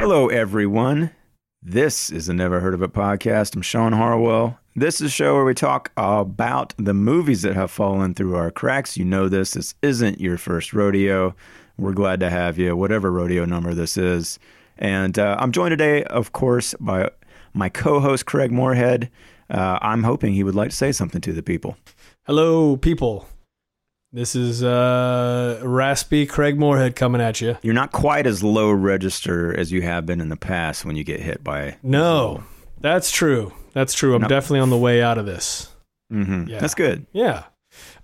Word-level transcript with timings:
Hello, 0.00 0.26
everyone. 0.26 1.12
This 1.62 2.10
is 2.10 2.26
the 2.26 2.34
Never 2.34 2.58
Heard 2.58 2.74
of 2.74 2.82
It 2.82 2.92
podcast. 2.92 3.54
I'm 3.54 3.62
Sean 3.62 3.92
Harwell. 3.92 4.58
This 4.74 4.96
is 5.00 5.06
a 5.06 5.10
show 5.10 5.34
where 5.36 5.44
we 5.44 5.54
talk 5.54 5.92
about 5.96 6.74
the 6.76 6.92
movies 6.92 7.42
that 7.42 7.54
have 7.54 7.70
fallen 7.70 8.14
through 8.14 8.34
our 8.34 8.50
cracks. 8.50 8.96
You 8.96 9.04
know 9.04 9.28
this. 9.28 9.52
This 9.52 9.76
isn't 9.80 10.20
your 10.20 10.38
first 10.38 10.72
rodeo. 10.72 11.36
We're 11.78 11.92
glad 11.92 12.18
to 12.18 12.30
have 12.30 12.58
you, 12.58 12.74
whatever 12.74 13.12
rodeo 13.12 13.44
number 13.44 13.74
this 13.74 13.96
is. 13.96 14.40
And 14.76 15.16
uh, 15.20 15.36
I'm 15.38 15.52
joined 15.52 15.70
today, 15.70 16.02
of 16.02 16.32
course, 16.32 16.74
by 16.80 17.10
my 17.54 17.68
co 17.68 18.00
host, 18.00 18.26
Craig 18.26 18.50
Moorhead. 18.50 19.08
Uh, 19.50 19.78
I'm 19.82 20.04
hoping 20.04 20.32
he 20.34 20.44
would 20.44 20.54
like 20.54 20.70
to 20.70 20.76
say 20.76 20.92
something 20.92 21.20
to 21.22 21.32
the 21.32 21.42
people. 21.42 21.76
Hello, 22.24 22.76
people. 22.76 23.26
This 24.12 24.34
is 24.34 24.62
uh, 24.62 25.60
raspy 25.62 26.26
Craig 26.26 26.58
Moorhead 26.58 26.96
coming 26.96 27.20
at 27.20 27.40
you. 27.40 27.56
You're 27.62 27.74
not 27.74 27.92
quite 27.92 28.26
as 28.26 28.42
low 28.42 28.70
register 28.70 29.56
as 29.56 29.70
you 29.72 29.82
have 29.82 30.04
been 30.06 30.20
in 30.20 30.28
the 30.28 30.36
past 30.36 30.84
when 30.84 30.96
you 30.96 31.04
get 31.04 31.20
hit 31.20 31.44
by. 31.44 31.76
No, 31.82 32.42
that's 32.80 33.10
true. 33.10 33.52
That's 33.72 33.94
true. 33.94 34.14
I'm 34.16 34.22
No. 34.22 34.28
definitely 34.28 34.60
on 34.60 34.70
the 34.70 34.78
way 34.78 35.00
out 35.02 35.18
of 35.18 35.26
this. 35.26 35.68
hmm 36.10 36.44
Yeah. 36.48 36.58
That's 36.58 36.74
good. 36.74 37.06
Yeah. 37.12 37.44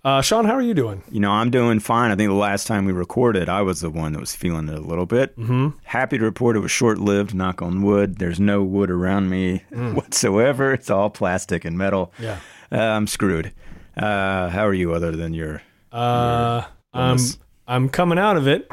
Uh, 0.07 0.23
Sean, 0.23 0.45
how 0.45 0.53
are 0.53 0.63
you 0.63 0.73
doing? 0.73 1.03
You 1.11 1.19
know, 1.19 1.33
I'm 1.33 1.51
doing 1.51 1.81
fine. 1.81 2.13
I 2.13 2.15
think 2.15 2.29
the 2.29 2.35
last 2.37 2.69
time 2.69 2.85
we 2.85 2.93
recorded, 2.93 3.49
I 3.49 3.63
was 3.63 3.81
the 3.81 3.91
one 3.91 4.13
that 4.13 4.21
was 4.21 4.37
feeling 4.37 4.69
it 4.69 4.79
a 4.79 4.81
little 4.81 5.05
bit. 5.05 5.37
Mm-hmm. 5.37 5.71
Happy 5.83 6.17
to 6.17 6.23
report 6.23 6.55
it 6.55 6.61
was 6.61 6.71
short 6.71 6.99
lived, 6.99 7.35
knock 7.35 7.61
on 7.61 7.83
wood. 7.83 8.19
There's 8.19 8.39
no 8.39 8.63
wood 8.63 8.89
around 8.89 9.29
me 9.31 9.65
whatsoever. 9.71 10.73
It's 10.73 10.91
all 10.91 11.11
plastic 11.11 11.65
and 11.65 11.77
metal. 11.77 12.13
Yeah. 12.21 12.39
Uh, 12.71 12.77
I'm 12.77 13.09
screwed. 13.09 13.53
Uh, 13.97 14.49
how 14.49 14.65
are 14.65 14.73
you 14.75 14.95
other 14.95 15.11
than 15.11 15.35
your. 15.35 15.61
Uh, 15.91 16.63
I'm? 16.95 17.19
I'm 17.67 17.89
coming 17.89 18.17
out 18.19 18.37
of 18.37 18.47
it. 18.47 18.71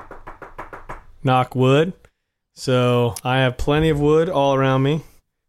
Knock 1.24 1.56
wood. 1.56 1.94
So 2.54 3.16
I 3.24 3.40
have 3.40 3.58
plenty 3.58 3.90
of 3.90 4.00
wood 4.00 4.30
all 4.30 4.54
around 4.54 4.84
me. 4.84 5.02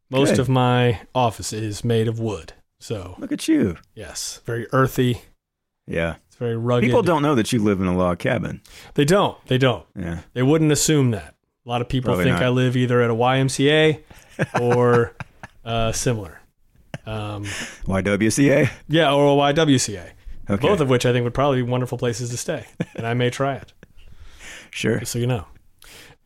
Most 0.09 0.31
Good. 0.31 0.39
of 0.39 0.49
my 0.49 1.01
office 1.15 1.53
is 1.53 1.85
made 1.85 2.09
of 2.09 2.19
wood. 2.19 2.55
So 2.81 3.17
Look 3.19 3.33
at 3.33 3.49
you. 3.49 3.77
yes, 3.95 4.41
very 4.47 4.67
earthy. 4.73 5.21
Yeah. 5.87 6.17
It's 6.27 6.37
very 6.37 6.57
rugged. 6.57 6.87
People 6.89 7.03
don't 7.03 7.23
know 7.23 7.35
that 7.35 7.53
you 7.53 7.63
live 7.63 7.81
in 7.81 7.87
a 7.87 7.97
log 7.97 8.19
cabin. 8.19 8.61
They 8.95 9.05
don't. 9.05 9.37
They 9.47 9.59
don't. 9.59 9.87
Yeah. 9.97 10.21
They 10.33 10.43
wouldn't 10.43 10.73
assume 10.73 11.11
that. 11.13 11.35
A 11.65 11.69
lot 11.69 11.81
of 11.81 11.89
people 11.89 12.09
Probably 12.09 12.25
think 12.25 12.37
not. 12.41 12.43
I 12.47 12.49
live 12.51 12.77
either 12.77 13.01
at 13.03 13.11
a 13.11 13.15
YMCA 13.15 14.03
or 14.61 15.15
uh, 15.65 15.93
similar. 15.93 16.41
Um, 17.07 17.45
YWCA? 17.85 18.71
yeah, 18.89 19.13
or 19.13 19.27
a 19.27 19.53
YWCA. 19.55 20.11
Okay. 20.51 20.61
Both 20.69 20.81
of 20.81 20.89
which 20.91 21.07
I 21.07 21.13
think 21.13 21.25
would 21.25 21.35
probably 21.35 21.63
be 21.63 21.71
wonderful 21.71 21.97
places 21.99 22.29
to 22.31 22.37
stay, 22.37 22.67
and 22.97 23.07
I 23.07 23.15
may 23.15 23.31
try 23.31 23.55
it, 23.55 23.73
Sure. 24.71 24.99
just 24.99 25.13
so 25.13 25.19
you 25.19 25.27
know. 25.27 25.47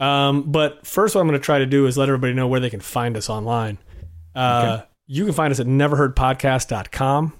Um, 0.00 0.50
but 0.50 0.84
first, 0.86 1.14
what 1.14 1.20
I'm 1.20 1.28
going 1.28 1.38
to 1.38 1.44
try 1.44 1.58
to 1.58 1.66
do 1.66 1.86
is 1.86 1.96
let 1.98 2.08
everybody 2.08 2.32
know 2.34 2.48
where 2.48 2.58
they 2.60 2.70
can 2.70 2.80
find 2.80 3.16
us 3.16 3.28
online. 3.30 3.78
Uh, 4.34 4.82
You 5.06 5.24
can 5.24 5.34
find 5.34 5.50
us 5.52 5.60
at 5.60 5.66
neverheardpodcast.com. 5.66 7.32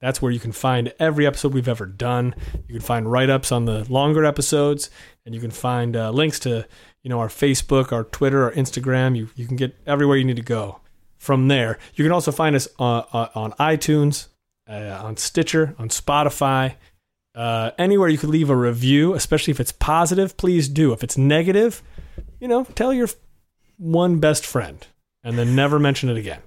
That's 0.00 0.22
where 0.22 0.32
you 0.32 0.40
can 0.40 0.52
find 0.52 0.92
every 0.98 1.26
episode 1.26 1.52
we've 1.52 1.68
ever 1.68 1.86
done. 1.86 2.34
You 2.66 2.74
can 2.74 2.82
find 2.82 3.10
write 3.10 3.28
ups 3.28 3.52
on 3.52 3.66
the 3.66 3.90
longer 3.92 4.24
episodes, 4.24 4.90
and 5.26 5.34
you 5.34 5.40
can 5.40 5.50
find 5.50 5.94
uh, 5.94 6.10
links 6.10 6.38
to 6.40 6.66
you 7.02 7.10
know 7.10 7.20
our 7.20 7.28
Facebook, 7.28 7.92
our 7.92 8.04
Twitter, 8.04 8.44
our 8.44 8.52
Instagram. 8.52 9.16
You 9.16 9.28
you 9.36 9.46
can 9.46 9.56
get 9.56 9.76
everywhere 9.86 10.16
you 10.16 10.24
need 10.24 10.36
to 10.36 10.42
go 10.42 10.80
from 11.18 11.48
there. 11.48 11.78
You 11.94 12.04
can 12.04 12.12
also 12.12 12.32
find 12.32 12.56
us 12.56 12.66
uh, 12.78 13.02
uh, 13.12 13.28
on 13.34 13.52
iTunes, 13.52 14.28
uh, 14.68 15.00
on 15.02 15.16
Stitcher, 15.16 15.74
on 15.78 15.90
Spotify. 15.90 16.76
Uh, 17.34 17.70
anywhere 17.78 18.08
you 18.08 18.18
could 18.18 18.30
leave 18.30 18.50
a 18.50 18.56
review, 18.56 19.14
especially 19.14 19.52
if 19.52 19.60
it's 19.60 19.70
positive, 19.70 20.36
please 20.36 20.68
do. 20.68 20.92
If 20.92 21.04
it's 21.04 21.16
negative, 21.16 21.82
you 22.40 22.48
know, 22.48 22.64
tell 22.74 22.92
your 22.92 23.08
one 23.76 24.18
best 24.18 24.44
friend 24.44 24.84
and 25.22 25.38
then 25.38 25.54
never 25.54 25.78
mention 25.78 26.08
it 26.08 26.16
again. 26.16 26.40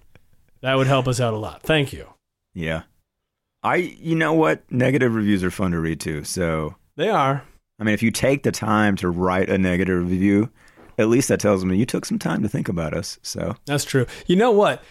That 0.61 0.75
would 0.75 0.87
help 0.87 1.07
us 1.07 1.19
out 1.19 1.33
a 1.33 1.37
lot. 1.37 1.61
Thank 1.61 1.93
you. 1.93 2.07
Yeah. 2.53 2.83
I, 3.63 3.75
you 3.75 4.15
know 4.15 4.33
what? 4.33 4.69
Negative 4.71 5.13
reviews 5.13 5.43
are 5.43 5.51
fun 5.51 5.71
to 5.71 5.79
read 5.79 5.99
too. 5.99 6.23
So, 6.23 6.75
They 6.95 7.09
are. 7.09 7.43
I 7.79 7.83
mean, 7.83 7.93
if 7.93 8.03
you 8.03 8.11
take 8.11 8.43
the 8.43 8.51
time 8.51 8.95
to 8.97 9.09
write 9.09 9.49
a 9.49 9.57
negative 9.57 10.09
review, 10.09 10.49
at 10.97 11.07
least 11.07 11.27
that 11.29 11.39
tells 11.39 11.65
me 11.65 11.77
you 11.77 11.85
took 11.85 12.05
some 12.05 12.19
time 12.19 12.41
to 12.43 12.49
think 12.49 12.69
about 12.69 12.93
us. 12.93 13.17
So, 13.23 13.55
That's 13.65 13.85
true. 13.85 14.05
You 14.27 14.35
know 14.35 14.51
what? 14.51 14.83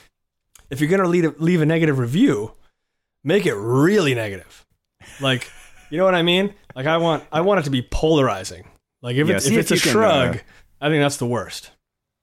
If 0.71 0.81
you're 0.81 0.91
gonna 0.91 1.09
leave 1.09 1.25
a, 1.25 1.35
leave 1.39 1.61
a 1.61 1.67
negative 1.67 1.99
review, 1.99 2.53
make 3.23 3.45
it 3.47 3.55
really 3.55 4.15
negative. 4.15 4.65
Like, 5.21 5.51
you 5.91 5.99
know 5.99 6.05
what 6.05 6.15
I 6.15 6.23
mean? 6.23 6.55
Like, 6.75 6.87
I 6.87 6.97
want 6.97 7.25
I 7.31 7.43
want 7.43 7.61
it 7.61 7.65
to 7.65 7.71
be 7.71 7.83
polarizing. 7.83 8.65
Like, 9.03 9.17
if 9.17 9.29
Yeah, 9.29 9.37
it's 9.37 9.47
see 9.47 9.57
if 9.57 9.67
if 9.67 9.71
a 9.71 9.75
you 9.75 9.81
can, 9.81 9.93
shrug, 9.93 10.37
uh, 10.37 10.41
I 10.81 10.89
think 10.89 11.03
that's 11.03 11.19
the 11.19 11.27
worst. 11.27 11.71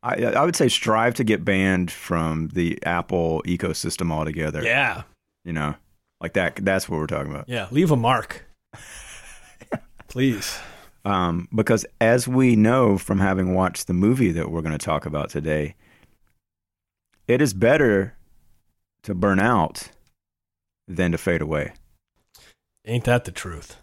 I, 0.01 0.15
I 0.23 0.45
would 0.45 0.55
say 0.55 0.69
strive 0.69 1.13
to 1.15 1.23
get 1.23 1.43
banned 1.43 1.91
from 1.91 2.47
the 2.53 2.79
Apple 2.85 3.43
ecosystem 3.45 4.11
altogether. 4.11 4.63
Yeah, 4.63 5.03
You 5.43 5.51
know, 5.53 5.75
like 6.21 6.33
that. 6.33 6.57
That's 6.57 6.89
what 6.89 6.97
we're 6.99 7.07
talking 7.07 7.31
about. 7.31 7.47
yeah. 7.47 7.67
Leave 7.71 7.91
a 7.91 7.95
mark, 7.95 8.45
please. 10.07 10.59
Um, 11.05 11.47
because 11.55 11.85
as 12.01 12.27
we 12.27 12.55
know 12.55 12.97
from 12.97 13.19
having 13.19 13.55
watched 13.55 13.87
the 13.87 13.93
movie 13.93 14.31
that 14.33 14.51
we're 14.51 14.61
going 14.61 14.77
to 14.77 14.85
talk 14.85 15.05
about 15.05 15.29
today, 15.29 15.75
it 17.27 17.41
is 17.41 17.53
better 17.53 18.15
to 19.03 19.15
burn 19.15 19.39
out 19.39 19.89
than 20.87 21.11
to 21.11 21.17
fade 21.17 21.41
away. 21.41 21.73
Ain't 22.85 23.05
that 23.05 23.25
the 23.25 23.31
truth? 23.31 23.77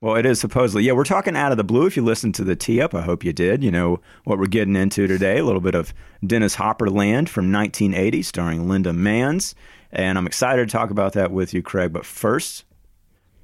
Well, 0.00 0.16
it 0.16 0.26
is 0.26 0.38
supposedly. 0.38 0.84
Yeah, 0.84 0.92
we're 0.92 1.04
talking 1.04 1.36
out 1.36 1.50
of 1.50 1.56
the 1.56 1.64
blue. 1.64 1.86
If 1.86 1.96
you 1.96 2.04
listened 2.04 2.34
to 2.36 2.44
the 2.44 2.54
tee 2.54 2.80
up, 2.80 2.94
I 2.94 3.00
hope 3.00 3.24
you 3.24 3.32
did. 3.32 3.64
You 3.64 3.70
know 3.70 4.00
what 4.24 4.38
we're 4.38 4.46
getting 4.46 4.76
into 4.76 5.06
today 5.06 5.38
a 5.38 5.44
little 5.44 5.62
bit 5.62 5.74
of 5.74 5.94
Dennis 6.26 6.54
Hopper 6.54 6.90
Land 6.90 7.30
from 7.30 7.50
1980, 7.50 8.22
starring 8.22 8.68
Linda 8.68 8.92
Manz. 8.92 9.54
And 9.94 10.18
I'm 10.18 10.26
excited 10.26 10.68
to 10.68 10.72
talk 10.72 10.90
about 10.90 11.12
that 11.12 11.30
with 11.30 11.54
you, 11.54 11.62
Craig. 11.62 11.92
But 11.92 12.04
first, 12.04 12.64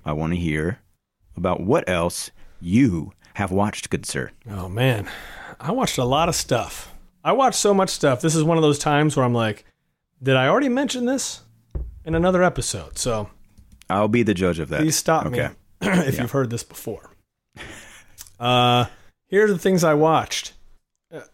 I 0.05 0.13
want 0.13 0.33
to 0.33 0.39
hear 0.39 0.81
about 1.37 1.61
what 1.61 1.89
else 1.89 2.31
you 2.61 3.13
have 3.35 3.53
watched, 3.53 3.89
good 3.91 4.05
sir. 4.05 4.33
Oh 4.51 4.69
man, 4.69 5.09
I 5.61 5.73
watched 5.73 5.97
a 5.99 6.05
lot 6.05 6.29
of 6.29 6.35
stuff. 6.35 6.93
I 7.23 7.33
watched 7.33 7.59
so 7.59 7.73
much 7.73 7.91
stuff. 7.91 8.21
This 8.21 8.35
is 8.35 8.43
one 8.43 8.57
of 8.59 8.63
those 8.63 8.79
times 8.79 9.17
where 9.17 9.25
I'm 9.25 9.35
like, 9.35 9.65
did 10.23 10.35
I 10.37 10.49
already 10.49 10.69
mention 10.69 11.05
this 11.07 11.43
in 12.05 12.15
another 12.15 12.43
episode? 12.43 12.99
So 12.99 13.31
I'll 13.89 14.09
be 14.09 14.23
the 14.23 14.35
judge 14.35 14.59
of 14.59 14.69
that. 14.71 14.81
please 14.81 14.97
stop 14.97 15.27
me 15.27 15.41
Okay. 15.41 15.55
if 15.81 16.15
Yeah. 16.17 16.23
you've 16.23 16.31
heard 16.33 16.51
this 16.51 16.65
before. 16.65 17.11
Uh, 18.39 18.87
here 19.27 19.45
are 19.45 19.49
the 19.53 19.59
things 19.59 19.85
I 19.85 19.93
watched 19.93 20.55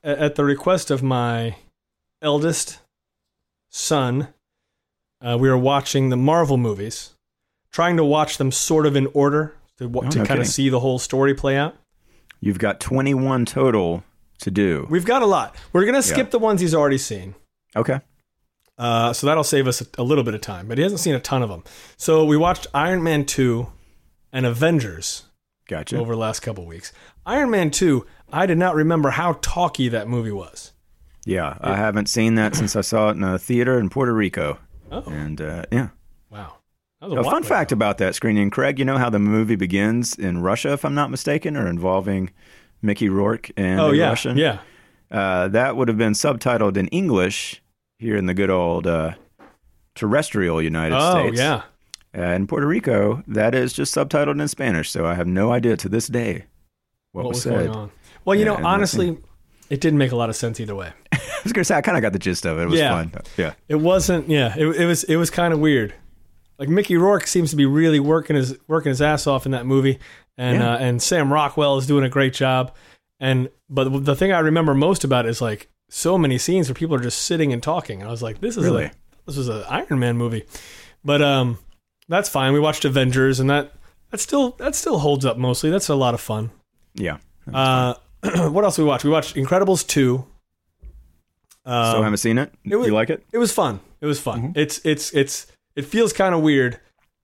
at 0.02 0.34
the 0.34 0.42
request 0.44 0.90
of 0.90 1.04
my 1.04 1.54
eldest 2.20 2.80
son. 3.70 4.26
Uh, 5.20 5.36
we 5.38 5.48
were 5.48 5.56
watching 5.58 6.08
the 6.10 6.16
Marvel 6.16 6.56
movies, 6.56 7.12
trying 7.72 7.96
to 7.96 8.04
watch 8.04 8.38
them 8.38 8.52
sort 8.52 8.86
of 8.86 8.96
in 8.96 9.06
order 9.14 9.54
to, 9.78 9.88
wa- 9.88 10.02
Oh, 10.06 10.10
to 10.10 10.18
no 10.18 10.24
kind 10.24 10.40
of 10.40 10.46
see 10.46 10.68
the 10.68 10.80
whole 10.80 10.98
story 10.98 11.34
play 11.34 11.56
out. 11.56 11.74
You've 12.40 12.58
got 12.58 12.80
21 12.80 13.46
total 13.46 14.04
to 14.40 14.50
do. 14.50 14.86
We've 14.90 15.04
got 15.06 15.22
a 15.22 15.26
lot. 15.26 15.56
We're 15.72 15.86
gonna 15.86 16.02
skip 16.02 16.26
Yeah. 16.26 16.30
the 16.30 16.38
ones 16.38 16.60
he's 16.60 16.74
already 16.74 16.98
seen. 16.98 17.34
Okay. 17.74 18.00
Uh, 18.78 19.12
so 19.14 19.26
that'll 19.26 19.42
save 19.44 19.66
us 19.66 19.80
a, 19.80 19.86
a 19.96 20.02
little 20.02 20.22
bit 20.22 20.34
of 20.34 20.42
time, 20.42 20.68
but 20.68 20.76
he 20.76 20.82
hasn't 20.82 21.00
seen 21.00 21.14
a 21.14 21.20
ton 21.20 21.42
of 21.42 21.48
them. 21.48 21.64
So 21.96 22.24
we 22.26 22.36
watched 22.36 22.66
Iron 22.74 23.02
Man 23.02 23.24
2 23.24 23.66
and 24.34 24.44
Avengers 24.44 25.24
Gotcha. 25.66 25.96
over 25.98 26.12
the 26.12 26.18
last 26.20 26.40
couple 26.40 26.66
weeks. 26.66 26.92
Iron 27.24 27.48
Man 27.50 27.70
2, 27.70 28.06
I 28.30 28.44
did 28.44 28.58
not 28.58 28.74
remember 28.74 29.08
how 29.10 29.38
talky 29.40 29.88
that 29.88 30.08
movie 30.08 30.30
was. 30.30 30.72
Yeah, 31.24 31.56
I 31.60 31.74
haven't 31.76 32.08
seen 32.10 32.34
that 32.36 32.54
since 32.54 32.76
I 32.76 32.82
saw 32.82 33.08
it 33.08 33.16
in 33.16 33.24
a 33.24 33.38
theater 33.38 33.80
in 33.80 33.88
Puerto 33.88 34.12
Rico. 34.12 34.58
Oh, 34.90 35.02
And 35.06 35.40
uh, 35.40 35.64
yeah. 35.72 35.88
wow. 36.30 36.54
That 37.00 37.10
was 37.10 37.18
a 37.18 37.20
A 37.20 37.30
fun 37.30 37.42
fact 37.42 37.72
ago. 37.72 37.78
about 37.78 37.98
that 37.98 38.14
screening, 38.14 38.50
Craig, 38.50 38.78
you 38.78 38.84
know 38.84 38.98
how 38.98 39.10
the 39.10 39.18
movie 39.18 39.56
begins 39.56 40.14
in 40.14 40.42
Russia, 40.42 40.72
if 40.72 40.84
I'm 40.84 40.94
not 40.94 41.10
mistaken, 41.10 41.56
or 41.56 41.66
involving 41.68 42.30
Mickey 42.82 43.08
Rourke 43.08 43.50
and 43.56 43.80
Oh, 43.80 43.90
yeah. 43.90 44.08
Russian? 44.08 44.36
Yeah. 44.38 44.60
Uh, 45.10 45.48
that 45.48 45.76
would 45.76 45.88
have 45.88 45.98
been 45.98 46.14
subtitled 46.14 46.76
in 46.76 46.88
English 46.88 47.62
here 47.98 48.16
in 48.16 48.26
the 48.26 48.34
good 48.34 48.50
old 48.50 48.86
uh, 48.86 49.12
terrestrial 49.94 50.62
United 50.62 50.96
Oh, 50.96 51.10
States. 51.28 51.40
Oh 51.40 51.42
yeah. 51.42 51.62
Uh, 52.18 52.32
in 52.34 52.46
Puerto 52.46 52.66
Rico, 52.66 53.22
that 53.26 53.54
is 53.54 53.72
just 53.74 53.94
subtitled 53.94 54.40
in 54.40 54.48
Spanish, 54.48 54.90
so 54.90 55.04
I 55.04 55.14
have 55.14 55.26
no 55.26 55.52
idea 55.52 55.76
to 55.76 55.88
this 55.88 56.06
day 56.06 56.46
what, 57.12 57.24
What 57.24 57.28
was, 57.28 57.36
was 57.36 57.42
said. 57.42 57.66
going 57.66 57.70
on? 57.70 57.90
Well, 58.24 58.36
you 58.38 58.46
Yeah, 58.46 58.56
know, 58.58 58.66
honestly, 58.66 59.18
it 59.68 59.80
didn't 59.82 59.98
make 59.98 60.12
a 60.12 60.16
lot 60.16 60.30
of 60.30 60.36
sense 60.36 60.58
either 60.60 60.74
way. 60.74 60.92
I 61.46 61.48
was 61.48 61.52
going 61.52 61.60
to 61.62 61.64
say, 61.64 61.74
I 61.76 61.80
kind 61.82 61.96
of 61.96 62.02
got 62.02 62.12
the 62.12 62.18
gist 62.18 62.44
of 62.46 62.58
it. 62.58 62.62
It 62.62 62.68
was 62.68 62.80
Yeah. 62.80 62.90
fun. 62.90 63.12
Yeah. 63.36 63.52
It 63.68 63.76
wasn't. 63.76 64.28
Yeah, 64.28 64.54
it, 64.56 64.66
it 64.66 64.86
was. 64.86 65.04
It 65.04 65.16
was 65.16 65.30
kind 65.30 65.52
of 65.54 65.60
weird. 65.60 65.94
Like 66.58 66.68
Mickey 66.68 66.96
Rourke 66.96 67.26
seems 67.26 67.50
to 67.50 67.56
be 67.56 67.66
really 67.66 68.00
working 68.00 68.34
his 68.36 68.56
working 68.66 68.90
his 68.90 69.02
ass 69.02 69.26
off 69.26 69.44
in 69.46 69.52
that 69.52 69.66
movie, 69.66 69.98
and 70.38 70.58
Yeah. 70.60 70.74
uh, 70.74 70.78
and 70.78 71.02
Sam 71.02 71.32
Rockwell 71.32 71.76
is 71.78 71.86
doing 71.86 72.04
a 72.04 72.08
great 72.08 72.32
job. 72.32 72.74
And 73.20 73.50
but 73.68 74.04
the 74.04 74.16
thing 74.16 74.32
I 74.32 74.38
remember 74.40 74.74
most 74.74 75.04
about 75.04 75.26
it 75.26 75.30
is 75.30 75.40
like 75.42 75.68
so 75.90 76.16
many 76.18 76.38
scenes 76.38 76.68
where 76.68 76.74
people 76.74 76.96
are 76.96 77.00
just 77.00 77.22
sitting 77.22 77.52
and 77.52 77.62
talking. 77.62 78.00
And 78.00 78.08
I 78.08 78.10
was 78.10 78.22
like, 78.22 78.40
this 78.40 78.56
is 78.56 78.64
Really? 78.64 78.84
a 78.86 78.92
this 79.26 79.36
was 79.36 79.48
an 79.48 79.64
Iron 79.68 79.98
Man 79.98 80.16
movie. 80.16 80.44
But 81.04 81.20
um, 81.22 81.58
that's 82.08 82.28
fine. 82.28 82.52
We 82.52 82.60
watched 82.60 82.84
Avengers, 82.84 83.38
and 83.38 83.48
that 83.50 83.72
that 84.10 84.20
still 84.20 84.50
that 84.52 84.74
still 84.74 84.98
holds 84.98 85.24
up 85.26 85.36
mostly. 85.36 85.70
That's 85.70 85.88
a 85.90 85.94
lot 85.94 86.14
of 86.14 86.20
fun. 86.20 86.50
Yeah. 86.94 87.18
Uh, 87.52 87.94
what 88.48 88.64
else 88.64 88.78
we 88.78 88.84
watched? 88.84 89.04
We 89.04 89.10
watched 89.10 89.36
Incredibles 89.36 89.86
two. 89.86 90.24
Um, 91.66 91.92
so 91.96 92.02
haven't 92.02 92.18
seen 92.18 92.38
it. 92.38 92.52
it 92.64 92.76
was- 92.76 92.86
you 92.86 92.94
like 92.94 93.10
it? 93.10 93.24
it 93.32 93.38
was 93.38 93.52
fun. 93.52 93.80
It 94.00 94.06
was 94.06 94.20
Mm-hmm. 94.20 94.42
fun. 94.42 94.52
It's 94.56 94.80
it's 94.84 95.12
it's 95.14 95.46
it 95.74 95.84
feels 95.84 96.12
kind 96.12 96.34
of 96.34 96.40
weird 96.42 96.78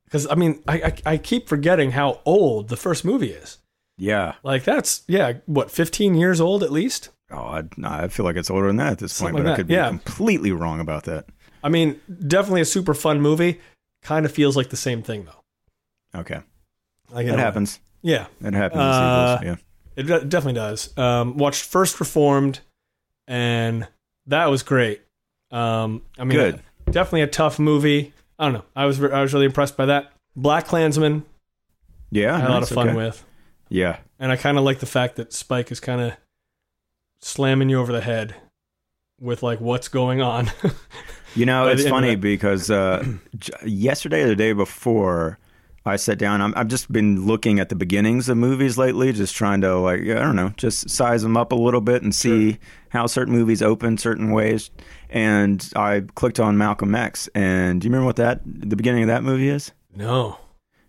because 0.04 0.26
I 0.26 0.34
mean 0.34 0.62
I, 0.66 0.74
I 0.82 1.12
I 1.12 1.16
keep 1.18 1.48
forgetting 1.48 1.92
how 1.92 2.20
old 2.24 2.68
the 2.68 2.76
first 2.76 3.04
movie 3.04 3.30
is. 3.30 3.58
Yeah. 3.98 4.34
Like 4.42 4.64
that's 4.64 5.02
yeah, 5.06 5.34
what 5.46 5.70
fifteen 5.70 6.14
years 6.14 6.40
old 6.40 6.62
at 6.62 6.72
least. 6.72 7.10
Oh, 7.30 7.36
I, 7.38 7.62
I 7.84 8.08
feel 8.08 8.24
like 8.26 8.36
it's 8.36 8.50
older 8.50 8.66
than 8.66 8.76
that 8.76 8.92
at 8.92 8.98
this 8.98 9.18
point, 9.18 9.30
Something 9.30 9.44
but 9.44 9.50
like 9.50 9.54
I 9.54 9.56
could 9.56 9.66
be 9.68 9.74
yeah. 9.74 9.88
completely 9.88 10.52
wrong 10.52 10.80
about 10.80 11.04
that. 11.04 11.26
I 11.64 11.68
mean, 11.68 12.00
definitely 12.26 12.60
a 12.62 12.66
super 12.66 12.92
fun 12.94 13.20
movie. 13.20 13.60
Kind 14.02 14.26
of 14.26 14.32
feels 14.32 14.56
like 14.56 14.68
the 14.70 14.76
same 14.76 15.02
thing 15.02 15.24
though. 15.24 16.20
Okay. 16.20 16.40
Like, 17.10 17.26
way. 17.26 17.36
happens. 17.36 17.78
Yeah, 18.02 18.26
it 18.42 18.52
happens. 18.54 18.80
Uh, 18.82 19.38
sequels, 19.38 19.58
it 19.96 20.28
definitely 20.28 20.54
does. 20.54 20.96
Um, 20.98 21.36
watched 21.36 21.62
First 21.64 22.00
Reformed, 22.00 22.60
and 23.28 23.86
that 24.26 24.46
was 24.46 24.62
great. 24.62 25.02
Um, 25.50 26.02
I 26.18 26.24
mean, 26.24 26.38
Good. 26.38 26.60
definitely 26.86 27.22
a 27.22 27.26
tough 27.26 27.58
movie. 27.58 28.12
I 28.38 28.44
don't 28.44 28.54
know. 28.54 28.64
I 28.74 28.86
was 28.86 29.02
I 29.02 29.20
was 29.20 29.32
really 29.32 29.46
impressed 29.46 29.76
by 29.76 29.86
that. 29.86 30.12
BlacKkKlansman, 30.36 31.24
yeah. 32.10 32.34
I 32.34 32.38
had 32.40 32.50
a 32.50 32.52
lot 32.52 32.62
of 32.62 32.68
fun 32.68 32.88
okay. 32.88 32.96
with. 32.96 33.24
Yeah. 33.68 33.98
And 34.18 34.30
I 34.30 34.36
kind 34.36 34.58
of 34.58 34.64
like 34.64 34.78
the 34.78 34.86
fact 34.86 35.16
that 35.16 35.32
Spike 35.32 35.72
is 35.72 35.80
kind 35.80 36.00
of 36.00 36.12
slamming 37.20 37.68
you 37.70 37.80
over 37.80 37.92
the 37.92 38.00
head 38.00 38.34
with 39.18 39.42
like 39.42 39.60
what's 39.60 39.88
going 39.88 40.20
on. 40.20 40.50
You 41.34 41.46
know, 41.46 41.68
it's 41.68 41.82
the 41.82 41.88
end 41.88 41.96
of 41.96 42.00
funny 42.02 42.16
because 42.16 42.70
uh, 42.70 43.04
yesterday 43.64 44.22
or 44.22 44.28
the 44.28 44.36
day 44.36 44.52
before, 44.52 45.38
I 45.84 45.96
sat 45.96 46.16
down. 46.18 46.40
I'm, 46.40 46.52
I've 46.56 46.68
just 46.68 46.92
been 46.92 47.26
looking 47.26 47.58
at 47.58 47.68
the 47.68 47.74
beginnings 47.74 48.28
of 48.28 48.36
movies 48.36 48.78
lately, 48.78 49.12
just 49.12 49.34
trying 49.34 49.60
to 49.62 49.76
like 49.78 50.00
I 50.02 50.14
don't 50.20 50.36
know, 50.36 50.52
just 50.56 50.88
size 50.88 51.22
them 51.22 51.36
up 51.36 51.50
a 51.52 51.56
little 51.56 51.80
bit 51.80 52.02
and 52.02 52.14
see 52.14 52.58
how 52.90 53.06
certain 53.06 53.32
movies 53.34 53.62
open 53.62 53.98
certain 53.98 54.30
ways. 54.30 54.70
And 55.10 55.68
I 55.74 56.04
clicked 56.14 56.38
on 56.40 56.56
Malcolm 56.56 56.94
X, 56.94 57.28
and 57.34 57.80
do 57.80 57.86
you 57.86 57.90
remember 57.90 58.06
what 58.06 58.16
that 58.16 58.40
the 58.44 58.76
beginning 58.76 59.02
of 59.02 59.08
that 59.08 59.24
movie 59.24 59.48
is? 59.48 59.72
no. 59.94 60.38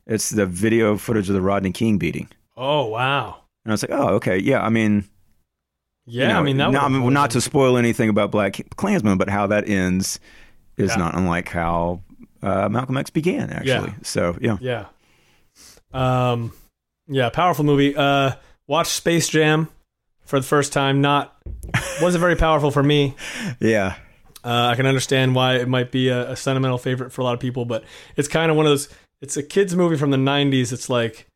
It's 0.05 0.31
the 0.31 0.45
video 0.45 0.97
footage 0.97 1.29
of 1.29 1.33
the 1.33 1.41
Rodney 1.41 1.71
King 1.71 1.97
beating. 1.97 2.27
Oh 2.57 2.87
wow. 2.87 3.37
And 3.63 3.71
I 3.71 3.73
was 3.73 3.83
like, 3.83 3.97
oh, 3.97 4.09
okay, 4.15 4.37
yeah. 4.37 4.61
I 4.61 4.67
mean, 4.67 5.05
Yeah, 6.05 6.23
you 6.27 6.33
know, 6.33 6.39
I 6.39 6.43
mean 6.43 6.57
that. 6.57 6.71
not, 6.71 6.91
would've 6.91 7.09
not 7.13 7.31
to 7.31 7.39
spoil 7.41 7.77
anything 7.77 8.09
about 8.09 8.29
Black 8.29 8.59
Klansman, 8.75 9.17
but 9.17 9.29
how 9.29 9.47
that 9.47 9.69
ends 9.69 10.19
is 10.75 10.89
Yeah. 10.89 10.97
not 10.97 11.15
unlike 11.15 11.47
how 11.47 12.01
uh, 12.43 12.69
Malcolm 12.69 12.97
X 12.97 13.09
began, 13.09 13.49
actually. 13.49 13.89
Yeah. 13.89 13.93
So 14.03 14.37
yeah, 14.39 14.57
Yeah. 14.61 14.85
Um. 15.93 16.53
Yeah, 17.07 17.29
powerful 17.29 17.65
movie. 17.65 17.95
Uh, 17.95 18.31
watched 18.67 18.91
Space 18.91 19.27
Jam 19.27 19.67
for 20.25 20.39
the 20.39 20.45
first 20.45 20.71
time. 20.73 21.01
Not 21.01 21.35
wasn't 22.01 22.21
very 22.21 22.35
powerful 22.35 22.71
for 22.71 22.81
me. 22.83 23.15
yeah, 23.59 23.95
Uh, 24.43 24.67
I 24.71 24.75
can 24.75 24.85
understand 24.85 25.35
why 25.35 25.55
it 25.55 25.67
might 25.67 25.91
be 25.91 26.09
a, 26.09 26.31
a 26.31 26.35
sentimental 26.35 26.77
favorite 26.77 27.11
for 27.11 27.21
a 27.21 27.23
lot 27.23 27.33
of 27.33 27.39
people, 27.39 27.65
but 27.65 27.83
it's 28.15 28.27
kind 28.27 28.49
of 28.51 28.57
one 28.57 28.65
of 28.65 28.71
those. 28.71 28.89
It's 29.21 29.37
a 29.37 29.43
kids 29.43 29.75
movie 29.75 29.97
from 29.97 30.11
the 30.11 30.17
'90s. 30.17 30.71
It's 30.73 30.89
like, 30.89 31.27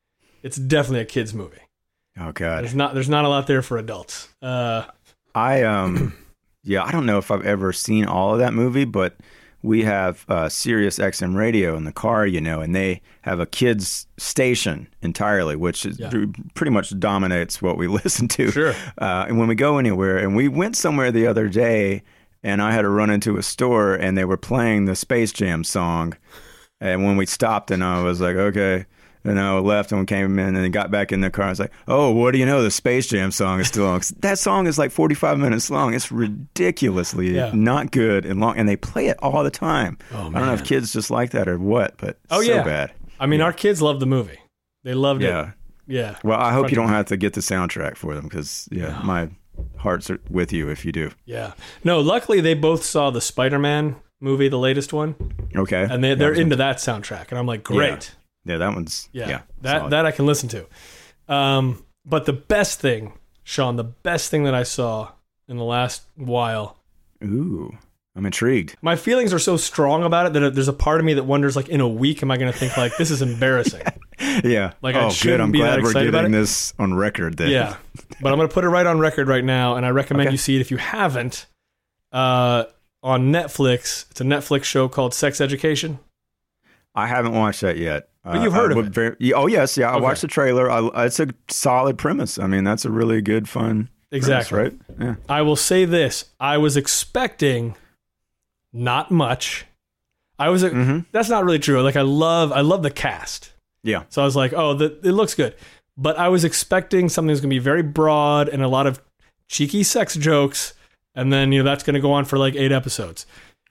it's 0.43 0.57
definitely 0.57 1.01
a 1.01 1.05
kids 1.05 1.33
movie. 1.33 1.61
oh 2.19 2.31
god, 2.31 2.63
There's 2.63 2.75
not 2.75 2.93
there's 2.93 3.09
not 3.09 3.25
a 3.25 3.29
lot 3.29 3.47
there 3.47 3.61
for 3.61 3.77
adults. 3.77 4.29
Uh, 4.41 4.85
I 5.35 5.63
um, 5.63 6.13
yeah, 6.63 6.83
I 6.83 6.91
don't 6.91 7.05
know 7.05 7.17
if 7.17 7.29
I've 7.29 7.45
ever 7.45 7.71
seen 7.73 8.05
all 8.05 8.33
of 8.33 8.39
that 8.39 8.53
movie, 8.53 8.85
but 8.85 9.15
we 9.63 9.83
have 9.83 10.25
uh, 10.29 10.47
Sirius 10.49 10.99
XM 10.99 11.35
radio 11.35 11.75
in 11.75 11.83
the 11.83 11.91
car, 11.91 12.25
you 12.27 12.39
know, 12.39 12.61
and 12.61 12.75
they 12.75 13.01
have 13.23 13.39
a 13.39 13.45
kids 13.45 14.07
station 14.17 14.87
entirely, 15.01 15.55
which 15.55 15.85
is 15.85 15.99
Yeah. 15.99 16.11
pretty 16.53 16.69
much 16.71 16.97
dominates 16.99 17.61
what 17.61 17.77
we 17.77 17.87
listen 18.01 18.27
to. 18.29 18.51
Sure. 18.51 18.73
Uh, 18.99 19.25
and 19.27 19.37
when 19.39 19.47
we 19.47 19.55
go 19.55 19.77
anywhere, 19.77 20.17
and 20.17 20.35
we 20.35 20.47
went 20.47 20.75
somewhere 20.77 21.11
the 21.11 21.27
other 21.27 21.49
day, 21.49 22.03
and 22.43 22.61
I 22.61 22.71
had 22.71 22.83
to 22.83 22.89
run 22.89 23.09
into 23.09 23.37
a 23.37 23.43
store, 23.43 23.95
and 23.95 24.17
they 24.17 24.25
were 24.25 24.37
playing 24.37 24.85
the 24.85 24.95
Space 24.95 25.31
Jam 25.33 25.63
song. 25.63 26.15
And 26.79 27.03
when 27.03 27.17
we 27.17 27.25
stopped, 27.25 27.71
and 27.71 27.83
I 27.83 28.03
was 28.03 28.21
like, 28.21 28.35
okay. 28.35 28.85
And 29.23 29.39
I 29.39 29.57
left 29.59 29.91
and 29.91 30.07
came 30.07 30.39
in 30.39 30.55
and 30.55 30.71
got 30.73 30.89
back 30.91 31.11
in 31.11 31.19
the 31.21 31.29
car. 31.29 31.45
I 31.45 31.49
was 31.49 31.59
like, 31.59 31.71
oh, 31.87 32.11
what 32.11 32.31
do 32.31 32.37
you 32.37 32.45
know? 32.45 32.61
The 32.63 32.71
Space 32.71 33.07
Jam 33.07 33.31
song 33.31 33.59
is 33.59 33.67
still 33.67 33.85
on. 33.87 34.01
That 34.19 34.39
song 34.39 34.67
is 34.67 34.77
like 34.77 34.91
45 34.91 35.37
minutes 35.37 35.69
long. 35.69 35.93
It's 35.93 36.11
ridiculously 36.11 37.35
Yeah. 37.35 37.51
not 37.53 37.91
good 37.91 38.25
and 38.25 38.39
long. 38.39 38.57
And 38.57 38.67
they 38.69 38.75
play 38.75 39.07
it 39.07 39.17
all 39.21 39.43
the 39.43 39.51
time. 39.51 39.97
Oh, 40.13 40.19
I 40.27 40.39
don't 40.39 40.45
know 40.45 40.53
if 40.53 40.63
kids 40.63 40.93
just 40.93 41.11
like 41.11 41.31
that 41.31 41.47
or 41.47 41.57
what, 41.59 41.95
but 41.97 42.17
Oh, 42.29 42.41
so 42.41 42.53
yeah. 42.55 42.63
bad. 42.63 42.91
I 43.19 43.25
mean, 43.25 43.41
our 43.41 43.53
kids 43.53 43.81
love 43.81 43.99
the 43.99 44.05
movie. 44.05 44.39
They 44.83 44.93
loved 44.93 45.21
Yeah. 45.21 45.47
it. 45.49 45.53
Yeah. 45.87 46.15
Well, 46.23 46.39
I 46.39 46.51
hope 46.51 46.63
Front 46.63 46.71
you 46.71 46.75
don't 46.75 46.89
have 46.89 47.05
to 47.07 47.17
get 47.17 47.33
the 47.33 47.41
soundtrack 47.41 47.95
for 47.97 48.13
them 48.13 48.25
because, 48.25 48.67
yeah, 48.71 49.01
my 49.03 49.29
heart's 49.77 50.11
with 50.29 50.51
you 50.53 50.69
if 50.69 50.85
you 50.85 50.91
do. 50.91 51.11
Yeah. 51.25 51.53
No, 51.83 51.99
luckily 51.99 52.41
they 52.41 52.53
both 52.53 52.83
saw 52.83 53.09
the 53.09 53.21
Spider-Man 53.21 53.95
movie, 54.19 54.49
the 54.49 54.57
latest 54.59 54.91
one, 54.93 55.15
Okay. 55.55 55.87
and 55.89 56.03
they, 56.03 56.13
they're 56.15 56.31
was 56.31 56.39
into 56.39 56.55
that 56.57 56.77
soundtrack, 56.77 57.29
and 57.29 57.37
I'm 57.39 57.45
like, 57.45 57.63
great. 57.63 58.15
Yeah, 58.47 58.57
that 58.57 58.73
one's 58.73 59.09
Yeah. 59.11 59.29
yeah. 59.29 59.41
that 59.61 59.79
solid. 59.79 59.91
that 59.91 60.05
I 60.05 60.11
can 60.11 60.25
listen 60.25 60.49
to. 60.49 60.65
Um, 61.27 61.83
but 62.05 62.25
the 62.25 62.33
best 62.33 62.79
thing, 62.79 63.13
Sean, 63.43 63.75
the 63.75 63.83
best 63.83 64.31
thing 64.31 64.43
that 64.45 64.55
I 64.55 64.63
saw 64.63 65.11
in 65.47 65.57
the 65.57 65.63
last 65.63 66.03
while. 66.15 66.77
Ooh, 67.23 67.77
I'm 68.15 68.25
intrigued. 68.25 68.75
My 68.81 68.95
feelings 68.95 69.33
are 69.33 69.39
so 69.39 69.57
strong 69.57 70.03
about 70.03 70.27
it 70.27 70.33
that 70.33 70.55
there's 70.55 70.67
a 70.67 70.73
part 70.73 70.99
of 70.99 71.05
me 71.05 71.13
that 71.15 71.23
wonders, 71.25 71.55
like, 71.55 71.69
in 71.69 71.81
a 71.81 71.87
week, 71.87 72.23
am 72.23 72.31
I 72.31 72.37
going 72.37 72.51
to 72.51 72.57
think 72.57 72.77
like 72.77 72.95
this 72.97 73.11
is 73.11 73.21
embarrassing? 73.21 73.83
Yeah. 74.43 74.73
Like, 74.81 74.95
I 74.95 75.05
oh, 75.05 75.09
shouldn't 75.09 75.37
good. 75.37 75.41
I'm 75.41 75.51
be 75.51 75.59
that 75.61 75.65
glad 75.65 75.81
we're 75.83 75.89
excited 75.89 76.11
getting 76.11 76.31
this 76.31 76.73
on 76.79 76.93
record. 76.93 77.37
Then. 77.37 77.49
yeah, 77.49 77.77
but 78.21 78.31
I'm 78.31 78.37
going 78.37 78.47
to 78.47 78.53
put 78.53 78.63
it 78.63 78.69
right 78.69 78.85
on 78.85 78.99
record 78.99 79.27
right 79.27 79.43
now, 79.43 79.75
and 79.75 79.85
I 79.85 79.89
recommend 79.89 80.27
Okay. 80.27 80.33
you 80.33 80.37
see 80.37 80.55
it 80.55 80.61
if 80.61 80.69
you 80.71 80.77
haven't. 80.77 81.45
Uh, 82.11 82.65
on 83.03 83.31
Netflix, 83.31 84.09
it's 84.11 84.19
a 84.21 84.23
Netflix 84.23 84.63
show 84.65 84.87
called 84.89 85.13
Sex 85.13 85.39
Education. 85.39 85.99
I 86.95 87.07
haven't 87.07 87.33
watched 87.33 87.61
that 87.61 87.77
yet. 87.77 88.09
But 88.33 88.41
you've 88.43 88.53
heard 88.53 88.73
I 88.73 88.79
of 88.79 88.87
it. 88.87 88.93
very- 88.93 89.33
oh 89.33 89.47
yes, 89.47 89.77
yeah. 89.77 89.89
I 89.91 89.95
Okay. 89.95 90.01
watched 90.03 90.21
the 90.21 90.27
trailer. 90.27 90.69
I, 90.69 91.05
it's 91.05 91.19
a 91.19 91.27
solid 91.49 91.97
premise. 91.97 92.37
I 92.39 92.47
mean, 92.47 92.63
that's 92.63 92.85
a 92.85 92.91
really 92.91 93.21
good, 93.21 93.47
fun. 93.49 93.89
premise, 94.09 94.25
Exactly. 94.25 94.59
right? 94.59 94.73
Yeah. 94.99 95.15
I 95.29 95.41
will 95.41 95.55
say 95.55 95.85
this: 95.85 96.25
I 96.39 96.57
was 96.57 96.77
expecting 96.77 97.75
not 98.73 99.11
much. 99.11 99.65
I 100.39 100.49
was. 100.49 100.63
Mhm. 100.63 101.05
That's 101.11 101.29
not 101.29 101.43
really 101.45 101.59
true. 101.59 101.81
Like 101.81 101.95
I 101.95 102.01
love, 102.01 102.51
I 102.51 102.61
love 102.61 102.83
the 102.83 102.91
cast. 102.91 103.53
Yeah. 103.83 104.03
So 104.09 104.21
I 104.21 104.25
was 104.25 104.35
like, 104.35 104.53
oh, 104.53 104.73
the, 104.73 104.85
it 105.03 105.11
looks 105.13 105.33
good. 105.33 105.55
But 105.97 106.17
I 106.19 106.27
was 106.29 106.43
expecting 106.43 107.09
something 107.09 107.29
that's 107.29 107.39
going 107.41 107.49
to 107.49 107.55
be 107.55 107.59
very 107.59 107.81
broad 107.83 108.49
and 108.49 108.61
a 108.61 108.67
lot 108.67 108.85
of 108.85 109.01
cheeky 109.49 109.81
sex 109.83 110.15
jokes. 110.15 110.73
And 111.15 111.33
then, 111.33 111.51
you 111.51 111.63
know, 111.63 111.65
that's 111.69 111.83
going 111.83 111.95
to 111.95 111.99
go 111.99 112.11
on 112.11 112.25
for 112.25 112.37
like 112.37 112.55
eight 112.55 112.71
episodes. 112.71 113.25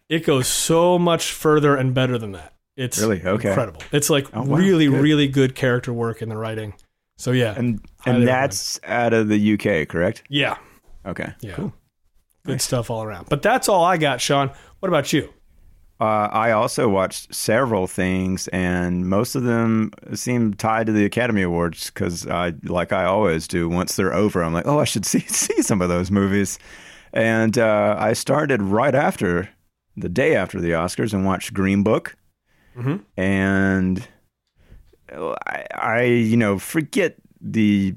It 0.09 0.25
goes 0.26 0.49
so 0.49 0.99
much 0.99 1.30
further 1.30 1.76
and 1.76 1.95
better 1.95 2.19
than 2.19 2.33
that. 2.33 2.52
It's 2.76 2.99
Really? 2.99 3.23
Okay. 3.23 3.49
incredible. 3.49 3.83
It's 3.92 4.11
like 4.11 4.26
Oh, 4.35 4.42
wow. 4.42 4.56
really, 4.56 4.87
Good. 4.88 5.00
really 5.00 5.28
good 5.28 5.54
character 5.54 5.92
work 5.92 6.21
in 6.23 6.28
the 6.28 6.37
writing. 6.37 6.75
So 7.18 7.33
yeah. 7.33 7.54
And 7.56 7.80
and 8.04 8.26
that's 8.28 8.78
out 8.85 9.12
of 9.14 9.28
the 9.28 9.54
UK, 9.54 9.88
correct? 9.88 10.23
yeah. 10.28 10.56
Okay. 11.06 11.33
Yeah. 11.40 11.54
Cool. 11.54 11.73
Good 12.45 12.52
Nice. 12.52 12.64
stuff 12.64 12.90
all 12.90 13.02
around. 13.02 13.28
But 13.28 13.42
that's 13.42 13.68
all 13.68 13.85
I 13.85 13.97
got, 13.97 14.21
Sean. 14.21 14.50
What 14.80 14.88
about 14.88 15.12
you? 15.12 15.33
Uh, 15.99 16.28
I 16.30 16.50
also 16.50 16.88
watched 16.90 17.35
several 17.35 17.87
things, 17.87 18.49
and 18.49 19.09
most 19.09 19.35
of 19.35 19.45
them 19.45 19.92
seem 20.12 20.52
tied 20.52 20.87
to 20.87 20.92
the 20.92 21.06
Academy 21.06 21.40
Awards 21.42 21.87
because 21.90 22.26
I, 22.26 22.52
like 22.64 22.92
I 22.92 23.04
always 23.06 23.49
do, 23.49 23.66
once 23.68 23.97
they're 23.97 24.12
over, 24.12 24.42
I'm 24.45 24.52
like, 24.52 24.66
oh, 24.66 24.78
I 24.78 24.85
should 24.85 25.06
see 25.12 25.21
see 25.21 25.62
some 25.62 25.80
of 25.80 25.88
those 25.88 26.11
movies. 26.11 26.59
And 27.14 27.56
uh, 27.56 27.97
I 27.99 28.12
started 28.12 28.61
right 28.62 28.95
after 28.95 29.49
the 29.97 30.11
day 30.11 30.35
after 30.37 30.61
the 30.61 30.73
Oscars 30.73 31.14
and 31.14 31.25
watched 31.25 31.54
Green 31.54 31.83
Book, 31.83 32.14
Mhm. 32.76 33.02
and 33.16 34.06
I, 35.12 35.64
I, 35.75 36.02
you 36.04 36.37
know, 36.37 36.59
forget 36.59 37.16
the. 37.40 37.95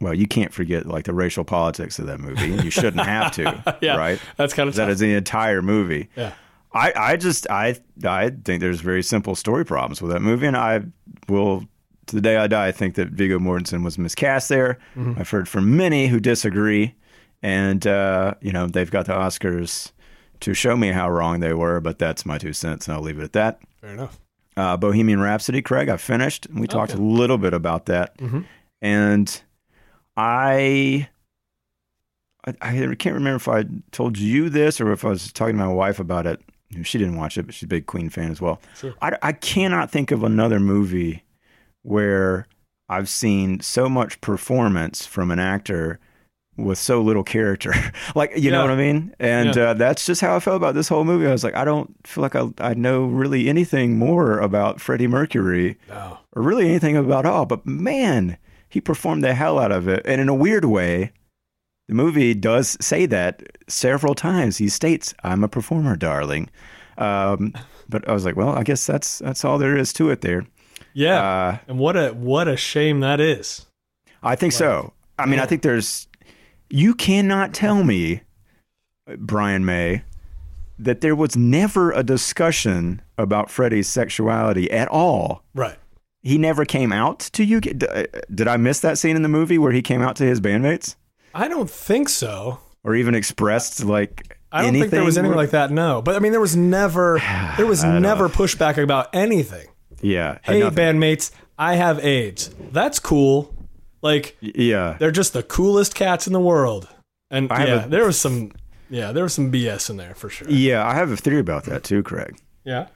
Well, 0.00 0.14
you 0.14 0.26
can't 0.26 0.52
forget 0.52 0.86
like 0.86 1.04
the 1.04 1.12
racial 1.12 1.44
politics 1.44 1.98
of 1.98 2.06
that 2.06 2.20
movie. 2.20 2.48
You 2.64 2.70
shouldn't 2.70 3.04
have 3.06 3.32
to, 3.32 3.78
Yeah. 3.82 3.96
right? 3.96 4.18
That's 4.36 4.54
kind 4.54 4.66
of 4.68 4.74
That 4.76 4.86
tough. 4.86 4.92
is 4.92 4.98
the 5.00 5.12
entire 5.14 5.60
movie. 5.60 6.08
Yeah. 6.16 6.32
I, 6.72 6.92
I 6.96 7.16
just 7.16 7.46
I 7.50 7.76
I 8.04 8.30
think 8.30 8.60
there's 8.60 8.80
very 8.80 9.02
simple 9.02 9.34
story 9.34 9.64
problems 9.64 10.00
with 10.00 10.10
that 10.12 10.20
movie, 10.20 10.46
and 10.46 10.56
I 10.56 10.82
will 11.28 11.64
to 12.06 12.14
the 12.16 12.22
day 12.22 12.36
I 12.38 12.46
die 12.46 12.68
I 12.68 12.72
think 12.72 12.94
that 12.94 13.08
Viggo 13.08 13.38
Mortensen 13.38 13.84
was 13.84 13.98
miscast 13.98 14.48
there. 14.48 14.78
Mm-hmm. 14.96 15.14
I've 15.20 15.28
heard 15.30 15.48
from 15.48 15.76
many 15.76 16.06
who 16.06 16.18
disagree, 16.20 16.94
and 17.42 17.86
uh, 17.86 18.34
you 18.40 18.52
know 18.52 18.66
they've 18.68 18.90
got 18.90 19.06
the 19.06 19.12
Oscars 19.12 19.90
to 20.40 20.54
show 20.54 20.76
me 20.76 20.88
how 20.92 21.10
wrong 21.10 21.40
they 21.40 21.52
were, 21.52 21.80
but 21.80 21.98
that's 21.98 22.24
my 22.26 22.38
two 22.38 22.52
cents, 22.52 22.86
and 22.88 22.94
I'll 22.96 23.02
leave 23.02 23.18
it 23.18 23.24
at 23.24 23.32
that. 23.34 23.60
Fair 23.80 23.90
enough. 23.90 24.18
Uh, 24.56 24.76
Bohemian 24.76 25.20
Rhapsody, 25.20 25.62
Craig, 25.62 25.88
I 25.88 25.96
finished, 25.96 26.46
and 26.46 26.60
we 26.60 26.66
talked 26.66 26.92
a 26.94 26.98
little 26.98 27.38
bit 27.38 27.54
about 27.54 27.86
that, 27.86 28.16
Mhm. 28.18 28.44
and 28.82 29.42
I. 30.16 31.08
I, 32.46 32.54
I 32.62 32.94
can't 32.94 33.14
remember 33.14 33.36
if 33.36 33.48
I 33.48 33.64
told 33.92 34.16
you 34.18 34.48
this 34.48 34.80
or 34.80 34.92
if 34.92 35.04
I 35.04 35.08
was 35.08 35.30
talking 35.30 35.56
to 35.56 35.62
my 35.62 35.70
wife 35.70 36.00
about 36.00 36.26
it 36.26 36.40
she 36.84 36.98
didn't 36.98 37.16
watch 37.16 37.36
it, 37.36 37.42
but 37.46 37.54
she's 37.54 37.64
a 37.64 37.68
big 37.68 37.86
Queen 37.86 38.08
fan 38.08 38.30
as 38.30 38.40
well. 38.40 38.60
Sure. 38.76 38.94
I, 39.02 39.16
I 39.22 39.32
cannot 39.32 39.90
think 39.90 40.12
of 40.12 40.22
another 40.22 40.60
movie 40.60 41.24
where 41.82 42.46
I've 42.88 43.08
seen 43.08 43.58
so 43.60 43.88
much 43.88 44.20
performance 44.20 45.04
from 45.04 45.32
an 45.32 45.40
actor 45.40 45.98
with 46.64 46.78
so 46.78 47.00
little 47.02 47.22
character. 47.24 47.72
like, 48.14 48.32
you 48.36 48.50
know 48.50 48.62
what 48.62 48.70
I 48.70 48.76
mean? 48.76 49.14
And 49.18 49.54
Yeah. 49.56 49.62
uh, 49.70 49.74
that's 49.74 50.06
just 50.06 50.20
how 50.20 50.36
I 50.36 50.40
felt 50.40 50.56
about 50.56 50.74
this 50.74 50.88
whole 50.88 51.04
movie. 51.04 51.26
I 51.26 51.32
was 51.32 51.44
like, 51.44 51.54
I 51.56 51.64
don't 51.64 51.94
feel 52.06 52.22
like 52.22 52.34
I, 52.36 52.48
I 52.58 52.74
know 52.74 53.04
really 53.04 53.48
anything 53.48 53.98
more 53.98 54.38
about 54.38 54.80
Freddie 54.80 55.06
Mercury 55.06 55.78
No. 55.88 56.18
or 56.32 56.42
really 56.42 56.68
anything 56.68 56.96
about 56.96 57.26
all. 57.26 57.46
But 57.46 57.66
man, 57.66 58.36
he 58.68 58.80
performed 58.80 59.24
the 59.24 59.34
hell 59.34 59.58
out 59.58 59.72
of 59.72 59.88
it. 59.88 60.02
And 60.04 60.20
in 60.20 60.28
a 60.28 60.34
weird 60.34 60.64
way, 60.64 61.12
the 61.88 61.94
movie 61.94 62.34
does 62.34 62.76
say 62.80 63.06
that 63.06 63.42
several 63.66 64.14
times. 64.14 64.58
He 64.58 64.68
states, 64.68 65.12
"I'm 65.24 65.42
a 65.42 65.48
performer, 65.48 65.96
darling." 65.96 66.48
Um, 66.98 67.52
but 67.88 68.08
I 68.08 68.12
was 68.12 68.24
like, 68.24 68.36
well, 68.36 68.50
I 68.50 68.62
guess 68.62 68.86
that's 68.86 69.18
that's 69.18 69.44
all 69.44 69.58
there 69.58 69.76
is 69.76 69.92
to 69.94 70.10
it. 70.10 70.20
There, 70.20 70.46
Yeah. 70.94 71.20
uh, 71.20 71.58
and 71.66 71.78
what 71.80 71.96
a 71.96 72.10
what 72.10 72.46
a 72.46 72.56
shame 72.56 73.00
that 73.00 73.18
is. 73.20 73.66
I 74.22 74.36
think 74.36 74.52
so. 74.52 74.92
I 75.18 75.26
mean, 75.26 75.40
I 75.40 75.46
think 75.46 75.62
there's. 75.62 76.06
You 76.70 76.94
cannot 76.94 77.52
tell 77.52 77.82
me, 77.84 78.22
Brian 79.18 79.64
May, 79.64 80.02
that 80.78 81.00
there 81.00 81.14
was 81.16 81.36
never 81.36 81.90
a 81.92 82.02
discussion 82.02 83.02
about 83.18 83.50
Freddie's 83.50 83.88
sexuality 83.88 84.70
at 84.70 84.88
all. 84.88 85.42
Right. 85.54 85.76
He 86.22 86.38
never 86.38 86.64
came 86.64 86.92
out 86.92 87.18
to 87.32 87.44
you. 87.44 87.60
Did 87.60 87.84
uh, 87.84 88.04
did 88.34 88.46
I 88.48 88.56
miss 88.56 88.80
that 88.80 88.98
scene 88.98 89.16
in 89.16 89.22
the 89.22 89.28
movie 89.28 89.58
where 89.58 89.72
he 89.72 89.82
came 89.82 90.02
out 90.02 90.16
to 90.16 90.24
his 90.24 90.40
bandmates? 90.40 90.96
I 91.34 91.48
don't 91.48 91.70
think 91.70 92.08
so. 92.08 92.58
or 92.84 92.94
even 92.94 93.14
expressed 93.14 93.84
like 93.84 94.38
I 94.52 94.62
don't 94.62 94.72
think 94.72 94.90
there 94.90 95.04
was 95.04 95.16
anything 95.18 95.36
like 95.36 95.50
that. 95.50 95.70
No, 95.70 96.02
but 96.02 96.16
I 96.16 96.18
mean, 96.18 96.32
there 96.32 96.40
was 96.40 96.56
never 96.56 97.18
there 97.56 97.66
was 97.66 97.82
never 97.84 98.28
pushback 98.28 98.82
about 98.82 99.08
anything. 99.14 99.66
yeah 100.02 100.38
Hey, 100.42 100.60
nothing. 100.60 100.76
bandmates, 100.78 101.30
I 101.58 101.76
have 101.76 102.04
AIDS. 102.04 102.50
That's 102.72 102.98
cool. 102.98 103.54
Like 104.02 104.36
yeah 104.40 104.96
they're 104.98 105.10
just 105.10 105.32
the 105.32 105.42
coolest 105.42 105.94
cats 105.94 106.26
in 106.26 106.32
the 106.32 106.40
world. 106.40 106.88
And 107.30 107.50
I 107.52 107.66
yeah, 107.66 107.84
a- 107.84 107.88
there 107.88 108.04
was 108.04 108.18
some 108.18 108.52
yeah, 108.88 109.12
there 109.12 109.22
was 109.22 109.34
some 109.34 109.52
BS 109.52 109.88
in 109.90 109.96
there 109.98 110.14
for 110.14 110.28
sure. 110.28 110.48
yeah 110.50 110.84
i 110.86 110.94
have 110.94 111.10
a 111.12 111.16
theory 111.16 111.38
about 111.38 111.64
that 111.64 111.84
too 111.84 112.02
craig 112.02 112.36
Yeah. 112.64 112.88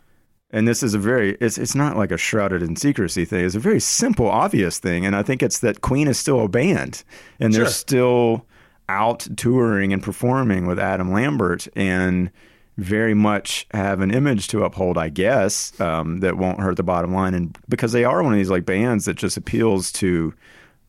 and 0.50 0.66
this 0.66 0.82
is 0.82 0.92
a 0.94 0.98
very 0.98 1.36
it's 1.40 1.56
it's 1.58 1.74
not 1.76 1.96
like 1.96 2.10
a 2.10 2.16
shrouded 2.18 2.62
in 2.62 2.74
secrecy 2.76 3.24
thing 3.24 3.44
it's 3.44 3.54
a 3.54 3.60
very 3.60 3.78
simple 3.80 4.28
obvious 4.28 4.78
thing 4.80 5.06
and 5.06 5.14
i 5.14 5.22
think 5.22 5.40
it's 5.42 5.60
that 5.60 5.82
queen 5.82 6.08
is 6.08 6.18
still 6.18 6.40
a 6.44 6.48
band 6.48 7.04
and 7.38 7.52
they're 7.54 7.64
Sure. 7.66 7.70
still 7.70 8.46
out 8.88 9.26
touring 9.36 9.92
and 9.92 10.02
performing 10.02 10.66
with 10.66 10.78
adam 10.80 11.12
lambert 11.12 11.68
and 11.76 12.30
very 12.76 13.14
much 13.14 13.66
have 13.72 14.00
an 14.00 14.10
image 14.10 14.48
to 14.48 14.64
uphold 14.64 14.98
i 14.98 15.08
guess 15.08 15.78
um, 15.80 16.18
that 16.20 16.36
won't 16.36 16.58
hurt 16.60 16.76
the 16.76 16.82
bottom 16.82 17.14
line 17.14 17.34
and 17.34 17.56
because 17.68 17.92
they 17.92 18.04
are 18.04 18.20
one 18.22 18.32
of 18.32 18.36
these 18.38 18.50
like 18.50 18.66
bands 18.66 19.04
that 19.04 19.14
just 19.14 19.36
appeals 19.36 19.92
to 19.92 20.34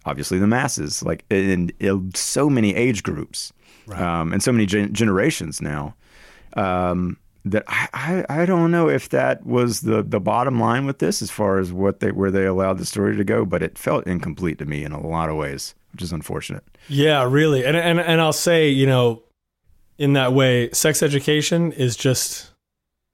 obviously 0.06 0.40
the 0.40 0.48
masses 0.48 1.04
like 1.04 1.26
in, 1.30 1.72
in 1.80 2.12
so 2.14 2.50
many 2.50 2.76
age 2.76 3.04
groups 3.04 3.52
um, 3.94 4.34
and 4.34 4.42
so 4.42 4.52
many 4.52 4.66
gen- 4.66 4.94
generations 4.94 5.62
now 5.62 5.96
um, 6.56 7.18
that 7.46 7.64
I, 7.68 7.88
I, 7.94 8.42
I 8.42 8.46
don't 8.46 8.72
know 8.72 8.90
if 8.90 9.10
that 9.10 9.46
was 9.46 9.82
the, 9.82 10.02
the 10.02 10.20
bottom 10.20 10.60
line 10.60 10.86
with 10.86 11.00
this 11.00 11.22
as 11.22 11.30
far 11.30 11.60
as 11.60 11.72
what 11.72 12.00
they 12.00 12.12
where 12.12 12.32
they 12.32 12.46
allowed 12.46 12.80
the 12.80 12.86
story 12.86 13.16
to 13.16 13.24
go, 13.24 13.46
but 13.46 13.62
it 13.62 13.78
felt 13.78 14.08
incomplete 14.08 14.58
to 14.60 14.66
me 14.66 14.84
in 14.84 14.92
a 14.92 15.06
lot 15.06 15.30
of 15.30 15.36
ways, 15.36 15.76
which 15.92 16.02
is 16.02 16.12
unfortunate. 16.12 16.64
Yeah, 16.90 17.24
really. 17.30 17.64
And 17.64 17.78
and 17.78 18.00
and 18.00 18.20
I'll 18.20 18.34
say, 18.34 18.70
you 18.70 18.88
know, 18.88 19.22
in 19.98 20.14
that 20.14 20.34
way, 20.34 20.72
sex 20.72 21.04
education 21.04 21.72
is 21.72 21.96
just 21.96 22.52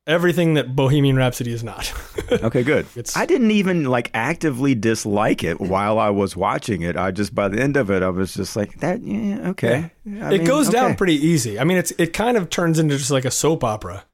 everything 0.08 0.56
that 0.56 0.76
Bohemian 0.76 1.16
Rhapsody 1.16 1.52
is 1.52 1.64
not. 1.64 1.94
Okay, 2.32 2.64
good. 2.64 2.86
It's- 2.96 3.18
I 3.18 3.26
didn't 3.26 3.52
even 3.52 3.84
like 3.84 4.10
actively 4.14 4.74
dislike 4.74 5.44
it 5.44 5.60
while 5.60 6.00
I 6.00 6.10
was 6.12 6.34
watching 6.38 6.82
it. 6.82 6.96
I 6.96 7.12
just 7.12 7.36
by 7.36 7.50
the 7.50 7.62
end 7.62 7.76
of 7.76 7.92
it, 7.92 8.02
I 8.04 8.08
was 8.08 8.34
just 8.34 8.56
like 8.56 8.80
that. 8.80 9.02
Yeah, 9.04 9.50
okay. 9.50 9.92
I 10.08 10.34
it 10.34 10.38
mean, 10.38 10.44
goes 10.46 10.70
down 10.70 10.96
pretty 10.96 11.16
easy. 11.16 11.60
I 11.60 11.66
mean, 11.66 11.78
it's 11.78 11.92
it 11.98 12.14
kind 12.14 12.38
of 12.38 12.50
turns 12.50 12.80
into 12.80 12.98
just 12.98 13.12
like 13.12 13.26
a 13.26 13.32
soap 13.32 13.66
opera. 13.66 14.06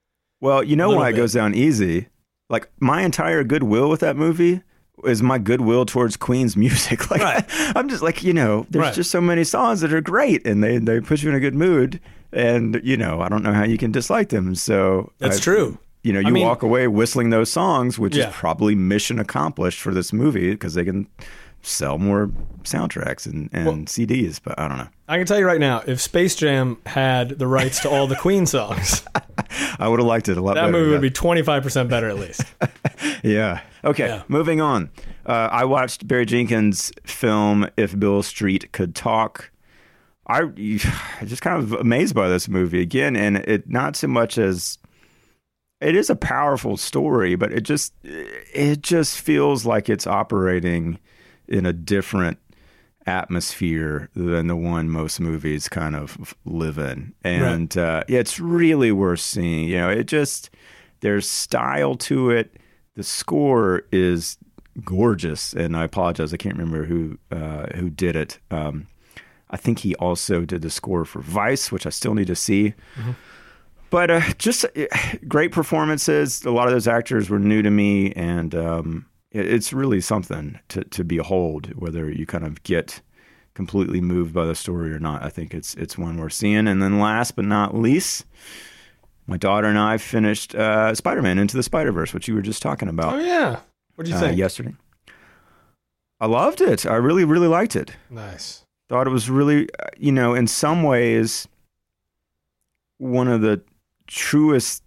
Well, 0.42 0.64
you 0.64 0.76
know 0.76 0.96
why 0.96 1.10
it 1.10 1.14
goes 1.14 1.34
down 1.34 1.54
easy? 1.54 2.08
Like 2.50 2.72
my 2.80 3.04
entire 3.04 3.44
goodwill 3.44 3.88
with 3.88 4.00
that 4.00 4.16
movie 4.16 4.64
is 5.06 5.22
my 5.22 5.38
goodwill 5.38 5.86
towards 5.86 6.18
Queen's 6.18 6.58
music. 6.58 7.12
Like 7.12 7.22
Right. 7.22 7.46
I'm 7.76 7.88
just 7.90 8.02
like, 8.02 8.24
you 8.24 8.34
know, 8.34 8.66
there's 8.72 8.82
Right. 8.84 8.94
just 8.96 9.12
so 9.12 9.22
many 9.22 9.44
songs 9.44 9.82
that 9.82 9.94
are 9.94 10.02
great 10.02 10.48
and 10.48 10.64
they 10.64 10.80
they 10.80 11.02
put 11.02 11.22
you 11.22 11.30
in 11.30 11.36
a 11.36 11.40
good 11.40 11.54
mood 11.54 12.00
and 12.34 12.80
you 12.84 12.98
know, 12.98 13.22
I 13.22 13.30
don't 13.30 13.44
know 13.44 13.54
how 13.54 13.64
you 13.64 13.78
can 13.78 13.92
dislike 13.92 14.30
them. 14.30 14.56
So 14.56 15.12
That's 15.20 15.38
I- 15.38 15.42
true. 15.42 15.78
You 16.04 16.14
know, 16.14 16.20
I 16.20 16.24
you 16.24 16.32
mean- 16.32 16.46
walk 16.46 16.64
away 16.64 16.88
whistling 16.88 17.32
those 17.32 17.52
songs, 17.52 18.00
which 18.00 18.16
Yeah. 18.16 18.30
is 18.30 18.34
probably 18.36 18.76
mission 18.76 19.20
accomplished 19.20 19.80
for 19.82 19.94
this 19.94 20.14
movie 20.14 20.52
because 20.52 20.74
they 20.76 20.86
can 20.86 21.08
sell 21.64 21.98
more 21.98 22.30
soundtracks 22.64 23.26
and, 23.26 23.50
and 23.52 23.88
CDs, 23.90 24.40
but 24.42 24.58
I 24.58 24.70
don't 24.70 24.78
know. 24.78 24.88
I 25.10 25.18
can 25.18 25.26
tell 25.26 25.40
you 25.40 25.46
right 25.46 25.60
now, 25.60 25.82
if 25.86 26.00
Space 26.00 26.36
Jam 26.36 26.78
had 26.86 27.40
the 27.40 27.48
rights 27.48 27.82
to 27.82 27.90
all 27.90 28.08
the 28.08 28.16
Queen 28.16 28.46
songs, 28.46 29.04
I 29.80 29.88
would 29.90 30.00
have 30.00 30.08
liked 30.08 30.30
it 30.30 30.38
a 30.38 30.42
lot 30.42 30.54
that 30.54 30.62
better. 30.62 30.72
movie 30.72 30.86
yeah. 30.90 30.92
would 30.94 31.02
be 31.02 31.10
twenty 31.10 31.42
five 31.42 31.64
percent 31.64 31.90
better 31.90 32.08
at 32.10 32.18
least. 32.18 32.44
Yeah. 33.24 33.62
Okay. 33.84 34.08
Yeah. 34.08 34.24
Moving 34.28 34.60
on. 34.62 34.90
Uh, 35.26 35.50
I 35.52 35.66
watched 35.66 36.08
Barry 36.08 36.26
Jenkins' 36.26 36.92
film 37.06 37.68
"If 37.78 37.98
Beale 37.98 38.24
Street 38.24 38.72
Could 38.72 38.96
Talk." 38.96 39.52
I 41.22 41.26
just 41.26 41.42
kind 41.42 41.62
of 41.62 41.74
amazed 41.74 42.14
by 42.14 42.28
this 42.28 42.48
movie 42.48 42.82
again, 42.82 43.16
and 43.16 43.38
it 43.38 43.70
not 43.70 43.96
so 43.96 44.08
much 44.08 44.38
as 44.38 44.78
it 45.80 45.96
is 45.96 46.10
a 46.10 46.16
powerful 46.16 46.78
story, 46.78 47.36
but 47.36 47.52
it 47.52 47.62
just 47.62 47.94
it 48.04 48.82
just 48.82 49.20
feels 49.20 49.66
like 49.66 49.90
it's 49.90 50.08
operating 50.08 51.00
in 51.48 51.66
a 51.66 51.74
different 51.74 52.40
atmosphere 53.06 54.10
than 54.16 54.48
the 54.48 54.56
one 54.56 54.90
most 54.90 55.20
movies 55.22 55.70
kind 55.70 55.96
of 55.96 56.36
live 56.46 56.78
in, 56.78 57.14
and 57.24 57.78
uh, 57.78 58.04
yeah, 58.08 58.20
it's 58.20 58.40
really 58.40 58.92
worth 58.92 59.22
seeing. 59.22 59.70
You 59.70 59.78
know, 59.78 59.90
it 59.90 60.06
just 60.06 60.50
there's 61.00 61.30
style 61.30 61.96
to 61.96 62.32
it. 62.32 62.58
The 62.96 63.04
score 63.04 63.84
is 63.92 64.38
gorgeous, 64.84 65.54
and 65.54 65.78
I 65.78 65.84
apologize, 65.84 66.34
I 66.34 66.38
can't 66.38 66.58
remember 66.58 66.84
who 66.84 67.18
uh, 67.32 67.68
who 67.76 67.90
did 67.90 68.16
it. 68.16 68.40
Um, 68.52 68.88
I 69.50 69.58
think 69.58 69.80
he 69.80 69.96
also 69.96 70.46
did 70.46 70.62
the 70.62 70.70
score 70.70 71.06
for 71.06 71.22
Vice, 71.22 71.72
which 71.72 71.86
I 71.86 71.90
still 71.90 72.14
need 72.14 72.28
to 72.28 72.36
see. 72.36 72.74
But 73.90 74.12
uh, 74.12 74.22
just 74.38 74.66
uh, 74.66 74.88
great 75.28 75.52
performances. 75.52 76.44
A 76.44 76.52
lot 76.52 76.68
of 76.68 76.74
those 76.74 76.88
actors 76.88 77.30
were 77.30 77.40
new 77.40 77.62
to 77.62 77.72
me, 77.72 78.12
and 78.14 78.54
um, 78.54 79.06
it, 79.32 79.46
it's 79.48 79.72
really 79.72 80.02
something 80.02 80.60
to, 80.70 80.84
to 80.84 81.04
behold. 81.04 81.74
Whether 81.76 82.12
you 82.12 82.26
kind 82.26 82.46
of 82.46 82.62
get 82.64 83.02
completely 83.54 84.02
moved 84.02 84.34
by 84.34 84.46
the 84.46 84.56
story 84.56 84.92
or 84.92 85.00
not, 85.00 85.24
I 85.24 85.30
think 85.30 85.54
it's 85.54 85.74
it's 85.76 85.98
one 85.98 86.18
worth 86.18 86.34
seeing. 86.34 86.68
And 86.68 86.82
then 86.82 87.00
last 87.00 87.36
but 87.38 87.46
not 87.46 87.76
least, 87.76 88.26
my 89.26 89.38
daughter 89.38 89.68
and 89.68 89.80
I 89.80 89.98
finished 89.98 90.54
uh, 90.54 90.94
Spider-Man 90.94 91.40
Into 91.40 91.56
the 91.56 91.64
Spider-Verse, 91.64 92.14
which 92.14 92.28
you 92.28 92.36
were 92.36 92.42
just 92.42 92.62
talking 92.62 92.90
about 92.90 93.16
oh 93.16 93.20
yeah. 93.20 93.60
What 93.96 94.04
do 94.06 94.12
you 94.12 94.18
uh, 94.18 94.20
think? 94.20 94.38
yesterday. 94.38 94.76
I 96.20 96.26
loved 96.26 96.62
it. 96.62 96.86
I 96.86 96.96
really, 96.96 97.24
really 97.24 97.48
liked 97.48 97.76
it. 97.76 97.92
Nice. 98.10 98.64
Thought 98.90 99.08
it 99.08 99.12
was 99.12 99.30
really, 99.30 99.68
uh, 99.80 99.88
you 99.98 100.12
know, 100.12 100.34
in 100.34 100.48
some 100.48 100.84
ways, 100.84 101.48
one 102.98 103.28
of 103.28 103.42
the 103.42 103.62
truest 104.08 104.84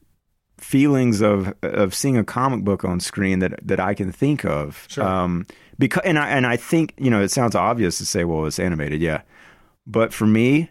feelings 0.58 1.20
of 1.22 1.54
of 1.62 1.94
seeing 1.94 2.16
a 2.18 2.24
comic 2.24 2.62
book 2.64 2.84
on 2.84 3.00
screen 3.00 3.38
that 3.40 3.58
that 3.66 3.80
I 3.80 3.94
can 3.94 4.12
think 4.12 4.44
of. 4.44 4.86
Sure. 4.88 5.04
Um, 5.04 5.46
because 5.78 6.02
and 6.04 6.18
I 6.18 6.28
and 6.30 6.46
I 6.46 6.56
think 6.56 6.94
you 6.98 7.10
know 7.10 7.20
it 7.22 7.30
sounds 7.30 7.54
obvious 7.54 7.98
to 7.98 8.06
say, 8.06 8.24
well, 8.24 8.46
it's 8.46 8.58
animated, 8.58 9.00
yeah, 9.00 9.22
but 9.86 10.12
for 10.12 10.26
me. 10.26 10.70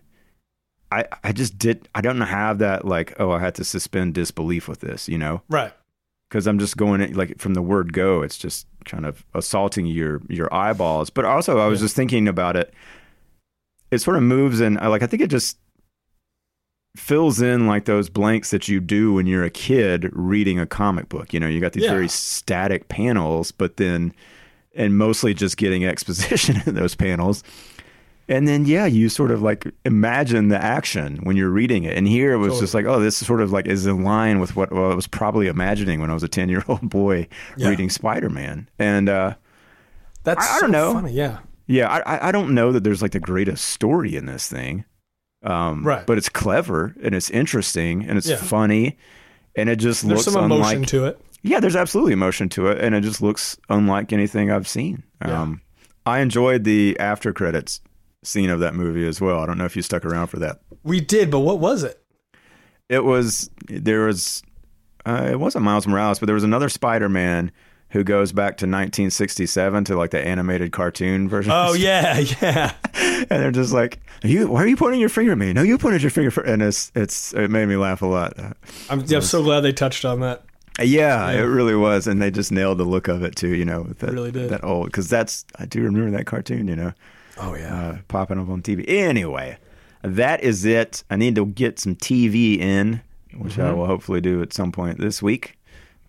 I, 0.91 1.05
I 1.23 1.33
just 1.33 1.59
did 1.59 1.87
I 1.93 2.01
don't 2.01 2.19
have 2.19 2.57
that 2.57 2.83
like 2.83 3.13
oh 3.19 3.29
I 3.29 3.39
had 3.39 3.53
to 3.55 3.63
suspend 3.63 4.15
disbelief 4.15 4.67
with 4.67 4.79
this 4.79 5.07
you 5.07 5.19
know 5.19 5.43
Right. 5.47 5.71
because 6.27 6.47
I'm 6.47 6.57
just 6.57 6.77
going 6.77 6.99
in, 6.99 7.13
like 7.13 7.37
from 7.37 7.53
the 7.53 7.61
word 7.61 7.93
go, 7.93 8.23
it's 8.23 8.39
just 8.39 8.65
kind 8.85 9.05
of 9.05 9.23
assaulting 9.35 9.85
your 9.85 10.19
your 10.29 10.51
eyeballs. 10.51 11.11
But 11.11 11.25
also, 11.25 11.59
I 11.59 11.67
was 11.67 11.79
Yeah. 11.79 11.83
just 11.85 11.95
thinking 11.95 12.27
about 12.27 12.55
it. 12.55 12.73
It 13.91 13.99
sort 13.99 14.17
of 14.17 14.23
moves 14.23 14.59
and 14.59 14.75
like 14.75 15.01
I 15.03 15.07
think 15.07 15.21
it 15.21 15.29
just 15.29 15.57
fills 16.95 17.41
in 17.41 17.67
like 17.67 17.85
those 17.85 18.09
blanks 18.09 18.51
that 18.51 18.67
you 18.67 18.79
do 18.79 19.13
when 19.13 19.27
you're 19.27 19.43
a 19.43 19.49
kid 19.49 20.09
reading 20.13 20.59
a 20.59 20.65
comic 20.65 21.07
book. 21.09 21.33
You 21.33 21.39
know, 21.39 21.47
you 21.47 21.59
got 21.59 21.73
these 21.73 21.83
Yeah. 21.83 21.91
very 21.91 22.07
static 22.07 22.87
panels, 22.89 23.51
but 23.51 23.77
then 23.77 24.13
and 24.75 24.97
mostly 24.97 25.33
just 25.33 25.57
getting 25.57 25.85
exposition 25.85 26.61
in 26.65 26.75
those 26.75 26.95
panels. 26.95 27.43
And 28.27 28.47
then, 28.47 28.65
yeah, 28.65 28.85
you 28.85 29.09
sort 29.09 29.31
of 29.31 29.41
like 29.41 29.65
imagine 29.85 30.49
the 30.49 30.63
action 30.63 31.17
when 31.23 31.35
you're 31.35 31.49
reading 31.49 31.83
it. 31.83 31.97
And 31.97 32.07
here 32.07 32.31
it 32.33 32.37
was 32.37 32.59
just 32.59 32.75
like, 32.75 32.85
oh, 32.85 32.99
this 32.99 33.19
is 33.21 33.27
sort 33.27 33.41
of 33.41 33.51
like 33.51 33.65
is 33.65 33.87
in 33.87 34.03
line 34.03 34.39
with 34.39 34.55
what 34.55 34.71
well, 34.71 34.91
I 34.91 34.95
was 34.95 35.07
probably 35.07 35.47
imagining 35.47 35.99
when 35.99 36.11
I 36.11 36.13
was 36.13 36.21
a 36.21 36.27
10 36.27 36.47
year 36.49 36.63
old 36.67 36.87
boy 36.89 37.27
Yeah. 37.57 37.69
reading 37.69 37.89
Spider 37.89 38.29
Man. 38.29 38.69
And 38.77 39.09
uh, 39.09 39.33
That's 40.25 40.45
I- 40.45 40.57
I 40.57 40.59
don't 40.59 40.71
so 40.71 40.77
know. 40.77 40.93
Funny. 40.93 41.13
Yeah. 41.13 41.39
Yeah, 41.69 41.87
I, 41.87 41.99
I- 42.17 42.27
I 42.27 42.31
don't 42.33 42.53
know 42.53 42.71
that 42.73 42.83
there's 42.83 43.01
like 43.01 43.11
the 43.13 43.19
greatest 43.21 43.63
story 43.65 44.15
in 44.17 44.25
this 44.25 44.49
thing. 44.49 44.83
Um, 45.43 45.85
Right. 45.87 46.05
But 46.05 46.17
it's 46.17 46.27
clever 46.27 46.93
and 47.01 47.15
it's 47.15 47.29
interesting 47.29 48.03
and 48.05 48.17
it's 48.17 48.27
Yeah. 48.27 48.35
funny. 48.35 48.97
and 49.55 49.67
it 49.69 49.77
just 49.77 50.07
There's 50.07 50.25
looks 50.27 50.33
some 50.33 50.43
emotion 50.51 50.73
unlike. 50.75 50.89
to 50.89 51.05
it. 51.05 51.21
Yeah, 51.41 51.59
there's 51.59 51.75
absolutely 51.75 52.13
emotion 52.13 52.49
to 52.49 52.67
it, 52.67 52.77
and 52.83 52.93
it 52.93 53.01
just 53.01 53.21
looks 53.21 53.57
unlike 53.69 54.13
anything 54.13 54.51
I've 54.51 54.67
seen. 54.67 55.03
Yeah. 55.25 55.41
Um, 55.41 55.61
I 56.05 56.19
enjoyed 56.19 56.63
the 56.65 56.97
after 56.99 57.33
credits 57.33 57.81
scene 58.23 58.49
of 58.49 58.59
that 58.59 58.75
movie 58.75 59.07
as 59.07 59.19
well. 59.21 59.39
I 59.39 59.45
don't 59.47 59.57
know 59.57 59.65
if 59.65 59.75
you 59.75 59.81
stuck 59.81 60.05
around 60.05 60.27
for 60.27 60.37
that. 60.39 60.59
We 60.83 60.99
did, 61.01 61.31
but 61.31 61.39
what 61.39 61.59
was 61.59 61.83
it? 61.83 62.01
It 62.89 63.03
was 63.03 63.49
there 63.67 64.05
was 64.05 64.43
uh, 65.05 65.27
it 65.31 65.39
wasn't 65.39 65.63
Miles 65.65 65.87
Morales, 65.87 66.19
but 66.19 66.25
there 66.27 66.35
was 66.35 66.43
another 66.43 66.69
Spider-Man 66.69 67.51
who 67.91 68.03
goes 68.03 68.31
back 68.31 68.57
to 68.57 68.65
1967 68.65 69.83
to 69.85 69.95
like 69.97 70.11
the 70.11 70.25
animated 70.25 70.71
cartoon 70.71 71.27
version. 71.29 71.51
Oh 71.53 71.73
yeah, 71.77 72.19
yeah. 72.41 72.73
and 72.93 73.27
they're 73.29 73.51
just 73.51 73.73
like, 73.73 73.99
are 74.23 74.27
you 74.27 74.47
why 74.47 74.63
are 74.63 74.67
you 74.67 74.77
pointing 74.77 74.99
your 74.99 75.09
finger 75.09 75.31
at 75.33 75.37
me? 75.37 75.53
No, 75.53 75.61
you 75.61 75.77
pointed 75.77 76.01
your 76.01 76.11
finger. 76.11 76.31
For, 76.31 76.41
and 76.43 76.61
it's 76.61 76.91
it's 76.95 77.33
it 77.33 77.49
made 77.49 77.67
me 77.67 77.75
laugh 77.77 78.01
a 78.01 78.05
lot. 78.05 78.33
I'm, 78.89 79.01
yeah, 79.05 79.17
I'm 79.17 79.23
so 79.23 79.41
glad 79.43 79.61
they 79.61 79.73
touched 79.73 80.05
on 80.05 80.19
that. 80.21 80.43
yeah, 80.81 81.29
it 81.31 81.41
really 81.41 81.75
was, 81.75 82.07
and 82.07 82.21
they 82.21 82.31
just 82.31 82.51
nailed 82.51 82.77
the 82.77 82.83
look 82.85 83.07
of 83.07 83.23
it 83.23 83.35
too. 83.35 83.55
You 83.55 83.65
know, 83.65 83.81
with 83.81 83.99
that, 83.99 84.11
Really 84.11 84.31
did. 84.31 84.49
that 84.49 84.63
old 84.63 84.87
because 84.87 85.09
that's 85.09 85.45
I 85.57 85.65
do 85.65 85.81
remember 85.83 86.11
that 86.17 86.25
cartoon. 86.25 86.67
You 86.67 86.75
know. 86.75 86.93
Oh 87.37 87.55
yeah. 87.55 87.75
uh, 87.75 87.97
popping 88.07 88.37
up 88.39 88.49
on 88.49 88.61
TV. 88.61 88.83
Anyway, 88.87 89.57
that 90.03 90.43
is 90.43 90.65
it. 90.65 91.03
I 91.09 91.15
need 91.15 91.35
to 91.35 91.45
get 91.45 91.79
some 91.79 91.95
TV 91.95 92.59
in, 92.59 93.01
which 93.37 93.57
I 93.57 93.71
will 93.71 93.85
hopefully 93.87 94.19
do 94.21 94.41
at 94.41 94.53
some 94.53 94.71
point 94.71 94.99
this 94.99 95.21
week. 95.21 95.57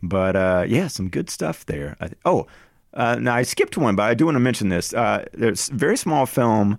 But 0.03 0.37
uh, 0.37 0.65
yeah, 0.67 0.89
some 0.89 1.09
good 1.09 1.31
stuff 1.31 1.67
there. 1.67 1.97
I, 2.01 2.11
oh, 2.25 2.47
uh, 2.95 3.17
now 3.21 3.35
I 3.35 3.43
skipped 3.43 3.77
one, 3.77 3.97
but 3.97 4.05
I 4.05 4.15
do 4.15 4.25
want 4.25 4.37
to 4.37 4.41
mention 4.41 4.69
this. 4.69 4.93
Uh, 4.93 5.25
there's 5.33 5.69
a 5.69 5.75
very 5.75 5.97
small 5.97 6.27
film 6.27 6.79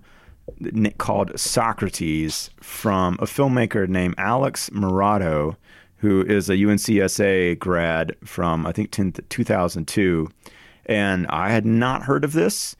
called 0.98 1.38
Socrates 1.38 2.50
from 2.60 3.14
a 3.14 3.24
filmmaker 3.24 3.88
named 3.88 4.14
Alex 4.18 4.70
Moratto, 4.72 5.56
who 5.96 6.22
is 6.22 6.50
a 6.50 6.56
UNCSA 6.56 7.58
grad 7.58 8.16
from 8.24 8.66
I 8.66 8.72
think 8.72 8.90
10, 8.90 9.12
2002, 9.28 10.28
and 10.86 11.26
I 11.28 11.50
had 11.50 11.64
not 11.64 12.02
heard 12.02 12.24
of 12.24 12.32
this. 12.32 12.76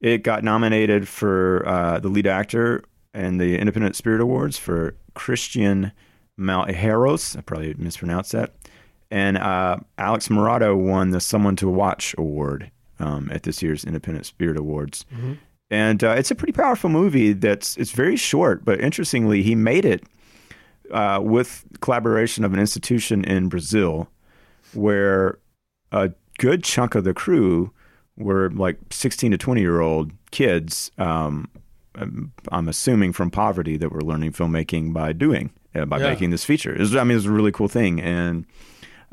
It 0.00 0.22
got 0.22 0.44
nominated 0.44 1.08
for 1.08 1.66
uh, 1.66 2.00
the 2.00 2.08
lead 2.08 2.26
actor 2.26 2.84
and 3.14 3.40
the 3.40 3.58
Independent 3.58 3.96
Spirit 3.96 4.20
Awards 4.20 4.58
for 4.58 4.96
Christian 5.14 5.92
Malheiros. 6.38 7.36
I 7.38 7.40
probably 7.40 7.74
mispronounced 7.74 8.32
that. 8.32 8.54
And 9.10 9.38
uh, 9.38 9.78
Alex 9.98 10.28
Moratto 10.30 10.74
won 10.76 11.10
the 11.10 11.20
Someone 11.20 11.56
to 11.56 11.68
Watch 11.68 12.14
award 12.18 12.70
um, 12.98 13.28
at 13.32 13.42
this 13.44 13.62
year's 13.62 13.84
Independent 13.84 14.26
Spirit 14.26 14.56
Awards. 14.56 15.04
And 15.70 16.02
uh, 16.04 16.10
it's 16.10 16.30
a 16.30 16.34
pretty 16.34 16.52
powerful 16.52 16.90
movie. 16.90 17.32
That's 17.32 17.76
it's 17.76 17.90
very 17.92 18.16
short, 18.16 18.64
but 18.64 18.80
interestingly, 18.80 19.42
he 19.42 19.54
made 19.54 19.84
it 19.84 20.04
uh, 20.90 21.20
with 21.22 21.64
collaboration 21.80 22.44
of 22.44 22.52
an 22.52 22.60
institution 22.60 23.24
in 23.24 23.48
Brazil, 23.48 24.08
where 24.74 25.38
a 25.92 26.10
good 26.38 26.62
chunk 26.64 26.94
of 26.94 27.04
the 27.04 27.14
crew 27.14 27.72
were 28.16 28.50
like 28.50 28.78
16 28.90 29.30
to 29.32 29.38
20 29.38 29.60
year 29.60 29.80
old 29.80 30.12
kids. 30.30 30.90
Um, 30.98 31.48
I'm- 31.96 32.32
I'm 32.50 32.68
assuming 32.68 33.12
from 33.12 33.30
poverty 33.30 33.76
that 33.76 33.90
were 33.92 34.00
learning 34.02 34.32
filmmaking 34.32 34.92
by 34.92 35.12
doing 35.12 35.50
uh, 35.74 35.84
by 35.86 35.98
Yeah. 36.00 36.10
making 36.10 36.30
this 36.30 36.44
feature. 36.44 36.72
It 36.74 36.80
was, 36.80 36.94
I 36.96 37.04
mean, 37.04 37.16
it's 37.16 37.26
a 37.26 37.30
really 37.32 37.52
cool 37.52 37.68
thing, 37.68 38.00
and 38.00 38.44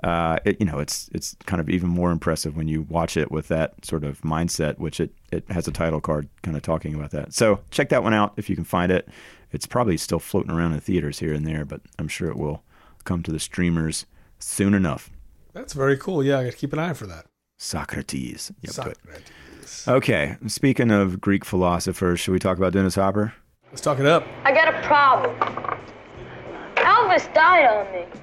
uh, 0.04 0.40
it, 0.46 0.60
you 0.60 0.66
know, 0.66 0.80
it's 0.80 1.10
it's 1.14 1.36
kind 1.46 1.60
of 1.60 1.70
even 1.70 1.90
more 1.90 2.12
impressive 2.12 2.56
when 2.56 2.68
you 2.68 2.84
watch 2.84 3.18
it 3.18 3.32
with 3.32 3.48
that 3.50 3.86
sort 3.86 4.04
of 4.04 4.22
mindset, 4.22 4.80
which 4.80 5.00
it 5.00 5.14
it 5.32 5.50
has 5.50 5.68
a 5.68 5.72
title 5.72 6.02
card 6.02 6.28
kind 6.42 6.58
of 6.58 6.64
talking 6.64 6.96
about 6.96 7.12
that. 7.12 7.34
So 7.34 7.60
check 7.70 7.90
that 7.90 8.04
one 8.04 8.14
out 8.14 8.34
if 8.38 8.50
you 8.50 8.56
can 8.56 8.66
find 8.66 8.92
it. 8.92 9.08
It's 9.52 9.66
probably 9.66 9.98
still 9.98 10.20
floating 10.20 10.52
around 10.52 10.74
in 10.74 10.80
theaters 10.80 11.20
here 11.20 11.34
and 11.34 11.46
there, 11.46 11.66
but 11.66 11.82
I'm 12.00 12.08
sure 12.08 12.30
it 12.30 12.38
will 12.38 12.64
come 13.04 13.22
to 13.24 13.32
the 13.32 13.40
streamers 13.40 14.06
soon 14.40 14.74
enough. 14.74 15.10
That's 15.54 15.74
very 15.74 15.98
cool. 15.98 16.24
Yeah, 16.24 16.40
I 16.40 16.44
got 16.46 16.52
to 16.52 16.58
keep 16.58 16.74
an 16.74 16.80
eye 16.80 16.94
for 16.94 17.06
that. 17.08 17.26
Socrates. 17.58 18.52
Yep, 18.62 18.74
Socrates. 18.74 19.88
Okay. 19.88 20.38
Speaking 20.48 20.90
of 20.92 21.22
Greek 21.22 21.46
philosophers, 21.46 22.20
should 22.20 22.32
we 22.32 22.40
talk 22.40 22.58
about 22.58 22.74
Dennis 22.74 22.96
Hopper? 22.96 23.34
Let's 23.70 23.82
talk 23.82 24.00
it 24.00 24.06
up. 24.06 24.26
I 24.44 24.54
got 24.54 24.74
a 24.74 24.82
problem. 24.88 25.36
Elvis 26.76 27.32
died 27.34 27.66
on 27.66 27.92
me. 27.94 28.21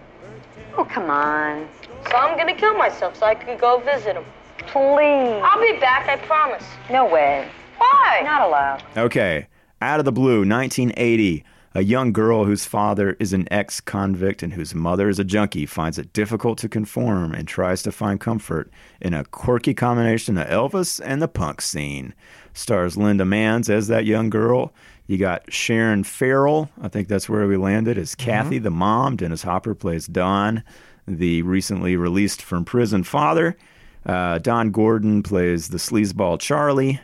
Oh, 0.78 0.84
come 0.84 1.10
on. 1.10 1.68
So 2.08 2.16
I'm 2.16 2.38
gonna 2.38 2.54
kill 2.54 2.78
myself 2.78 3.16
so 3.16 3.26
I 3.26 3.34
could 3.34 3.58
go 3.58 3.80
visit 3.80 4.14
him. 4.14 4.24
Please. 4.58 5.42
I'll 5.42 5.60
be 5.60 5.76
back, 5.80 6.08
I 6.08 6.16
promise. 6.24 6.62
No 6.88 7.04
way. 7.04 7.48
Why? 7.78 8.20
Not 8.22 8.42
allowed. 8.42 8.84
Okay. 8.96 9.48
Out 9.82 9.98
of 9.98 10.04
the 10.04 10.12
blue, 10.12 10.46
1980. 10.46 11.44
A 11.78 11.82
young 11.82 12.12
girl 12.12 12.44
whose 12.44 12.64
father 12.64 13.16
is 13.20 13.32
an 13.32 13.46
ex 13.52 13.80
convict 13.80 14.42
and 14.42 14.52
whose 14.52 14.74
mother 14.74 15.08
is 15.08 15.20
a 15.20 15.24
junkie 15.24 15.64
finds 15.64 15.96
it 15.96 16.12
difficult 16.12 16.58
to 16.58 16.68
conform 16.68 17.32
and 17.32 17.46
tries 17.46 17.84
to 17.84 17.92
find 17.92 18.18
comfort 18.18 18.68
in 19.00 19.14
a 19.14 19.24
quirky 19.24 19.74
combination 19.74 20.36
of 20.38 20.48
Elvis 20.48 21.00
and 21.04 21.22
the 21.22 21.28
punk 21.28 21.60
scene. 21.60 22.14
Stars 22.52 22.96
Linda 22.96 23.24
Manz 23.24 23.70
as 23.70 23.86
that 23.86 24.06
young 24.06 24.28
girl. 24.28 24.74
You 25.06 25.18
got 25.18 25.52
Sharon 25.52 26.02
Farrell, 26.02 26.68
I 26.82 26.88
think 26.88 27.06
that's 27.06 27.28
where 27.28 27.46
we 27.46 27.56
landed, 27.56 27.96
as 27.96 28.16
Kathy 28.16 28.58
the 28.58 28.72
mom. 28.72 29.14
Dennis 29.14 29.44
Hopper 29.44 29.76
plays 29.76 30.08
Don, 30.08 30.64
the 31.06 31.42
recently 31.42 31.94
released 31.94 32.42
from 32.42 32.64
prison 32.64 33.04
father. 33.04 33.56
Uh, 34.04 34.38
Don 34.38 34.72
Gordon 34.72 35.22
plays 35.22 35.68
the 35.68 35.78
sleazeball 35.78 36.40
Charlie. 36.40 36.98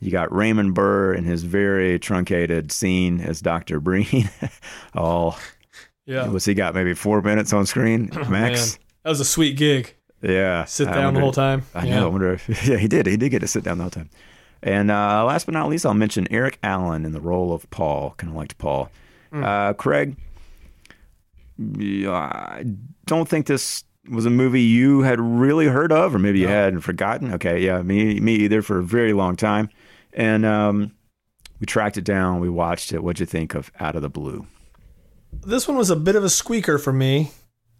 You 0.00 0.10
got 0.12 0.32
Raymond 0.32 0.74
Burr 0.74 1.12
in 1.14 1.24
his 1.24 1.42
very 1.42 1.98
truncated 1.98 2.70
scene 2.70 3.20
as 3.20 3.40
Dr. 3.40 3.80
Breen. 3.88 4.30
All 4.94 5.36
Yeah. 6.06 6.28
Was 6.28 6.44
he 6.44 6.54
got? 6.54 6.74
Maybe 6.74 6.94
four 6.94 7.20
minutes 7.22 7.52
on 7.52 7.66
screen, 7.66 8.10
max. 8.28 8.78
that 9.02 9.10
was 9.10 9.20
a 9.20 9.24
sweet 9.24 9.56
gig. 9.56 9.94
Yeah, 10.22 10.64
Sit 10.64 10.88
I 10.88 10.94
down 10.94 11.14
the 11.14 11.20
whole 11.20 11.32
time. 11.32 11.62
I 11.74 11.86
Yeah. 11.86 12.00
know. 12.00 12.06
I 12.06 12.08
wonder 12.10 12.32
if 12.32 12.48
yeah, 12.68 12.76
he 12.76 12.88
did. 12.88 13.06
He 13.06 13.16
did 13.16 13.28
get 13.30 13.38
to 13.40 13.46
sit 13.48 13.62
down 13.64 13.78
the 13.78 13.84
whole 13.84 13.90
time. 13.90 14.10
And 14.62 14.90
uh, 14.90 15.24
last 15.24 15.46
but 15.46 15.52
not 15.52 15.68
least, 15.68 15.86
I'll 15.86 15.94
mention 15.94 16.26
Eric 16.32 16.58
Allen 16.64 17.04
in 17.04 17.12
the 17.12 17.20
role 17.20 17.52
of 17.52 17.68
Paul. 17.70 18.14
Kind 18.16 18.30
of 18.32 18.36
liked 18.36 18.58
Paul. 18.58 18.90
Hmm. 19.32 19.44
Uh, 19.44 19.72
Craig, 19.74 20.16
yeah, 21.58 22.10
I 22.12 22.64
don't 23.06 23.28
think 23.28 23.46
this 23.46 23.84
was 24.10 24.26
a 24.26 24.30
movie 24.30 24.62
you 24.62 25.02
had 25.02 25.20
really 25.20 25.66
heard 25.66 25.92
of, 25.92 26.14
or 26.14 26.18
maybe 26.18 26.38
you 26.40 26.46
No. 26.46 26.52
had 26.52 26.72
and 26.72 26.82
forgotten. 26.84 27.32
Okay, 27.34 27.64
yeah, 27.64 27.82
me 27.82 28.20
me 28.20 28.34
either 28.36 28.62
for 28.62 28.78
a 28.78 28.82
very 28.82 29.12
long 29.12 29.36
time. 29.36 29.68
And 30.18 30.44
um, 30.44 30.92
we 31.60 31.66
tracked 31.66 31.96
it 31.96 32.04
down. 32.04 32.40
We 32.40 32.48
watched 32.50 32.92
it. 32.92 33.02
What'd 33.02 33.20
you 33.20 33.26
think 33.26 33.54
of 33.54 33.70
Out 33.78 33.94
of 33.94 34.02
the 34.02 34.08
Blue? 34.10 34.48
This 35.32 35.68
one 35.68 35.78
was 35.78 35.90
a 35.90 35.96
bit 35.96 36.16
of 36.16 36.24
a 36.24 36.28
squeaker 36.28 36.76
for 36.76 36.92
me. 36.92 37.30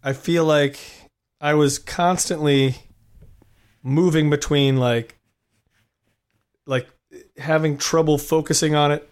I 0.01 0.13
feel 0.13 0.45
like 0.45 0.79
I 1.41 1.53
was 1.55 1.77
constantly 1.77 2.75
moving 3.83 4.29
between 4.29 4.77
like 4.77 5.19
like 6.65 6.87
having 7.37 7.77
trouble 7.77 8.17
focusing 8.17 8.73
on 8.73 8.91
it 8.91 9.09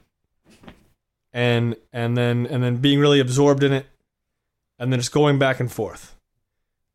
and 1.34 1.76
and 1.92 2.16
then 2.16 2.46
and 2.46 2.64
then 2.64 2.78
being 2.78 3.00
really 3.00 3.20
absorbed 3.20 3.64
in 3.64 3.74
it 3.74 3.86
and 4.80 4.92
then 4.92 5.00
just 5.00 5.12
going 5.12 5.38
back 5.40 5.60
and 5.60 5.72
forth. 5.72 6.16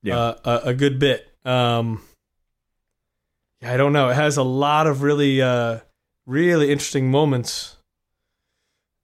Yeah. 0.02 0.18
Uh, 0.18 0.34
a, 0.44 0.68
a 0.68 0.74
good 0.74 0.98
bit. 0.98 1.28
Um 1.44 2.00
yeah, 3.60 3.74
I 3.74 3.76
don't 3.76 3.92
know. 3.92 4.08
It 4.08 4.14
has 4.14 4.38
a 4.38 4.42
lot 4.42 4.86
of 4.86 5.02
really 5.02 5.42
uh 5.42 5.80
really 6.26 6.70
interesting 6.70 7.11
moments. 7.11 7.76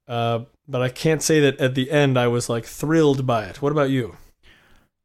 Uh 0.07 0.41
but 0.67 0.81
I 0.81 0.89
can't 0.89 1.21
say 1.23 1.39
that 1.39 1.59
at 1.59 1.73
the 1.75 1.89
end 1.91 2.17
I 2.17 2.27
was 2.27 2.49
like 2.49 2.65
thrilled 2.65 3.25
by 3.25 3.45
it. 3.45 3.61
What 3.61 3.71
about 3.71 3.89
you? 3.89 4.17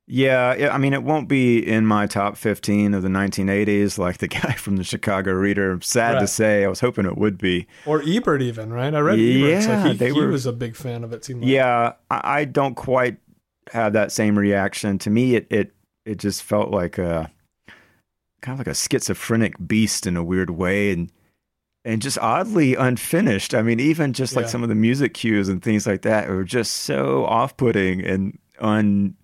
Yeah, 0.06 0.54
yeah, 0.54 0.74
I 0.74 0.76
mean, 0.76 0.92
it 0.92 1.02
won't 1.02 1.30
be 1.30 1.66
in 1.66 1.86
my 1.86 2.06
top 2.06 2.36
15 2.36 2.92
of 2.92 3.02
the 3.02 3.08
1980s 3.08 3.96
like 3.96 4.18
the 4.18 4.28
guy 4.42 4.52
from 4.52 4.76
the 4.76 4.84
Chicago 4.84 5.32
Reader. 5.32 5.78
Sad 5.80 6.20
to 6.20 6.26
say, 6.26 6.62
I 6.62 6.68
was 6.68 6.80
hoping 6.80 7.06
it 7.06 7.16
would 7.16 7.38
be. 7.38 7.66
Or 7.86 8.02
Ebert 8.06 8.42
even, 8.42 8.70
right? 8.70 8.94
I 8.94 8.98
read. 9.00 9.18
Yeah, 9.18 9.82
like 9.82 9.92
he, 9.92 9.96
they 9.96 10.12
he 10.12 10.20
were- 10.20 10.28
was 10.28 10.44
a 10.44 10.52
big 10.52 10.76
fan 10.76 11.04
of 11.04 11.14
it. 11.14 11.24
Seemed 11.24 11.40
like. 11.40 11.48
Yeah, 11.50 11.94
I, 12.10 12.40
I 12.40 12.44
don't 12.44 12.74
quite 12.74 13.16
have 13.72 13.94
that 13.94 14.12
same 14.12 14.38
reaction. 14.38 14.98
To 14.98 15.08
me, 15.10 15.36
it 15.36 15.46
it 15.48 15.72
it 16.04 16.18
just 16.18 16.42
felt 16.42 16.70
like 16.70 16.98
a 16.98 17.30
kind 18.42 18.54
of 18.54 18.58
like 18.58 18.66
a 18.66 18.74
schizophrenic 18.74 19.54
beast 19.66 20.06
in 20.06 20.18
a 20.18 20.22
weird 20.24 20.50
way, 20.50 20.90
and 20.92 21.10
and 21.84 22.00
just 22.02 22.18
oddly 22.18 22.74
unfinished. 22.74 23.54
I 23.54 23.62
mean, 23.62 23.78
even 23.80 24.12
just 24.12 24.34
like 24.36 24.44
Yeah. 24.46 24.50
some 24.50 24.62
of 24.62 24.68
the 24.68 24.74
music 24.74 25.14
cues 25.14 25.48
and 25.48 25.62
things 25.62 25.86
like 25.86 26.02
that 26.02 26.28
were 26.28 26.44
just 26.44 26.72
so 26.72 27.24
off-putting 27.26 28.04
and 28.04 28.38
un. 28.60 29.14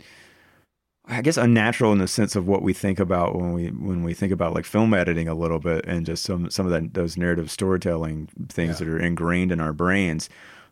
I 1.12 1.22
guess 1.22 1.36
unnatural 1.36 1.90
in 1.92 1.98
the 1.98 2.06
sense 2.06 2.36
of 2.36 2.46
what 2.46 2.62
we 2.62 2.72
think 2.72 3.00
about 3.00 3.34
when 3.34 3.52
we 3.52 3.66
when 3.68 4.04
we 4.04 4.14
think 4.14 4.32
about 4.32 4.54
like 4.54 4.64
film 4.64 4.94
editing 4.94 5.26
a 5.26 5.34
little 5.34 5.58
bit 5.58 5.84
and 5.86 6.06
just 6.06 6.22
some 6.22 6.48
some 6.50 6.66
of 6.66 6.72
that 6.72 6.94
those 6.94 7.16
narrative 7.16 7.50
storytelling 7.50 8.28
things 8.48 8.80
Yeah. 8.80 8.86
that 8.86 8.92
are 8.94 9.00
ingrained 9.00 9.50
in 9.50 9.60
our 9.60 9.72
brains. 9.72 10.28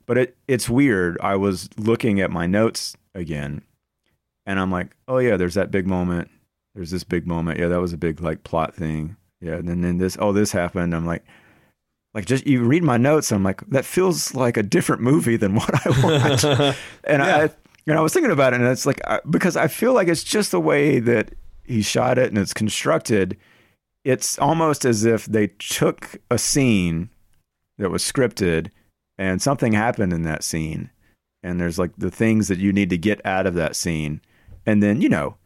But 0.07 0.16
it 0.18 0.37
it's 0.46 0.68
weird. 0.70 1.18
I 1.20 1.35
was 1.35 1.68
looking 1.77 2.20
at 2.20 2.31
my 2.31 2.46
notes 2.46 2.96
again, 3.16 3.62
and 4.46 4.61
I'm 4.61 4.70
like, 4.70 4.94
oh 5.09 5.18
yeah, 5.18 5.37
there's 5.37 5.55
that 5.55 5.72
big 5.72 5.88
moment. 5.88 6.31
There's 6.77 6.92
this 6.92 7.03
big 7.05 7.27
moment. 7.27 7.59
Yeah, 7.59 7.66
that 7.68 7.81
was 7.81 7.92
a 7.92 7.98
big 7.98 8.20
like 8.20 8.44
plot 8.44 8.74
thing. 8.77 9.16
Yeah, 9.40 9.55
and 9.57 9.68
then, 9.68 9.81
then 9.81 9.98
this 9.98 10.16
oh 10.20 10.33
this 10.33 10.53
happened. 10.53 10.94
I'm 10.94 11.07
like, 11.07 11.24
like 12.18 12.26
just 12.26 12.46
you 12.46 12.64
read 12.64 12.83
my 12.83 12.96
notes. 12.96 13.31
and 13.31 13.37
I'm 13.38 13.44
like, 13.44 13.61
that 13.70 13.85
feels 13.85 14.35
like 14.35 14.57
a 14.57 14.62
different 14.62 15.02
movie 15.02 15.37
than 15.37 15.54
what 15.59 15.70
I 15.87 15.88
watched. 16.02 16.44
and 17.04 17.22
Yeah. 17.22 17.37
I 17.37 17.42
You 17.87 17.94
know, 17.94 18.00
I 18.00 18.02
was 18.02 18.12
thinking 18.12 18.33
about 18.33 18.52
it, 18.52 18.61
and 18.61 18.68
it's 18.68 18.85
like 18.87 19.00
I- 19.07 19.20
because 19.31 19.57
I 19.57 19.68
feel 19.68 19.94
like 19.94 20.09
it's 20.09 20.24
just 20.24 20.50
the 20.50 20.61
way 20.61 20.98
that 21.00 21.33
he 21.64 21.81
shot 21.83 22.18
it 22.18 22.28
and 22.31 22.38
it's 22.38 22.52
constructed. 22.54 23.37
It's 24.04 24.38
almost 24.38 24.85
as 24.85 25.04
if 25.04 25.24
they 25.26 25.46
took 25.59 26.16
a 26.31 26.38
scene 26.38 27.09
that 27.78 27.90
was 27.90 28.02
scripted, 28.02 28.70
and 29.18 29.40
something 29.40 29.72
happened 29.72 30.12
in 30.12 30.22
that 30.24 30.42
scene, 30.44 30.90
and 31.42 31.61
there's 31.61 31.78
like 31.78 31.92
the 31.96 32.11
things 32.11 32.48
that 32.48 32.59
you 32.59 32.72
need 32.72 32.90
to 32.90 32.98
get 32.98 33.24
out 33.24 33.46
of 33.46 33.54
that 33.54 33.74
scene, 33.76 34.20
and 34.66 34.83
then 34.83 35.00
you 35.00 35.09
know, 35.09 35.37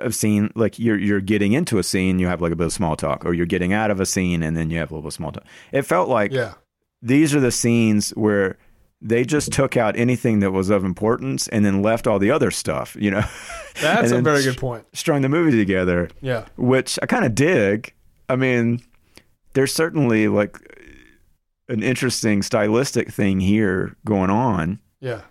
a 0.00 0.12
scene 0.12 0.50
like 0.54 0.78
you're 0.78 0.98
you're 0.98 1.20
getting 1.20 1.52
into 1.52 1.78
a 1.78 1.82
scene, 1.82 2.18
you 2.18 2.26
have 2.28 2.40
like 2.40 2.52
a 2.52 2.56
bit 2.56 2.66
of 2.66 2.72
small 2.72 2.96
talk, 2.96 3.24
or 3.24 3.34
you're 3.34 3.46
getting 3.46 3.72
out 3.72 3.90
of 3.90 4.00
a 4.00 4.06
scene, 4.06 4.42
and 4.42 4.56
then 4.56 4.70
you 4.70 4.78
have 4.78 4.90
a 4.90 4.94
little 4.94 5.02
bit 5.02 5.08
of 5.08 5.14
small 5.14 5.32
talk. 5.32 5.44
It 5.72 5.82
felt 5.82 6.08
like 6.08 6.32
Yeah. 6.32 6.54
these 7.02 7.34
are 7.34 7.40
the 7.40 7.50
scenes 7.50 8.10
where 8.10 8.56
they 9.02 9.24
just 9.24 9.52
took 9.52 9.76
out 9.76 9.96
anything 9.96 10.38
that 10.40 10.52
was 10.52 10.70
of 10.70 10.82
importance 10.84 11.46
and 11.48 11.64
then 11.64 11.82
left 11.82 12.06
all 12.06 12.18
the 12.18 12.30
other 12.30 12.50
stuff, 12.50 12.96
you 12.98 13.10
know, 13.10 13.22
That's 13.82 14.12
a 14.12 14.22
very 14.22 14.42
good 14.42 14.56
point. 14.56 14.86
strung 14.94 15.20
the 15.20 15.28
movie 15.28 15.58
together, 15.58 16.08
Yeah. 16.22 16.46
which 16.56 16.98
I 17.02 17.06
kind 17.06 17.24
of 17.26 17.34
dig. 17.34 17.92
I 18.30 18.36
mean, 18.36 18.80
there's 19.52 19.74
certainly 19.74 20.28
like 20.28 20.56
an 21.68 21.82
interesting 21.82 22.42
stylistic 22.42 23.10
thing 23.12 23.40
here 23.40 23.94
going 24.06 24.30
on. 24.30 24.78
Yeah. 25.00 25.22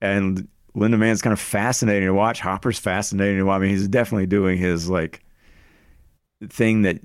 And 0.00 0.48
Linda 0.74 0.96
Manz 0.98 1.22
kind 1.22 1.32
of 1.32 1.40
fascinating 1.40 2.08
to 2.08 2.14
watch. 2.14 2.40
Hopper's 2.40 2.78
fascinating 2.78 3.38
to 3.38 3.44
watch. 3.44 3.56
I 3.56 3.60
mean, 3.60 3.70
he's 3.70 3.86
definitely 3.88 4.26
doing 4.26 4.58
his 4.58 4.88
like 4.90 5.20
thing 6.48 6.82
that 6.82 7.00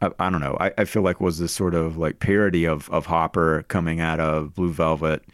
I, 0.00 0.10
I 0.18 0.30
don't 0.30 0.40
know. 0.40 0.56
I, 0.60 0.72
I 0.78 0.84
feel 0.84 1.02
like 1.02 1.20
was 1.20 1.38
this 1.38 1.52
sort 1.52 1.74
of 1.74 1.96
like 1.96 2.18
parody 2.20 2.64
of 2.64 2.88
of 2.90 3.06
Hopper 3.06 3.64
coming 3.68 4.00
out 4.00 4.20
of 4.20 4.54
Blue 4.54 4.72
Velvet, 4.72 5.24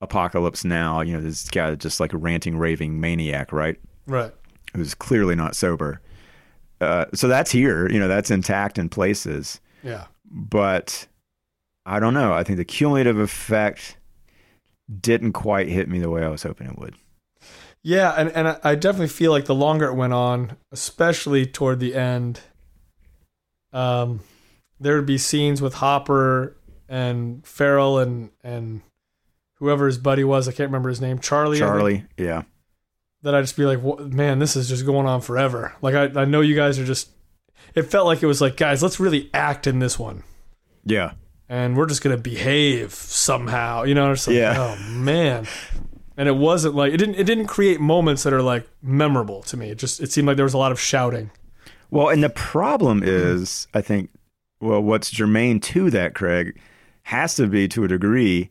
Apocalypse 0.00 0.64
Now. 0.64 1.00
You 1.00 1.14
know, 1.14 1.20
this 1.20 1.48
guy 1.48 1.74
just 1.76 2.00
like 2.00 2.12
a 2.12 2.18
ranting, 2.18 2.56
raving 2.58 3.00
maniac, 3.00 3.52
right? 3.52 3.78
Right. 4.06 4.32
Who's 4.74 4.94
clearly 4.94 5.34
not 5.36 5.54
sober. 5.54 6.00
Uh, 6.80 7.04
so 7.14 7.28
that's 7.28 7.52
here. 7.52 7.88
You 7.88 8.00
know, 8.00 8.08
that's 8.08 8.30
intact 8.32 8.76
in 8.78 8.88
places 8.88 9.60
Yeah. 9.84 10.06
but 10.28 11.06
I 11.86 12.00
don't 12.00 12.14
know. 12.14 12.32
I 12.32 12.42
think 12.42 12.56
the 12.56 12.64
cumulative 12.64 13.18
effect 13.18 13.96
didn't 15.00 15.32
quite 15.32 15.68
hit 15.68 15.88
me 15.88 16.00
the 16.00 16.10
way 16.10 16.24
I 16.24 16.28
was 16.28 16.42
hoping 16.42 16.66
it 16.68 16.78
would. 16.78 16.96
Yeah, 17.84 18.12
and, 18.16 18.30
and 18.30 18.58
I- 18.62 18.74
definitely 18.76 19.08
feel 19.08 19.32
like 19.32 19.46
the 19.46 19.54
longer 19.54 19.86
it 19.86 19.94
went 19.94 20.12
on, 20.12 20.56
especially 20.70 21.46
toward 21.46 21.80
the 21.80 21.94
end, 21.96 22.40
um, 23.72 24.20
there 24.78 24.96
would 24.96 25.06
be 25.06 25.18
scenes 25.18 25.60
with 25.62 25.74
Hopper 25.74 26.56
and 26.88 27.44
Farrell 27.46 27.98
and 27.98 28.30
and 28.44 28.82
whoever 29.56 29.86
his 29.86 29.98
buddy 29.98 30.24
was. 30.24 30.46
I 30.48 30.52
can't 30.52 30.68
remember 30.68 30.88
his 30.90 31.00
name. 31.00 31.18
Charlie. 31.18 31.56
I 31.56 31.60
think, 31.60 31.70
Charlie, 31.70 32.04
yeah, 32.16 32.42
that 33.22 33.34
I'd 33.34 33.42
just 33.42 33.56
be 33.56 33.64
like, 33.64 33.82
man, 34.12 34.38
this 34.38 34.56
is 34.56 34.68
just 34.68 34.84
going 34.84 35.06
on 35.06 35.20
forever. 35.20 35.74
Like 35.80 35.94
I, 35.94 36.20
I 36.20 36.24
know 36.24 36.40
you 36.40 36.54
guys 36.54 36.78
are 36.78 36.84
just. 36.84 37.10
It 37.74 37.82
felt 37.82 38.06
like 38.06 38.22
it 38.22 38.26
was 38.26 38.40
like, 38.40 38.56
guys, 38.56 38.82
let's 38.82 39.00
really 39.00 39.30
act 39.32 39.66
in 39.66 39.78
this 39.78 39.98
one, 39.98 40.24
yeah, 40.84 41.12
and 41.48 41.76
we're 41.76 41.86
just 41.86 42.02
gonna 42.02 42.16
behave 42.18 42.92
somehow. 42.92 43.84
You 43.84 43.94
know? 43.94 44.10
Like, 44.10 44.26
Yeah. 44.28 44.54
Oh 44.58 44.82
man. 44.90 45.46
And 46.16 46.28
it 46.28 46.36
wasn't 46.36 46.74
like 46.74 46.92
it 46.92 46.98
didn't 46.98 47.14
it 47.14 47.24
didn't 47.24 47.46
create 47.46 47.80
moments 47.80 48.22
that 48.24 48.32
are 48.32 48.42
like 48.42 48.68
memorable 48.82 49.42
to 49.44 49.56
me. 49.56 49.70
It 49.70 49.78
just 49.78 50.00
it 50.00 50.12
seemed 50.12 50.28
like 50.28 50.36
there 50.36 50.44
was 50.44 50.54
a 50.54 50.58
lot 50.58 50.72
of 50.72 50.80
shouting. 50.80 51.30
Well, 51.90 52.08
and 52.08 52.22
the 52.22 52.30
problem 52.30 53.02
is, 53.04 53.68
I 53.74 53.82
think, 53.82 54.08
well, 54.60 54.82
what's 54.82 55.10
germane 55.10 55.60
to 55.60 55.90
that, 55.90 56.14
Craig, 56.14 56.58
has 57.02 57.34
to 57.34 57.46
be 57.46 57.68
to 57.68 57.84
a 57.84 57.88
degree, 57.88 58.50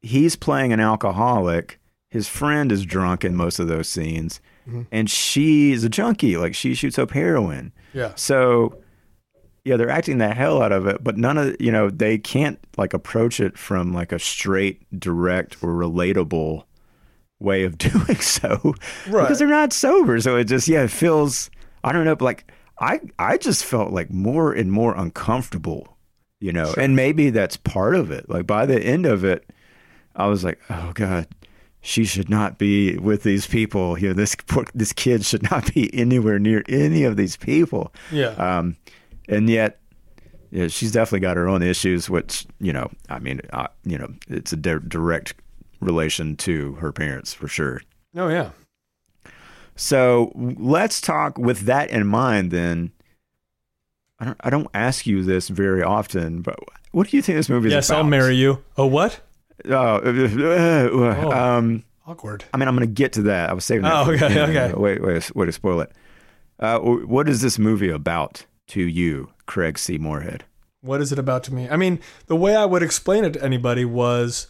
he's 0.00 0.34
playing 0.34 0.72
an 0.72 0.80
alcoholic. 0.80 1.78
His 2.10 2.28
friend 2.28 2.70
is 2.72 2.84
drunk 2.84 3.24
in 3.24 3.36
most 3.36 3.58
of 3.58 3.68
those 3.68 3.88
scenes, 3.88 4.40
mm-hmm. 4.68 4.82
and 4.90 5.08
she's 5.08 5.84
a 5.84 5.88
junkie. 5.88 6.36
Like 6.36 6.54
she 6.54 6.74
shoots 6.74 6.98
up 6.98 7.12
heroin. 7.12 7.72
Yeah. 7.94 8.12
So, 8.16 8.82
yeah, 9.64 9.76
they're 9.76 9.88
acting 9.88 10.18
the 10.18 10.34
hell 10.34 10.60
out 10.60 10.72
of 10.72 10.86
it, 10.86 11.02
but 11.02 11.16
none 11.16 11.38
of 11.38 11.56
you 11.60 11.70
know 11.72 11.88
they 11.88 12.18
can't 12.18 12.58
like 12.76 12.92
approach 12.92 13.40
it 13.40 13.56
from 13.56 13.94
like 13.94 14.12
a 14.12 14.18
straight, 14.18 14.82
direct, 14.98 15.62
or 15.62 15.68
relatable 15.68 16.64
way 17.42 17.64
of 17.64 17.76
doing 17.78 18.16
so 18.20 18.74
Right. 19.08 19.22
because 19.22 19.38
they're 19.38 19.48
not 19.48 19.72
sober. 19.72 20.20
So 20.20 20.36
it 20.36 20.44
just 20.44 20.68
yeah, 20.68 20.82
it 20.84 20.90
feels 20.90 21.50
I 21.84 21.92
don't 21.92 22.04
know, 22.04 22.16
like 22.20 22.50
I 22.78 23.00
I 23.18 23.36
just 23.38 23.64
felt 23.64 23.92
like 23.92 24.10
more 24.10 24.52
and 24.52 24.70
more 24.72 24.94
uncomfortable, 24.96 25.96
you 26.40 26.52
know, 26.52 26.72
and 26.78 26.96
maybe 26.96 27.30
that's 27.30 27.56
part 27.56 27.94
of 27.94 28.10
it. 28.10 28.28
Like 28.30 28.46
by 28.46 28.66
the 28.66 28.80
end 28.82 29.06
of 29.06 29.24
it, 29.24 29.48
I 30.16 30.26
was 30.26 30.44
like, 30.44 30.60
oh 30.70 30.92
god. 30.94 31.26
She 31.84 32.04
should 32.04 32.30
not 32.30 32.58
be 32.58 32.96
with 32.98 33.24
these 33.24 33.44
people. 33.48 33.98
You 33.98 34.08
know, 34.10 34.14
this 34.14 34.36
poor, 34.46 34.64
this 34.72 34.92
kid 34.92 35.24
should 35.24 35.50
not 35.50 35.74
be 35.74 35.92
anywhere 35.92 36.38
near 36.38 36.62
any 36.68 37.02
of 37.02 37.16
these 37.16 37.36
people. 37.36 37.92
Yeah. 38.12 38.28
Um, 38.38 38.76
and 39.28 39.50
yet, 39.50 39.80
yeah, 40.52 40.68
she's 40.68 40.92
definitely 40.92 41.18
got 41.26 41.36
her 41.36 41.48
own 41.48 41.60
issues, 41.60 42.08
which 42.08 42.46
you 42.60 42.72
know, 42.72 42.88
I 43.08 43.18
mean, 43.18 43.40
uh, 43.52 43.66
you 43.82 43.98
know, 43.98 44.14
it's 44.28 44.52
a 44.52 44.56
di- 44.56 44.78
direct 44.86 45.34
relation 45.82 46.36
to 46.36 46.74
her 46.74 46.92
parents 46.92 47.32
for 47.34 47.48
sure. 47.48 47.82
oh 48.16 48.28
yeah. 48.28 48.50
So 49.74 50.32
let's 50.34 51.00
talk 51.00 51.38
with 51.38 51.60
that 51.60 51.90
in 51.90 52.06
mind. 52.06 52.50
Then, 52.50 52.92
I 54.18 54.26
don't, 54.26 54.36
I 54.40 54.50
don't 54.50 54.68
ask 54.74 55.06
you 55.06 55.22
this 55.22 55.48
very 55.48 55.82
often, 55.82 56.42
but 56.42 56.58
what 56.92 57.08
do 57.08 57.16
you 57.16 57.22
think 57.22 57.36
this 57.36 57.48
movie 57.48 57.68
is 57.68 57.72
about? 57.72 57.76
Yes. 57.78 57.90
I'll 57.90 58.04
marry 58.04 58.36
you. 58.36 58.62
Oh 58.76 58.86
what? 58.86 59.20
Oh, 59.68 59.74
uh, 59.74 60.88
uh, 60.92 61.30
um, 61.30 61.84
Awkward. 62.06 62.44
I 62.52 62.56
mean, 62.56 62.68
I'm 62.68 62.76
going 62.76 62.86
to 62.86 62.92
get 62.92 63.12
to 63.14 63.22
that. 63.22 63.50
I 63.50 63.52
was 63.52 63.64
saving 63.64 63.84
that. 63.84 63.92
Oh, 63.94 64.10
okay, 64.10 64.26
end. 64.26 64.50
okay. 64.56 64.72
Wait, 64.76 65.00
wait, 65.02 65.34
way 65.36 65.46
to 65.46 65.52
spoil 65.52 65.80
it. 65.80 65.92
Uh, 66.58 66.78
what 66.80 67.28
is 67.28 67.42
this 67.42 67.58
movie 67.58 67.90
about 67.90 68.44
to 68.68 68.82
you, 68.82 69.30
Craig 69.46 69.78
C. 69.78 69.98
Moorhead? 69.98 70.44
What 70.80 71.00
is 71.00 71.12
it 71.12 71.18
about 71.18 71.44
to 71.44 71.54
me? 71.54 71.68
I 71.68 71.76
mean, 71.76 72.00
the 72.26 72.34
way 72.34 72.56
I 72.56 72.64
would 72.64 72.82
explain 72.82 73.24
it 73.24 73.34
to 73.34 73.44
anybody 73.44 73.84
was 73.84 74.48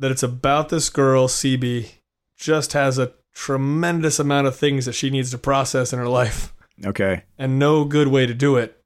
that 0.00 0.10
it's 0.10 0.22
about 0.24 0.68
this 0.70 0.90
girl, 0.90 1.28
CB, 1.28 1.90
just 2.36 2.72
has 2.72 2.98
a 2.98 3.12
tremendous 3.32 4.18
amount 4.18 4.46
of 4.48 4.56
things 4.56 4.84
that 4.86 4.92
she 4.94 5.08
needs 5.10 5.30
to 5.30 5.38
process 5.38 5.92
in 5.92 5.98
her 6.00 6.08
life 6.08 6.52
Okay. 6.84 7.22
and 7.38 7.58
no 7.58 7.84
good 7.84 8.08
way 8.08 8.26
to 8.26 8.34
do 8.34 8.56
it. 8.56 8.82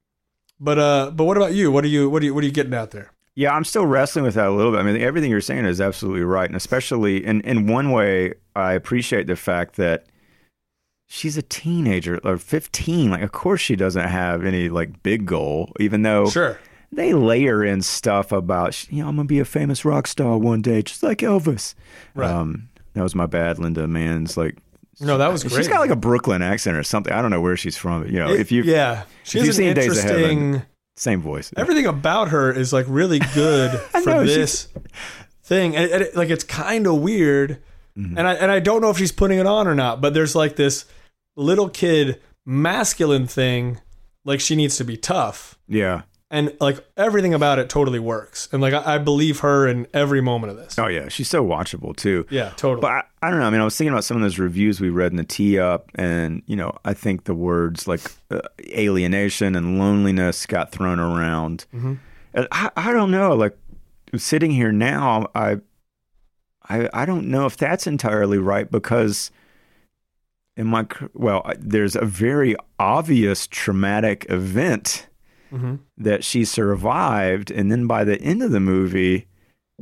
But 0.59 0.77
uh 0.79 1.11
but 1.13 1.23
what 1.25 1.35
about 1.37 1.53
you? 1.53 1.71
What 1.71 1.83
are 1.83 1.87
you 1.87 2.09
what 2.09 2.21
are 2.21 2.25
you 2.25 2.33
what 2.33 2.43
are 2.43 2.47
you 2.47 2.53
getting 2.53 2.73
out 2.73 2.91
there? 2.91 3.11
Yeah, 3.33 3.53
I'm 3.53 3.65
still 3.65 3.85
wrestling 3.85 4.23
with 4.23 4.35
that 4.35 4.47
a 4.47 4.51
little 4.51 4.71
bit. 4.71 4.79
I 4.79 4.83
mean, 4.83 5.01
everything 5.01 5.29
you're 5.31 5.41
saying 5.41 5.65
is 5.65 5.81
absolutely 5.81 6.21
right, 6.23 6.47
and 6.47 6.55
especially 6.55 7.25
in 7.25 7.41
in 7.41 7.67
one 7.67 7.91
way, 7.91 8.35
I 8.55 8.73
appreciate 8.73 9.27
the 9.27 9.35
fact 9.35 9.75
that 9.75 10.05
she's 11.07 11.35
a 11.37 11.41
teenager 11.41 12.19
or 12.23 12.37
15. 12.37 13.09
Like, 13.11 13.21
of 13.23 13.31
course, 13.31 13.59
she 13.61 13.75
doesn't 13.75 14.07
have 14.07 14.45
any 14.45 14.69
like 14.69 15.03
big 15.03 15.25
goal, 15.25 15.73
even 15.79 16.03
though 16.03 16.27
Sure. 16.29 16.57
They 16.95 17.13
layer 17.13 17.63
in 17.63 17.81
stuff 17.81 18.31
about 18.31 18.89
you 18.91 19.03
know 19.03 19.09
I'm 19.09 19.15
gonna 19.15 19.27
be 19.27 19.39
a 19.39 19.45
famous 19.45 19.83
rock 19.85 20.07
star 20.07 20.37
one 20.37 20.61
day, 20.61 20.81
just 20.81 21.03
like 21.03 21.19
Elvis. 21.19 21.75
Right. 22.13 22.29
Um, 22.29 22.69
that 22.93 23.03
was 23.03 23.13
my 23.15 23.25
bad, 23.25 23.59
Linda 23.59 23.87
Manz 23.87 24.37
like. 24.37 24.57
No, 25.01 25.17
that 25.17 25.29
was 25.29 25.43
great. 25.43 25.55
She's 25.57 25.67
got 25.67 25.81
like 25.81 25.89
a 25.89 25.95
Brooklyn 25.97 26.41
accent 26.41 26.77
or 26.77 26.83
something. 26.83 27.11
I 27.11 27.21
don't 27.21 27.29
know 27.31 27.41
where 27.41 27.57
she's 27.57 27.75
from. 27.75 28.05
You 28.05 28.19
know, 28.19 28.29
It- 28.29 28.39
if 28.39 28.51
you 28.51 28.63
Yeah. 28.63 29.03
She 29.23 29.39
if 29.39 29.45
you've 29.45 29.55
seen 29.55 29.73
Days 29.73 29.97
of 29.97 30.03
Heaven, 30.03 30.21
interesting 30.23 30.61
same 30.95 31.21
voice. 31.21 31.51
everything 31.57 31.85
about 31.85 32.29
her 32.29 32.49
is 32.53 32.71
like 32.71 32.85
really 32.87 33.19
good 33.33 33.71
for 33.79 33.99
know, 34.05 34.23
this 34.25 34.69
thing 35.43 35.75
and, 35.75 35.91
and 35.91 36.03
it, 36.03 36.15
like 36.15 36.29
it's 36.29 36.43
kind 36.45 36.87
of 36.87 37.01
weird 37.01 37.61
Mm-hmm. 37.97 38.17
and 38.17 38.27
i 38.27 38.33
and 38.33 38.51
i 38.51 38.59
don't 38.59 38.81
know 38.81 38.89
if 38.89 38.97
she's 38.97 39.13
putting 39.13 39.39
it 39.39 39.45
on 39.45 39.67
or 39.69 39.75
not 39.75 40.01
but 40.01 40.13
there's 40.13 40.35
like 40.35 40.57
this 40.57 40.83
little 41.37 41.69
kid 41.69 42.19
masculine 42.45 43.25
thing 43.27 43.79
like 44.25 44.39
she 44.41 44.55
needs 44.55 44.75
to 44.77 44.83
be 44.83 44.97
tough 44.97 45.57
Yeah. 45.69 46.01
And 46.31 46.55
like 46.59 46.83
everything 46.97 47.33
about 47.33 47.59
it 47.59 47.69
totally 47.69 47.99
works 47.99 48.49
and 48.51 48.61
like 48.61 48.73
i, 48.73 48.95
I 48.95 48.97
believe 48.97 49.39
her 49.41 49.67
in 49.67 49.85
every 49.93 50.21
moment 50.21 50.51
of 50.51 50.57
this 50.57 50.77
Oh 50.79 50.87
yeah, 50.87 51.07
she's 51.07 51.29
so 51.29 51.45
watchable 51.45 51.95
too. 51.95 52.25
yeah 52.29 52.49
totally 52.57 52.81
But 52.81 52.91
I, 52.91 53.03
I 53.21 53.29
don't 53.29 53.39
know. 53.39 53.45
I 53.47 53.49
mean, 53.49 53.61
I 53.61 53.63
was 53.63 53.77
thinking 53.77 53.93
about 53.93 54.03
some 54.03 54.17
of 54.17 54.23
those 54.23 54.37
reviews 54.39 54.79
we 54.81 54.89
read 54.89 55.11
in 55.11 55.17
the 55.17 55.23
tee 55.23 55.57
up, 55.59 55.89
and 55.95 56.41
you 56.47 56.55
know, 56.55 56.75
I 56.83 56.93
think 56.93 57.23
the 57.23 57.33
words 57.35 57.87
like 57.87 58.01
uh, 58.29 58.41
alienation 58.69 59.55
and 59.55 59.79
loneliness 59.79 60.45
got 60.45 60.71
thrown 60.71 60.99
around. 60.99 61.65
And 61.71 62.47
I, 62.51 62.69
I 62.75 62.91
don't 62.93 63.09
know. 63.11 63.33
Like 63.35 63.57
sitting 64.15 64.51
here 64.51 64.71
now, 64.71 65.27
I, 65.33 65.57
I, 66.69 66.89
I 66.93 67.05
don't 67.05 67.27
know 67.29 67.45
if 67.45 67.57
that's 67.57 67.87
entirely 67.87 68.37
right 68.37 68.69
because 68.69 69.31
in 70.57 70.67
my 70.67 70.85
well, 71.13 71.49
there's 71.59 71.95
a 71.95 72.05
very 72.05 72.55
obvious 72.79 73.47
traumatic 73.47 74.25
event 74.29 75.07
Mhm. 75.55 75.79
that 75.97 76.23
she 76.23 76.43
survived, 76.45 77.49
and 77.51 77.71
then 77.71 77.87
by 77.87 78.03
the 78.03 78.19
end 78.21 78.43
of 78.43 78.51
the 78.51 78.59
movie, 78.59 79.27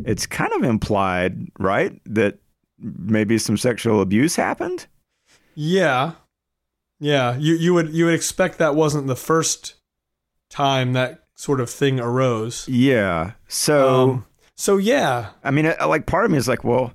it's 0.05 0.25
kind 0.25 0.51
of 0.53 0.63
implied, 0.63 1.47
right, 1.59 1.99
that 2.05 2.37
maybe 2.79 3.37
some 3.37 3.57
sexual 3.57 4.01
abuse 4.01 4.35
happened. 4.35 4.87
yeah 5.55 6.13
yeah 6.99 7.35
you 7.37 7.53
you 7.55 7.73
would 7.73 7.89
you 7.93 8.05
would 8.05 8.13
expect 8.13 8.57
that 8.57 8.75
wasn't 8.75 9.05
the 9.07 9.15
first 9.15 9.75
time 10.49 10.93
that 10.93 11.23
sort 11.35 11.59
of 11.59 11.69
thing 11.69 11.99
arose 11.99 12.67
Yeah. 12.67 13.33
So 13.47 14.11
um, 14.11 14.25
so 14.55 14.77
yeah 14.77 15.29
I 15.43 15.51
mean, 15.51 15.65
uh, 15.67 15.75
like 15.87 16.05
part 16.05 16.25
of 16.25 16.31
me 16.31 16.37
is 16.37 16.47
like, 16.47 16.63
well, 16.63 16.93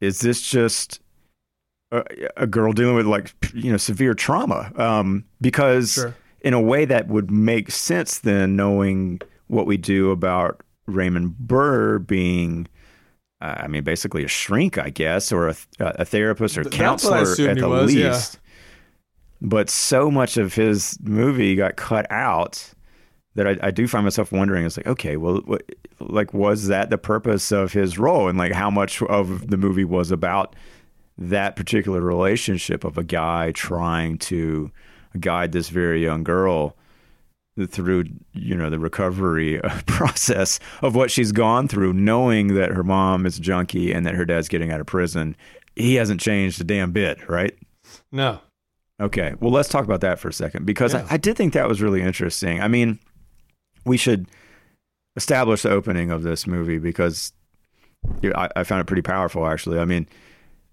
is 0.00 0.20
this 0.20 0.42
just 0.42 1.00
a, 1.92 2.02
a 2.36 2.46
girl 2.46 2.72
dealing 2.72 2.94
with 2.96 3.06
like 3.06 3.34
you 3.54 3.70
know 3.70 3.76
severe 3.78 4.14
trauma? 4.14 4.72
Um, 4.76 5.24
because 5.40 5.92
Sure. 5.94 6.14
In 6.44 6.54
a 6.54 6.60
way 6.60 6.84
that 6.84 7.08
would 7.08 7.30
make 7.32 7.72
sense 7.72 8.20
then, 8.20 8.54
knowing 8.54 9.20
what 9.48 9.66
we 9.66 9.76
do 9.76 10.12
about 10.12 10.62
Raymond 10.86 11.36
Burr 11.38 11.98
being. 11.98 12.68
Uh, 13.40 13.56
I 13.58 13.66
mean, 13.66 13.82
basically 13.82 14.24
a 14.24 14.28
shrink, 14.28 14.78
I 14.78 14.90
guess, 14.90 15.32
or 15.32 15.48
a, 15.48 15.56
a 15.80 16.04
therapist 16.04 16.56
or 16.56 16.62
Th- 16.62 16.76
that's 16.78 17.04
what 17.04 17.12
I 17.12 17.16
counselor 17.18 17.50
at 17.50 17.56
he 17.56 17.60
the 17.60 17.68
was, 17.68 17.94
yeah. 17.94 18.12
least. 18.12 18.38
But 19.42 19.68
so 19.68 20.10
much 20.10 20.36
of 20.36 20.54
his 20.54 20.96
movie 21.02 21.56
got 21.56 21.76
cut 21.76 22.06
out 22.10 22.72
that 23.34 23.46
I, 23.46 23.56
I 23.60 23.70
do 23.70 23.88
find 23.88 24.04
myself 24.04 24.32
wondering. 24.32 24.64
It's 24.64 24.76
like, 24.76 24.86
okay, 24.86 25.16
well, 25.16 25.42
what, 25.44 25.62
like, 25.98 26.32
was 26.32 26.68
that 26.68 26.88
the 26.88 26.96
purpose 26.96 27.52
of 27.52 27.72
his 27.72 27.98
role, 27.98 28.28
and 28.28 28.38
like, 28.38 28.52
how 28.52 28.70
much 28.70 29.02
of 29.02 29.50
the 29.50 29.56
movie 29.56 29.84
was 29.84 30.10
about 30.10 30.54
that 31.18 31.56
particular 31.56 32.00
relationship 32.00 32.84
of 32.84 32.96
a 32.96 33.04
guy 33.04 33.52
trying 33.52 34.16
to 34.18 34.70
guide 35.20 35.52
this 35.52 35.68
very 35.68 36.02
young 36.02 36.24
girl 36.24 36.76
through, 37.68 38.04
you 38.32 38.56
know, 38.56 38.68
the 38.68 38.78
recovery 38.80 39.60
process 39.86 40.58
of 40.82 40.94
what 40.96 41.10
she's 41.10 41.30
gone 41.32 41.68
through, 41.68 41.92
knowing 41.92 42.54
that 42.54 42.70
her 42.72 42.82
mom 42.82 43.26
is 43.26 43.38
a 43.38 43.40
junkie 43.40 43.92
and 43.92 44.04
that 44.06 44.14
her 44.16 44.24
dad's 44.24 44.48
getting 44.48 44.72
out 44.72 44.80
of 44.80 44.86
prison. 44.86 45.36
He 45.76 45.94
hasn't 45.94 46.20
changed 46.20 46.60
a 46.60 46.64
damn 46.64 46.90
bit, 46.92 47.28
right? 47.28 47.56
No. 48.10 48.40
Okay. 49.00 49.34
Well, 49.40 49.52
let's 49.52 49.68
talk 49.68 49.84
about 49.84 50.00
that 50.00 50.18
for 50.18 50.28
a 50.28 50.32
second 50.32 50.66
because 50.66 50.94
Yeah. 50.94 51.06
I, 51.10 51.14
I 51.14 51.16
did 51.16 51.36
think 51.36 51.52
that 51.52 51.68
was 51.68 51.80
really 51.80 52.02
interesting. 52.02 52.60
I 52.60 52.66
mean, 52.68 52.98
we 53.84 53.96
should 53.96 54.26
establish 55.16 55.62
the 55.62 55.70
opening 55.70 56.10
of 56.10 56.22
this 56.24 56.46
movie 56.46 56.78
because 56.78 57.32
I, 58.34 58.48
I 58.56 58.64
found 58.64 58.80
it 58.80 58.86
pretty 58.86 59.02
powerful, 59.02 59.46
actually. 59.46 59.78
I 59.78 59.84
mean, 59.84 60.08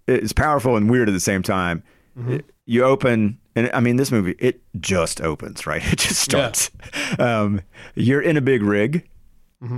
it's 0.08 0.32
powerful 0.32 0.76
and 0.76 0.90
weird 0.90 1.08
at 1.08 1.12
the 1.12 1.20
same 1.20 1.42
time. 1.42 1.82
Mm-hmm. 2.18 2.32
It- 2.34 2.46
you 2.66 2.84
open, 2.84 3.38
and 3.54 3.70
I 3.74 3.80
mean, 3.80 3.96
this 3.96 4.12
movie, 4.12 4.34
it 4.38 4.60
just 4.80 5.20
opens, 5.20 5.66
right? 5.66 5.82
It 5.92 5.98
just 5.98 6.20
starts. 6.20 6.70
Um, 7.18 7.60
you're 7.94 8.20
in 8.22 8.36
a 8.36 8.40
big 8.40 8.62
rig. 8.62 9.08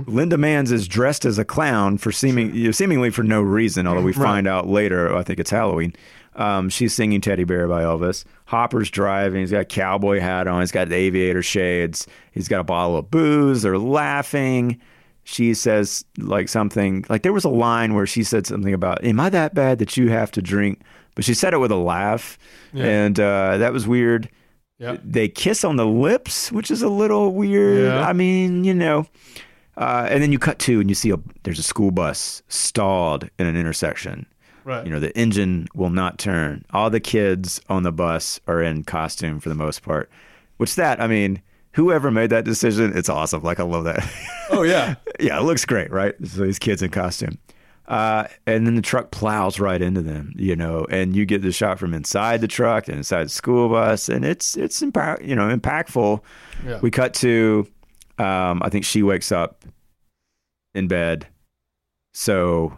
Linda 0.07 0.35
Manz 0.35 0.71
is 0.71 0.87
dressed 0.87 1.25
as 1.25 1.37
a 1.37 1.45
clown 1.45 1.99
for 1.99 2.11
seeming 2.11 2.55
you 2.55 2.65
know, 2.65 2.71
seemingly 2.71 3.11
for 3.11 3.21
no 3.21 3.41
reason, 3.43 3.85
although 3.85 4.01
we 4.01 4.13
find 4.13 4.47
out 4.47 4.67
later. 4.67 5.15
I 5.15 5.21
think 5.21 5.39
it's 5.39 5.51
Halloween. 5.51 5.93
Um, 6.35 6.69
she's 6.69 6.91
singing 6.93 7.21
"Teddy 7.21 7.43
Bear" 7.43 7.67
by 7.67 7.83
Elvis. 7.83 8.23
Hopper's 8.45 8.89
driving. 8.89 9.41
He's 9.41 9.51
got 9.51 9.61
a 9.61 9.65
cowboy 9.65 10.19
hat 10.19 10.47
on. 10.47 10.61
He's 10.61 10.71
got 10.71 10.89
the 10.89 10.95
aviator 10.95 11.43
shades. 11.43 12.07
He's 12.31 12.47
got 12.47 12.61
a 12.61 12.63
bottle 12.63 12.97
of 12.97 13.11
booze. 13.11 13.61
They're 13.61 13.77
laughing. 13.77 14.81
She 15.23 15.53
says 15.53 16.03
like 16.17 16.49
something 16.49 17.05
like 17.07 17.21
there 17.21 17.33
was 17.33 17.45
a 17.45 17.49
line 17.49 17.93
where 17.93 18.07
she 18.07 18.23
said 18.23 18.47
something 18.47 18.73
about 18.73 19.03
"Am 19.03 19.19
I 19.19 19.29
that 19.29 19.53
bad 19.53 19.77
that 19.79 19.97
you 19.97 20.09
have 20.09 20.31
to 20.31 20.41
drink?" 20.41 20.81
But 21.15 21.23
she 21.25 21.33
said 21.33 21.53
it 21.53 21.57
with 21.57 21.71
a 21.71 21.75
laugh, 21.77 22.37
Yeah. 22.73 22.85
and 22.85 23.19
uh, 23.19 23.57
that 23.57 23.73
was 23.73 23.87
weird. 23.87 24.29
Yeah. 24.77 24.97
They 25.03 25.29
kiss 25.29 25.63
on 25.63 25.77
the 25.77 25.85
lips, 25.85 26.51
which 26.51 26.69
is 26.69 26.81
a 26.81 26.89
little 26.89 27.33
weird. 27.33 27.85
Yeah. 27.85 28.05
I 28.07 28.11
mean, 28.13 28.63
you 28.65 28.73
know. 28.73 29.07
Uh, 29.77 30.07
and 30.09 30.21
then 30.23 30.31
you 30.31 30.39
cut 30.39 30.57
to 30.59 30.79
and 30.79 30.89
you 30.89 30.95
see 30.95 31.11
a 31.11 31.17
there's 31.43 31.59
a 31.59 31.63
school 31.63 31.91
bus 31.91 32.41
stalled 32.47 33.29
in 33.39 33.45
an 33.47 33.57
intersection. 33.57 34.25
Right. 34.63 34.85
You 34.85 34.91
know, 34.91 34.99
the 34.99 35.15
engine 35.17 35.67
will 35.75 35.89
not 35.89 36.17
turn. 36.17 36.65
All 36.71 36.89
the 36.89 36.99
kids 37.01 37.61
on 37.69 37.83
the 37.83 37.91
bus 37.91 38.39
are 38.47 38.61
in 38.61 38.83
costume 38.83 39.39
for 39.39 39.49
the 39.49 39.55
most 39.55 39.81
part. 39.83 40.09
Which 40.57 40.75
that, 40.75 41.01
I 41.01 41.07
mean, 41.07 41.41
whoever 41.73 42.09
made 42.09 42.29
that 42.31 42.45
decision, 42.45 42.97
it's 42.97 43.09
awesome. 43.09 43.43
Like 43.43 43.59
I 43.59 43.63
love 43.63 43.83
that. 43.83 44.09
Oh 44.49 44.63
yeah. 44.63 44.95
yeah, 45.19 45.39
it 45.39 45.43
looks 45.43 45.65
great, 45.65 45.91
right? 45.91 46.15
So 46.25 46.41
these 46.45 46.59
kids 46.59 46.81
in 46.81 46.89
costume. 46.91 47.37
Uh, 47.87 48.27
and 48.47 48.65
then 48.65 48.75
the 48.75 48.81
truck 48.81 49.11
plows 49.11 49.59
right 49.59 49.79
into 49.79 50.01
them, 50.01 50.33
you 50.35 50.55
know, 50.55 50.87
and 50.89 51.15
you 51.15 51.23
get 51.25 51.43
the 51.43 51.51
shot 51.51 51.77
from 51.77 51.93
inside 51.93 52.41
the 52.41 52.47
truck 52.47 52.87
and 52.87 52.97
inside 52.97 53.25
the 53.25 53.29
school 53.29 53.69
bus, 53.69 54.09
and 54.09 54.25
it's 54.25 54.57
it's 54.57 54.81
impact, 54.81 55.21
you 55.21 55.35
know, 55.35 55.55
impactful. 55.55 56.19
Yeah. 56.65 56.79
We 56.81 56.89
cut 56.89 57.13
to, 57.15 57.67
um, 58.17 58.63
I 58.63 58.69
think 58.69 58.85
she 58.85 59.03
wakes 59.03 59.31
up 59.31 59.63
in 60.73 60.87
bed, 60.87 61.27
so 62.13 62.75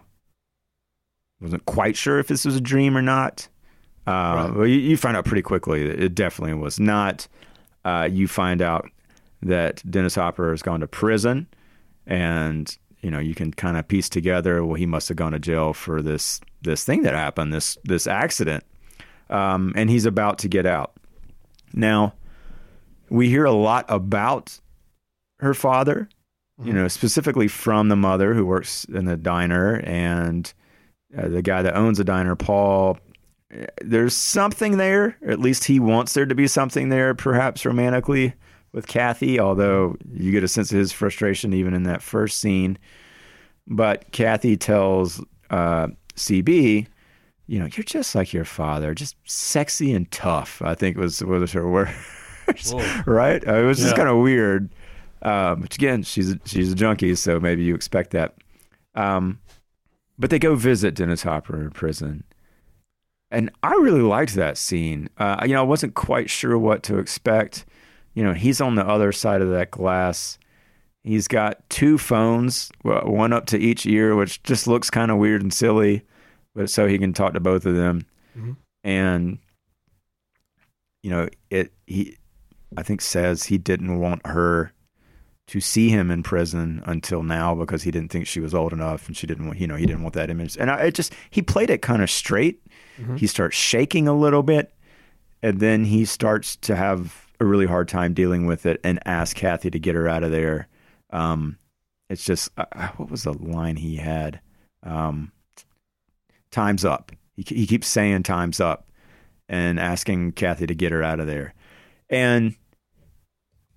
wasn't 1.40 1.66
quite 1.66 1.96
sure 1.96 2.20
if 2.20 2.28
this 2.28 2.44
was 2.44 2.56
a 2.56 2.62
dream 2.62 2.98
or 2.98 3.02
not. 3.02 3.48
Uh, 4.06 4.12
Right. 4.12 4.54
Well, 4.56 4.68
you, 4.68 4.80
you 4.80 4.98
find 4.98 5.16
out 5.16 5.26
pretty 5.26 5.42
quickly 5.42 5.88
that 5.88 6.02
it 6.02 6.16
definitely 6.16 6.56
was 6.56 6.80
not. 6.80 7.28
Uh, 7.86 8.10
you 8.12 8.28
find 8.28 8.62
out 8.62 8.90
that 9.42 9.82
Dennis 9.90 10.16
Hopper 10.16 10.50
has 10.52 10.62
gone 10.62 10.80
to 10.82 10.88
prison, 10.88 11.48
and 12.06 12.78
you 13.08 13.12
know 13.12 13.20
you 13.20 13.34
can 13.34 13.54
kind 13.54 13.78
of 13.78 13.88
piece 13.88 14.10
together. 14.10 14.66
Well, 14.66 14.76
he 14.76 14.86
must 14.86 15.08
have 15.08 15.16
gone 15.16 15.32
to 15.32 15.40
jail 15.40 15.72
for 15.72 16.02
this 16.02 16.42
this 16.62 16.84
thing 16.84 17.04
that 17.04 17.14
happened, 17.14 17.54
this 17.54 17.78
this 17.86 18.06
accident, 18.06 18.66
um, 19.30 19.72
and 19.78 19.90
he's 19.90 20.06
about 20.06 20.40
to 20.40 20.50
get 20.50 20.66
out. 20.66 20.92
Now, 21.74 22.16
we 23.10 23.30
hear 23.30 23.46
a 23.46 23.54
lot 23.54 23.86
about 23.88 24.60
her 25.40 25.54
father, 25.54 26.10
you 26.62 26.74
know, 26.74 26.90
specifically 26.90 27.48
from 27.48 27.88
the 27.88 27.96
mother 27.96 28.34
who 28.34 28.46
works 28.46 28.84
in 28.84 29.06
the 29.06 29.16
diner 29.16 29.80
and 29.86 30.54
uh, 31.18 31.30
the 31.30 31.42
guy 31.42 31.62
that 31.62 31.78
owns 31.78 32.00
the 32.00 32.04
diner, 32.04 32.36
Paul. 32.36 32.98
There's 33.80 34.18
something 34.18 34.76
there. 34.76 35.16
At 35.26 35.40
least 35.40 35.64
he 35.64 35.80
wants 35.80 36.14
there 36.14 36.26
to 36.26 36.36
be 36.36 36.48
something 36.48 36.90
there, 36.90 37.16
perhaps 37.16 37.66
romantically 37.66 38.34
with 38.74 38.88
Kathy, 38.88 39.40
although 39.40 39.96
you 40.14 40.32
get 40.32 40.44
a 40.44 40.48
sense 40.48 40.72
of 40.72 40.78
his 40.78 40.92
frustration 40.92 41.54
even 41.54 41.74
in 41.74 41.84
that 41.84 42.02
first 42.02 42.40
scene. 42.40 42.78
But 43.68 44.12
Kathy 44.12 44.56
tells 44.58 45.22
uh, 45.50 45.88
CB, 46.16 46.88
you 47.48 47.60
know, 47.60 47.68
you're 47.74 47.84
just 47.84 48.16
like 48.16 48.34
your 48.34 48.46
father, 48.46 48.94
just 48.94 49.16
sexy 49.26 49.94
and 49.94 50.10
tough. 50.12 50.62
I 50.62 50.76
think 50.76 50.98
was 50.98 51.24
was 51.24 51.52
her 51.54 51.70
words, 51.70 52.76
right? 53.06 53.46
Uh, 53.48 53.56
it 53.60 53.66
was 53.66 53.80
just 53.80 53.92
Yeah. 53.92 53.96
kind 53.96 54.10
of 54.10 54.18
weird. 54.18 54.70
Um, 55.24 55.62
which 55.62 55.76
again, 55.76 56.04
she's 56.04 56.32
a, 56.34 56.40
she's 56.46 56.72
a 56.72 56.76
junkie, 56.76 57.16
so 57.16 57.40
maybe 57.40 57.64
you 57.64 57.74
expect 57.74 58.12
that. 58.12 58.36
Um, 58.96 59.40
but 60.20 60.30
they 60.30 60.40
go 60.40 60.56
visit 60.56 60.96
Dennis 60.96 61.24
Hopper 61.24 61.62
in 61.62 61.72
prison, 61.72 62.24
and 63.32 63.52
I 63.64 63.74
really 63.74 64.02
liked 64.02 64.36
that 64.36 64.58
scene. 64.58 65.10
Uh, 65.18 65.38
you 65.44 65.54
know, 65.54 65.60
I 65.62 65.66
wasn't 65.66 65.96
quite 65.96 66.30
sure 66.30 66.58
what 66.58 66.84
to 66.84 66.98
expect. 66.98 67.66
You 68.18 68.24
know, 68.24 68.34
he's 68.34 68.62
on 68.62 68.74
the 68.74 68.84
other 68.88 69.12
side 69.12 69.44
of 69.44 69.52
that 69.52 69.70
glass. 69.70 70.40
He's 71.04 71.28
got 71.28 71.70
two 71.70 72.00
phones, 72.00 72.72
one 72.82 73.32
up 73.32 73.46
to 73.48 73.60
each 73.60 73.86
ear, 73.86 74.16
which 74.16 74.42
just 74.42 74.66
looks 74.66 74.90
kind 74.90 75.12
of 75.12 75.18
weird 75.18 75.44
and 75.44 75.54
silly, 75.54 76.02
but 76.56 76.68
so 76.72 76.88
he 76.88 76.98
can 76.98 77.14
talk 77.14 77.34
to 77.34 77.40
both 77.40 77.68
of 77.68 77.76
them. 77.76 78.08
Mhm. 78.36 78.56
And 78.84 79.38
you 81.04 81.12
know, 81.12 81.30
it 81.52 81.74
he 81.86 82.18
I 82.76 82.82
think 82.82 83.02
says 83.02 83.44
he 83.44 83.60
didn't 83.60 84.00
want 84.00 84.26
her 84.26 84.74
to 85.50 85.60
see 85.62 85.90
him 85.90 86.10
in 86.10 86.24
prison 86.24 86.82
until 86.88 87.22
now 87.22 87.54
because 87.54 87.84
he 87.84 87.92
didn't 87.92 88.12
think 88.12 88.26
she 88.26 88.40
was 88.40 88.56
old 88.56 88.74
enough 88.74 89.08
and 89.08 89.16
she 89.16 89.28
didn't 89.28 89.46
want 89.46 89.60
you 89.60 89.68
know 89.68 89.76
he 89.76 89.86
didn't 89.86 90.02
want 90.02 90.16
that 90.16 90.32
image 90.32 90.58
and 90.58 90.72
I 90.72 90.86
it 90.88 90.96
just 90.96 91.14
he 91.30 91.44
played 91.44 91.70
it 91.70 91.84
kind 91.84 92.02
of 92.02 92.10
straight 92.10 92.62
he 93.16 93.28
starts 93.28 93.56
shaking 93.56 94.08
a 94.08 94.14
little 94.18 94.42
bit 94.44 94.74
and 95.44 95.60
then 95.60 95.86
he 95.86 96.04
starts 96.04 96.56
to 96.58 96.76
have 96.76 97.27
a 97.40 97.46
really 97.46 97.66
hard 97.66 97.88
time 97.88 98.14
dealing 98.14 98.46
with 98.46 98.66
it 98.66 98.80
and 98.84 99.00
ask 99.06 99.36
Kathy 99.36 99.70
to 99.70 99.80
get 99.80 99.96
her 99.96 100.08
out 100.08 100.24
of 100.24 100.32
there. 100.32 100.68
Um 101.12 101.58
it's 102.10 102.24
just 102.24 102.50
uh, 102.58 102.66
uh, 102.72 102.90
what 102.98 103.12
was 103.12 103.24
the 103.24 103.34
line 103.34 103.76
he 103.76 103.98
had? 103.98 104.42
Um 104.84 105.32
time's 106.52 106.86
up. 106.86 107.12
He, 107.36 107.44
he 107.48 107.68
keeps 107.68 107.88
saying 107.88 108.24
time's 108.24 108.60
up 108.60 108.90
and 109.50 109.80
asking 109.80 110.34
Kathy 110.34 110.68
to 110.68 110.76
get 110.76 110.92
her 110.92 111.04
out 111.04 111.20
of 111.20 111.28
there. 111.28 111.54
And 112.10 112.56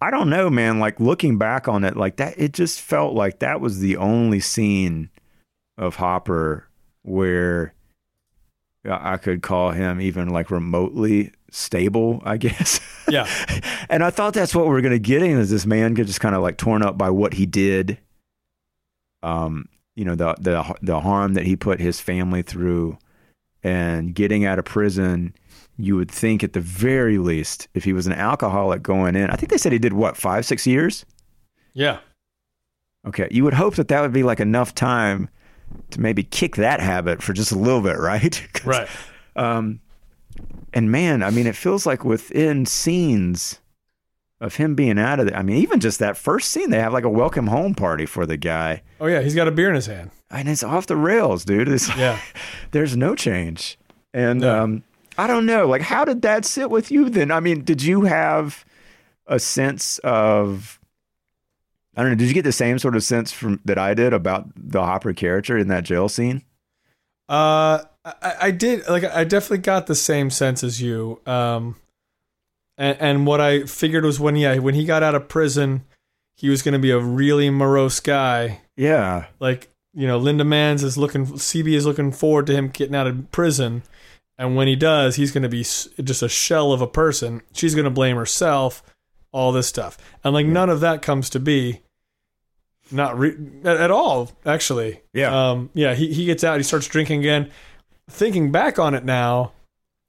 I 0.00 0.10
don't 0.10 0.30
know, 0.30 0.48
man. 0.48 0.78
Like 0.78 0.98
looking 0.98 1.36
back 1.36 1.68
on 1.68 1.84
it, 1.84 1.96
like 1.96 2.16
that, 2.16 2.34
it 2.38 2.52
just 2.52 2.80
felt 2.80 3.14
like 3.14 3.40
that 3.40 3.60
was 3.60 3.80
the 3.80 3.96
only 3.96 4.40
scene 4.40 5.10
of 5.76 5.96
Hopper 5.96 6.68
where 7.02 7.74
I 8.88 9.18
could 9.18 9.42
call 9.42 9.72
him 9.72 10.00
even 10.00 10.28
like 10.30 10.50
remotely 10.50 11.32
stable, 11.50 12.22
I 12.24 12.36
guess. 12.36 12.80
Yeah. 13.08 13.26
and 13.88 14.04
I 14.04 14.10
thought 14.10 14.34
that's 14.34 14.54
what 14.54 14.68
we 14.68 14.72
are 14.78 14.80
going 14.80 14.92
to 14.92 14.98
get 15.00 15.20
in 15.24 15.36
is 15.36 15.50
this 15.50 15.66
man 15.66 15.94
get 15.94 16.06
just 16.06 16.20
kind 16.20 16.36
of 16.36 16.42
like 16.42 16.58
torn 16.58 16.80
up 16.82 16.96
by 16.96 17.10
what 17.10 17.34
he 17.34 17.44
did. 17.44 17.98
Um, 19.24 19.68
you 19.96 20.04
know, 20.04 20.14
the, 20.14 20.34
the, 20.38 20.74
the 20.80 21.00
harm 21.00 21.34
that 21.34 21.44
he 21.44 21.56
put 21.56 21.80
his 21.80 22.00
family 22.00 22.42
through 22.42 22.98
and 23.64 24.14
getting 24.14 24.44
out 24.44 24.58
of 24.60 24.64
prison 24.64 25.34
you 25.76 25.96
would 25.96 26.10
think 26.10 26.44
at 26.44 26.52
the 26.52 26.60
very 26.60 27.18
least 27.18 27.66
if 27.74 27.82
he 27.84 27.92
was 27.92 28.06
an 28.06 28.12
alcoholic 28.12 28.82
going 28.82 29.14
in 29.16 29.28
i 29.30 29.34
think 29.36 29.50
they 29.50 29.58
said 29.58 29.70
he 29.72 29.78
did 29.78 29.92
what 29.92 30.16
five 30.16 30.46
six 30.46 30.66
years 30.66 31.04
Yeah. 31.74 31.98
okay 33.06 33.28
you 33.30 33.44
would 33.44 33.52
hope 33.54 33.74
that 33.76 33.88
that 33.88 34.00
would 34.00 34.12
be 34.12 34.22
like 34.22 34.40
enough 34.40 34.74
time 34.74 35.28
to 35.90 36.00
maybe 36.00 36.22
kick 36.22 36.56
that 36.56 36.80
habit 36.80 37.22
for 37.22 37.32
just 37.34 37.52
a 37.52 37.58
little 37.58 37.80
bit 37.82 37.98
right 37.98 38.42
Right. 38.64 38.88
um 39.36 39.80
and 40.72 40.90
man 40.90 41.22
i 41.22 41.30
mean 41.30 41.46
it 41.46 41.56
feels 41.56 41.84
like 41.86 42.04
within 42.04 42.64
scenes 42.66 43.60
of 44.42 44.54
him 44.56 44.74
being 44.74 44.98
out 44.98 45.20
of 45.20 45.28
it. 45.28 45.34
I 45.34 45.42
mean, 45.42 45.58
even 45.58 45.80
just 45.80 45.98
that 45.98 46.16
first 46.16 46.50
scene, 46.50 46.70
they 46.70 46.78
have 46.78 46.94
like 46.94 47.04
a 47.04 47.10
welcome 47.10 47.48
home 47.48 47.74
party 47.74 48.06
for 48.06 48.24
the 48.24 48.38
guy, 48.38 48.80
Oh 48.98 49.04
yeah, 49.06 49.20
he's 49.20 49.34
got 49.34 49.48
a 49.48 49.50
beer 49.50 49.68
in 49.68 49.74
his 49.74 49.84
hand. 49.84 50.12
and 50.30 50.48
it's 50.48 50.62
off 50.64 50.86
the 50.86 50.96
rails, 50.96 51.44
dude. 51.44 51.68
It's 51.68 51.94
Yeah. 51.94 52.18
there's 52.70 52.96
no 52.96 53.14
change. 53.14 53.76
And 54.14 54.40
No. 54.40 54.62
um, 54.64 54.82
I 55.18 55.26
don't 55.26 55.44
know, 55.44 55.66
like, 55.66 55.82
how 55.82 56.06
did 56.06 56.22
that 56.22 56.46
sit 56.46 56.70
with 56.70 56.90
you 56.90 57.10
then? 57.10 57.30
I 57.30 57.40
mean, 57.40 57.64
did 57.64 57.82
you 57.82 58.02
have 58.06 58.64
a 59.26 59.38
sense 59.38 59.98
of, 59.98 60.80
I 61.94 62.00
don't 62.00 62.12
know, 62.12 62.16
did 62.16 62.28
you 62.28 62.32
get 62.34 62.44
the 62.44 62.50
same 62.50 62.78
sort 62.78 62.96
of 62.96 63.02
sense 63.04 63.30
from 63.32 63.60
that 63.66 63.76
I 63.76 63.92
did 63.92 64.14
about 64.14 64.48
the 64.56 64.80
Hopper 64.82 65.12
character 65.12 65.58
in 65.58 65.68
that 65.68 65.84
jail 65.84 66.08
scene? 66.08 66.44
Uh, 67.28 67.82
I, 68.22 68.34
I 68.40 68.50
did 68.50 68.88
like 68.88 69.04
I 69.04 69.24
definitely 69.24 69.58
got 69.58 69.86
the 69.86 69.94
same 69.94 70.30
sense 70.30 70.62
as 70.62 70.80
you. 70.80 71.20
Um, 71.26 71.76
and, 72.78 72.96
and 73.00 73.26
what 73.26 73.40
I 73.40 73.64
figured 73.64 74.04
was 74.04 74.18
when 74.18 74.36
yeah 74.36 74.58
when 74.58 74.74
he 74.74 74.84
got 74.84 75.02
out 75.02 75.14
of 75.14 75.28
prison, 75.28 75.84
he 76.34 76.48
was 76.48 76.62
going 76.62 76.72
to 76.72 76.78
be 76.78 76.90
a 76.90 76.98
really 76.98 77.50
morose 77.50 78.00
guy. 78.00 78.62
Yeah. 78.76 79.26
Like 79.38 79.70
you 79.92 80.06
know, 80.06 80.18
Linda 80.18 80.44
Manz 80.44 80.82
is 80.82 80.96
looking, 80.96 81.26
CB 81.26 81.72
is 81.74 81.84
looking 81.84 82.12
forward 82.12 82.46
to 82.46 82.54
him 82.54 82.68
getting 82.68 82.94
out 82.94 83.06
of 83.06 83.30
prison, 83.32 83.82
and 84.38 84.56
when 84.56 84.68
he 84.68 84.76
does, 84.76 85.16
he's 85.16 85.32
going 85.32 85.42
to 85.42 85.48
be 85.48 85.62
just 85.62 86.22
a 86.22 86.28
shell 86.28 86.72
of 86.72 86.80
a 86.80 86.86
person. 86.86 87.42
She's 87.52 87.74
going 87.74 87.84
to 87.84 87.90
blame 87.90 88.16
herself, 88.16 88.82
all 89.32 89.52
this 89.52 89.66
stuff, 89.66 89.98
and 90.24 90.32
like 90.32 90.46
none 90.46 90.70
of 90.70 90.80
that 90.80 91.02
comes 91.02 91.30
to 91.30 91.40
be. 91.40 91.80
Not 92.92 93.16
re- 93.16 93.36
at, 93.62 93.76
at 93.76 93.90
all, 93.92 94.32
actually. 94.44 95.00
Yeah. 95.12 95.50
Um, 95.50 95.70
yeah. 95.74 95.94
He 95.94 96.12
he 96.12 96.24
gets 96.24 96.42
out. 96.42 96.56
He 96.56 96.64
starts 96.64 96.88
drinking 96.88 97.20
again. 97.20 97.50
Thinking 98.10 98.50
back 98.52 98.78
on 98.78 98.94
it 98.94 99.04
now, 99.04 99.52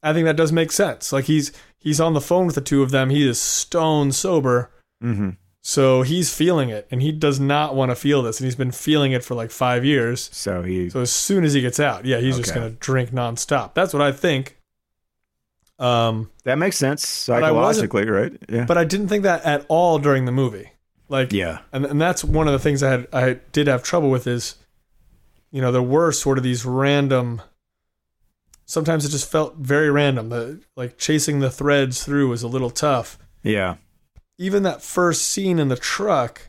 I 0.03 0.13
think 0.13 0.25
that 0.25 0.35
does 0.35 0.51
make 0.51 0.71
sense. 0.71 1.11
Like 1.11 1.25
he's 1.25 1.51
he's 1.77 1.99
on 1.99 2.13
the 2.13 2.21
phone 2.21 2.45
with 2.45 2.55
the 2.55 2.61
two 2.61 2.83
of 2.83 2.91
them. 2.91 3.09
He 3.09 3.27
is 3.27 3.39
stone 3.39 4.11
sober. 4.11 4.71
Mm-hmm. 5.03 5.31
So 5.63 6.01
he's 6.01 6.33
feeling 6.33 6.69
it, 6.69 6.87
and 6.89 7.03
he 7.03 7.11
does 7.11 7.39
not 7.39 7.75
want 7.75 7.91
to 7.91 7.95
feel 7.95 8.23
this, 8.23 8.39
and 8.39 8.45
he's 8.45 8.55
been 8.55 8.71
feeling 8.71 9.11
it 9.11 9.23
for 9.23 9.35
like 9.35 9.51
five 9.51 9.85
years. 9.85 10.29
So 10.33 10.63
he, 10.63 10.89
So 10.89 11.01
as 11.01 11.11
soon 11.11 11.43
as 11.43 11.53
he 11.53 11.61
gets 11.61 11.79
out, 11.79 12.03
yeah, 12.05 12.17
he's 12.17 12.37
just 12.37 12.53
gonna 12.53 12.71
drink 12.71 13.11
nonstop. 13.11 13.75
That's 13.75 13.93
what 13.93 14.01
I 14.01 14.11
think. 14.11 14.57
Um, 15.77 16.29
that 16.43 16.57
makes 16.57 16.77
sense 16.77 17.07
psychologically, 17.07 18.07
right? 18.07 18.33
Yeah. 18.49 18.65
but 18.65 18.77
I 18.77 18.83
didn't 18.85 19.07
think 19.07 19.23
that 19.23 19.43
at 19.43 19.65
all 19.67 19.99
during 19.99 20.25
the 20.25 20.31
movie. 20.31 20.71
Like, 21.09 21.33
yeah. 21.33 21.59
and 21.73 21.85
and 21.85 22.01
that's 22.01 22.23
one 22.23 22.47
of 22.47 22.53
the 22.53 22.59
things 22.59 22.81
I 22.81 22.89
had 22.89 23.07
I 23.13 23.33
did 23.51 23.67
have 23.67 23.83
trouble 23.83 24.09
with 24.09 24.25
is, 24.27 24.55
you 25.51 25.61
know, 25.61 25.71
there 25.71 25.81
were 25.81 26.11
sort 26.11 26.37
of 26.37 26.43
these 26.43 26.65
random. 26.65 27.41
Sometimes 28.71 29.03
it 29.03 29.09
just 29.09 29.29
felt 29.29 29.57
very 29.57 29.91
random. 29.91 30.29
The 30.29 30.61
like 30.77 30.97
chasing 30.97 31.39
the 31.41 31.49
threads 31.51 32.05
through 32.05 32.29
was 32.29 32.41
a 32.41 32.47
little 32.47 32.69
tough. 32.69 33.19
Yeah. 33.43 33.75
even 34.37 34.63
that 34.63 34.81
first 34.81 35.23
scene 35.23 35.59
in 35.59 35.67
the 35.67 35.75
truck, 35.75 36.41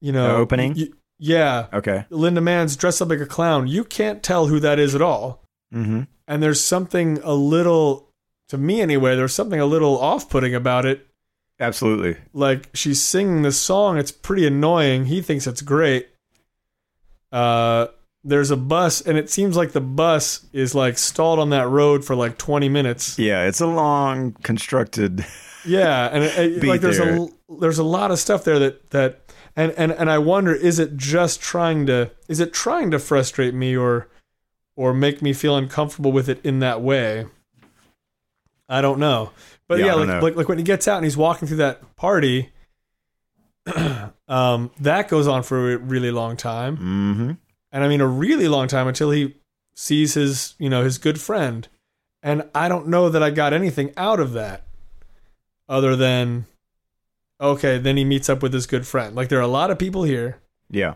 you 0.00 0.12
know, 0.12 0.28
The 0.28 0.34
opening? 0.34 0.74
y- 0.76 0.88
yeah, 1.18 1.66
Okay. 1.74 2.04
Linda 2.10 2.40
Manz 2.40 2.74
dressed 2.74 3.02
up 3.02 3.10
like 3.10 3.20
a 3.20 3.26
clown. 3.26 3.66
You 3.68 3.84
can't 3.84 4.22
tell 4.22 4.46
who 4.46 4.58
that 4.60 4.78
is 4.78 4.94
at 4.94 5.02
all, 5.02 5.44
Mm-hmm. 5.74 6.02
and 6.26 6.42
there's 6.42 6.60
something 6.60 7.18
a 7.22 7.34
little, 7.34 8.08
to 8.48 8.56
me 8.58 8.80
anyway, 8.80 9.14
there's 9.14 9.34
something 9.34 9.60
a 9.60 9.66
little 9.66 10.00
off-putting 10.00 10.54
about 10.54 10.84
it. 10.86 11.06
Absolutely. 11.60 12.16
Like 12.32 12.70
she's 12.74 13.00
singing 13.00 13.42
this 13.42 13.60
song, 13.60 13.98
it's 13.98 14.10
pretty 14.10 14.46
annoying. 14.46 15.04
He 15.06 15.20
thinks 15.22 15.46
it's 15.46 15.62
great. 15.62 16.08
Uh, 17.30 17.86
there's 18.24 18.50
a 18.50 18.56
bus, 18.56 19.00
and 19.00 19.18
it 19.18 19.30
seems 19.30 19.56
like 19.56 19.72
the 19.72 19.80
bus 19.80 20.46
is 20.52 20.74
like 20.74 20.96
stalled 20.98 21.38
on 21.38 21.50
that 21.50 21.68
road 21.68 22.04
for 22.04 22.14
like 22.14 22.38
20 22.38 22.68
minutes. 22.68 23.18
Yeah. 23.18 23.46
It's 23.46 23.60
a 23.60 23.66
long 23.66 24.32
constructed. 24.42 25.24
Yeah, 25.64 26.08
and 26.12 26.24
it, 26.24 26.38
it- 26.62 26.64
like 26.68 26.80
there's 26.80 26.98
there. 26.98 27.16
a 27.16 27.26
there's 27.60 27.78
a 27.78 27.84
lot 27.84 28.10
of 28.10 28.18
stuff 28.18 28.44
there 28.44 28.58
that 28.58 28.90
that 28.90 29.32
and 29.54 29.72
and 29.72 29.92
and 29.92 30.10
I 30.10 30.18
wonder 30.18 30.54
is 30.54 30.78
it 30.78 30.96
just 30.96 31.40
trying 31.40 31.86
to 31.86 32.10
is 32.28 32.40
it 32.40 32.52
trying 32.52 32.90
to 32.92 32.98
frustrate 32.98 33.54
me 33.54 33.76
or 33.76 34.08
or 34.74 34.94
make 34.94 35.20
me 35.22 35.32
feel 35.32 35.56
uncomfortable 35.56 36.10
with 36.12 36.28
it 36.28 36.40
in 36.44 36.60
that 36.60 36.80
way? 36.80 37.26
I 38.68 38.80
don't 38.80 38.98
know. 38.98 39.30
But 39.68 39.78
Yeah, 39.80 39.86
yeah, 39.86 39.94
like, 39.94 40.22
like 40.22 40.36
like 40.36 40.48
when 40.48 40.58
he 40.58 40.64
gets 40.64 40.88
out 40.88 40.96
and 40.96 41.04
he's 41.04 41.16
walking 41.16 41.46
through 41.46 41.58
that 41.58 41.94
party 41.96 42.50
um 44.28 44.70
that 44.80 45.08
goes 45.08 45.26
on 45.28 45.42
for 45.42 45.74
a 45.74 45.76
really 45.78 46.10
long 46.10 46.36
time. 46.36 46.76
Mm-hmm. 46.76 47.30
And 47.72 47.82
I 47.82 47.88
mean 47.88 48.00
a 48.02 48.06
really 48.06 48.48
long 48.48 48.68
time 48.68 48.86
until 48.86 49.10
he 49.10 49.34
sees 49.74 50.14
his, 50.14 50.54
you 50.58 50.68
know, 50.68 50.84
his 50.84 50.98
good 50.98 51.18
friend. 51.20 51.66
And 52.22 52.44
I 52.54 52.68
don't 52.68 52.86
know 52.88 53.08
that 53.08 53.22
I 53.22 53.30
got 53.30 53.52
anything 53.52 53.92
out 53.96 54.20
of 54.20 54.32
that 54.34 54.64
other 55.68 55.96
than 55.96 56.44
okay, 57.40 57.78
then 57.78 57.96
he 57.96 58.04
meets 58.04 58.28
up 58.28 58.42
with 58.42 58.52
his 58.52 58.66
good 58.66 58.86
friend. 58.86 59.16
Like 59.16 59.28
there 59.28 59.38
are 59.38 59.42
a 59.42 59.46
lot 59.48 59.70
of 59.70 59.78
people 59.78 60.02
here 60.04 60.38
Yeah. 60.70 60.94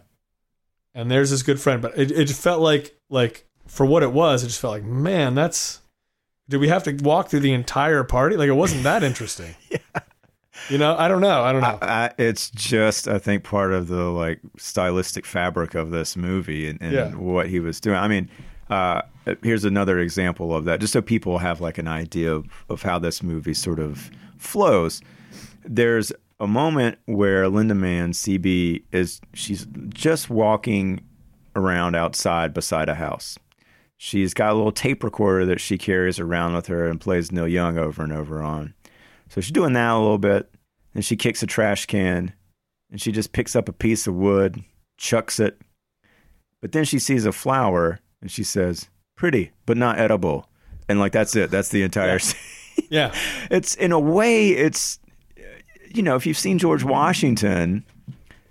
and 0.95 1.11
there's 1.11 1.31
his 1.31 1.43
good 1.43 1.61
friend, 1.61 1.81
but 1.83 1.97
it 1.99 2.11
it 2.13 2.29
felt 2.31 2.61
like 2.61 2.95
like 3.09 3.47
for 3.67 3.85
what 3.87 4.03
it 4.05 4.13
was, 4.13 4.45
it 4.45 4.49
just 4.49 4.61
felt 4.61 4.75
like, 4.75 4.85
man, 4.85 5.35
that's 5.35 5.81
did 6.49 6.61
we 6.61 6.69
have 6.69 6.85
to 6.85 6.93
walk 7.03 7.29
through 7.29 7.41
the 7.41 7.53
entire 7.53 8.05
party? 8.05 8.37
Like 8.37 8.49
it 8.49 8.53
wasn't 8.53 8.85
that 8.85 9.03
interesting. 9.03 9.55
Yeah. 9.71 9.79
You 10.71 10.79
know, 10.79 10.97
I 10.97 11.09
don't 11.09 11.21
know. 11.21 11.43
I 11.43 11.53
don't 11.53 11.61
know. 11.63 11.79
I, 11.83 12.05
I, 12.07 12.11
it's 12.19 12.51
just, 12.51 13.09
I 13.09 13.19
think, 13.19 13.45
part 13.45 13.73
of 13.73 13.89
the 13.89 14.05
like 14.11 14.41
stylistic 14.59 15.27
fabric 15.27 15.75
of 15.75 15.91
this 15.91 16.17
movie 16.17 16.69
and, 16.69 16.81
and 16.81 16.93
Yeah. 16.93 17.11
what 17.15 17.49
he 17.49 17.61
was 17.61 17.81
doing. 17.81 17.97
I 17.97 18.09
mean, 18.09 18.29
uh, 18.71 19.03
here's 19.43 19.65
another 19.65 19.99
example 19.99 20.55
of 20.55 20.65
that, 20.65 20.81
just 20.81 20.93
so 20.93 21.01
people 21.03 21.39
have 21.39 21.61
like 21.61 21.79
an 21.79 21.89
idea 21.89 22.33
of, 22.35 22.47
of 22.69 22.83
how 22.83 22.99
this 22.99 23.23
movie 23.23 23.55
sort 23.55 23.79
of 23.79 24.11
flows. 24.39 25.01
There's 25.65 26.13
a 26.41 26.47
moment 26.47 26.99
where 27.07 27.49
Linda 27.49 27.75
Manz, 27.75 28.23
CB, 28.23 28.83
is 28.93 29.21
she's 29.35 29.67
just 29.89 30.29
walking 30.31 31.01
around 31.55 31.95
outside 31.97 32.53
beside 32.53 32.89
a 32.89 32.95
house. 32.95 33.39
She's 33.99 34.35
got 34.35 34.53
a 34.53 34.55
little 34.55 34.73
tape 34.73 35.03
recorder 35.03 35.47
that 35.47 35.59
she 35.61 35.79
carries 35.79 36.21
around 36.21 36.55
with 36.55 36.67
her 36.67 36.87
and 36.87 37.01
plays 37.01 37.33
Neil 37.33 37.49
Young 37.49 37.79
over 37.79 38.03
and 38.05 38.13
over 38.13 38.43
on. 38.43 38.75
So 39.29 39.41
she's 39.41 39.53
doing 39.53 39.73
that 39.75 39.93
a 39.93 39.99
little 39.99 40.19
bit. 40.19 40.51
and 40.95 41.05
she 41.05 41.17
kicks 41.17 41.43
a 41.43 41.47
trash 41.47 41.87
can 41.87 42.33
and 42.91 43.01
she 43.01 43.13
just 43.13 43.33
picks 43.33 43.55
up 43.57 43.69
a 43.69 43.73
piece 43.73 44.07
of 44.07 44.15
wood, 44.15 44.63
chucks 44.97 45.39
it. 45.41 45.61
But 46.63 46.73
then 46.73 46.85
she 46.85 46.99
sees 46.99 47.27
a 47.27 47.33
flower 47.33 48.01
and 48.23 48.31
she 48.31 48.43
says, 48.45 48.89
pretty, 49.17 49.53
but 49.67 49.77
not 49.77 49.99
edible. 49.99 50.49
And 50.89 50.99
like, 50.99 51.13
that's 51.13 51.37
it. 51.37 51.51
That's 51.51 51.69
the 51.69 51.83
entire 51.83 52.13
Yeah. 52.13 52.19
scene. 52.19 52.87
yeah. 52.91 53.15
It's 53.51 53.75
in 53.75 53.93
a 53.93 54.01
way, 54.01 54.51
it's, 54.51 54.99
you 55.95 56.03
know, 56.03 56.17
if 56.17 56.27
you've 56.27 56.39
seen 56.39 56.59
George 56.59 56.83
Washington, 56.85 57.85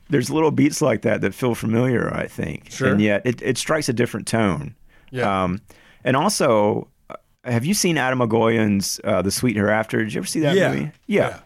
there's 0.09 0.29
little 0.29 0.51
beats 0.51 0.81
like 0.81 1.01
that 1.01 1.21
that 1.21 1.33
feel 1.33 1.55
familiar, 1.55 2.13
I 2.13 2.27
think. 2.27 2.69
Sure. 2.71 2.89
And 2.91 3.01
yet 3.01 3.25
it, 3.25 3.41
it 3.41 3.57
strikes 3.57 3.89
a 3.89 3.93
different 3.93 4.27
tone. 4.27 4.75
Yeah. 5.11 5.43
Um, 5.43 5.61
and 6.03 6.15
also, 6.15 6.87
have 7.45 7.65
you 7.65 7.73
seen 7.73 7.97
Atom 7.97 8.19
Egoyan's 8.19 8.99
uh, 9.03 9.21
The 9.21 9.31
Sweet 9.31 9.55
Hereafter? 9.55 10.03
Did 10.03 10.13
you 10.13 10.19
ever 10.19 10.27
see 10.27 10.39
that 10.41 10.55
Yeah. 10.55 10.69
movie? 10.73 10.91
Yeah. 11.07 11.39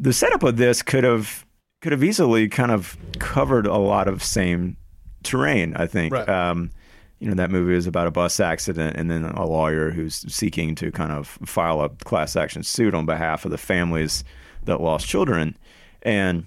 The 0.00 0.12
setup 0.12 0.42
of 0.42 0.56
this 0.56 0.82
could 0.82 1.04
have 1.04 1.44
could 1.82 1.92
have 1.92 2.02
easily 2.04 2.48
kind 2.48 2.70
of 2.70 2.96
covered 3.18 3.66
a 3.66 3.76
lot 3.76 4.08
of 4.08 4.22
same 4.22 4.76
terrain. 5.22 5.74
I 5.76 5.86
think. 5.86 6.12
Right. 6.14 6.28
Um, 6.28 6.70
you 7.18 7.28
know 7.28 7.34
that 7.34 7.50
movie 7.50 7.74
is 7.74 7.86
about 7.86 8.06
a 8.06 8.10
bus 8.10 8.40
accident 8.40 8.96
and 8.98 9.10
then 9.10 9.24
a 9.24 9.46
lawyer 9.46 9.90
who's 9.90 10.16
seeking 10.32 10.74
to 10.74 10.92
kind 10.92 11.10
of 11.12 11.26
file 11.46 11.80
a 11.80 11.88
class 11.88 12.36
action 12.36 12.62
suit 12.62 12.94
on 12.94 13.06
behalf 13.06 13.46
of 13.46 13.50
the 13.50 13.56
families 13.56 14.22
that 14.66 14.82
lost 14.82 15.06
children 15.08 15.56
and 16.02 16.46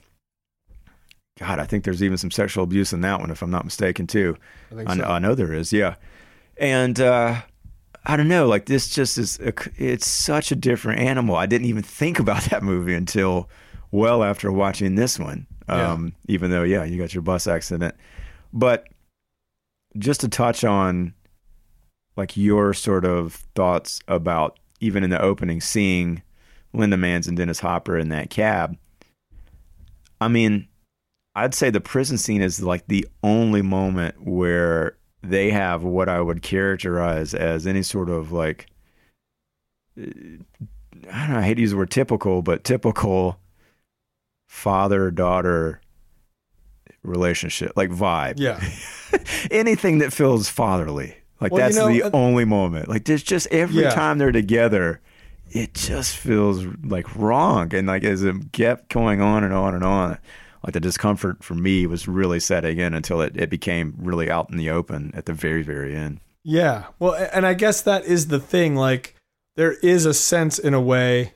god 1.40 1.58
i 1.58 1.66
think 1.66 1.84
there's 1.86 2.04
even 2.04 2.20
some 2.20 2.30
sexual 2.30 2.64
abuse 2.64 2.94
in 2.94 3.02
that 3.02 3.20
one 3.20 3.32
if 3.32 3.42
i'm 3.42 3.50
not 3.50 3.66
mistaken 3.66 4.06
too 4.06 4.38
I 4.72 4.76
think 4.76 4.90
I, 4.90 4.94
so. 4.96 5.02
know, 5.02 5.08
I 5.08 5.18
know 5.18 5.34
there 5.34 5.54
is, 5.54 5.74
yeah. 5.74 5.96
And 6.58 7.00
uh, 7.00 7.42
I 8.10 8.18
don't 8.18 8.28
know, 8.28 8.48
like 8.48 8.66
this 8.66 8.90
just 8.90 9.20
is, 9.20 9.40
a, 9.40 9.54
it's 9.78 10.08
such 10.08 10.52
a 10.52 10.56
different 10.56 11.00
animal. 11.00 11.36
I 11.36 11.46
didn't 11.46 11.68
even 11.68 11.84
think 11.84 12.18
about 12.18 12.42
that 12.50 12.64
movie 12.64 12.96
until 12.96 13.48
well 13.92 14.24
after 14.24 14.52
watching 14.52 14.96
this 14.96 15.20
one. 15.20 15.46
Yeah. 15.68 15.92
Um, 15.92 16.16
Even 16.28 16.50
though, 16.50 16.64
yeah, 16.64 16.84
you 16.84 16.98
got 16.98 17.14
your 17.14 17.22
bus 17.22 17.46
accident. 17.46 17.94
But 18.52 18.88
just 20.00 20.22
to 20.22 20.28
touch 20.28 20.64
on 20.64 21.14
like 22.18 22.36
your 22.36 22.74
sort 22.74 23.06
of 23.06 23.36
thoughts 23.54 24.00
about 24.08 24.58
even 24.80 25.04
in 25.04 25.12
the 25.12 25.22
opening 25.22 25.62
seeing 25.62 26.24
Linda 26.74 26.98
Manz 26.98 27.28
and 27.28 27.38
Dennis 27.38 27.60
Hopper 27.60 27.96
in 27.96 28.10
that 28.10 28.32
cab. 28.32 28.76
I 30.20 30.30
mean, 30.30 30.68
I'd 31.36 31.54
say 31.54 31.70
the 31.70 31.80
prison 31.80 32.18
scene 32.18 32.42
is 32.42 32.64
like 32.64 32.88
the 32.88 33.08
only 33.22 33.62
moment 33.62 34.26
where 34.26 34.98
they 35.22 35.52
have 35.52 35.84
what 35.84 36.08
I 36.10 36.22
would 36.22 36.42
characterize 36.42 37.34
as 37.34 37.68
any 37.68 37.84
sort 37.84 38.10
of 38.10 38.32
like 38.32 38.68
uh, 40.00 40.04
I 41.12 41.26
don't 41.26 41.34
know, 41.34 41.40
I 41.40 41.44
hate 41.44 41.56
to 41.56 41.62
use 41.62 41.72
the 41.72 41.78
word 41.78 41.92
typical, 41.92 42.42
but 42.42 42.64
typical 42.64 43.40
father 44.48 45.12
daughter 45.12 45.82
relationship, 47.04 47.74
like 47.76 47.90
vibe. 47.90 48.36
Yeah. 48.38 48.60
Anything 49.52 50.00
that 50.00 50.12
feels 50.14 50.50
fatherly. 50.50 51.16
Like 51.40 51.52
Well, 51.52 51.62
you 51.62 51.74
that's 51.74 51.78
know, 51.78 51.88
the 51.88 52.04
uh, 52.04 52.10
only 52.14 52.46
moment. 52.46 52.90
Like 52.90 53.06
there's 53.06 53.24
just 53.24 53.48
every 53.48 53.84
Yeah. 53.84 53.92
time 53.92 54.18
they're 54.18 54.32
together, 54.32 55.00
it 55.52 55.74
just 55.74 56.18
feels 56.18 56.66
like 56.84 57.16
wrong. 57.16 57.74
And 57.74 57.88
like 57.88 58.04
as 58.04 58.24
it 58.24 58.52
kept 58.52 58.90
going 58.90 59.22
on 59.22 59.44
and 59.44 59.54
on 59.54 59.74
and 59.74 59.84
on, 59.84 60.18
like 60.64 60.74
the 60.74 60.80
discomfort 60.80 61.44
for 61.44 61.56
me 61.56 61.86
was 61.88 62.08
really 62.08 62.40
setting 62.40 62.78
in 62.80 62.94
until 62.94 63.22
it, 63.22 63.36
it 63.38 63.50
became 63.50 63.96
really 63.98 64.30
out 64.30 64.50
in 64.50 64.58
the 64.58 64.70
open 64.70 65.12
at 65.16 65.26
the 65.26 65.34
very, 65.34 65.64
very 65.64 65.96
end. 65.96 66.20
Yeah. 66.44 66.86
Well, 67.00 67.14
and 67.34 67.46
I 67.46 67.54
guess 67.54 67.82
that 67.82 68.06
is 68.06 68.28
the 68.28 68.40
thing. 68.40 68.76
Like, 68.76 69.16
there 69.56 69.74
is 69.74 70.06
a 70.06 70.14
sense 70.14 70.58
in 70.60 70.74
a 70.74 70.82
way 70.82 71.34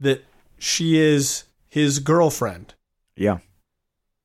that 0.00 0.24
she 0.58 0.98
is 0.98 1.44
his 1.68 1.98
girlfriend 1.98 2.74
Yeah. 3.16 3.38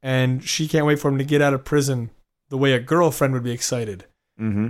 and 0.02 0.44
she 0.44 0.68
can't 0.68 0.86
wait 0.86 1.00
for 1.00 1.10
him 1.10 1.18
to 1.18 1.24
get 1.24 1.42
out 1.42 1.54
of 1.54 1.64
prison 1.66 2.10
the 2.50 2.58
way 2.58 2.74
a 2.74 2.80
girlfriend 2.80 3.34
would 3.34 3.44
be 3.44 3.52
excited, 3.52 4.06
Mm-hmm. 4.40 4.70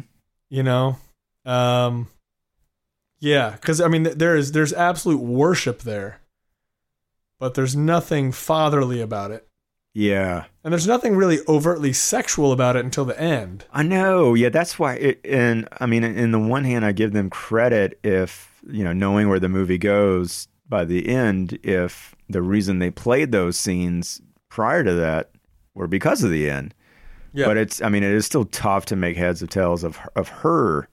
you 0.49 0.64
know? 0.64 0.97
Um, 1.45 2.07
yeah. 3.20 3.57
Cause 3.61 3.80
I 3.82 3.88
mean, 3.88 4.03
there 4.03 4.36
is, 4.36 4.51
there's 4.53 4.74
absolute 4.74 5.20
worship 5.22 5.82
there, 5.82 6.20
but 7.44 7.56
there's 7.56 7.76
nothing 7.76 8.32
fatherly 8.32 9.02
about 9.02 9.30
it. 9.30 9.46
Yeah. 9.94 10.46
And 10.64 10.72
there's 10.72 10.88
nothing 10.88 11.18
really 11.18 11.39
overtly 11.46 11.91
sexual 11.91 12.54
about 12.54 12.78
it 12.78 12.86
until 12.86 13.04
the 13.04 13.20
end. 13.20 13.66
I 13.74 13.84
know. 13.84 14.34
Yeah, 14.34 14.48
that's 14.48 14.80
why. 14.80 14.94
It, 14.94 15.20
and 15.26 15.68
I 15.82 15.86
mean, 15.86 16.06
in 16.06 16.32
the 16.32 16.39
one 16.39 16.64
hand, 16.64 16.86
I 16.86 16.94
give 16.94 17.12
them 17.12 17.30
credit 17.30 18.00
if 18.02 18.62
you 18.66 18.82
know, 18.82 18.94
knowing 18.94 19.28
where 19.28 19.41
the 19.41 19.50
movie 19.50 19.78
goes 19.78 20.48
by 20.70 20.86
the 20.86 21.10
end, 21.10 21.60
if 21.64 22.16
the 22.30 22.41
reason 22.41 22.80
they 22.80 22.89
played 22.89 23.34
those 23.34 23.58
scenes 23.58 24.22
prior 24.48 24.86
to 24.86 24.94
that 24.94 25.32
were 25.74 25.88
because 25.88 26.24
of 26.24 26.32
the 26.32 26.50
end. 26.50 26.74
Yeah. 27.34 27.48
But 27.48 27.58
it's. 27.58 27.82
I 27.82 27.89
mean, 27.89 28.04
it 28.04 28.14
is 28.14 28.26
still 28.26 28.46
tough 28.46 28.86
to 28.86 28.96
make 28.96 29.18
heads 29.18 29.41
of 29.41 29.50
tails 29.50 29.84
of 29.84 30.00
of 30.16 30.30
her 30.30 30.88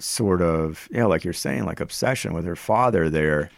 sort 0.00 0.42
of 0.42 0.88
yeah, 0.90 1.04
like 1.04 1.22
you're 1.22 1.32
saying, 1.32 1.66
like 1.66 1.78
obsession 1.78 2.32
with 2.34 2.46
her 2.46 2.56
father 2.56 3.08
there. 3.08 3.52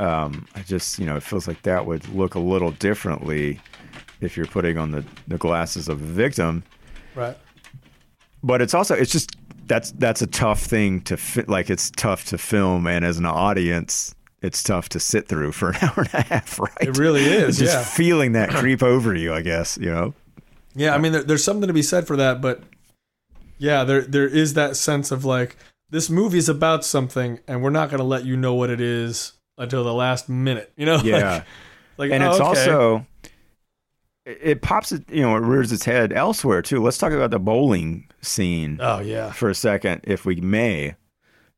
Um, 0.00 0.48
I 0.54 0.62
just 0.62 0.98
you 0.98 1.06
know, 1.06 1.16
it 1.16 1.22
feels 1.22 1.46
like 1.46 1.62
that 1.62 1.86
would 1.86 2.08
look 2.08 2.34
a 2.34 2.40
little 2.40 2.72
differently 2.72 3.60
if 4.20 4.36
you're 4.36 4.46
putting 4.46 4.78
on 4.78 4.90
the, 4.90 5.04
the 5.28 5.38
glasses 5.38 5.88
of 5.88 6.00
the 6.00 6.12
victim 6.12 6.62
right. 7.14 7.36
but 8.42 8.60
it's 8.60 8.74
also 8.74 8.94
it's 8.94 9.10
just 9.10 9.36
that's 9.66 9.92
that's 9.92 10.20
a 10.20 10.26
tough 10.26 10.60
thing 10.60 11.00
to 11.02 11.16
fit 11.16 11.48
like 11.48 11.70
it's 11.70 11.90
tough 11.92 12.26
to 12.26 12.36
film 12.36 12.86
and 12.86 13.04
as 13.04 13.18
an 13.18 13.26
audience 13.26 14.14
it's 14.42 14.62
tough 14.62 14.88
to 14.90 15.00
sit 15.00 15.28
through 15.28 15.52
for 15.52 15.70
an 15.70 15.76
hour 15.82 15.94
and 15.96 16.14
a 16.14 16.22
half 16.22 16.58
right 16.58 16.70
It 16.80 16.98
really 16.98 17.22
is, 17.22 17.58
just 17.58 17.74
yeah. 17.74 17.84
feeling 17.84 18.32
that 18.32 18.50
creep 18.50 18.82
over 18.82 19.14
you 19.14 19.32
i 19.32 19.40
guess 19.40 19.78
you 19.78 19.90
know 19.90 20.14
Yeah, 20.74 20.94
I 20.94 20.98
mean, 20.98 21.12
there, 21.12 21.22
there's 21.24 21.44
something 21.44 21.66
to 21.66 21.74
be 21.74 21.82
said 21.82 22.06
for 22.06 22.16
that, 22.16 22.40
but 22.40 22.62
yeah, 23.58 23.84
there 23.84 24.02
there 24.02 24.28
is 24.28 24.54
that 24.54 24.76
sense 24.76 25.10
of 25.10 25.24
like 25.24 25.56
this 25.90 26.08
movie 26.08 26.38
is 26.38 26.48
about 26.48 26.84
something, 26.84 27.40
and 27.48 27.62
we're 27.62 27.70
not 27.70 27.90
going 27.90 27.98
to 27.98 28.04
let 28.04 28.24
you 28.24 28.36
know 28.36 28.54
what 28.54 28.70
it 28.70 28.80
is 28.80 29.32
until 29.60 29.84
the 29.84 29.94
last 29.94 30.28
minute. 30.28 30.72
You 30.76 30.86
know? 30.86 30.96
yeah 31.04 31.44
Like, 31.96 32.10
like 32.10 32.12
and 32.12 32.24
oh, 32.24 32.30
it's 32.30 32.40
okay. 32.40 32.48
also 32.48 33.06
it, 34.24 34.62
pops 34.62 34.92
it 34.92 35.08
you 35.10 35.22
know 35.22 35.36
it 35.36 35.40
rears 35.40 35.72
its 35.72 35.84
head 35.84 36.12
elsewhere 36.12 36.62
too 36.62 36.80
let's 36.80 36.98
talk 36.98 37.12
about 37.12 37.30
the 37.30 37.38
bowling 37.38 38.10
scene 38.22 38.78
oh 38.80 39.00
yeah, 39.00 39.32
for 39.32 39.48
a 39.48 39.54
second, 39.54 40.00
if 40.04 40.24
we 40.24 40.36
may, 40.36 40.94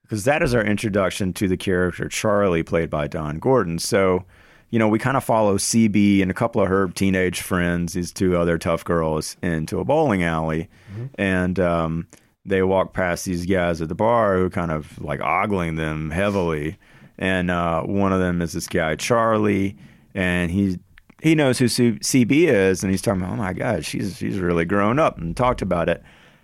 because 0.03 0.25
that 0.25 0.43
is 0.43 0.55
our 0.55 0.65
introduction 0.65 1.33
to 1.35 1.49
the 1.49 1.57
character 1.57 2.09
Charlie, 2.09 2.63
played 2.63 2.91
by 2.91 3.07
Don 3.09 3.39
Gordon. 3.39 3.79
So, 3.79 4.25
you 4.71 4.79
know, 4.79 4.89
we 4.89 4.99
kind 4.99 5.17
of 5.17 5.25
follow 5.25 5.59
CB 5.59 6.23
and 6.23 6.31
a 6.31 6.35
couple 6.35 6.63
of 6.63 6.69
her 6.69 6.89
teenage 6.89 7.41
friends, 7.41 7.93
these 7.93 8.13
two 8.13 8.37
other 8.37 8.59
tough 8.59 8.85
girls, 8.85 9.37
into 9.43 9.81
a 9.81 9.85
bowling 9.85 10.23
alley, 10.23 10.69
and 11.17 11.59
um, 11.59 12.09
they 12.45 12.63
walk 12.63 12.93
past 12.93 13.25
these 13.25 13.47
guys 13.47 13.81
at 13.83 13.89
the 13.89 13.95
bar 13.95 14.37
who 14.39 14.47
are 14.47 14.51
kind 14.51 14.71
of 14.71 15.01
like 15.01 15.21
ogling 15.21 15.77
them 15.77 16.11
heavily, 16.11 16.79
and 17.19 17.51
uh, 17.51 17.83
one 17.83 18.13
of 18.13 18.21
them 18.21 18.43
is 18.43 18.53
this 18.53 18.69
guy 18.69 18.97
Charlie, 18.97 19.77
and 20.15 20.51
he. 20.51 20.79
He 21.23 21.37
knows 21.37 21.57
who 21.57 21.67
CB 21.67 22.33
is, 22.49 22.83
and 22.83 22.91
he's 22.91 23.01
talking 23.01 23.23
about, 23.23 23.35
oh 23.35 23.37
my 23.37 23.53
God, 23.53 23.85
she's 23.85 24.17
she's 24.17 24.41
really 24.41 24.65
grown 24.65 24.99
up, 24.99 25.19
and 25.19 25.37
talked 25.37 25.63
about 25.63 25.89
it. 25.89 26.03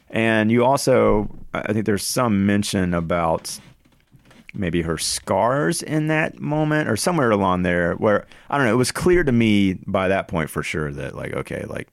And 0.09 0.53
you 0.53 0.65
also, 0.65 1.29
I 1.53 1.73
think 1.73 1.85
there's 1.85 2.05
some 2.05 2.47
mention 2.47 2.95
about 2.95 3.59
maybe 4.55 4.83
her 4.83 4.97
scars 4.97 5.83
in 5.83 6.07
that 6.09 6.41
moment 6.41 6.89
or 6.89 6.97
somewhere 6.97 7.31
along 7.31 7.63
there 7.63 7.95
where, 7.95 8.27
I 8.49 8.57
don't 8.57 8.67
know, 8.67 8.73
it 8.73 8.77
was 8.77 8.93
clear 8.93 9.23
to 9.25 9.33
me 9.33 9.75
by 9.87 10.09
that 10.09 10.29
point 10.29 10.49
for 10.49 10.63
sure 10.63 10.93
that, 10.93 11.15
like, 11.15 11.35
okay, 11.35 11.65
like, 11.65 11.89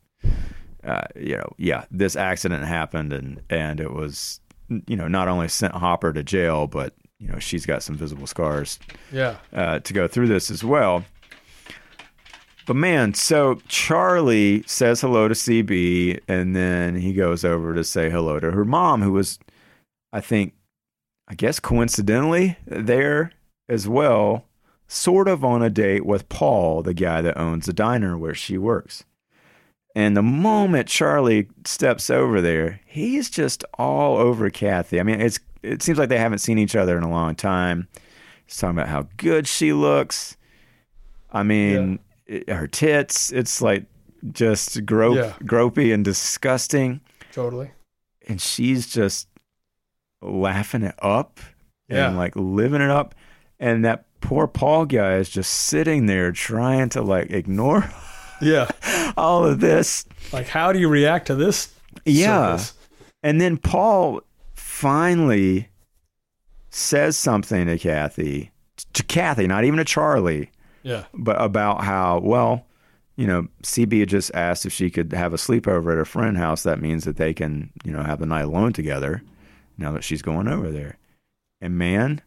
uh, 0.84 1.02
you 1.16 1.38
know, 1.38 1.54
yeah, 1.58 1.86
this 1.92 2.16
accident 2.16 2.64
happened 2.66 3.12
and, 3.12 3.42
and 3.50 3.80
it 3.80 3.92
was, 3.92 4.40
you 4.70 4.96
know, 4.96 5.08
not 5.08 5.28
only 5.28 5.48
sent 5.48 5.74
Hopper 5.74 6.14
to 6.14 6.24
jail, 6.24 6.68
but, 6.68 6.94
you 7.20 7.28
know, 7.28 7.40
she's 7.40 7.66
got 7.66 7.84
some 7.84 7.96
visible 7.96 8.28
scars 8.28 8.80
yeah, 9.12 9.38
uh, 9.54 9.80
to 9.80 9.94
go 9.94 10.08
through 10.08 10.28
this 10.28 10.52
as 10.52 10.64
well. 10.64 11.06
But 12.66 12.76
man, 12.76 13.14
so 13.14 13.62
Charlie 13.68 14.64
says 14.66 15.02
hello 15.02 15.28
to 15.28 15.36
CB, 15.36 16.22
and 16.28 16.56
then 16.56 16.96
he 16.96 17.14
goes 17.14 17.46
over 17.46 17.76
to 17.76 17.84
say 17.84 18.10
hello 18.10 18.40
to 18.40 18.52
her 18.52 18.66
mom, 18.66 19.02
who 19.04 19.12
was, 19.12 19.38
I 20.12 20.20
think, 20.20 20.54
I 21.28 21.36
guess 21.36 21.60
coincidentally 21.60 22.58
there 22.66 23.32
as 23.70 23.88
well, 23.88 24.46
sort 24.88 25.28
of 25.28 25.44
on 25.44 25.62
a 25.62 25.70
date 25.70 26.06
with 26.06 26.28
Paul, 26.28 26.82
the 26.82 26.94
guy 26.94 27.22
that 27.22 27.38
owns 27.38 27.68
the 27.68 27.74
diner 27.74 28.18
where 28.18 28.36
she 28.36 28.58
works. 28.58 29.04
And 29.96 30.18
the 30.18 30.24
moment 30.24 30.90
Charlie 30.90 31.48
steps 31.66 32.10
over 32.10 32.42
there, 32.42 32.82
he's 32.86 33.30
just 33.30 33.64
all 33.76 34.18
over 34.18 34.50
Kathy. 34.50 35.00
I 35.00 35.04
mean, 35.04 35.22
it's 35.22 35.40
it 35.74 35.82
seems 35.82 35.98
like 35.98 36.10
they 36.10 36.18
haven't 36.18 36.40
seen 36.40 36.58
each 36.58 36.76
other 36.76 36.98
in 36.98 37.04
a 37.04 37.10
long 37.10 37.36
time. 37.36 37.88
He's 38.46 38.58
talking 38.58 38.78
about 38.78 38.90
how 38.90 39.08
good 39.18 39.48
she 39.48 39.74
looks. 39.74 40.38
I 41.32 41.44
mean, 41.44 42.00
it- 42.28 42.50
her 42.50 42.68
tits. 42.68 43.32
It's 43.32 43.62
like 43.62 43.86
just 44.32 44.86
grope, 44.86 45.16
Yeah. 45.18 45.34
gropey 45.44 45.94
and 45.94 46.04
disgusting. 46.06 47.02
totally. 47.32 47.72
And 48.28 48.40
she's 48.42 48.88
just 48.88 49.28
laughing 50.22 50.84
it 50.84 50.96
up 51.00 51.40
Yeah. 51.90 52.08
and 52.08 52.18
like 52.18 52.36
living 52.36 52.82
it 52.82 52.90
up. 52.90 53.14
And 53.60 53.84
that 53.86 54.06
poor 54.22 54.48
Paul 54.48 54.86
guy 54.86 55.16
is 55.16 55.30
just 55.30 55.52
sitting 55.54 56.06
there 56.08 56.32
trying 56.32 56.90
to 56.90 57.02
like 57.02 57.30
ignore 57.32 57.90
Yeah, 58.42 58.68
all 59.18 59.46
of 59.46 59.60
this. 59.60 60.06
like 60.34 60.48
how 60.48 60.72
do 60.72 60.80
you 60.80 60.88
react 60.90 61.28
to 61.28 61.36
this? 61.36 61.70
Yeah. 62.06 62.58
circus? 62.58 62.74
And 63.24 63.40
then 63.42 63.58
Paul 63.58 64.22
finally 64.76 65.70
says 66.70 67.16
something 67.16 67.66
to 67.66 67.80
Kathy, 67.80 68.52
to 68.92 69.04
Kathy, 69.04 69.48
not 69.48 69.64
even 69.64 69.78
to 69.78 69.86
Charlie, 69.86 70.52
yeah, 70.84 71.06
but 71.14 71.42
about 71.42 71.86
how, 71.86 72.20
well, 72.20 72.68
you 73.16 73.26
know, 73.26 73.48
CB 73.64 74.02
had 74.02 74.10
just 74.10 74.36
asked 74.36 74.66
if 74.66 74.74
she 74.74 74.90
could 74.90 75.14
have 75.14 75.34
a 75.34 75.38
sleepover 75.38 75.94
at 75.94 76.00
a 76.00 76.04
friend 76.04 76.38
house. 76.38 76.64
That 76.64 76.82
means 76.82 77.06
that 77.06 77.16
they 77.16 77.34
can, 77.34 77.72
you 77.86 77.94
know, 77.94 78.04
have 78.04 78.20
the 78.20 78.26
night 78.26 78.44
alone 78.44 78.74
together 78.74 79.24
now 79.78 79.94
that 79.94 80.04
she's 80.04 80.22
going 80.22 80.50
over 80.50 80.70
there. 80.70 80.98
And 81.62 81.78
man, 81.78 82.22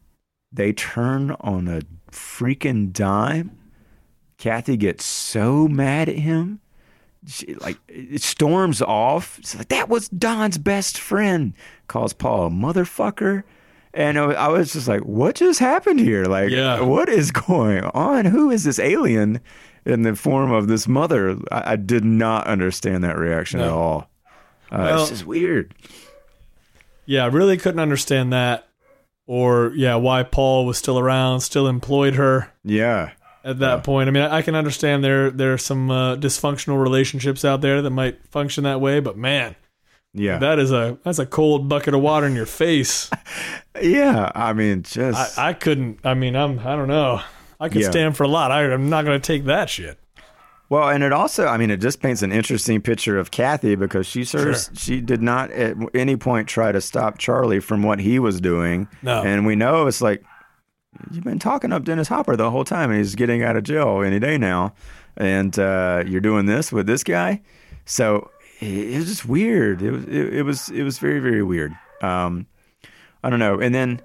they 0.50 0.72
turn 0.72 1.32
on 1.40 1.68
a 1.68 1.82
freaking 2.10 2.94
dime. 2.94 3.58
Kathy 4.38 4.78
gets 4.78 5.04
so 5.04 5.68
mad 5.68 6.08
at 6.08 6.16
him. 6.16 6.60
She, 7.28 7.54
like 7.56 7.78
it 7.88 8.22
storms 8.22 8.80
off. 8.82 9.38
It's 9.38 9.54
like 9.56 9.68
that 9.68 9.88
was 9.88 10.08
Don's 10.08 10.56
best 10.58 10.98
friend. 10.98 11.52
Calls 11.86 12.12
Paul 12.14 12.46
a 12.46 12.50
motherfucker. 12.50 13.44
And 13.94 14.18
I 14.18 14.48
was 14.48 14.72
just 14.74 14.86
like, 14.88 15.00
what 15.02 15.34
just 15.36 15.60
happened 15.60 15.98
here? 16.00 16.24
Like, 16.26 16.50
Yeah. 16.50 16.80
what 16.80 17.08
is 17.08 17.30
going 17.30 17.84
on? 17.84 18.26
Who 18.26 18.50
is 18.50 18.64
this 18.64 18.78
alien 18.78 19.40
in 19.84 20.02
the 20.02 20.14
form 20.14 20.52
of 20.52 20.68
this 20.68 20.86
mother? 20.86 21.36
I, 21.50 21.72
I 21.72 21.76
did 21.76 22.04
not 22.04 22.46
understand 22.46 23.02
that 23.04 23.18
reaction 23.18 23.60
at 23.60 23.68
all. 23.70 24.08
Uh, 24.70 24.76
Well- 24.78 25.00
it's 25.02 25.10
just 25.10 25.26
weird. 25.26 25.74
yeah. 27.06 27.24
I 27.24 27.28
really 27.28 27.56
couldn't 27.56 27.80
understand 27.80 28.32
that, 28.32 28.68
or 29.26 29.72
yeah, 29.74 29.94
why 29.96 30.22
Paul 30.22 30.66
was 30.66 30.78
still 30.78 30.98
around, 30.98 31.40
still 31.40 31.66
employed 31.66 32.14
her. 32.14 32.52
Yeah. 32.62 33.12
At 33.48 33.58
that 33.60 33.84
point. 33.84 34.08
I 34.08 34.12
mean, 34.12 34.22
I 34.22 34.42
can 34.42 34.54
understand 34.54 35.02
there 35.02 35.30
there 35.30 35.52
are 35.52 35.58
some 35.58 35.90
uh, 35.90 36.16
dysfunctional 36.16 36.80
relationships 36.82 37.44
out 37.44 37.60
there 37.60 37.82
that 37.82 37.90
might 37.90 38.24
function 38.28 38.64
that 38.64 38.80
way, 38.80 39.00
but 39.00 39.16
man, 39.16 39.56
Yeah. 40.14 40.38
that 40.38 40.58
is 40.58 40.70
a 40.72 40.98
that's 41.04 41.18
a 41.18 41.26
cold 41.26 41.68
bucket 41.68 41.94
of 41.94 42.00
water 42.00 42.26
in 42.26 42.34
your 42.34 42.46
face. 42.46 43.10
yeah. 43.80 44.30
I 44.34 44.52
mean, 44.52 44.82
just. 44.82 45.38
I, 45.38 45.48
I 45.50 45.52
couldn't. 45.52 46.00
I 46.04 46.14
mean, 46.14 46.36
I'm 46.36 46.58
I 46.60 46.76
don't 46.76 46.88
know. 46.88 47.20
I 47.60 47.68
could 47.68 47.82
Yeah. 47.82 47.90
stand 47.90 48.16
for 48.16 48.22
a 48.24 48.28
lot. 48.28 48.50
I, 48.52 48.72
I'm 48.72 48.88
not 48.88 49.04
going 49.04 49.20
to 49.20 49.26
take 49.26 49.44
that 49.46 49.68
shit. 49.70 49.98
Well, 50.70 50.90
and 50.90 51.02
it 51.02 51.12
also, 51.14 51.46
I 51.46 51.56
mean, 51.56 51.70
it 51.70 51.78
just 51.78 52.02
paints 52.02 52.20
an 52.20 52.30
interesting 52.30 52.82
picture 52.82 53.18
of 53.18 53.30
Kathy 53.30 53.74
because 53.74 54.06
she 54.06 54.22
sort 54.22 54.42
Sure. 54.54 54.74
she 54.76 55.00
did 55.00 55.22
not 55.22 55.50
at 55.50 55.74
any 55.94 56.16
point 56.16 56.46
try 56.46 56.72
to 56.72 56.80
stop 56.82 57.16
Charlie 57.16 57.58
from 57.60 57.82
what 57.82 58.00
he 58.00 58.18
was 58.18 58.38
doing. 58.38 58.86
No. 59.02 59.22
And 59.22 59.46
we 59.46 59.56
know 59.56 59.86
it's 59.86 60.02
like, 60.02 60.22
you've 61.10 61.24
been 61.24 61.38
talking 61.38 61.72
up 61.72 61.84
Dennis 61.84 62.08
Hopper 62.08 62.36
the 62.36 62.50
whole 62.50 62.64
time 62.64 62.90
and 62.90 62.98
he's 62.98 63.14
getting 63.14 63.42
out 63.42 63.56
of 63.56 63.64
jail 63.64 64.02
any 64.02 64.18
day 64.18 64.38
now. 64.38 64.74
And 65.16 65.58
uh, 65.58 66.04
you're 66.06 66.20
doing 66.20 66.46
this 66.46 66.72
with 66.72 66.86
this 66.86 67.02
guy. 67.02 67.42
So 67.84 68.30
it, 68.60 68.96
was 68.96 69.06
just 69.06 69.26
weird. 69.26 69.82
It 69.82 69.90
was, 69.90 70.04
it, 70.04 70.34
it 70.34 70.42
was, 70.42 70.68
it 70.70 70.82
was 70.82 70.98
very, 70.98 71.18
very 71.18 71.42
weird. 71.42 71.76
Um, 72.02 72.46
I 73.22 73.30
don't 73.30 73.40
know. 73.40 73.60
And 73.60 73.74
then 73.74 74.00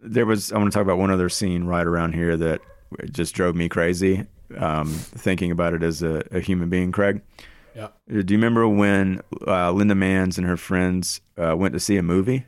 there 0.00 0.26
was. 0.26 0.52
I 0.52 0.58
want 0.58 0.70
to 0.70 0.76
talk 0.76 0.84
about 0.84 0.98
one 0.98 1.10
other 1.10 1.28
scene 1.28 1.64
right 1.64 1.86
around 1.86 2.14
here 2.14 2.36
that 2.36 2.60
just 3.10 3.34
drove 3.34 3.54
me 3.54 3.68
crazy. 3.68 4.26
Um, 4.56 4.88
thinking 4.88 5.50
about 5.50 5.74
it 5.74 5.82
as 5.82 6.02
a, 6.02 6.24
a 6.32 6.40
human 6.40 6.68
being, 6.68 6.90
Craig. 6.90 7.20
Yeah. 7.74 7.88
Do 8.08 8.16
you 8.16 8.38
remember 8.38 8.66
when 8.66 9.20
uh, 9.46 9.70
Linda 9.72 9.94
Manz 9.94 10.38
and 10.38 10.46
her 10.46 10.56
friends 10.56 11.20
uh, 11.36 11.54
went 11.56 11.74
to 11.74 11.80
see 11.80 11.96
a 11.96 12.02
movie? 12.02 12.46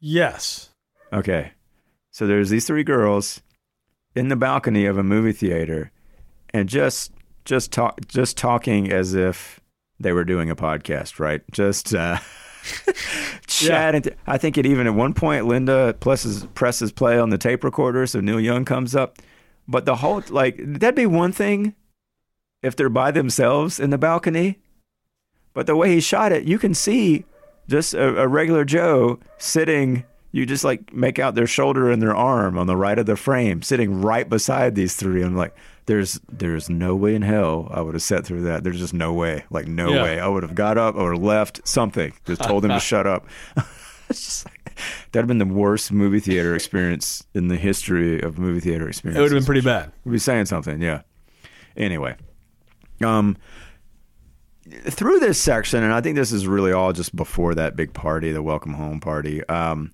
Yes. 0.00 0.70
Okay. 1.12 1.52
So 2.14 2.28
there's 2.28 2.48
these 2.48 2.64
three 2.64 2.84
girls 2.84 3.42
in 4.14 4.28
the 4.28 4.36
balcony 4.36 4.86
of 4.86 4.96
a 4.96 5.02
movie 5.02 5.32
theater 5.32 5.90
and 6.50 6.68
just 6.68 7.10
just 7.44 7.72
talk 7.72 8.06
just 8.06 8.36
talking 8.36 8.92
as 8.92 9.14
if 9.14 9.58
they 9.98 10.12
were 10.12 10.22
doing 10.22 10.48
a 10.48 10.54
podcast, 10.54 11.18
right? 11.18 11.42
Just 11.50 11.92
uh 11.92 12.18
chatting. 13.48 14.04
I 14.28 14.38
think 14.38 14.56
it 14.56 14.64
even 14.64 14.86
at 14.86 14.94
one 14.94 15.12
point 15.12 15.46
Linda 15.46 15.92
presses 15.98 16.46
presses 16.54 16.92
play 16.92 17.18
on 17.18 17.30
the 17.30 17.36
tape 17.36 17.64
recorder 17.64 18.06
so 18.06 18.20
Neil 18.20 18.38
Young 18.38 18.64
comes 18.64 18.94
up. 18.94 19.18
But 19.66 19.84
the 19.84 19.96
whole 19.96 20.22
like 20.28 20.54
that'd 20.60 20.94
be 20.94 21.06
one 21.06 21.32
thing 21.32 21.74
if 22.62 22.76
they're 22.76 22.88
by 22.88 23.10
themselves 23.10 23.80
in 23.80 23.90
the 23.90 23.98
balcony. 23.98 24.60
But 25.52 25.66
the 25.66 25.74
way 25.74 25.92
he 25.92 26.00
shot 26.00 26.30
it, 26.30 26.44
you 26.44 26.60
can 26.60 26.74
see 26.74 27.24
just 27.68 27.92
a, 27.92 28.22
a 28.22 28.28
regular 28.28 28.64
Joe 28.64 29.18
sitting. 29.36 30.04
You 30.34 30.46
just 30.46 30.64
like 30.64 30.92
make 30.92 31.20
out 31.20 31.36
their 31.36 31.46
shoulder 31.46 31.92
and 31.92 32.02
their 32.02 32.14
arm 32.14 32.58
on 32.58 32.66
the 32.66 32.76
right 32.76 32.98
of 32.98 33.06
the 33.06 33.14
frame, 33.14 33.62
sitting 33.62 34.00
right 34.02 34.28
beside 34.28 34.74
these 34.74 34.96
three. 34.96 35.22
I'm 35.22 35.36
like, 35.36 35.54
there's 35.86 36.20
there's 36.28 36.68
no 36.68 36.96
way 36.96 37.14
in 37.14 37.22
hell 37.22 37.68
I 37.70 37.80
would 37.82 37.94
have 37.94 38.02
sat 38.02 38.26
through 38.26 38.42
that. 38.42 38.64
There's 38.64 38.80
just 38.80 38.94
no 38.94 39.12
way, 39.12 39.44
like 39.50 39.68
no 39.68 39.90
Yeah. 39.94 40.02
way. 40.02 40.18
I 40.18 40.26
would 40.26 40.42
have 40.42 40.56
got 40.56 40.76
up 40.76 40.96
or 40.96 41.16
left 41.16 41.60
something. 41.68 42.12
Just 42.26 42.42
told 42.42 42.64
them 42.64 42.72
to 42.72 42.80
shut 42.92 43.06
up. 43.06 43.28
it's 44.08 44.24
just 44.24 44.46
like, 44.46 44.74
that'd 45.12 45.22
have 45.22 45.28
been 45.28 45.38
the 45.38 45.46
worst 45.54 45.92
movie 45.92 46.18
theater 46.18 46.56
experience 46.56 47.24
in 47.32 47.46
the 47.46 47.56
history 47.56 48.20
of 48.20 48.36
movie 48.36 48.58
theater 48.58 48.88
experience. 48.88 49.16
It 49.18 49.22
would 49.22 49.30
have 49.30 49.40
been 49.40 49.46
pretty 49.46 49.60
bad. 49.60 49.92
We'd 50.04 50.12
be 50.12 50.18
saying 50.18 50.46
something, 50.46 50.82
yeah. 50.82 51.02
Anyway, 51.76 52.16
um, 53.04 53.36
through 54.88 55.20
this 55.20 55.40
section, 55.40 55.84
and 55.84 55.92
I 55.92 56.00
think 56.00 56.16
this 56.16 56.32
is 56.32 56.46
really 56.48 56.72
all 56.72 56.92
just 56.92 57.14
before 57.14 57.54
that 57.54 57.76
big 57.76 57.92
party, 57.92 58.32
the 58.32 58.42
welcome 58.42 58.74
home 58.74 58.98
party. 58.98 59.44
Um, 59.48 59.92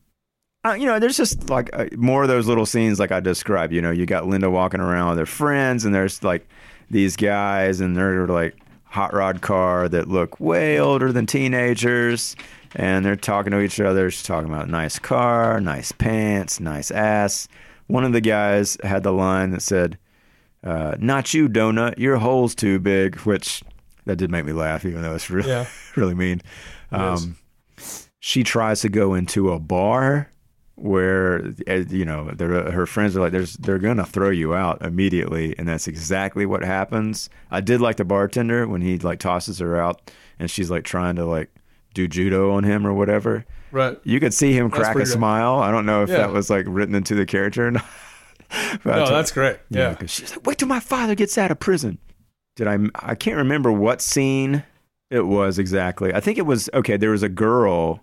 uh, 0.64 0.72
you 0.72 0.86
know, 0.86 0.98
there's 0.98 1.16
just 1.16 1.48
like 1.48 1.70
uh, 1.72 1.86
more 1.96 2.22
of 2.22 2.28
those 2.28 2.46
little 2.46 2.66
scenes 2.66 2.98
like 3.00 3.12
I 3.12 3.20
described. 3.20 3.72
You 3.72 3.80
know, 3.80 3.90
you 3.90 4.04
got 4.06 4.26
Linda 4.26 4.50
walking 4.50 4.80
around 4.80 5.10
with 5.10 5.18
her 5.18 5.26
friends, 5.26 5.84
and 5.84 5.94
there's 5.94 6.22
like 6.22 6.46
these 6.90 7.16
guys, 7.16 7.80
and 7.80 7.96
they're 7.96 8.26
like 8.26 8.56
hot 8.84 9.14
rod 9.14 9.40
car 9.40 9.88
that 9.88 10.08
look 10.08 10.38
way 10.40 10.78
older 10.78 11.12
than 11.12 11.24
teenagers, 11.26 12.36
and 12.74 13.04
they're 13.04 13.16
talking 13.16 13.52
to 13.52 13.60
each 13.60 13.80
other. 13.80 14.10
She's 14.10 14.22
talking 14.22 14.50
about 14.50 14.68
nice 14.68 14.98
car, 14.98 15.60
nice 15.60 15.92
pants, 15.92 16.60
nice 16.60 16.90
ass. 16.90 17.48
One 17.86 18.04
of 18.04 18.12
the 18.12 18.20
guys 18.20 18.76
had 18.82 19.02
the 19.02 19.12
line 19.12 19.52
that 19.52 19.62
said, 19.62 19.98
uh, 20.62 20.94
"Not 20.98 21.32
you, 21.32 21.48
donut. 21.48 21.98
Your 21.98 22.18
hole's 22.18 22.54
too 22.54 22.78
big," 22.78 23.16
which 23.20 23.62
that 24.04 24.16
did 24.16 24.30
make 24.30 24.44
me 24.44 24.52
laugh, 24.52 24.84
even 24.84 25.00
though 25.00 25.14
it's 25.14 25.30
really 25.30 25.48
Yeah. 25.48 25.66
really 25.96 26.14
mean. 26.14 26.42
Um, 26.92 27.36
she 28.18 28.44
tries 28.44 28.82
to 28.82 28.90
go 28.90 29.14
into 29.14 29.52
a 29.52 29.58
bar 29.58 30.28
where 30.80 31.52
uh, 31.68 31.74
you 31.88 32.04
know 32.04 32.32
her 32.38 32.86
friends 32.86 33.16
are 33.16 33.20
like, 33.20 33.32
"There's 33.32 33.54
they're 33.54 33.78
gonna 33.78 34.04
throw 34.06 34.30
you 34.30 34.54
out 34.54 34.82
immediately," 34.82 35.54
and 35.58 35.68
that's 35.68 35.86
exactly 35.86 36.46
what 36.46 36.62
happens. 36.64 37.28
I 37.50 37.60
did 37.60 37.80
like 37.80 37.96
the 37.96 38.04
bartender 38.04 38.66
when 38.66 38.80
he 38.80 38.98
like 38.98 39.18
tosses 39.18 39.58
her 39.58 39.76
out, 39.80 40.10
and 40.38 40.50
she's 40.50 40.70
like 40.70 40.84
trying 40.84 41.16
to 41.16 41.24
like 41.26 41.50
do 41.94 42.06
judo 42.08 42.52
on 42.52 42.64
him 42.64 42.86
or 42.86 42.92
whatever. 42.94 43.44
Right. 43.72 43.98
You 44.04 44.18
could 44.20 44.34
see 44.34 44.52
him 44.52 44.68
That's 44.70 44.80
crack 44.82 44.96
a 44.96 44.98
good. 45.00 45.08
smile. 45.08 45.56
I 45.58 45.70
don't 45.70 45.86
know 45.86 46.02
if 46.02 46.08
Yeah. 46.08 46.18
that 46.18 46.32
was 46.32 46.50
like 46.50 46.64
written 46.68 46.94
into 46.94 47.14
the 47.14 47.26
character 47.26 47.68
or 47.68 47.70
not. 47.72 47.84
No, 48.84 49.06
that's 49.08 49.30
great. 49.30 49.58
Yeah. 49.68 49.94
'cause 49.94 50.10
she's 50.10 50.32
like, 50.34 50.44
wait 50.44 50.58
till 50.58 50.66
my 50.66 50.80
father 50.80 51.14
gets 51.14 51.38
out 51.38 51.52
of 51.52 51.60
prison. 51.60 51.98
Did 52.56 52.66
I? 52.66 52.78
I 52.96 53.14
can't 53.14 53.36
remember 53.36 53.70
what 53.70 54.02
scene 54.02 54.64
it 55.08 55.26
was 55.26 55.56
exactly. 55.58 56.12
I 56.12 56.18
think 56.18 56.36
it 56.36 56.46
was 56.46 56.68
okay. 56.74 56.96
There 56.96 57.10
was 57.10 57.22
a 57.22 57.28
girl 57.28 58.02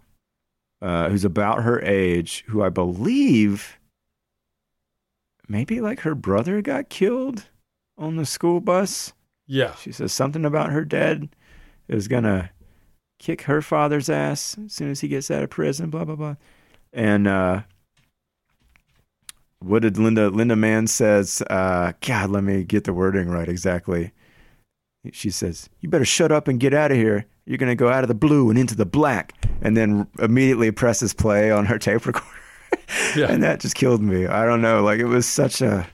uh, 0.81 1.09
who's 1.09 1.25
about 1.25 1.63
her 1.63 1.81
age 1.81 2.43
who 2.47 2.61
I 2.61 2.69
believe 2.69 3.79
maybe 5.47 5.81
like 5.81 6.01
her 6.01 6.15
brother 6.15 6.61
got 6.61 6.89
killed 6.89 7.45
on 7.97 8.15
the 8.15 8.25
school 8.25 8.59
bus. 8.59 9.13
Yeah. 9.47 9.75
She 9.75 9.91
says 9.91 10.13
something 10.13 10.45
about 10.45 10.71
her 10.71 10.85
dad 10.85 11.29
is 11.87 12.07
gonna 12.07 12.51
kick 13.19 13.43
her 13.43 13.61
father's 13.61 14.09
ass 14.09 14.57
as 14.65 14.73
soon 14.73 14.91
as 14.91 15.01
he 15.01 15.07
gets 15.07 15.31
out 15.31 15.43
of 15.43 15.49
prison. 15.49 15.89
Blah 15.89 16.05
blah 16.05 16.15
blah. 16.15 16.35
And 16.93 17.27
uh, 17.27 17.61
what 19.59 19.81
did 19.81 19.97
Linda 19.97 20.29
Linda 20.29 20.55
Manz 20.55 20.91
says? 20.91 21.41
Uh, 21.49 21.93
God, 22.01 22.29
let 22.29 22.43
me 22.43 22.63
get 22.63 22.83
the 22.83 22.93
wording 22.93 23.29
right 23.29 23.49
exactly. 23.49 24.11
She 25.11 25.29
says, 25.29 25.69
"You 25.79 25.89
better 25.89 26.05
shut 26.05 26.31
up 26.31 26.47
and 26.47 26.59
get 26.59 26.73
out 26.73 26.91
of 26.91 26.97
here. 26.97 27.25
You're 27.47 27.57
gonna 27.57 27.75
go 27.75 27.89
out 27.89 28.03
of 28.03 28.07
the 28.07 28.13
blue 28.13 28.49
and 28.49 28.59
into 28.59 28.75
the 28.75 28.85
black." 28.85 29.33
And 29.61 29.75
then 29.75 30.05
immediately 30.19 30.69
presses 30.69 31.13
play 31.13 31.49
on 31.49 31.65
her 31.65 31.79
tape 31.79 32.05
recorder. 32.05 32.27
Yeah. 33.15 33.25
and 33.29 33.41
that 33.41 33.59
just 33.59 33.75
killed 33.75 34.01
me. 34.01 34.27
I 34.27 34.45
don't 34.45 34.61
know. 34.61 34.83
Like 34.83 34.99
it 34.99 35.05
was 35.05 35.25
such 35.25 35.61
a. 35.61 35.87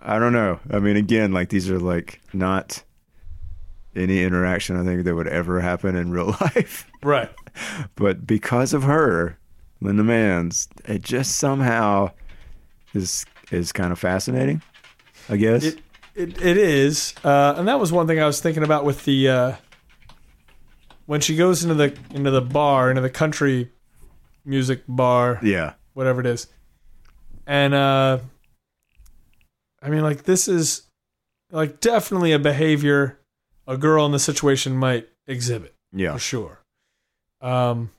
I 0.00 0.18
don't 0.18 0.32
know. 0.32 0.58
I 0.70 0.78
mean, 0.78 0.96
again, 0.96 1.32
like 1.32 1.50
these 1.50 1.70
are 1.70 1.78
like 1.78 2.20
not 2.32 2.82
any 3.94 4.22
interaction 4.22 4.76
I 4.76 4.84
think 4.84 5.04
that 5.04 5.14
would 5.14 5.28
ever 5.28 5.60
happen 5.60 5.96
in 5.96 6.10
real 6.10 6.26
life. 6.40 6.86
Right. 7.02 7.30
but 7.96 8.26
because 8.26 8.72
of 8.72 8.84
her, 8.84 9.38
Linda 9.80 10.02
Manz, 10.04 10.68
it 10.86 11.02
just 11.02 11.36
somehow 11.36 12.10
is 12.94 13.24
is 13.50 13.72
kind 13.72 13.92
of 13.92 13.98
fascinating. 13.98 14.62
I 15.28 15.36
guess. 15.36 15.64
It, 15.64 15.78
it, 16.14 16.42
it 16.42 16.56
is, 16.56 17.14
uh, 17.22 17.54
and 17.56 17.68
that 17.68 17.78
was 17.78 17.92
one 17.92 18.06
thing 18.06 18.20
I 18.20 18.26
was 18.26 18.40
thinking 18.40 18.62
about 18.64 18.84
with 18.84 19.04
the 19.04 19.28
uh, 19.28 19.52
when 21.10 21.20
she 21.20 21.34
goes 21.34 21.64
into 21.64 21.74
the 21.74 21.92
into 22.14 22.30
the 22.30 22.40
bar, 22.40 22.88
into 22.88 23.02
the 23.02 23.10
country 23.10 23.72
music 24.44 24.82
bar, 24.86 25.40
yeah. 25.42 25.72
whatever 25.92 26.20
it 26.20 26.26
is, 26.26 26.46
and 27.48 27.74
uh, 27.74 28.18
I 29.82 29.88
mean, 29.88 30.02
like 30.02 30.22
this 30.22 30.46
is 30.46 30.82
like 31.50 31.80
definitely 31.80 32.30
a 32.30 32.38
behavior 32.38 33.18
a 33.66 33.76
girl 33.76 34.06
in 34.06 34.12
the 34.12 34.20
situation 34.20 34.76
might 34.76 35.08
exhibit 35.26 35.74
Yeah. 35.92 36.12
for 36.12 36.20
sure. 36.20 36.60
Um, 37.40 37.90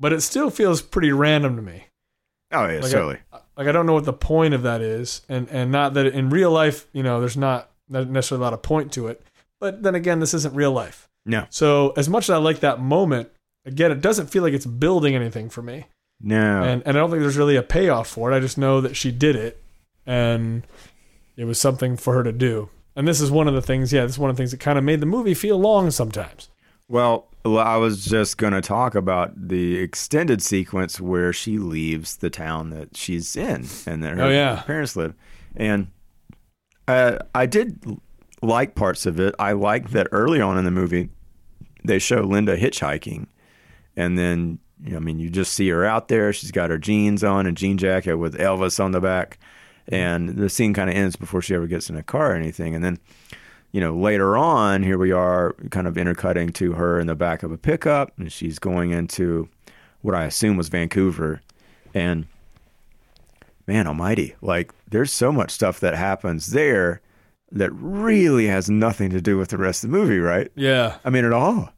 but 0.00 0.14
it 0.14 0.22
still 0.22 0.48
feels 0.48 0.80
pretty 0.80 1.12
random 1.12 1.56
to 1.56 1.62
me. 1.62 1.88
Oh 2.50 2.66
yeah, 2.66 2.80
Like, 2.80 2.90
certainly. 2.90 3.18
like 3.58 3.66
I 3.68 3.72
don't 3.72 3.84
know 3.84 3.92
what 3.92 4.06
the 4.06 4.14
point 4.14 4.54
of 4.54 4.62
that 4.62 4.80
is, 4.80 5.20
and 5.28 5.50
and 5.50 5.70
not 5.70 5.92
that 5.94 6.06
in 6.06 6.30
real 6.30 6.50
life, 6.50 6.86
you 6.94 7.02
know, 7.02 7.20
there's 7.20 7.36
not 7.36 7.70
necessarily 7.90 8.40
a 8.40 8.44
lot 8.46 8.54
of 8.54 8.62
point 8.62 8.90
to 8.94 9.08
it. 9.08 9.22
But 9.60 9.82
then 9.82 9.94
again, 9.94 10.20
this 10.20 10.32
isn't 10.32 10.54
real 10.54 10.72
life. 10.72 11.10
No. 11.26 11.46
So 11.50 11.92
as 11.96 12.08
much 12.08 12.24
as 12.24 12.30
I 12.30 12.36
like 12.38 12.60
that 12.60 12.80
moment, 12.80 13.30
again, 13.64 13.90
it 13.92 14.00
doesn't 14.00 14.28
feel 14.28 14.42
like 14.42 14.52
it's 14.52 14.66
building 14.66 15.14
anything 15.14 15.48
for 15.50 15.62
me, 15.62 15.86
No. 16.20 16.62
and 16.62 16.82
and 16.86 16.96
I 16.96 17.00
don't 17.00 17.10
think 17.10 17.22
there's 17.22 17.36
really 17.36 17.56
a 17.56 17.62
payoff 17.62 18.08
for 18.08 18.32
it. 18.32 18.36
I 18.36 18.40
just 18.40 18.58
know 18.58 18.80
that 18.80 18.96
she 18.96 19.10
did 19.10 19.36
it, 19.36 19.62
and 20.06 20.66
it 21.36 21.44
was 21.44 21.60
something 21.60 21.96
for 21.96 22.14
her 22.14 22.22
to 22.22 22.32
do. 22.32 22.68
And 22.96 23.08
this 23.08 23.20
is 23.20 23.30
one 23.30 23.48
of 23.48 23.54
the 23.54 23.62
things. 23.62 23.92
Yeah, 23.92 24.02
this 24.02 24.12
is 24.12 24.18
one 24.18 24.30
of 24.30 24.36
the 24.36 24.40
things 24.40 24.52
that 24.52 24.60
kind 24.60 24.78
of 24.78 24.84
made 24.84 25.00
the 25.00 25.06
movie 25.06 25.34
feel 25.34 25.58
long 25.58 25.90
sometimes. 25.90 26.48
Well, 26.88 27.26
I 27.44 27.76
was 27.78 28.04
just 28.04 28.36
going 28.38 28.52
to 28.52 28.60
talk 28.60 28.94
about 28.94 29.48
the 29.48 29.78
extended 29.78 30.40
sequence 30.42 31.00
where 31.00 31.32
she 31.32 31.58
leaves 31.58 32.16
the 32.18 32.30
town 32.30 32.70
that 32.70 32.96
she's 32.96 33.34
in 33.36 33.66
and 33.86 34.02
that 34.04 34.16
her 34.16 34.22
Oh, 34.24 34.28
yeah. 34.30 34.62
parents 34.66 34.94
live. 34.94 35.14
And 35.56 35.88
uh, 36.86 37.18
I 37.34 37.46
did 37.46 37.82
like 38.42 38.74
parts 38.74 39.06
of 39.06 39.18
it. 39.18 39.34
I 39.38 39.52
like 39.52 39.90
that 39.90 40.06
early 40.12 40.40
on 40.40 40.58
in 40.58 40.64
the 40.64 40.70
movie, 40.70 41.08
they 41.84 41.98
show 41.98 42.20
Linda 42.20 42.56
hitchhiking. 42.56 43.26
And 43.96 44.18
then, 44.18 44.58
you 44.82 44.92
know, 44.92 44.96
I 44.96 45.00
mean, 45.00 45.18
you 45.18 45.30
just 45.30 45.52
see 45.52 45.68
her 45.68 45.84
out 45.84 46.08
there. 46.08 46.32
She's 46.32 46.50
got 46.50 46.70
her 46.70 46.78
jeans 46.78 47.22
on, 47.22 47.46
a 47.46 47.52
jean 47.52 47.78
jacket 47.78 48.16
with 48.16 48.36
Elvis 48.38 48.82
on 48.82 48.92
the 48.92 49.00
back. 49.00 49.38
Mm-hmm. 49.86 49.94
And 49.94 50.28
the 50.36 50.48
scene 50.48 50.74
kind 50.74 50.90
of 50.90 50.96
ends 50.96 51.16
before 51.16 51.42
she 51.42 51.54
ever 51.54 51.66
gets 51.66 51.90
in 51.90 51.96
a 51.96 52.02
car 52.02 52.32
or 52.32 52.34
anything. 52.34 52.74
And 52.74 52.82
then, 52.82 52.98
you 53.70 53.80
know, 53.80 53.94
later 53.94 54.36
on, 54.36 54.82
here 54.82 54.98
we 54.98 55.12
are 55.12 55.54
kind 55.70 55.86
of 55.86 55.98
intercutting 55.98 56.50
to 56.54 56.72
her 56.72 57.00
in 57.00 57.06
the 57.06 57.14
back 57.14 57.42
of 57.42 57.50
a 57.50 57.58
pickup, 57.58 58.12
and 58.18 58.32
she's 58.32 58.58
going 58.58 58.92
into 58.92 59.48
what 60.00 60.14
I 60.14 60.26
assume 60.26 60.56
was 60.56 60.68
Vancouver. 60.68 61.40
And 61.92 62.26
man 63.66 63.86
almighty, 63.86 64.36
like 64.40 64.72
there's 64.88 65.12
so 65.12 65.32
much 65.32 65.50
stuff 65.50 65.80
that 65.80 65.96
happens 65.96 66.52
there 66.52 67.00
that 67.50 67.70
really 67.72 68.46
has 68.46 68.70
nothing 68.70 69.10
to 69.10 69.20
do 69.20 69.38
with 69.38 69.48
the 69.48 69.58
rest 69.58 69.82
of 69.84 69.90
the 69.90 69.96
movie, 69.96 70.18
right? 70.18 70.50
Yeah, 70.54 70.98
I 71.04 71.10
mean, 71.10 71.24
at 71.24 71.32
all. 71.32 71.72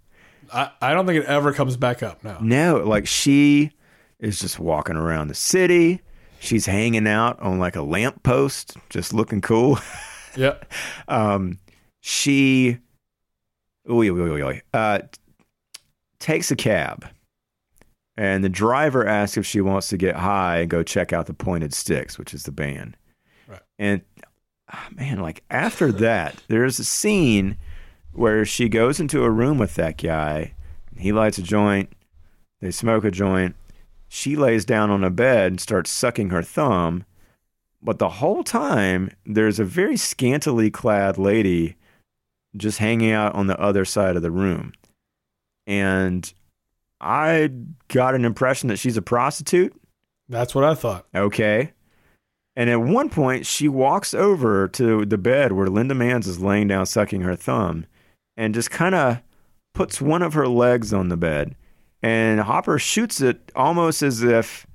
I, 0.52 0.70
I 0.80 0.94
don't 0.94 1.06
think 1.06 1.22
it 1.22 1.28
ever 1.28 1.52
comes 1.52 1.76
back 1.76 2.02
up. 2.02 2.22
No. 2.24 2.38
No, 2.40 2.76
like 2.78 3.06
she 3.06 3.72
is 4.18 4.38
just 4.40 4.58
walking 4.58 4.96
around 4.96 5.28
the 5.28 5.34
city. 5.34 6.00
She's 6.38 6.66
hanging 6.66 7.06
out 7.06 7.40
on 7.40 7.58
like 7.58 7.76
a 7.76 7.82
lamppost, 7.82 8.76
just 8.90 9.12
looking 9.12 9.40
cool. 9.40 9.78
Yeah. 10.38 10.56
um, 11.08 11.60
she 12.02 12.76
oy, 13.90 14.10
oy, 14.10 14.42
oy, 14.42 14.62
uh, 14.74 14.98
takes 16.18 16.50
a 16.50 16.56
cab 16.56 17.06
and 18.16 18.42
the 18.42 18.48
driver 18.48 19.06
asks 19.06 19.36
if 19.36 19.46
she 19.46 19.60
wants 19.60 19.88
to 19.88 19.96
get 19.96 20.16
high 20.16 20.58
and 20.58 20.70
go 20.70 20.82
check 20.82 21.12
out 21.12 21.26
the 21.26 21.34
Pointed 21.34 21.74
Sticks, 21.74 22.18
which 22.18 22.32
is 22.32 22.44
the 22.44 22.52
band. 22.52 22.96
Right. 23.46 23.60
And 23.78 24.02
ah, 24.72 24.88
man, 24.94 25.20
like 25.20 25.44
after 25.50 25.92
that, 25.92 26.42
there's 26.48 26.78
a 26.78 26.84
scene 26.84 27.56
where 28.16 28.44
she 28.44 28.68
goes 28.68 28.98
into 28.98 29.22
a 29.22 29.30
room 29.30 29.58
with 29.58 29.74
that 29.74 29.98
guy. 29.98 30.54
He 30.96 31.12
lights 31.12 31.38
a 31.38 31.42
joint. 31.42 31.92
They 32.60 32.70
smoke 32.70 33.04
a 33.04 33.10
joint. 33.10 33.54
She 34.08 34.36
lays 34.36 34.64
down 34.64 34.90
on 34.90 35.04
a 35.04 35.10
bed 35.10 35.52
and 35.52 35.60
starts 35.60 35.90
sucking 35.90 36.30
her 36.30 36.42
thumb. 36.42 37.04
But 37.82 37.98
the 37.98 38.08
whole 38.08 38.42
time, 38.42 39.10
there's 39.24 39.58
a 39.58 39.64
very 39.64 39.96
scantily 39.96 40.70
clad 40.70 41.18
lady 41.18 41.76
just 42.56 42.78
hanging 42.78 43.12
out 43.12 43.34
on 43.34 43.46
the 43.46 43.60
other 43.60 43.84
side 43.84 44.16
of 44.16 44.22
the 44.22 44.30
room. 44.30 44.72
And 45.66 46.32
I 47.00 47.50
got 47.88 48.14
an 48.14 48.24
impression 48.24 48.68
that 48.68 48.78
she's 48.78 48.96
a 48.96 49.02
prostitute. 49.02 49.74
That's 50.28 50.54
what 50.54 50.64
I 50.64 50.74
thought. 50.74 51.06
Okay. 51.14 51.72
And 52.56 52.70
at 52.70 52.80
one 52.80 53.10
point, 53.10 53.44
she 53.44 53.68
walks 53.68 54.14
over 54.14 54.66
to 54.68 55.04
the 55.04 55.18
bed 55.18 55.52
where 55.52 55.68
Linda 55.68 55.94
Manz 55.94 56.26
is 56.26 56.40
laying 56.40 56.68
down 56.68 56.86
sucking 56.86 57.20
her 57.20 57.36
thumb 57.36 57.84
and 58.36 58.54
just 58.54 58.70
kind 58.70 58.94
of 58.94 59.22
puts 59.74 60.00
one 60.00 60.22
of 60.22 60.34
her 60.34 60.48
legs 60.48 60.92
on 60.92 61.08
the 61.08 61.16
bed. 61.16 61.54
And 62.02 62.40
Hopper 62.40 62.78
shoots 62.78 63.20
it 63.20 63.50
almost 63.56 64.02
as 64.02 64.22
if 64.22 64.66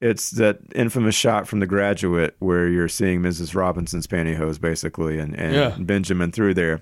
it's 0.00 0.30
that 0.32 0.58
infamous 0.74 1.14
shot 1.14 1.46
from 1.46 1.60
The 1.60 1.66
Graduate 1.66 2.34
where 2.38 2.68
you're 2.68 2.88
seeing 2.88 3.20
Mrs. 3.20 3.54
Robinson's 3.54 4.06
pantyhose, 4.06 4.60
basically, 4.60 5.18
and, 5.18 5.34
and 5.38 5.54
Yeah. 5.54 5.76
Benjamin 5.78 6.32
through 6.32 6.54
there, 6.54 6.80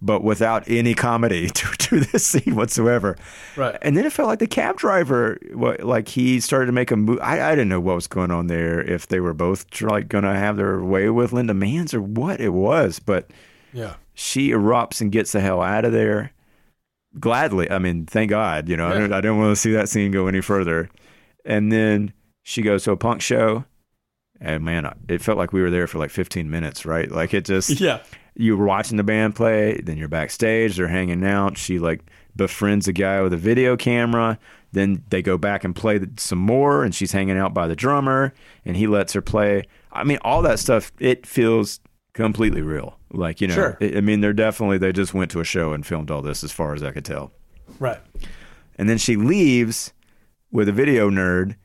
but 0.00 0.24
without 0.24 0.64
any 0.68 0.94
comedy 0.94 1.48
to, 1.54 1.66
to 1.78 2.00
this 2.00 2.26
scene 2.26 2.56
whatsoever. 2.56 3.16
Right. 3.56 3.76
And 3.82 3.96
then 3.96 4.04
it 4.04 4.12
felt 4.12 4.28
like 4.28 4.40
the 4.40 4.46
cab 4.48 4.78
driver, 4.78 5.38
like 5.54 6.08
he 6.08 6.40
started 6.40 6.66
to 6.66 6.72
make 6.72 6.90
a 6.90 6.96
move. 6.96 7.20
I, 7.22 7.40
I 7.40 7.50
didn't 7.50 7.68
know 7.68 7.80
what 7.80 7.94
was 7.94 8.06
going 8.08 8.30
on 8.32 8.48
there, 8.48 8.80
if 8.80 9.06
they 9.06 9.20
were 9.20 9.34
both 9.34 9.80
like 9.82 10.08
going 10.08 10.24
to 10.24 10.34
have 10.34 10.56
their 10.56 10.82
way 10.82 11.08
with 11.10 11.32
Linda 11.32 11.54
Manz 11.54 11.94
or 11.94 12.02
what 12.02 12.40
it 12.40 12.50
was. 12.50 12.98
But 12.98 13.30
Yeah. 13.76 13.94
she 14.14 14.50
erupts 14.50 15.00
and 15.00 15.12
gets 15.12 15.32
the 15.32 15.40
hell 15.40 15.60
out 15.62 15.84
of 15.84 15.92
there 15.92 16.32
gladly. 17.18 17.70
I 17.70 17.78
mean, 17.78 18.06
thank 18.06 18.30
God. 18.30 18.68
You 18.68 18.76
know, 18.76 18.86
I 18.88 18.94
Yeah. 18.94 18.98
don't, 19.00 19.12
I 19.12 19.20
don't 19.20 19.38
want 19.38 19.52
to 19.54 19.60
see 19.60 19.72
that 19.72 19.88
scene 19.88 20.10
go 20.12 20.26
any 20.26 20.40
further. 20.40 20.88
And 21.44 21.70
then 21.72 22.12
she 22.42 22.62
goes 22.62 22.84
to 22.84 22.92
a 22.92 22.96
punk 22.96 23.20
show. 23.22 23.64
And 24.40 24.64
man, 24.64 24.92
it 25.08 25.22
felt 25.22 25.38
like 25.38 25.52
we 25.52 25.62
were 25.62 25.70
there 25.70 25.86
for 25.86 25.98
like 25.98 26.10
15 26.10 26.50
minutes, 26.50 26.84
right? 26.84 27.10
Like 27.10 27.32
it 27.32 27.44
just 27.46 27.80
Yeah. 27.80 28.00
you 28.34 28.56
were 28.56 28.66
watching 28.66 28.96
the 28.98 29.02
band 29.04 29.34
play, 29.34 29.80
then 29.82 29.96
you're 29.96 30.08
backstage, 30.08 30.76
they're 30.76 30.88
hanging 30.88 31.24
out. 31.24 31.56
She 31.56 31.78
like 31.78 32.00
befriends 32.36 32.86
a 32.86 32.92
guy 32.92 33.22
with 33.22 33.32
a 33.32 33.38
video 33.38 33.76
camera. 33.76 34.38
Then 34.72 35.02
they 35.08 35.22
go 35.22 35.38
back 35.38 35.64
and 35.64 35.74
play 35.74 35.98
some 36.18 36.38
more, 36.38 36.84
and 36.84 36.94
she's 36.94 37.12
hanging 37.12 37.38
out 37.38 37.54
by 37.54 37.66
the 37.66 37.76
drummer, 37.76 38.34
and 38.66 38.76
he 38.76 38.86
lets 38.86 39.14
her 39.14 39.22
play. 39.22 39.62
I 39.90 40.04
mean, 40.04 40.18
all 40.20 40.42
that 40.42 40.58
stuff, 40.58 40.92
it 40.98 41.26
feels 41.26 41.80
completely 42.16 42.62
real. 42.62 42.98
Like, 43.12 43.40
you 43.40 43.46
know, 43.48 43.54
Sure. 43.54 43.78
I 43.80 43.98
I 43.98 44.00
mean, 44.00 44.20
they're 44.20 44.32
definitely, 44.32 44.78
they 44.78 44.92
just 44.92 45.14
went 45.14 45.30
to 45.32 45.40
a 45.40 45.44
show 45.44 45.72
and 45.72 45.86
filmed 45.86 46.10
all 46.10 46.22
this 46.22 46.42
as 46.42 46.50
far 46.50 46.74
as 46.74 46.82
I 46.82 46.90
could 46.90 47.04
tell. 47.04 47.30
Right. 47.78 47.98
And 48.76 48.88
then 48.88 48.98
she 48.98 49.16
leaves 49.16 49.92
with 50.50 50.68
a 50.68 50.72
video 50.72 51.10
nerd 51.10 51.56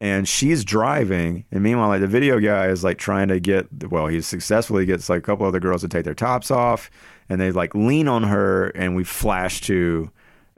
and 0.00 0.26
she's 0.28 0.64
driving. 0.64 1.44
And 1.52 1.62
meanwhile, 1.62 1.88
like 1.88 2.00
the 2.00 2.06
video 2.06 2.38
guy 2.40 2.68
is 2.68 2.82
like 2.84 2.98
trying 2.98 3.28
to 3.28 3.40
get, 3.40 3.66
well, 3.90 4.06
he 4.06 4.20
successfully 4.20 4.84
gets 4.86 5.08
like 5.08 5.18
a 5.18 5.22
couple 5.22 5.46
other 5.46 5.60
girls 5.60 5.82
to 5.82 5.88
take 5.88 6.04
their 6.04 6.14
tops 6.14 6.50
off 6.50 6.90
and 7.28 7.40
they 7.40 7.50
like 7.52 7.74
lean 7.74 8.08
on 8.08 8.22
her. 8.24 8.68
And 8.68 8.96
we 8.96 9.04
flash 9.04 9.60
to 9.62 10.10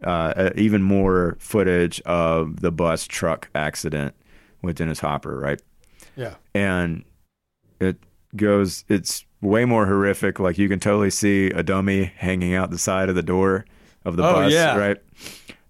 uh, 0.04 0.08
uh, 0.36 0.50
even 0.56 0.82
more 0.82 1.36
footage 1.38 2.00
of 2.02 2.60
the 2.60 2.72
bus 2.72 3.06
truck 3.06 3.48
accident 3.54 4.14
with 4.62 4.76
Dennis 4.76 5.00
Hopper, 5.00 5.38
right? 5.38 5.60
Yeah. 6.16 6.34
and 6.54 7.04
it 7.80 7.96
goes 8.36 8.84
it's 8.88 9.24
way 9.42 9.64
more 9.66 9.84
horrific 9.86 10.38
like 10.40 10.56
you 10.56 10.68
can 10.68 10.78
totally 10.80 11.10
see 11.10 11.48
a 11.50 11.62
dummy 11.62 12.04
hanging 12.16 12.54
out 12.54 12.70
the 12.70 12.78
side 12.78 13.08
of 13.08 13.14
the 13.14 13.22
door 13.22 13.64
of 14.04 14.16
the 14.16 14.22
Oh, 14.24 14.32
bus 14.34 14.52
yeah. 14.52 14.76
right 14.76 14.96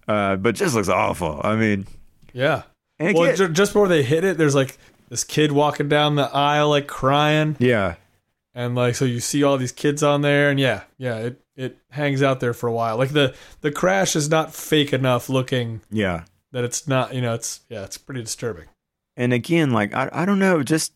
uh, 0.07 0.35
but 0.37 0.55
just 0.55 0.75
looks 0.75 0.89
awful 0.89 1.41
i 1.43 1.55
mean 1.55 1.85
Yeah. 2.33 2.63
and 2.99 3.15
Well, 3.17 3.25
get- 3.29 3.37
ju- 3.37 3.49
just 3.49 3.71
before 3.73 3.87
they 3.87 4.03
hit 4.03 4.23
it, 4.23 4.37
there's 4.37 4.55
like 4.55 4.77
this 5.09 5.23
kid 5.23 5.51
walking 5.51 5.89
down 5.89 6.15
the 6.15 6.29
aisle, 6.33 6.69
like 6.69 6.87
crying, 6.87 7.55
yeah 7.59 7.95
and 8.55 8.75
like 8.75 8.95
so 8.95 9.05
you 9.05 9.19
see 9.19 9.43
all 9.43 9.57
these 9.57 9.71
kids 9.71 10.01
on 10.03 10.21
there, 10.21 10.49
and 10.51 10.59
yeah, 10.59 10.83
yeah, 10.97 11.17
it 11.17 11.41
it 11.55 11.77
hangs 11.91 12.21
out 12.23 12.39
there 12.39 12.53
for 12.53 12.67
a 12.67 12.71
while. 12.71 12.97
Like 12.97 13.09
the 13.11 13.33
the 13.61 13.71
crash 13.71 14.15
is 14.15 14.29
not 14.29 14.53
fake 14.55 14.93
enough 14.93 15.29
looking 15.29 15.81
yeah 15.91 16.23
that 16.51 16.63
it's 16.63 16.87
not. 16.87 17.13
You 17.15 17.21
know, 17.21 17.33
it's 17.33 17.61
yeah, 17.69 17.83
it's 17.83 17.97
pretty 17.97 18.21
disturbing. 18.21 18.65
and 19.17 19.33
again 19.33 19.71
like 19.71 19.93
I, 19.93 20.09
I 20.11 20.25
don't 20.25 20.39
know 20.39 20.61
just 20.63 20.93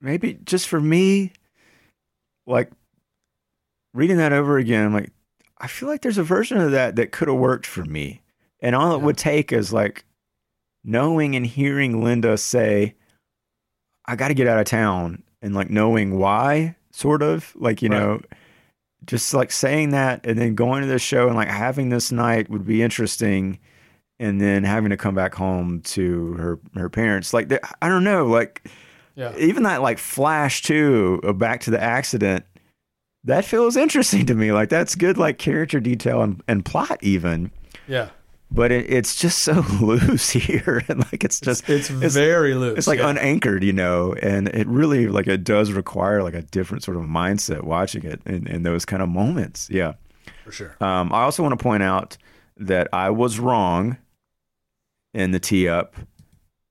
maybe 0.00 0.38
just 0.44 0.66
for 0.68 0.80
me 0.80 1.32
like 2.46 2.70
reading 3.94 4.16
that 4.18 4.32
over 4.32 4.58
again 4.58 4.86
I'm 4.86 4.92
like 4.92 5.10
i 5.58 5.66
feel 5.66 5.88
like 5.88 6.02
there's 6.02 6.18
a 6.18 6.22
version 6.22 6.58
of 6.58 6.70
that 6.72 6.96
that 6.96 7.12
could 7.12 7.28
have 7.28 7.36
worked 7.38 7.66
for 7.66 7.84
me 7.84 8.22
and 8.60 8.74
all 8.76 8.94
it 8.94 8.98
Yeah. 8.98 9.04
would 9.04 9.16
take 9.16 9.52
is 9.52 9.72
like 9.72 10.04
knowing 10.84 11.34
and 11.34 11.46
hearing 11.46 12.02
linda 12.04 12.36
say 12.36 12.94
i 14.06 14.14
got 14.16 14.28
to 14.28 14.34
get 14.34 14.46
out 14.46 14.58
of 14.60 14.66
town 14.66 15.22
and 15.42 15.54
like 15.54 15.70
knowing 15.70 16.18
why 16.18 16.76
sort 16.92 17.22
of 17.22 17.52
like 17.56 17.82
you 17.82 17.88
Right. 17.88 17.98
know 17.98 18.20
just 19.04 19.32
like 19.34 19.52
saying 19.52 19.90
that 19.90 20.24
and 20.26 20.38
then 20.38 20.54
going 20.54 20.82
to 20.82 20.88
the 20.88 20.98
show 20.98 21.26
and 21.28 21.36
like 21.36 21.48
having 21.48 21.88
this 21.90 22.10
night 22.12 22.50
would 22.50 22.66
be 22.66 22.82
interesting 22.82 23.58
and 24.18 24.40
then 24.40 24.64
having 24.64 24.90
to 24.90 24.96
come 24.96 25.14
back 25.14 25.34
home 25.34 25.80
to 25.82 26.32
her 26.34 26.58
her 26.74 26.88
parents 26.90 27.32
like 27.34 27.50
i 27.82 27.88
don't 27.88 28.04
know 28.04 28.26
like 28.26 28.68
Yeah. 29.16 29.34
even 29.38 29.62
that 29.64 29.80
like 29.82 29.98
flash 29.98 30.62
too 30.62 31.20
back 31.36 31.62
to 31.62 31.70
the 31.70 31.82
accident 31.82 32.44
that 33.24 33.44
feels 33.44 33.76
interesting 33.76 34.26
to 34.26 34.34
me 34.34 34.52
like 34.52 34.68
that's 34.68 34.94
good 34.94 35.16
like 35.18 35.38
character 35.38 35.80
detail 35.80 36.22
and, 36.22 36.42
and 36.46 36.64
plot 36.64 36.98
even 37.02 37.50
Yeah. 37.88 38.10
but 38.50 38.70
it, 38.70 38.90
it's 38.90 39.16
just 39.16 39.38
so 39.38 39.64
loose 39.80 40.30
here 40.30 40.82
and 40.88 41.00
like 41.10 41.24
it's 41.24 41.40
just 41.40 41.68
It's 41.68 41.88
very 41.88 42.54
loose. 42.54 42.76
it's 42.78 42.86
like 42.86 42.98
yeah. 42.98 43.08
unanchored 43.08 43.64
you 43.64 43.72
know 43.72 44.12
and 44.22 44.48
it 44.48 44.66
really 44.68 45.08
like 45.08 45.26
it 45.26 45.42
does 45.44 45.72
require 45.72 46.22
like 46.22 46.34
a 46.34 46.42
different 46.42 46.84
sort 46.84 46.98
of 46.98 47.04
mindset 47.04 47.62
watching 47.64 48.04
it 48.04 48.20
in, 48.26 48.46
in 48.46 48.62
those 48.64 48.84
kind 48.84 49.02
of 49.02 49.08
moments 49.08 49.68
yeah 49.70 49.94
for 50.44 50.52
sure. 50.52 50.76
um, 50.80 51.10
I 51.12 51.22
also 51.22 51.42
want 51.42 51.58
to 51.58 51.62
point 51.62 51.82
out 51.82 52.18
that 52.58 52.88
I 52.92 53.10
was 53.10 53.38
wrong 53.40 53.96
in 55.14 55.30
the 55.30 55.40
tee 55.40 55.68
up 55.68 55.96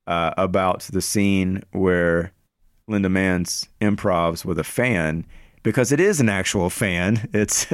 uh, 0.08 0.34
about 0.38 0.82
the 0.82 1.02
scene 1.02 1.64
where 1.72 2.32
Linda 2.88 3.10
Manz 3.10 3.68
improvs 3.82 4.46
with 4.46 4.60
a 4.60 4.64
fan 4.64 5.26
because 5.64 5.92
it 5.92 6.00
is 6.00 6.20
an 6.20 6.30
actual 6.30 6.70
fan. 6.70 7.28
It's 7.34 7.68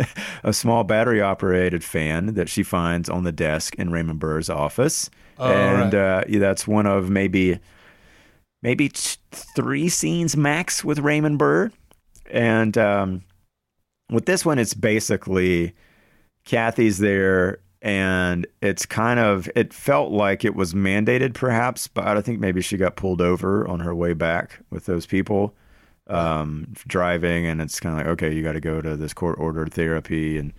a 0.43 0.53
small 0.53 0.83
battery 0.83 1.21
operated 1.21 1.83
fan 1.83 2.33
that 2.35 2.49
she 2.49 2.63
finds 2.63 3.09
on 3.09 3.23
the 3.23 3.31
desk 3.31 3.75
in 3.75 3.91
Raymond 3.91 4.19
Burr's 4.19 4.49
office. 4.49 5.09
Oh, 5.37 5.51
and 5.51 5.93
right. 5.93 6.19
uh, 6.19 6.23
yeah, 6.27 6.39
that's 6.39 6.67
one 6.67 6.85
of 6.85 7.09
maybe 7.09 7.59
maybe 8.63 8.89
t- 8.89 9.17
three 9.55 9.89
scenes 9.89 10.37
max 10.37 10.83
with 10.83 10.99
Raymond 10.99 11.37
Burr. 11.37 11.71
And 12.29 12.77
um, 12.77 13.23
with 14.09 14.25
this 14.25 14.45
one, 14.45 14.59
it's 14.59 14.73
basically 14.73 15.73
Kathy's 16.45 16.99
there, 16.99 17.59
and 17.81 18.45
it's 18.61 18.85
kind 18.85 19.19
of 19.19 19.49
it 19.55 19.73
felt 19.73 20.11
like 20.11 20.45
it 20.45 20.55
was 20.55 20.73
mandated, 20.73 21.33
perhaps, 21.33 21.87
but 21.87 22.05
I 22.05 22.21
think 22.21 22.39
maybe 22.39 22.61
she 22.61 22.77
got 22.77 22.95
pulled 22.95 23.21
over 23.21 23.67
on 23.67 23.79
her 23.79 23.95
way 23.95 24.13
back 24.13 24.59
with 24.69 24.85
those 24.85 25.05
people 25.05 25.55
um, 26.07 26.67
driving, 26.87 27.47
and 27.47 27.61
it's 27.61 27.79
kind 27.79 27.93
of 27.93 28.05
like, 28.05 28.11
okay, 28.13 28.33
you 28.33 28.43
got 28.43 28.53
to 28.53 28.59
go 28.59 28.81
to 28.81 28.95
this 28.95 29.13
court 29.13 29.39
ordered 29.39 29.73
therapy, 29.73 30.37
and 30.37 30.53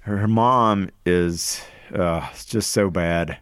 her, 0.00 0.18
her 0.18 0.28
mom 0.28 0.90
is 1.04 1.62
uh, 1.94 2.28
it's 2.30 2.44
just 2.44 2.70
so 2.70 2.90
bad. 2.90 3.38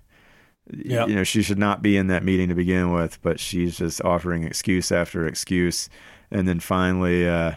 Yep. 0.72 1.08
You 1.08 1.16
know, 1.16 1.24
she 1.24 1.42
should 1.42 1.58
not 1.58 1.82
be 1.82 1.96
in 1.96 2.06
that 2.06 2.24
meeting 2.24 2.48
to 2.48 2.54
begin 2.54 2.92
with, 2.92 3.20
but 3.22 3.40
she's 3.40 3.76
just 3.78 4.02
offering 4.04 4.44
excuse 4.44 4.92
after 4.92 5.26
excuse. 5.26 5.88
And 6.30 6.46
then 6.46 6.60
finally, 6.60 7.28
uh, 7.28 7.54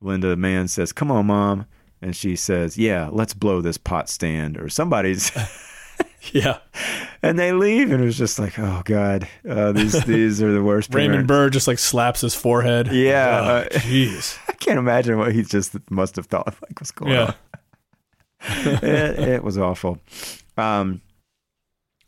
Linda 0.00 0.34
Manz 0.36 0.72
says, 0.72 0.92
Come 0.92 1.10
on, 1.10 1.26
mom. 1.26 1.66
And 2.02 2.14
she 2.16 2.34
says, 2.36 2.76
Yeah, 2.76 3.08
let's 3.12 3.32
blow 3.32 3.60
this 3.60 3.78
pot 3.78 4.08
stand 4.08 4.58
or 4.58 4.68
somebody's. 4.68 5.30
Yeah. 6.32 6.58
and 7.20 7.36
they 7.36 7.52
leave. 7.52 7.90
And 7.90 8.00
it 8.00 8.06
was 8.06 8.16
just 8.16 8.38
like, 8.38 8.56
Oh, 8.58 8.82
God, 8.84 9.28
uh, 9.48 9.72
these, 9.72 10.04
these 10.04 10.40
are 10.42 10.52
the 10.52 10.62
worst. 10.62 10.94
Raymond 10.94 11.12
parents." 11.12 11.28
Burr 11.28 11.50
just 11.50 11.66
like 11.68 11.78
slaps 11.80 12.20
his 12.20 12.34
forehead. 12.34 12.88
Yeah, 12.92 13.40
Oh, 13.40 13.44
uh, 13.56 13.68
Jeez. 13.70 14.38
I 14.48 14.52
can't 14.52 14.78
imagine 14.78 15.18
what 15.18 15.32
he 15.32 15.42
just 15.42 15.74
must 15.90 16.14
have 16.16 16.26
thought. 16.26 16.46
Like, 16.46 16.80
what's 16.80 16.90
going 16.92 17.12
Yeah. 17.12 17.24
on? 17.24 17.34
it, 18.84 19.18
it 19.18 19.44
was 19.44 19.58
awful. 19.58 19.98
Um, 20.56 21.00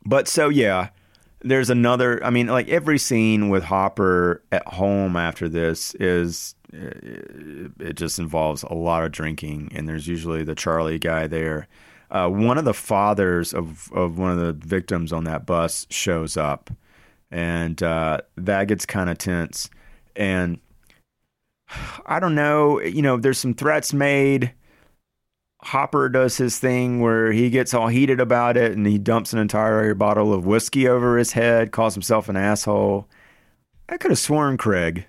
but 0.05 0.29
so 0.29 0.49
yeah, 0.49 0.89
there's 1.41 1.71
another. 1.71 2.23
I 2.25 2.31
mean, 2.31 2.47
like 2.47 2.69
every 2.69 2.99
scene 2.99 3.49
with 3.49 3.65
Hopper 3.65 4.43
at 4.53 4.67
home 4.67 5.17
after 5.17 5.49
this 5.49 5.95
is 5.97 6.55
it, 6.75 7.95
just 7.95 8.19
involves 8.19 8.65
a 8.65 8.75
lot 8.75 9.05
of 9.05 9.13
drinking, 9.13 9.71
and 9.75 9.89
there's 9.89 10.09
usually 10.09 10.43
the 10.43 10.55
Charlie 10.55 10.99
guy 10.99 11.27
there. 11.29 11.69
uh, 12.11 12.29
one 12.29 12.59
of 12.59 12.65
the 12.65 12.75
fathers 12.75 13.53
of 13.53 13.93
of 13.93 14.19
one 14.19 14.31
of 14.31 14.39
the 14.39 14.53
victims 14.67 15.13
on 15.13 15.25
that 15.25 15.47
bus 15.47 15.87
shows 15.91 16.37
up, 16.37 16.71
and 17.31 17.83
uh, 17.83 18.19
that 18.37 18.69
gets 18.69 18.87
kind 18.87 19.11
of 19.11 19.19
tense. 19.19 19.69
And 20.15 20.61
I 22.07 22.21
don't 22.21 22.37
know, 22.37 22.81
you 22.81 23.03
know, 23.03 23.17
there's 23.17 23.39
some 23.39 23.55
threats 23.55 23.93
made. 23.93 24.53
Hopper 25.63 26.09
does 26.09 26.37
his 26.37 26.59
thing 26.59 27.01
where 27.01 27.33
he 27.33 27.51
gets 27.51 27.75
all 27.75 27.89
heated 27.89 28.21
about 28.21 28.57
it 28.57 28.73
and 28.73 28.87
he 28.87 28.99
dumps 28.99 29.33
an 29.33 29.39
entire 29.39 29.95
bottle 29.95 30.33
of 30.33 30.47
whiskey 30.47 30.87
over 30.87 31.17
his 31.17 31.33
head, 31.33 31.73
calls 31.73 31.95
himself 31.95 32.29
an 32.29 32.37
asshole. 32.37 33.09
I 33.89 33.97
could 33.97 34.11
have 34.11 34.19
sworn, 34.19 34.59
Craig, 34.59 35.07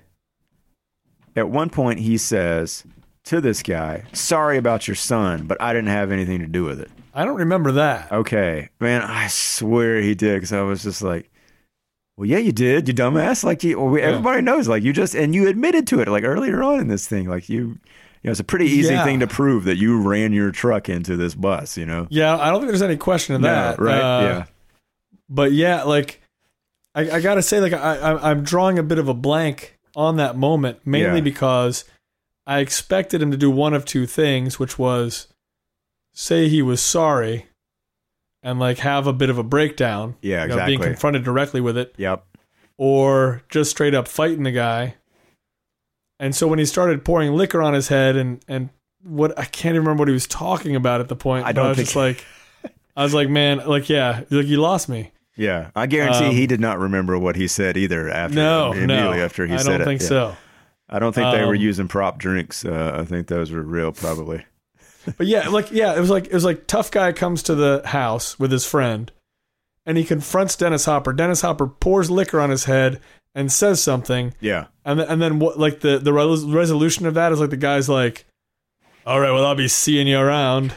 at 1.35 1.49
one 1.49 1.69
point 1.69 1.99
he 1.99 2.17
says 2.17 2.83
to 3.25 3.41
this 3.41 3.63
guy, 3.63 4.03
Sorry 4.13 4.57
about 4.57 4.87
your 4.87 4.95
son, 4.95 5.45
but 5.47 5.61
I 5.61 5.73
didn't 5.73 5.89
have 5.89 6.11
anything 6.11 6.39
to 6.39 6.47
do 6.47 6.63
with 6.63 6.79
it. 6.79 6.89
I 7.13 7.23
don't 7.25 7.37
remember 7.37 7.71
that. 7.73 8.11
Okay. 8.11 8.69
Man, 8.79 9.01
I 9.01 9.27
swear 9.27 10.01
he 10.01 10.15
did 10.15 10.35
because 10.35 10.51
I 10.53 10.61
was 10.61 10.83
just 10.83 11.01
like, 11.01 11.29
well, 12.17 12.27
yeah, 12.27 12.37
you 12.37 12.51
did, 12.51 12.87
you 12.87 12.93
dumbass. 12.93 13.43
Like, 13.43 13.63
you, 13.63 13.79
well, 13.79 14.01
everybody 14.01 14.41
knows, 14.41 14.67
like, 14.67 14.83
you 14.83 14.93
just, 14.93 15.15
and 15.15 15.33
you 15.35 15.47
admitted 15.47 15.87
to 15.87 15.99
it, 16.01 16.07
like, 16.07 16.23
earlier 16.23 16.61
on 16.63 16.79
in 16.79 16.87
this 16.87 17.07
thing. 17.07 17.27
Like, 17.27 17.49
you, 17.49 17.57
you 17.59 17.77
know, 18.23 18.31
it's 18.31 18.39
a 18.39 18.43
pretty 18.45 18.67
easy 18.67 18.93
Yeah. 18.93 19.03
thing 19.03 19.19
to 19.19 19.27
prove 19.27 19.65
that 19.65 19.77
you 19.77 20.01
ran 20.01 20.31
your 20.33 20.51
truck 20.51 20.87
into 20.89 21.17
this 21.17 21.35
bus, 21.35 21.77
you 21.77 21.85
know? 21.85 22.07
Yeah, 22.09 22.37
I 22.37 22.49
don't 22.51 22.59
think 22.61 22.69
there's 22.69 22.81
any 22.81 22.95
question 22.97 23.35
of 23.35 23.41
that. 23.41 23.79
No, 23.79 23.85
right? 23.85 23.99
Uh, 24.01 24.21
yeah. 24.23 24.45
But 25.29 25.51
yeah, 25.53 25.83
like 25.83 26.21
I, 26.93 27.09
I 27.11 27.21
gotta 27.21 27.41
say, 27.41 27.59
like 27.59 27.73
I, 27.73 27.97
I, 27.97 28.31
I'm 28.31 28.43
drawing 28.43 28.77
a 28.79 28.83
bit 28.83 28.99
of 28.99 29.07
a 29.09 29.13
blank 29.13 29.74
on 29.95 30.17
that 30.17 30.35
moment, 30.37 30.79
mainly 30.85 31.17
Yeah. 31.17 31.23
because 31.23 31.85
I 32.47 32.59
expected 32.59 33.21
him 33.21 33.31
to 33.31 33.37
do 33.37 33.49
one 33.49 33.73
of 33.73 33.85
two 33.85 34.05
things, 34.05 34.59
which 34.59 34.77
was 34.77 35.27
say 36.13 36.47
he 36.47 36.61
was 36.61 36.81
sorry 36.81 37.47
and 38.43 38.59
like 38.59 38.77
have 38.79 39.07
a 39.07 39.13
bit 39.13 39.29
of 39.29 39.37
a 39.37 39.43
breakdown. 39.43 40.15
Yeah, 40.21 40.43
you 40.45 40.49
know, 40.55 40.65
being 40.65 40.79
confronted 40.81 41.23
directly 41.23 41.61
with 41.61 41.77
it, 41.77 41.93
Yep. 41.97 42.23
or 42.77 43.41
just 43.49 43.71
straight 43.71 43.93
up 43.95 44.07
fighting 44.07 44.43
the 44.43 44.51
guy. 44.51 44.95
And 46.19 46.35
so 46.35 46.47
when 46.47 46.59
he 46.59 46.65
started 46.65 47.03
pouring 47.03 47.33
liquor 47.33 47.61
on 47.61 47.73
his 47.73 47.87
head 47.89 48.15
and 48.15 48.43
and 48.47 48.69
what 49.03 49.37
I 49.37 49.45
can't 49.45 49.73
even 49.75 49.81
remember 49.81 50.01
what 50.01 50.07
he 50.07 50.13
was 50.13 50.27
talking 50.27 50.75
about 50.75 51.01
at 51.01 51.07
the 51.09 51.15
point. 51.15 51.45
I 51.45 51.51
don't 51.51 51.65
I 51.65 51.69
was 51.69 51.77
think- 51.77 51.87
just 51.87 51.95
like 51.95 52.25
I 52.95 53.03
was 53.03 53.13
like, 53.13 53.27
man, 53.29 53.57
like 53.67 53.89
yeah, 53.89 54.23
like 54.29 54.45
you 54.47 54.61
lost 54.61 54.87
me. 54.87 55.11
Yeah. 55.37 55.71
I 55.75 55.85
guarantee 55.87 56.25
Um, 56.27 56.31
he 56.35 56.47
did 56.47 56.59
not 56.61 56.79
remember 56.79 57.17
what 57.19 57.35
he 57.35 57.47
said 57.47 57.75
either 57.77 58.09
after, 58.09 58.35
No, 58.35 58.71
immediately 58.71 59.17
no, 59.17 59.23
after 59.25 59.45
he 59.45 59.53
I 59.53 59.57
said 59.57 59.71
don't 59.71 59.81
it. 59.81 59.85
think 59.85 60.01
Yeah. 60.01 60.07
so. 60.07 60.37
I 60.89 60.99
don't 60.99 61.13
think 61.13 61.31
they 61.33 61.43
were 61.43 61.55
Um, 61.55 61.61
using 61.61 61.87
prop 61.87 62.19
drinks. 62.19 62.63
Uh, 62.63 62.97
I 63.01 63.05
think 63.05 63.27
those 63.27 63.51
were 63.51 63.61
real, 63.63 63.91
probably. 63.91 64.45
But 65.17 65.27
yeah, 65.27 65.49
like 65.49 65.71
yeah, 65.71 65.95
it 65.95 65.99
was 65.99 66.09
like 66.09 66.25
it 66.27 66.33
was 66.33 66.45
like 66.45 66.65
tough 66.67 66.89
guy 66.89 67.11
comes 67.11 67.43
to 67.43 67.53
the 67.55 67.81
house 67.85 68.39
with 68.39 68.51
his 68.51 68.65
friend, 68.65 69.11
and 69.85 69.97
he 69.99 70.03
confronts 70.03 70.55
Dennis 70.55 70.85
Hopper. 70.85 71.13
Dennis 71.13 71.41
Hopper 71.41 71.67
pours 71.67 72.09
liquor 72.09 72.39
on 72.39 72.49
his 72.49 72.63
head 72.65 72.99
and 73.35 73.51
says 73.51 73.83
something, 73.83 74.33
Yeah. 74.41 74.65
and 74.83 74.99
then, 74.99 75.07
and 75.07 75.21
then 75.21 75.37
what? 75.39 75.59
Like 75.59 75.81
the 75.81 75.99
the 75.99 76.11
res- 76.11 76.43
resolution 76.43 77.05
of 77.05 77.13
that 77.13 77.31
is 77.31 77.39
like 77.39 77.51
the 77.51 77.57
guy's 77.57 77.87
like, 77.87 78.25
"All 79.05 79.19
right, 79.19 79.31
well 79.31 79.45
I'll 79.45 79.53
be 79.53 79.67
seeing 79.67 80.07
you 80.07 80.17
around." 80.17 80.73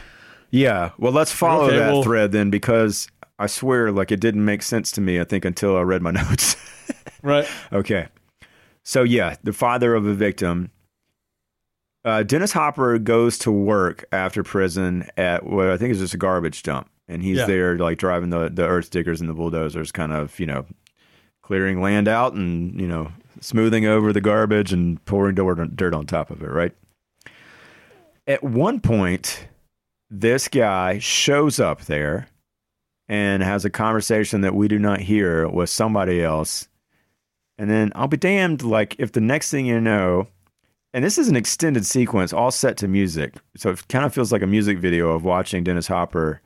Yeah. 0.51 0.91
Well, 0.99 1.11
let's 1.11 1.31
follow 1.31 1.65
Okay, 1.65 1.77
that 1.77 1.91
well- 1.93 2.03
thread 2.03 2.31
then 2.31 2.49
because 2.51 3.07
I 3.39 3.47
swear, 3.47 3.91
like, 3.91 4.11
it 4.11 4.19
didn't 4.19 4.43
make 4.45 4.61
sense 4.61 4.91
to 4.91 5.01
me, 5.01 5.19
I 5.19 5.23
think, 5.23 5.45
until 5.45 5.75
I 5.77 5.81
read 5.81 6.01
my 6.01 6.11
notes. 6.11 6.55
Right? 7.23 7.47
okay. 7.73 8.07
So, 8.83 9.03
yeah, 9.03 9.35
the 9.43 9.53
father 9.53 9.95
of 9.95 10.05
a 10.05 10.13
victim. 10.13 10.71
Uh, 12.05 12.23
Dennis 12.23 12.51
Hopper 12.53 12.97
goes 12.97 13.37
to 13.39 13.51
work 13.51 14.05
after 14.11 14.41
prison 14.43 15.07
at 15.17 15.45
what 15.45 15.69
I 15.69 15.77
think 15.77 15.91
is 15.91 15.99
just 15.99 16.13
a 16.13 16.17
garbage 16.17 16.63
dump. 16.63 16.89
And 17.07 17.21
he's 17.23 17.37
Yeah. 17.39 17.45
there, 17.45 17.77
like, 17.77 17.97
driving 17.97 18.29
the, 18.29 18.49
the 18.49 18.65
earth 18.67 18.89
diggers 18.91 19.19
and 19.19 19.29
the 19.29 19.33
bulldozers, 19.33 19.91
kind 19.91 20.11
of, 20.13 20.39
you 20.39 20.45
know, 20.45 20.65
clearing 21.41 21.81
land 21.81 22.07
out 22.07 22.33
and, 22.33 22.79
you 22.79 22.87
know, 22.87 23.11
smoothing 23.41 23.85
over 23.85 24.13
the 24.13 24.21
garbage 24.21 24.71
and 24.71 25.03
pouring 25.05 25.35
dirt 25.35 25.75
dirt 25.75 25.93
on 25.93 26.05
top 26.05 26.29
of 26.29 26.41
it, 26.41 26.49
right? 26.49 26.73
At 28.27 28.43
one 28.43 28.79
point, 28.79 29.47
this 30.09 30.47
guy 30.47 30.99
shows 30.99 31.59
up 31.59 31.81
there 31.85 32.27
and 33.09 33.41
has 33.41 33.65
a 33.65 33.69
conversation 33.69 34.41
that 34.41 34.55
we 34.55 34.67
do 34.67 34.79
not 34.79 35.01
hear 35.01 35.49
with 35.49 35.69
somebody 35.69 36.23
else. 36.23 36.67
And 37.57 37.69
then 37.69 37.91
I'll 37.95 38.07
be 38.07 38.15
damned, 38.15 38.61
like, 38.61 38.95
if 38.99 39.11
the 39.11 39.19
next 39.19 39.51
thing 39.51 39.65
you 39.65 39.81
know, 39.81 40.27
and 40.93 41.03
this 41.03 41.17
is 41.17 41.27
an 41.27 41.35
extended 41.35 41.85
sequence 41.85 42.31
all 42.31 42.51
set 42.51 42.77
to 42.77 42.87
music. 42.87 43.33
So 43.57 43.71
it 43.71 43.87
kind 43.89 44.05
of 44.05 44.13
feels 44.13 44.31
like 44.31 44.43
a 44.43 44.47
music 44.47 44.77
video 44.77 45.09
of 45.09 45.25
watching 45.25 45.63
Dennis 45.63 45.87
Hopper 45.87 46.41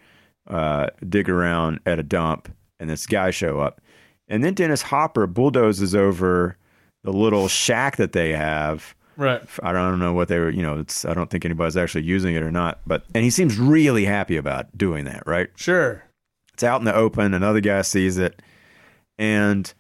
uh, 0.48 0.88
dig 1.08 1.30
around 1.30 1.82
at 1.86 2.00
a 2.00 2.04
dump 2.04 2.54
and 2.80 2.90
this 2.90 3.06
guy 3.06 3.30
show 3.30 3.60
up. 3.60 3.80
And 4.28 4.44
then 4.44 4.54
Dennis 4.54 4.82
Hopper 4.82 5.28
bulldozes 5.28 5.94
over 5.94 6.58
the 7.04 7.12
little 7.12 7.48
shack 7.48 7.98
that 7.98 8.14
they 8.14 8.32
have. 8.34 8.96
Right. 9.16 9.42
I 9.62 9.72
don't 9.72 10.00
know 10.00 10.14
what 10.14 10.30
they 10.30 10.40
were, 10.40 10.50
you 10.50 10.64
know, 10.64 10.80
it's, 10.80 11.06
I 11.06 11.14
don't 11.14 11.30
think 11.30 11.46
anybody's 11.46 11.78
actually 11.78 12.04
using 12.04 12.36
it 12.36 12.42
or 12.42 12.52
not, 12.52 12.80
but, 12.88 13.04
and 13.14 13.24
he 13.24 13.30
seems 13.30 13.60
really 13.60 14.06
happy 14.06 14.38
about 14.38 14.76
doing 14.78 15.06
that, 15.06 15.24
right? 15.28 15.50
Sure. 15.56 16.04
It's 16.54 16.64
out 16.64 16.80
in 16.82 16.86
the 16.86 16.96
open. 16.96 17.34
Another 17.34 17.62
guy 17.62 17.82
sees 17.82 18.18
it. 18.18 18.42
And 19.18 19.72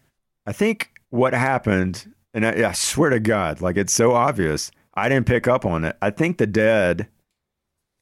I 0.45 0.51
think 0.53 0.91
what 1.09 1.33
happened, 1.33 2.13
and 2.33 2.45
I, 2.45 2.69
I 2.69 2.71
swear 2.73 3.09
to 3.11 3.19
God, 3.19 3.61
like 3.61 3.77
it's 3.77 3.93
so 3.93 4.13
obvious, 4.13 4.71
I 4.93 5.09
didn't 5.09 5.25
pick 5.27 5.47
up 5.47 5.65
on 5.65 5.85
it. 5.85 5.97
I 6.01 6.09
think 6.09 6.37
the 6.37 6.47
dead 6.47 7.07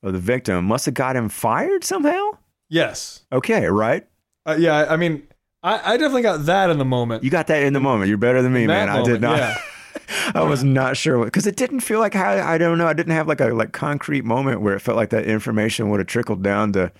or 0.03 0.11
the 0.11 0.19
victim 0.19 0.65
must 0.65 0.85
have 0.85 0.93
got 0.95 1.15
him 1.15 1.29
fired 1.29 1.83
somehow. 1.83 2.31
Yes. 2.69 3.23
Okay, 3.31 3.65
right? 3.67 4.07
Uh, 4.45 4.55
yeah. 4.57 4.85
I- 4.89 4.97
mean, 4.97 5.27
I, 5.63 5.93
I 5.93 5.97
definitely 5.97 6.23
got 6.23 6.45
that 6.45 6.69
in 6.69 6.79
the 6.79 6.85
moment. 6.85 7.23
You 7.23 7.29
got 7.29 7.47
that 7.47 7.61
in 7.63 7.73
the 7.73 7.79
moment. 7.79 8.09
You're 8.09 8.17
better 8.17 8.41
than 8.41 8.51
me, 8.53 8.61
In 8.63 8.67
man. 8.67 8.89
I 8.89 9.03
did 9.03 9.21
not. 9.21 9.37
yeah. 9.37 9.57
I 10.33 10.41
was 10.43 10.63
not 10.63 10.97
sure 10.97 11.23
because 11.25 11.45
it 11.45 11.55
didn't 11.55 11.81
feel 11.81 11.99
like 11.99 12.13
how 12.13 12.31
I 12.31 12.57
don't 12.57 12.77
know. 12.77 12.87
I 12.87 12.93
didn't 12.93 13.13
have 13.13 13.27
like 13.27 13.41
a 13.41 13.47
like 13.47 13.71
concrete 13.73 14.23
moment 14.25 14.61
where 14.61 14.73
it 14.73 14.79
felt 14.79 14.95
like 14.97 15.09
that 15.11 15.25
information 15.25 15.89
would 15.89 15.99
have 15.99 16.07
trickled 16.07 16.41
down 16.41 16.71
to 16.73 16.91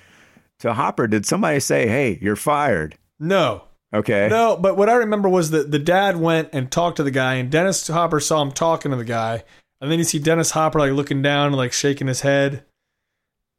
to 0.62 0.74
Hopper. 0.74 1.07
Did 1.07 1.26
somebody 1.26 1.59
say, 1.59 1.88
"Hey, 1.88 2.18
you're 2.22 2.36
fired"? 2.36 2.97
No. 3.20 3.64
Okay. 3.93 4.30
No, 4.30 4.55
but 4.55 4.78
what 4.78 4.89
I 4.89 4.93
remember 4.93 5.28
was 5.28 5.51
that 5.51 5.72
the 5.72 5.80
dad 5.80 6.18
went 6.18 6.49
and 6.53 6.72
talked 6.72 6.97
to 6.97 7.03
the 7.03 7.12
guy, 7.12 7.36
and 7.36 7.51
Dennis 7.51 7.88
Hopper 7.88 8.20
saw 8.20 8.41
him 8.41 8.51
talking 8.51 8.91
to 8.91 8.97
the 8.97 9.03
guy, 9.03 9.43
and 9.82 9.91
then 9.91 9.99
you 9.99 10.05
see 10.05 10.20
Dennis 10.20 10.51
Hopper 10.51 10.80
like 10.80 10.93
looking 10.93 11.22
down 11.22 11.47
and 11.47 11.57
like 11.57 11.74
shaking 11.74 12.07
his 12.07 12.22
head, 12.22 12.64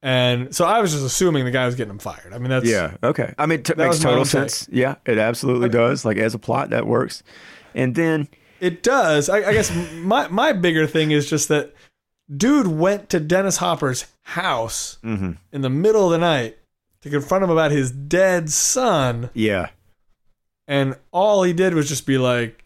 and 0.02 0.54
so 0.54 0.64
I 0.64 0.80
was 0.80 0.92
just 0.92 1.04
assuming 1.04 1.44
the 1.44 1.50
guy 1.50 1.66
was 1.66 1.74
getting 1.74 1.92
him 1.92 1.98
fired. 1.98 2.32
I 2.32 2.38
mean, 2.38 2.50
that's 2.50 2.66
Yeah. 2.66 2.96
Okay. 3.02 3.34
I 3.38 3.46
mean, 3.46 3.60
it 3.60 3.66
t- 3.66 3.74
makes 3.76 4.00
total 4.00 4.24
sense. 4.24 4.68
Yeah, 4.70 4.96
it 5.06 5.18
absolutely 5.18 5.68
does. 5.68 6.04
Like 6.04 6.16
as 6.16 6.34
a 6.34 6.38
plot, 6.38 6.70
that 6.70 6.86
works. 6.86 7.22
And 7.74 7.94
then, 7.94 8.28
it 8.58 8.82
does. 8.82 9.28
I, 9.28 9.48
I 9.48 9.52
guess 9.52 9.74
my 9.94 10.28
my 10.28 10.52
bigger 10.52 10.86
thing 10.86 11.10
is 11.10 11.28
just 11.28 11.48
that 11.48 11.74
dude 12.34 12.66
went 12.66 13.10
to 13.10 13.20
Dennis 13.20 13.58
Hopper's 13.58 14.06
house 14.22 14.98
mhm. 15.04 15.36
in 15.52 15.60
the 15.60 15.70
middle 15.70 16.06
of 16.06 16.12
the 16.12 16.18
night 16.18 16.58
to 17.02 17.10
confront 17.10 17.44
him 17.44 17.50
about 17.50 17.70
his 17.70 17.90
dead 17.90 18.50
son, 18.50 19.30
yeah. 19.34 19.68
and 20.66 20.96
all 21.10 21.42
he 21.42 21.52
did 21.52 21.74
was 21.74 21.88
just 21.88 22.06
be 22.06 22.18
like, 22.18 22.64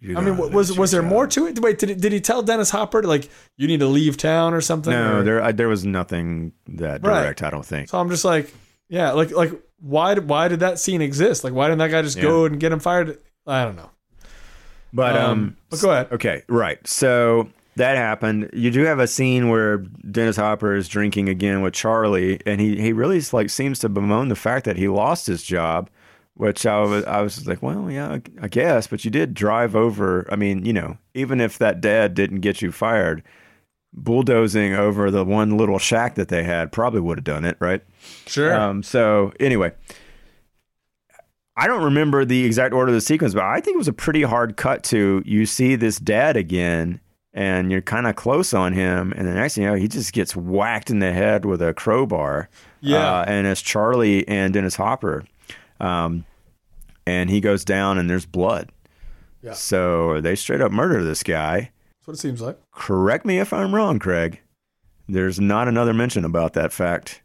You 0.00 0.16
I 0.16 0.20
mean, 0.20 0.36
was 0.36 0.76
was 0.76 0.90
there 0.90 1.02
more 1.02 1.26
to 1.28 1.46
it? 1.46 1.58
Wait, 1.60 1.78
did 1.78 1.88
he, 1.90 1.94
did 1.94 2.12
he 2.12 2.20
tell 2.20 2.42
Dennis 2.42 2.70
Hopper 2.70 3.02
like 3.02 3.28
you 3.56 3.66
need 3.66 3.80
to 3.80 3.86
leave 3.86 4.16
town 4.16 4.54
or 4.54 4.60
something? 4.60 4.92
No, 4.92 5.18
or- 5.18 5.22
there 5.22 5.42
I, 5.42 5.52
there 5.52 5.68
was 5.68 5.84
nothing 5.84 6.52
that 6.68 7.04
Right. 7.04 7.22
direct. 7.22 7.42
I 7.42 7.50
don't 7.50 7.66
think. 7.66 7.88
So 7.88 7.98
I'm 7.98 8.08
just 8.10 8.24
like, 8.24 8.52
yeah, 8.88 9.12
like 9.12 9.30
like 9.32 9.52
why 9.80 10.14
why 10.16 10.48
did 10.48 10.60
that 10.60 10.78
scene 10.78 11.02
exist? 11.02 11.44
Like 11.44 11.52
why 11.52 11.66
didn't 11.66 11.78
that 11.80 11.90
guy 11.90 12.02
just 12.02 12.20
go 12.20 12.44
and 12.46 12.58
get 12.58 12.72
him 12.72 12.80
fired? 12.80 13.18
I 13.46 13.64
don't 13.64 13.76
know. 13.76 13.90
But 14.92 15.16
um, 15.16 15.56
but 15.68 15.80
go 15.80 15.90
ahead. 15.90 16.12
Okay, 16.12 16.42
right. 16.48 16.84
So 16.86 17.50
that 17.78 17.96
happened. 17.96 18.50
You 18.52 18.70
do 18.70 18.82
have 18.84 18.98
a 19.00 19.06
scene 19.06 19.48
where 19.48 19.78
Dennis 19.78 20.36
Hopper 20.36 20.74
is 20.76 20.86
drinking 20.88 21.28
again 21.28 21.62
with 21.62 21.74
Charlie, 21.74 22.40
and 22.46 22.60
he 22.60 22.80
he 22.80 22.92
really 22.92 23.20
like 23.32 23.50
seems 23.50 23.78
to 23.80 23.88
bemoan 23.88 24.28
the 24.28 24.36
fact 24.36 24.64
that 24.66 24.76
he 24.76 24.86
lost 24.88 25.26
his 25.26 25.42
job. 25.42 25.90
Which 26.34 26.64
I 26.66 26.78
was 26.80 27.04
I 27.04 27.20
was 27.22 27.48
like, 27.48 27.62
well, 27.64 27.90
yeah, 27.90 28.18
I- 28.40 28.46
guess, 28.46 28.86
but 28.86 29.04
you 29.04 29.10
did 29.10 29.34
drive 29.34 29.74
over. 29.74 30.24
I 30.30 30.36
mean, 30.36 30.64
you 30.64 30.72
know, 30.72 30.98
even 31.12 31.40
if 31.40 31.58
that 31.58 31.80
dad 31.80 32.14
didn't 32.14 32.42
get 32.42 32.62
you 32.62 32.70
fired, 32.70 33.24
bulldozing 33.92 34.72
over 34.72 35.10
the 35.10 35.24
one 35.24 35.56
little 35.56 35.80
shack 35.80 36.14
that 36.14 36.28
they 36.28 36.44
had 36.44 36.70
probably 36.70 37.00
would 37.00 37.18
have 37.18 37.24
done 37.24 37.44
it, 37.44 37.56
right? 37.58 37.82
Sure. 38.26 38.54
Um, 38.54 38.84
so 38.84 39.32
anyway, 39.40 39.72
I 41.56 41.66
don't 41.66 41.82
remember 41.82 42.24
the 42.24 42.44
exact 42.44 42.72
order 42.72 42.90
of 42.90 42.94
the 42.94 43.00
sequence, 43.00 43.34
but 43.34 43.42
I 43.42 43.60
think 43.60 43.74
it 43.74 43.78
was 43.78 43.88
a 43.88 43.92
pretty 43.92 44.22
hard 44.22 44.56
cut 44.56 44.84
to 44.84 45.22
you 45.26 45.44
see 45.44 45.74
this 45.74 45.98
dad 45.98 46.36
again 46.36 47.00
and 47.34 47.70
you're 47.70 47.82
kind 47.82 48.06
of 48.06 48.16
close 48.16 48.54
on 48.54 48.72
him. 48.72 49.12
And 49.16 49.26
the 49.26 49.34
next 49.34 49.54
thing 49.54 49.64
you 49.64 49.70
know, 49.70 49.76
he 49.76 49.88
just 49.88 50.12
gets 50.12 50.34
whacked 50.34 50.90
in 50.90 50.98
the 50.98 51.12
head 51.12 51.44
with 51.44 51.62
a 51.62 51.74
crowbar. 51.74 52.48
Yeah. 52.80 53.20
Uh, 53.20 53.24
and 53.26 53.46
it's 53.46 53.62
Charlie 53.62 54.26
and 54.26 54.52
Dennis 54.52 54.76
Hopper. 54.76 55.24
Um, 55.80 56.24
and 57.06 57.30
he 57.30 57.40
goes 57.40 57.64
down 57.64 57.98
and 57.98 58.08
there's 58.08 58.26
blood. 58.26 58.70
Yeah. 59.42 59.52
So 59.52 60.20
they 60.20 60.34
straight 60.34 60.60
up 60.60 60.72
murder 60.72 61.04
this 61.04 61.22
guy. 61.22 61.70
That's 61.98 62.06
what 62.06 62.14
it 62.14 62.20
seems 62.20 62.40
like. 62.40 62.58
Correct 62.72 63.24
me 63.24 63.38
if 63.38 63.52
I'm 63.52 63.74
wrong, 63.74 63.98
Craig. 63.98 64.40
There's 65.08 65.40
not 65.40 65.68
another 65.68 65.94
mention 65.94 66.24
about 66.24 66.52
that 66.54 66.72
fact 66.72 67.22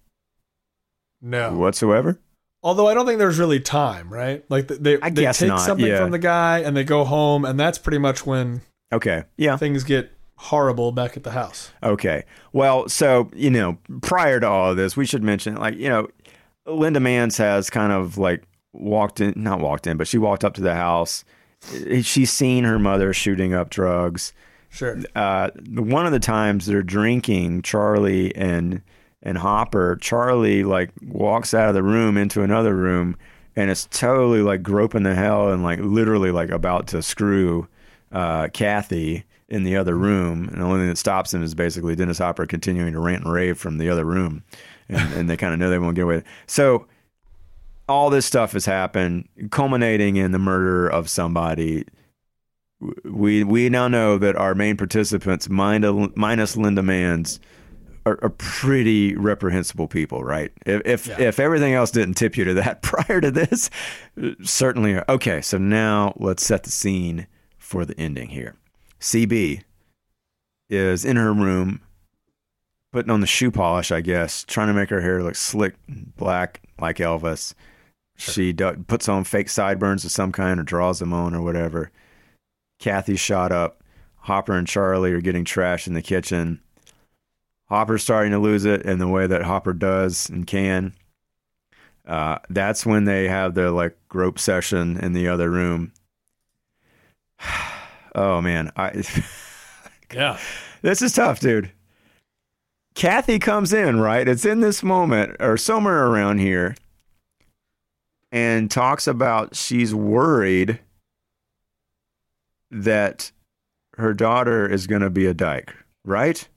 No. 1.21 1.53
whatsoever. 1.53 2.19
Although 2.61 2.87
I 2.87 2.93
don't 2.93 3.05
think 3.05 3.19
there's 3.19 3.39
really 3.39 3.59
time, 3.59 4.13
right? 4.13 4.45
Like 4.47 4.69
th- 4.69 4.79
they, 4.79 5.01
I 5.01 5.09
they 5.09 5.29
take 5.33 5.49
not, 5.49 5.59
something 5.59 5.85
yeah. 5.85 5.97
from 5.97 6.11
the 6.11 6.19
guy 6.19 6.59
and 6.59 6.77
they 6.77 6.85
go 6.85 7.03
home, 7.03 7.43
and 7.43 7.59
that's 7.59 7.77
pretty 7.77 7.97
much 7.97 8.25
when 8.25 8.61
Okay, 8.93 9.23
yeah, 9.37 9.57
things 9.57 9.83
get 9.83 10.11
horrible 10.35 10.91
back 10.91 11.15
at 11.15 11.23
the 11.23 11.31
house. 11.31 11.71
Okay. 11.81 12.23
Well, 12.51 12.89
so, 12.89 13.31
you 13.33 13.49
know, 13.49 13.77
prior 14.01 14.39
to 14.39 14.47
all 14.47 14.71
of 14.71 14.77
this, 14.77 14.97
we 14.97 15.05
should 15.05 15.23
mention, 15.23 15.55
like, 15.55 15.75
you 15.75 15.89
know, 15.89 16.09
Linda 16.65 16.99
Manz 16.99 17.37
has 17.37 17.69
kind 17.69 17.91
of 17.91 18.17
like 18.17 18.43
walked 18.73 19.21
in, 19.21 19.33
not 19.35 19.59
walked 19.59 19.87
in, 19.87 19.97
but 19.97 20.07
she 20.07 20.17
walked 20.17 20.43
up 20.43 20.53
to 20.55 20.61
the 20.61 20.75
house. 20.75 21.23
She's 22.01 22.31
seen 22.31 22.65
her 22.65 22.77
mother 22.77 23.13
shooting 23.13 23.53
up 23.53 23.69
drugs. 23.69 24.33
Sure. 24.69 24.99
Uh, 25.15 25.49
one 25.69 26.05
of 26.05 26.11
the 26.11 26.19
times 26.19 26.65
they're 26.65 26.83
drinking, 26.83 27.61
Charlie 27.61 28.35
and 28.35 28.81
and 29.21 29.37
Hopper, 29.37 29.97
Charlie 30.01 30.65
like 30.65 30.91
walks 31.01 31.53
out 31.53 31.69
of 31.69 31.75
the 31.75 31.83
room 31.83 32.17
into 32.17 32.41
another 32.41 32.75
room 32.75 33.15
and 33.55 33.71
it's 33.71 33.85
totally 33.85 34.41
like 34.41 34.61
groping 34.61 35.03
the 35.03 35.15
hell 35.15 35.49
and 35.51 35.63
like 35.63 35.79
literally 35.79 36.31
like 36.31 36.49
about 36.49 36.87
to 36.87 37.01
screw 37.01 37.67
uh, 38.13 38.47
Kathy 38.53 39.25
in 39.49 39.63
the 39.63 39.75
other 39.75 39.97
room. 39.97 40.47
And 40.49 40.61
the 40.61 40.65
only 40.65 40.79
thing 40.79 40.87
that 40.89 40.97
stops 40.97 41.33
him 41.33 41.43
is 41.43 41.53
basically 41.53 41.95
Dennis 41.95 42.19
Hopper 42.19 42.45
continuing 42.45 42.93
to 42.93 42.99
rant 42.99 43.25
and 43.25 43.33
rave 43.33 43.57
from 43.57 43.77
the 43.77 43.89
other 43.89 44.05
room. 44.05 44.43
And, 44.89 45.13
and 45.13 45.29
they 45.29 45.35
kind 45.37 45.53
of 45.53 45.59
know 45.59 45.69
they 45.69 45.79
won't 45.79 45.95
get 45.95 46.03
away. 46.03 46.15
with 46.17 46.23
it. 46.25 46.29
So 46.47 46.87
all 47.89 48.09
this 48.09 48.25
stuff 48.25 48.53
has 48.53 48.65
happened, 48.65 49.27
culminating 49.51 50.15
in 50.15 50.31
the 50.31 50.39
murder 50.39 50.87
of 50.87 51.09
somebody. 51.09 51.85
We 53.05 53.43
we 53.43 53.69
now 53.69 53.87
know 53.87 54.17
that 54.17 54.35
our 54.35 54.53
main 54.55 54.75
participants, 54.77 55.47
minus 55.49 56.57
Linda 56.57 56.83
Manz, 56.83 57.39
are, 58.05 58.19
are 58.21 58.29
pretty 58.29 59.15
reprehensible 59.15 59.87
people, 59.87 60.23
right? 60.23 60.51
If 60.65 60.81
if, 60.85 61.07
Yeah. 61.07 61.21
if 61.21 61.39
everything 61.39 61.73
else 61.73 61.91
didn't 61.91 62.15
tip 62.15 62.35
you 62.37 62.43
to 62.45 62.53
that 62.55 62.81
prior 62.81 63.21
to 63.21 63.31
this, 63.31 63.69
certainly. 64.43 64.99
Okay, 65.07 65.39
so 65.41 65.57
now 65.57 66.13
let's 66.17 66.45
set 66.45 66.63
the 66.63 66.71
scene 66.71 67.27
for 67.73 67.85
the 67.85 67.99
ending 67.99 68.29
here. 68.29 68.55
CB 68.99 69.63
is 70.69 71.03
in 71.03 71.15
her 71.15 71.33
room, 71.33 71.81
putting 72.91 73.09
on 73.09 73.19
the 73.19 73.25
shoe 73.25 73.49
polish, 73.49 73.91
I 73.91 73.99
guess, 73.99 74.43
trying 74.43 74.67
to 74.67 74.75
make 74.75 74.91
her 74.91 75.01
hair 75.01 75.23
look 75.23 75.33
slick 75.33 75.73
and 75.87 76.15
black 76.15 76.61
like 76.79 76.97
Elvis. 76.97 77.55
She 78.15 78.53
do- 78.53 78.83
puts 78.85 79.09
on 79.09 79.23
fake 79.23 79.49
sideburns 79.49 80.05
of 80.05 80.11
some 80.11 80.31
kind 80.31 80.59
or 80.59 80.63
draws 80.63 80.99
them 80.99 81.13
on 81.13 81.33
or 81.33 81.41
whatever. 81.41 81.89
Kathy's 82.77 83.19
shot 83.19 83.51
up. 83.51 83.81
Hopper 84.17 84.55
and 84.55 84.67
Charlie 84.67 85.11
are 85.11 85.19
getting 85.19 85.43
trashed 85.43 85.87
in 85.87 85.95
the 85.95 86.03
kitchen. 86.03 86.61
Hopper's 87.69 88.03
starting 88.03 88.33
to 88.33 88.39
lose 88.39 88.65
it 88.65 88.83
in 88.83 88.99
the 88.99 89.07
way 89.07 89.25
that 89.25 89.41
Hopper 89.41 89.73
does 89.73 90.29
and 90.29 90.45
can. 90.45 90.93
Uh, 92.07 92.37
that's 92.51 92.85
when 92.85 93.05
they 93.05 93.27
have 93.27 93.55
their 93.55 93.71
like 93.71 93.97
grope 94.09 94.37
session 94.37 94.95
in 94.99 95.13
the 95.13 95.27
other 95.27 95.49
room. 95.49 95.91
oh 98.15 98.41
man, 98.41 98.71
I 98.75 99.03
Yeah. 100.13 100.37
this 100.81 101.01
is 101.01 101.13
tough, 101.13 101.39
dude. 101.39 101.71
Kathy 102.95 103.39
comes 103.39 103.73
in, 103.73 103.99
right? 103.99 104.27
It's 104.27 104.45
in 104.45 104.59
this 104.59 104.83
moment 104.83 105.37
or 105.39 105.57
somewhere 105.57 106.05
around 106.05 106.37
here 106.39 106.75
and 108.31 108.69
talks 108.69 109.07
about 109.07 109.55
she's 109.55 109.95
worried 109.95 110.79
that 112.69 113.31
her 113.97 114.13
daughter 114.13 114.67
is 114.67 114.87
going 114.87 115.01
to 115.01 115.09
be 115.09 115.25
a 115.25 115.33
dyke, 115.33 115.73
right? 116.05 116.47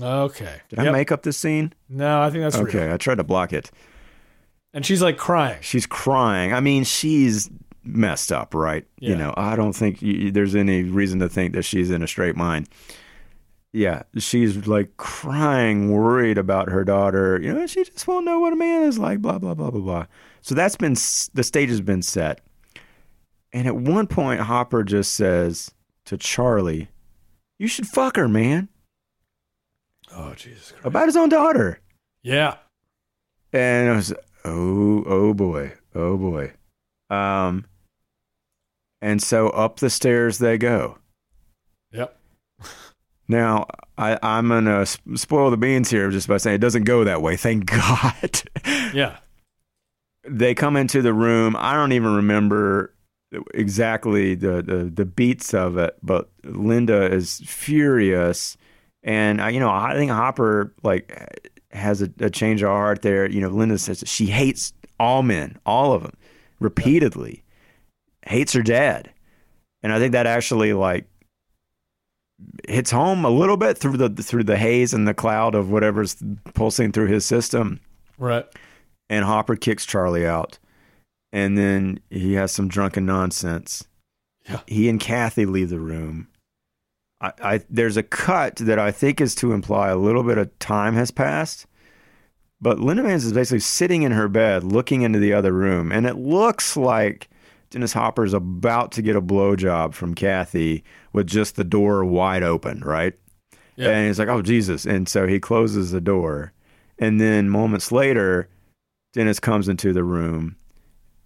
Okay. 0.00 0.60
Did 0.68 0.78
I 0.80 0.90
make 0.90 1.10
up 1.10 1.22
this 1.22 1.36
scene? 1.36 1.72
No, 1.88 2.20
I 2.22 2.30
think 2.30 2.42
that's 2.42 2.56
okay, 2.56 2.84
real. 2.86 2.94
I 2.94 2.96
tried 2.96 3.16
to 3.16 3.24
block 3.24 3.52
it. 3.52 3.70
And 4.74 4.84
she's 4.84 5.00
like 5.00 5.16
crying. 5.16 5.58
She's 5.62 5.86
crying. 5.86 6.52
I 6.52 6.60
mean, 6.60 6.84
she's 6.84 7.50
messed 7.86 8.32
up, 8.32 8.54
right? 8.54 8.86
You 8.98 9.16
know, 9.16 9.32
I 9.36 9.56
don't 9.56 9.72
think 9.72 10.00
y 10.02 10.30
there's 10.32 10.54
any 10.54 10.82
reason 10.82 11.20
to 11.20 11.28
think 11.28 11.54
that 11.54 11.62
she's 11.62 11.90
in 11.90 12.02
a 12.02 12.08
straight 12.08 12.36
mind. 12.36 12.68
Yeah, 13.72 14.04
she's 14.16 14.66
like 14.66 14.96
crying, 14.96 15.92
worried 15.92 16.38
about 16.38 16.70
her 16.70 16.84
daughter. 16.84 17.38
You 17.42 17.52
know, 17.52 17.66
she 17.66 17.84
just 17.84 18.06
won't 18.06 18.24
know 18.24 18.40
what 18.40 18.52
a 18.52 18.56
man 18.56 18.82
is 18.82 18.98
like. 18.98 19.20
Blah 19.20 19.38
blah 19.38 19.54
blah 19.54 19.70
blah 19.70 19.80
blah. 19.80 20.06
So 20.40 20.54
that's 20.54 20.76
been 20.76 20.94
the 20.94 21.42
stage 21.42 21.68
has 21.68 21.80
been 21.80 22.02
set. 22.02 22.40
And 23.52 23.66
at 23.66 23.76
one 23.76 24.06
point, 24.06 24.40
Hopper 24.40 24.82
just 24.82 25.14
says 25.14 25.72
to 26.06 26.16
Charlie, 26.16 26.88
"You 27.58 27.68
should 27.68 27.86
fuck 27.86 28.16
her, 28.16 28.28
man." 28.28 28.68
Oh 30.12 30.34
Jesus 30.34 30.72
Christ. 30.72 30.86
About 30.86 31.06
his 31.06 31.16
own 31.16 31.28
daughter. 31.28 31.80
Yeah. 32.22 32.56
And 33.52 33.90
I 33.90 33.96
was, 33.96 34.12
oh, 34.44 35.04
oh 35.06 35.32
boy, 35.34 35.72
oh 35.94 36.16
boy. 36.16 36.52
Um, 37.08 37.64
and 39.00 39.22
so 39.22 39.50
up 39.50 39.80
the 39.80 39.90
stairs 39.90 40.38
they 40.38 40.58
go. 40.58 40.98
Yep. 41.92 42.18
Now, 43.28 43.66
I, 43.98 44.18
I'm 44.22 44.48
going 44.48 44.66
to 44.66 44.86
spoil 45.16 45.50
the 45.50 45.56
beans 45.56 45.90
here 45.90 46.10
just 46.10 46.28
by 46.28 46.36
saying 46.36 46.56
it 46.56 46.60
doesn't 46.60 46.84
go 46.84 47.04
that 47.04 47.22
way. 47.22 47.36
Thank 47.36 47.66
God. 47.70 48.40
Yeah. 48.94 49.16
they 50.28 50.54
come 50.54 50.76
into 50.76 51.02
the 51.02 51.12
room. 51.12 51.56
I 51.58 51.74
don't 51.74 51.92
even 51.92 52.14
remember 52.14 52.94
exactly 53.52 54.34
the, 54.36 54.62
the, 54.62 54.84
the 54.84 55.04
beats 55.04 55.52
of 55.54 55.76
it, 55.76 55.96
but 56.02 56.30
Linda 56.44 57.12
is 57.12 57.40
furious. 57.44 58.56
And, 59.02 59.40
uh, 59.40 59.46
you 59.46 59.58
know, 59.60 59.70
I 59.70 59.94
think 59.94 60.10
Hopper, 60.12 60.72
like, 60.82 61.50
has 61.72 62.02
a, 62.02 62.10
a 62.20 62.30
change 62.30 62.62
of 62.62 62.68
heart 62.68 63.02
there. 63.02 63.28
You 63.28 63.40
know, 63.40 63.48
Linda 63.48 63.78
says 63.78 64.04
she 64.06 64.26
hates 64.26 64.72
all 65.00 65.22
men, 65.22 65.58
all 65.66 65.92
of 65.92 66.02
them, 66.02 66.16
repeatedly, 66.60 67.42
hates 68.26 68.52
her 68.52 68.62
dad. 68.62 69.10
And 69.82 69.92
I 69.92 69.98
think 69.98 70.12
that 70.12 70.26
actually, 70.26 70.72
like, 70.72 71.06
hits 72.68 72.90
home 72.90 73.24
a 73.24 73.30
little 73.30 73.56
bit 73.56 73.78
through 73.78 73.96
the 73.96 74.10
through 74.10 74.44
the 74.44 74.56
haze 74.58 74.92
and 74.92 75.08
the 75.08 75.14
cloud 75.14 75.54
of 75.54 75.70
whatever's 75.70 76.16
pulsing 76.54 76.92
through 76.92 77.06
his 77.06 77.24
system 77.24 77.80
Right. 78.18 78.44
and 79.08 79.24
Hopper 79.24 79.56
kicks 79.56 79.86
Charlie 79.86 80.26
out. 80.26 80.58
And 81.32 81.56
then 81.56 82.00
he 82.10 82.34
has 82.34 82.52
some 82.52 82.68
drunken 82.68 83.06
nonsense. 83.06 83.84
Yeah. 84.48 84.60
He 84.66 84.88
and 84.88 85.00
Kathy 85.00 85.44
leave 85.46 85.70
the 85.70 85.80
room. 85.80 86.28
I, 87.20 87.32
I 87.42 87.60
there's 87.70 87.96
a 87.96 88.02
cut 88.02 88.56
that 88.56 88.78
I 88.78 88.90
think 88.90 89.20
is 89.20 89.34
to 89.36 89.52
imply 89.52 89.88
a 89.88 89.96
little 89.96 90.22
bit 90.22 90.38
of 90.38 90.56
time 90.58 90.94
has 90.94 91.10
passed. 91.10 91.66
But 92.60 92.80
Linda 92.80 93.02
Manz 93.02 93.24
is 93.24 93.32
basically 93.32 93.60
sitting 93.60 94.02
in 94.02 94.12
her 94.12 94.28
bed 94.28 94.62
looking 94.64 95.02
into 95.02 95.18
the 95.18 95.32
other 95.32 95.52
room, 95.52 95.92
and 95.92 96.06
it 96.06 96.16
looks 96.16 96.76
like 96.76 97.28
Dennis 97.70 97.92
Hopper's 97.92 98.32
about 98.32 98.92
to 98.92 99.02
get 99.02 99.16
a 99.16 99.22
blowjob 99.22 99.92
from 99.94 100.14
Kathy 100.14 100.84
with 101.12 101.26
just 101.26 101.56
the 101.56 101.64
door 101.64 102.04
wide 102.04 102.42
open, 102.42 102.80
right? 102.80 103.14
Yeah. 103.76 103.90
And 103.90 104.06
he's 104.06 104.18
like, 104.18 104.28
oh, 104.28 104.42
Jesus. 104.42 104.86
And 104.86 105.08
so 105.08 105.26
he 105.26 105.38
closes 105.38 105.90
the 105.90 106.00
door. 106.00 106.52
And 106.98 107.20
then 107.20 107.50
moments 107.50 107.92
later, 107.92 108.48
Dennis 109.12 109.40
comes 109.40 109.68
into 109.68 109.92
the 109.92 110.04
room 110.04 110.56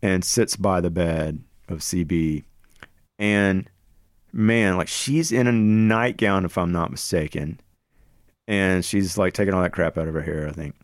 and 0.03 0.24
sits 0.24 0.57
by 0.57 0.80
the 0.80 0.91
bed 0.91 1.43
of 1.68 1.78
CB. 1.78 2.45
And 3.18 3.68
man, 4.32 4.76
like 4.76 4.88
she's 4.88 5.30
in 5.30 5.47
a 5.47 5.53
nightgown, 5.53 6.45
if 6.45 6.57
I'm 6.57 6.72
not 6.72 6.91
mistaken. 6.91 7.61
And 8.49 8.84
she's 8.84 9.16
like 9.16 9.32
taking 9.32 9.55
all 9.55 9.62
that 9.62 9.72
crap 9.72 9.97
out 9.99 10.09
of 10.09 10.14
her 10.14 10.22
hair, 10.22 10.49
I 10.49 10.53
think. 10.53 10.74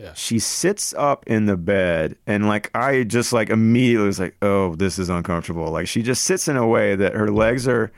Yeah. 0.00 0.14
She 0.14 0.38
sits 0.38 0.94
up 0.94 1.26
in 1.26 1.44
the 1.44 1.58
bed 1.58 2.16
and 2.26 2.48
like 2.48 2.70
I 2.74 3.02
just 3.04 3.34
like 3.34 3.50
immediately 3.50 4.06
was 4.06 4.18
like, 4.18 4.34
oh, 4.40 4.74
this 4.74 4.98
is 4.98 5.10
uncomfortable. 5.10 5.70
Like 5.70 5.88
she 5.88 6.00
just 6.02 6.24
sits 6.24 6.48
in 6.48 6.56
a 6.56 6.66
way 6.66 6.96
that 6.96 7.12
her 7.14 7.30
legs 7.30 7.68
are 7.68 7.92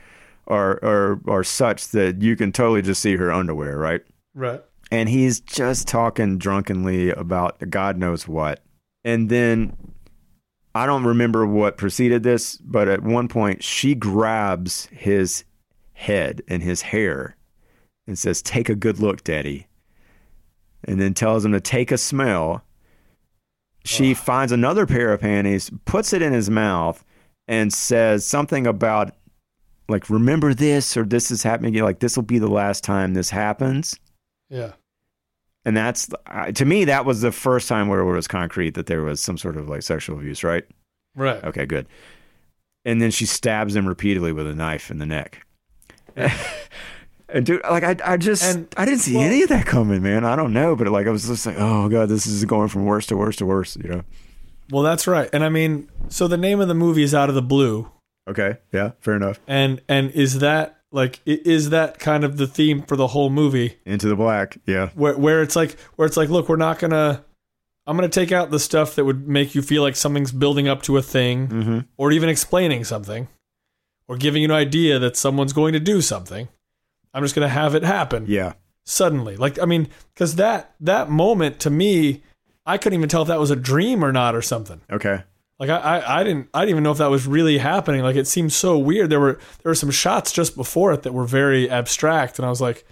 are 0.47 0.83
are 0.83 1.21
are 1.29 1.43
such 1.45 1.87
that 1.89 2.21
you 2.21 2.35
can 2.35 2.51
totally 2.51 2.81
just 2.81 3.01
see 3.01 3.15
her 3.15 3.31
underwear, 3.31 3.77
right? 3.77 4.01
Right. 4.35 4.61
and 4.91 5.07
he's 5.07 5.39
just 5.39 5.87
talking 5.87 6.37
drunkenly 6.37 7.11
about 7.11 7.69
God 7.69 7.97
knows 7.97 8.27
what. 8.27 8.59
And 9.05 9.29
then 9.29 9.77
I 10.75 10.85
don't 10.85 11.05
remember 11.05 11.45
what 11.45 11.77
preceded 11.77 12.23
this, 12.23 12.57
but 12.57 12.87
at 12.89 13.01
one 13.03 13.27
point 13.29 13.63
she 13.63 13.95
grabs 13.95 14.87
his 14.91 15.45
head 15.93 16.41
and 16.49 16.61
his 16.63 16.81
hair 16.81 17.37
and 18.07 18.19
says, 18.19 18.41
Take 18.41 18.67
a 18.69 18.75
good 18.75 18.99
look, 18.99 19.23
Daddy. 19.23 19.67
And 20.85 20.99
then 20.99 21.13
tells 21.13 21.45
him 21.45 21.51
to 21.53 21.61
take 21.61 21.91
a 21.91 21.97
smell. 21.97 22.63
She 23.85 24.13
finds 24.13 24.51
another 24.51 24.85
pair 24.85 25.11
of 25.13 25.21
panties, 25.21 25.69
puts 25.85 26.13
it 26.13 26.21
in 26.21 26.31
his 26.33 26.49
mouth, 26.49 27.03
and 27.47 27.73
says 27.73 28.25
something 28.25 28.65
about, 28.65 29.13
like, 29.89 30.09
remember 30.09 30.53
this 30.53 30.95
or 30.95 31.03
this 31.03 31.31
is 31.31 31.43
happening. 31.43 31.73
Like, 31.75 31.99
this 31.99 32.15
will 32.15 32.23
be 32.23 32.39
the 32.39 32.47
last 32.47 32.83
time 32.83 33.13
this 33.13 33.29
happens 33.29 33.97
Yeah. 34.49 34.73
and 35.65 35.75
that's 35.75 36.09
to 36.55 36.65
me 36.65 36.85
that 36.85 37.05
was 37.05 37.21
the 37.21 37.31
first 37.31 37.67
time 37.69 37.87
where 37.89 37.99
it 38.01 38.05
was 38.15 38.27
concrete 38.27 38.75
that 38.75 38.85
there 38.87 39.01
was 39.01 39.21
some 39.21 39.37
sort 39.37 39.57
of 39.57 39.67
like 39.69 39.81
sexual 39.81 40.17
abuse 40.17 40.43
right 40.43 40.63
Right. 41.15 41.41
okay 41.43 41.65
good 41.65 41.87
and 42.85 43.01
then 43.01 43.11
she 43.11 43.25
stabs 43.25 43.75
him 43.75 43.87
repeatedly 43.87 44.31
with 44.33 44.47
a 44.47 44.53
knife 44.55 44.89
in 44.91 44.97
the 44.99 45.05
neck 45.05 45.45
dude, 47.41 47.61
like 47.63 47.83
I, 47.83 48.13
I 48.13 48.17
just, 48.17 48.43
And- 48.43 48.67
I 48.77 48.85
didn't 48.85 48.99
see 49.01 49.15
well- 49.15 49.23
any 49.23 49.41
of 49.43 49.49
that 49.49 49.65
coming, 49.65 50.01
man. 50.03 50.25
I 50.25 50.35
don't 50.35 50.53
know, 50.53 50.75
but 50.75 50.87
like 50.87 51.07
I 51.07 51.09
was 51.09 51.27
just 51.27 51.45
like, 51.45 51.55
oh 51.57 51.89
god, 51.89 52.09
this 52.09 52.25
is 52.25 52.43
going 52.45 52.69
from 52.69 52.85
worse 52.85 53.05
to 53.07 53.17
worse 53.17 53.35
to 53.37 53.45
worse. 53.45 53.75
You 53.77 53.89
know? 53.89 54.03
Well, 54.71 54.83
that's 54.83 55.07
right. 55.07 55.29
And 55.33 55.43
I 55.43 55.49
mean, 55.49 55.89
so 56.09 56.27
the 56.27 56.37
name 56.37 56.59
of 56.59 56.67
the 56.67 56.73
movie 56.73 57.03
is 57.03 57.13
Out 57.13 57.29
of 57.29 57.35
the 57.35 57.41
Blue, 57.41 57.89
Okay, 58.29 58.57
yeah, 58.71 58.91
fair 58.99 59.15
enough. 59.15 59.39
and 59.47 59.81
and 59.89 60.11
is 60.11 60.39
that 60.39 60.79
like 60.91 61.19
is 61.25 61.71
that 61.71 61.99
kind 61.99 62.23
of 62.23 62.37
the 62.37 62.47
theme 62.47 62.83
for 62.83 62.95
the 62.95 63.07
whole 63.07 63.29
movie? 63.29 63.77
Into 63.85 64.07
the 64.07 64.15
black, 64.15 64.57
yeah, 64.65 64.89
where 64.95 65.17
where 65.17 65.41
it's 65.41 65.55
like 65.55 65.77
where 65.95 66.05
it's 66.05 66.17
like 66.17 66.29
look 66.29 66.47
we're 66.47 66.55
not 66.55 66.79
gonna 66.79 67.23
i'm 67.85 67.97
gonna 67.97 68.07
take 68.07 68.31
out 68.31 68.49
the 68.51 68.59
stuff 68.59 68.95
that 68.95 69.03
would 69.03 69.27
make 69.27 69.55
you 69.55 69.61
feel 69.61 69.81
like 69.81 69.95
something's 69.95 70.31
building 70.31 70.67
up 70.69 70.81
to 70.83 70.95
a 70.95 71.01
thing 71.01 71.47
mm-hmm. 71.49 71.79
or 71.97 72.11
even 72.13 72.29
explaining 72.29 72.83
something 72.85 73.27
or 74.07 74.15
giving 74.15 74.41
you 74.41 74.47
an 74.47 74.55
idea 74.55 74.99
that 74.99 75.17
someone's 75.17 75.51
going 75.51 75.73
to 75.73 75.79
do 75.81 75.99
something 75.99 76.47
i'm 77.13 77.23
just 77.23 77.35
gonna 77.35 77.47
have 77.47 77.75
it 77.75 77.83
happen 77.83 78.25
yeah, 78.27 78.53
suddenly 78.85 79.35
like 79.37 79.59
i 79.59 79.65
mean 79.65 79.87
because 80.13 80.35
that 80.35 80.73
that 80.79 81.09
moment 81.09 81.59
to 81.59 81.69
me 81.69 82.21
i 82.65 82.77
couldn't 82.77 82.97
even 82.97 83.09
tell 83.09 83.21
if 83.21 83.27
that 83.27 83.39
was 83.39 83.51
a 83.51 83.55
dream 83.55 84.03
or 84.03 84.11
not 84.11 84.35
or 84.35 84.41
something 84.41 84.81
okay, 84.91 85.23
like 85.59 85.69
I, 85.69 85.77
I, 85.77 86.19
I 86.19 86.23
didn't 86.23 86.49
I 86.53 86.61
didn't 86.61 86.71
even 86.71 86.83
know 86.83 86.91
if 86.91 86.97
that 86.97 87.11
was 87.11 87.27
really 87.27 87.59
happening. 87.59 88.01
Like 88.01 88.15
it 88.17 88.27
seemed 88.27 88.51
so 88.51 88.77
weird. 88.77 89.09
There 89.09 89.19
were 89.19 89.33
there 89.61 89.69
were 89.69 89.75
some 89.75 89.91
shots 89.91 90.31
just 90.31 90.55
before 90.57 90.91
it 90.93 91.03
that 91.03 91.13
were 91.13 91.25
very 91.25 91.69
abstract, 91.69 92.37
and 92.39 92.45
I 92.45 92.49
was 92.49 92.59
like, 92.59 92.85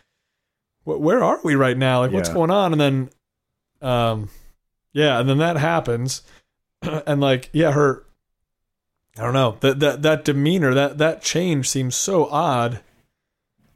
"Where 0.83 1.23
are 1.23 1.39
we 1.43 1.55
right 1.55 1.77
now? 1.77 1.99
Like 2.01 2.11
what's 2.11 2.29
Yeah. 2.29 2.35
going 2.35 2.51
on?" 2.51 2.71
And 2.71 2.79
then, 2.79 3.09
um, 3.81 4.29
yeah, 4.93 5.19
and 5.19 5.27
then 5.27 5.39
that 5.39 5.57
happens, 5.57 6.21
and 6.81 7.19
like 7.19 7.49
yeah, 7.51 7.71
her, 7.71 8.05
I 9.17 9.23
don't 9.23 9.33
know 9.33 9.57
that 9.61 9.79
that 9.79 10.01
that 10.03 10.23
demeanor 10.23 10.73
that 10.73 10.97
that 10.99 11.23
change 11.23 11.67
seems 11.67 11.95
so 11.95 12.27
odd 12.29 12.79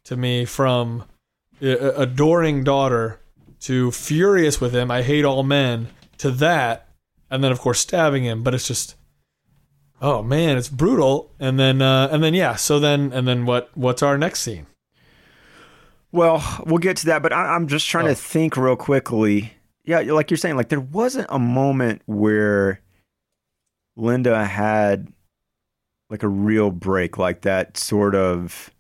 to 0.06 0.16
me 0.16 0.46
from 0.46 1.04
adoring 1.62 2.64
daughter 2.64 3.20
to 3.62 3.92
furious 3.92 4.60
with 4.62 4.74
him. 4.76 4.90
I 4.92 5.02
hate 5.02 5.26
all 5.26 5.44
men 5.44 5.88
to 6.18 6.32
that 6.32 6.90
and 7.30 7.44
then 7.44 7.52
of 7.52 7.60
course 7.60 7.80
stabbing 7.80 8.24
him 8.24 8.42
but 8.44 8.54
it's 8.54 8.68
just 8.68 8.96
oh 10.02 10.22
man 10.24 10.56
it's 10.58 10.70
brutal 10.70 11.32
and 11.40 11.60
then 11.60 11.82
uh 11.82 12.08
and 12.12 12.24
then 12.24 12.34
yeah 12.34 12.56
so 12.56 12.80
then 12.80 13.12
and 13.12 13.28
then 13.28 13.46
what 13.46 13.70
what's 13.76 14.02
our 14.04 14.18
next 14.18 14.40
scene 14.42 14.66
Well, 16.12 16.42
we'll 16.66 16.78
get 16.78 16.96
to 16.98 17.08
that, 17.08 17.22
but 17.22 17.34
I, 17.34 17.56
I'm 17.56 17.68
just 17.68 17.88
trying 17.90 18.06
Oh. 18.06 18.10
to 18.10 18.16
think 18.16 18.56
real 18.56 18.78
quickly. 18.78 19.54
Yeah, 19.84 20.00
like 20.00 20.32
you're 20.32 20.38
saying, 20.38 20.56
like 20.56 20.70
there 20.70 20.80
wasn't 20.80 21.28
a 21.30 21.40
moment 21.40 22.02
where 22.06 22.80
Linda 23.98 24.46
had 24.46 25.10
like 26.10 26.24
a 26.24 26.28
real 26.30 26.72
break, 26.72 27.18
like 27.18 27.42
that 27.42 27.76
sort 27.78 28.16
of 28.16 28.72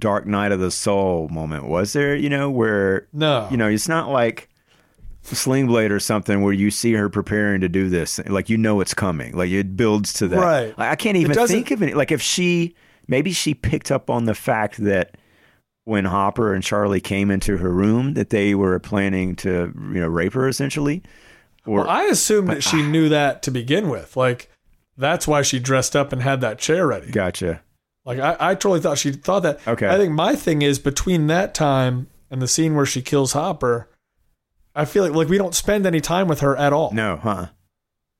Dark 0.00 0.26
Night 0.26 0.50
of 0.50 0.60
the 0.60 0.70
Soul 0.70 1.28
moment, 1.28 1.66
was 1.66 1.92
there? 1.92 2.16
You 2.16 2.28
know, 2.28 2.50
where 2.50 3.06
no 3.12 3.46
you 3.50 3.56
know 3.56 3.68
it's 3.68 3.88
not 3.88 4.08
like 4.08 4.50
Sling 5.22 5.66
Blade 5.66 5.92
or 5.92 6.00
something 6.00 6.42
where 6.42 6.52
you 6.52 6.70
see 6.70 6.92
her 6.94 7.08
preparing 7.08 7.60
to 7.60 7.68
do 7.68 7.88
this, 7.88 8.18
like 8.26 8.48
you 8.48 8.56
know 8.56 8.80
it's 8.80 8.94
coming, 8.94 9.36
like 9.36 9.50
it 9.50 9.76
builds 9.76 10.12
to 10.14 10.28
that. 10.28 10.38
Right. 10.38 10.78
Like, 10.78 10.90
I 10.90 10.96
can't 10.96 11.16
even 11.16 11.34
think 11.46 11.70
of 11.70 11.82
it. 11.82 11.96
Like 11.96 12.10
if 12.10 12.22
she, 12.22 12.74
maybe 13.06 13.32
she 13.32 13.54
picked 13.54 13.90
up 13.90 14.10
on 14.10 14.24
the 14.24 14.34
fact 14.34 14.78
that 14.78 15.16
when 15.84 16.04
Hopper 16.04 16.54
and 16.54 16.64
Charlie 16.64 17.00
came 17.00 17.30
into 17.30 17.58
her 17.58 17.70
room, 17.70 18.14
that 18.14 18.30
they 18.30 18.54
were 18.54 18.78
planning 18.78 19.36
to, 19.36 19.72
you 19.76 20.00
know, 20.00 20.08
rape 20.08 20.32
her 20.32 20.48
essentially. 20.48 21.02
Or 21.66 21.80
well, 21.80 21.90
i 21.90 22.04
assumed 22.04 22.48
that 22.48 22.62
she 22.62 22.78
ah. 22.82 22.86
knew 22.86 23.10
that 23.10 23.42
to 23.42 23.50
begin 23.50 23.90
with 23.90 24.16
like 24.16 24.50
that's 24.96 25.28
why 25.28 25.42
she 25.42 25.58
dressed 25.58 25.94
up 25.94 26.10
and 26.10 26.22
had 26.22 26.40
that 26.40 26.58
chair 26.58 26.86
ready 26.86 27.10
gotcha. 27.10 27.60
Like 28.10 28.18
i, 28.40 28.50
I 28.50 28.54
totally 28.54 28.80
thought 28.80 28.98
she 28.98 29.12
thought 29.12 29.40
that 29.40 29.66
Okay. 29.66 29.88
i 29.88 29.96
think 29.96 30.12
my 30.12 30.34
thing 30.34 30.62
is 30.62 30.78
between 30.78 31.26
that 31.28 31.54
time 31.54 32.08
and 32.30 32.40
the 32.42 32.48
scene 32.48 32.74
where 32.74 32.86
she 32.86 33.02
kills 33.02 33.32
hopper 33.32 33.88
i 34.74 34.84
feel 34.84 35.02
like 35.04 35.14
like 35.14 35.28
we 35.28 35.38
don't 35.38 35.54
spend 35.54 35.86
any 35.86 36.00
time 36.00 36.28
with 36.28 36.40
her 36.40 36.56
at 36.56 36.72
all 36.72 36.90
No, 36.92 37.16
huh? 37.16 37.46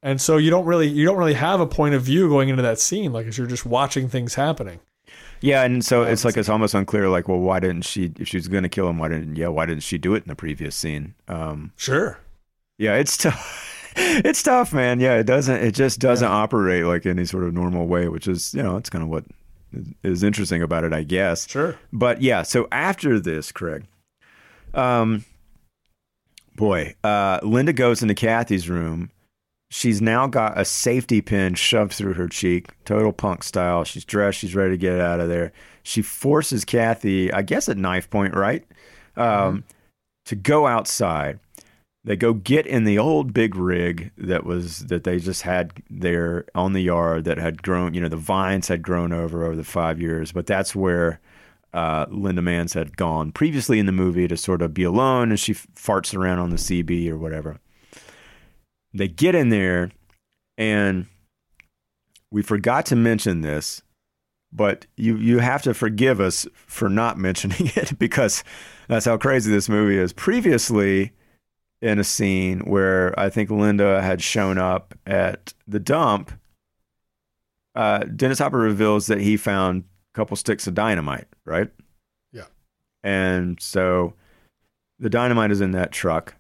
and 0.03 0.21
so 0.21 0.37
you 0.37 0.51
don't 0.51 0.65
really 0.67 0.89
you 0.89 1.05
don't 1.05 1.17
really 1.19 1.35
have 1.35 1.61
a 1.61 1.67
point 1.67 1.95
of 1.95 2.03
view 2.03 2.29
going 2.29 2.49
into 2.49 2.63
that 2.63 2.79
scene 2.79 3.13
like 3.13 3.27
as 3.27 3.37
you're 3.39 3.47
just 3.47 3.67
watching 3.67 4.09
things 4.09 4.35
happening 4.35 4.81
Yeah, 5.43 5.65
and 5.65 5.83
so 5.85 6.03
it's 6.03 6.25
like 6.25 6.37
it's 6.37 6.51
almost 6.51 6.75
unclear. 6.75 7.09
Like, 7.09 7.27
well, 7.27 7.41
why 7.41 7.61
didn't 7.61 7.87
she? 7.87 8.13
If 8.21 8.29
she 8.29 8.37
was 8.37 8.47
going 8.47 8.63
to 8.63 8.69
kill 8.69 8.87
him, 8.91 8.99
why 8.99 9.09
didn't? 9.09 9.37
Yeah, 9.37 9.49
why 9.49 9.65
didn't 9.65 9.83
she 9.83 9.97
do 9.97 10.15
it 10.15 10.23
in 10.25 10.29
the 10.29 10.37
previous 10.37 10.77
scene? 10.77 11.15
Um, 11.29 11.73
sure 11.77 12.19
Yeah, 12.77 12.97
it's 13.01 13.17
tough. 13.17 13.41
it's 13.97 14.43
tough, 14.43 14.75
man. 14.75 15.01
Yeah, 15.01 15.15
it 15.17 15.25
doesn't. 15.25 15.57
It 15.65 15.73
just 15.75 15.99
doesn't 15.99 16.29
operate 16.29 16.85
like 16.85 17.07
any 17.07 17.25
sort 17.25 17.45
of 17.45 17.55
normal 17.55 17.87
way, 17.87 18.07
which 18.09 18.29
is, 18.29 18.53
you 18.53 18.63
know, 18.63 18.77
it's 18.77 18.91
kind 18.91 19.03
of 19.03 19.09
what 19.09 19.25
is- 20.03 20.23
interesting 20.23 20.63
about 20.63 20.85
it, 20.85 20.93
I 20.93 21.03
guess. 21.03 21.49
Sure. 21.49 21.77
But 21.93 22.23
yeah, 22.23 22.43
so 22.43 22.69
after 22.73 23.19
this, 23.21 23.53
Craig, 23.53 23.85
um, 24.75 25.25
boy, 26.57 26.95
uh, 27.05 27.41
Linda 27.43 27.73
goes 27.73 28.03
into 28.03 28.15
Kathy's 28.15 28.69
room. 28.69 29.11
She's 29.73 30.03
now 30.03 30.27
got 30.27 30.59
a 30.59 30.65
safety 30.65 31.21
pin 31.21 31.55
shoved 31.55 31.93
through 31.93 32.15
her 32.15 32.29
cheek, 32.29 32.71
total 32.85 33.13
punk 33.13 33.45
style. 33.45 33.85
She's 33.85 34.05
dressed. 34.05 34.39
She's 34.39 34.55
ready 34.55 34.73
to 34.73 34.77
get 34.77 35.01
out 35.01 35.21
of 35.21 35.29
there. 35.29 35.53
She 35.85 36.03
forces 36.03 36.65
Kathy, 36.65 37.33
I 37.33 37.43
guess 37.43 37.69
at 37.69 37.77
knife 37.77 38.11
point, 38.11 38.35
right, 38.35 38.65
um, 39.17 39.63
to 40.27 40.35
go 40.35 40.67
outside. 40.67 41.39
They 42.03 42.17
go 42.17 42.33
get 42.33 42.67
in 42.67 42.85
the 42.85 42.99
old 42.99 43.35
big 43.35 43.55
rig 43.55 44.11
that 44.17 44.45
was 44.45 44.87
that 44.87 45.05
they 45.05 45.19
just 45.19 45.43
had 45.43 45.83
there 45.91 46.47
on 46.55 46.73
the 46.73 46.81
yard 46.81 47.25
that 47.25 47.37
had 47.37 47.63
grown. 47.63 47.93
You 47.93 48.01
know, 48.01 48.09
the 48.09 48.17
vines 48.17 48.69
had 48.69 48.83
grown 48.83 49.13
over 49.13 49.45
over 49.45 49.55
the 49.55 49.65
five 49.65 50.01
years, 50.01 50.33
but 50.33 50.47
that's 50.47 50.75
where 50.75 51.21
uh, 51.75 52.07
Linda 52.11 52.43
Manz 52.43 52.73
had 52.73 52.97
gone 52.97 53.33
previously 53.33 53.79
in 53.79 53.87
the 53.87 53.93
movie 53.93 54.27
to 54.29 54.37
sort 54.37 54.63
of 54.63 54.73
be 54.73 54.83
alone, 54.83 55.31
and 55.31 55.39
she 55.39 55.53
farts 55.53 56.17
around 56.17 56.39
on 56.39 56.51
the 56.51 56.57
CB 56.57 57.09
or 57.11 57.19
whatever. 57.19 57.61
They 58.95 59.07
get 59.09 59.35
in 59.35 59.51
there, 59.51 59.91
and 60.57 61.07
we 62.31 62.43
forgot 62.43 62.87
to 62.87 62.97
mention 62.97 63.43
this, 63.43 63.83
but 64.53 64.87
you 64.97 65.17
you 65.17 65.39
have 65.39 65.63
to 65.63 65.75
forgive 65.75 66.19
us 66.19 66.47
for 66.55 66.89
not 66.89 67.19
mentioning 67.19 67.71
it 67.77 67.99
because 67.99 68.43
that's 68.89 69.05
how 69.05 69.19
crazy 69.19 69.51
this 69.51 69.69
movie 69.69 69.99
is. 69.99 70.13
Previously, 70.15 71.13
in 71.83 71.99
a 71.99 72.05
scene 72.05 72.61
where 72.61 73.19
I 73.19 73.31
think 73.31 73.51
Linda 73.51 74.03
had 74.03 74.23
shown 74.23 74.59
up 74.59 74.95
at 75.07 75.55
the 75.67 75.81
dump, 75.81 76.33
uh, 77.75 78.01
Dennis 78.01 78.39
Hopper 78.39 78.59
reveals 78.59 79.07
that 79.07 79.21
he 79.21 79.37
found 79.37 79.85
a 80.13 80.17
couple 80.17 80.37
sticks 80.37 80.67
of 80.67 80.75
dynamite, 80.75 81.27
right? 81.45 81.71
Yeah. 82.33 82.47
And 83.03 83.61
so 83.61 84.15
the 84.99 85.11
dynamite 85.11 85.51
is 85.51 85.61
in 85.61 85.73
that 85.73 85.93
truck. 85.93 86.35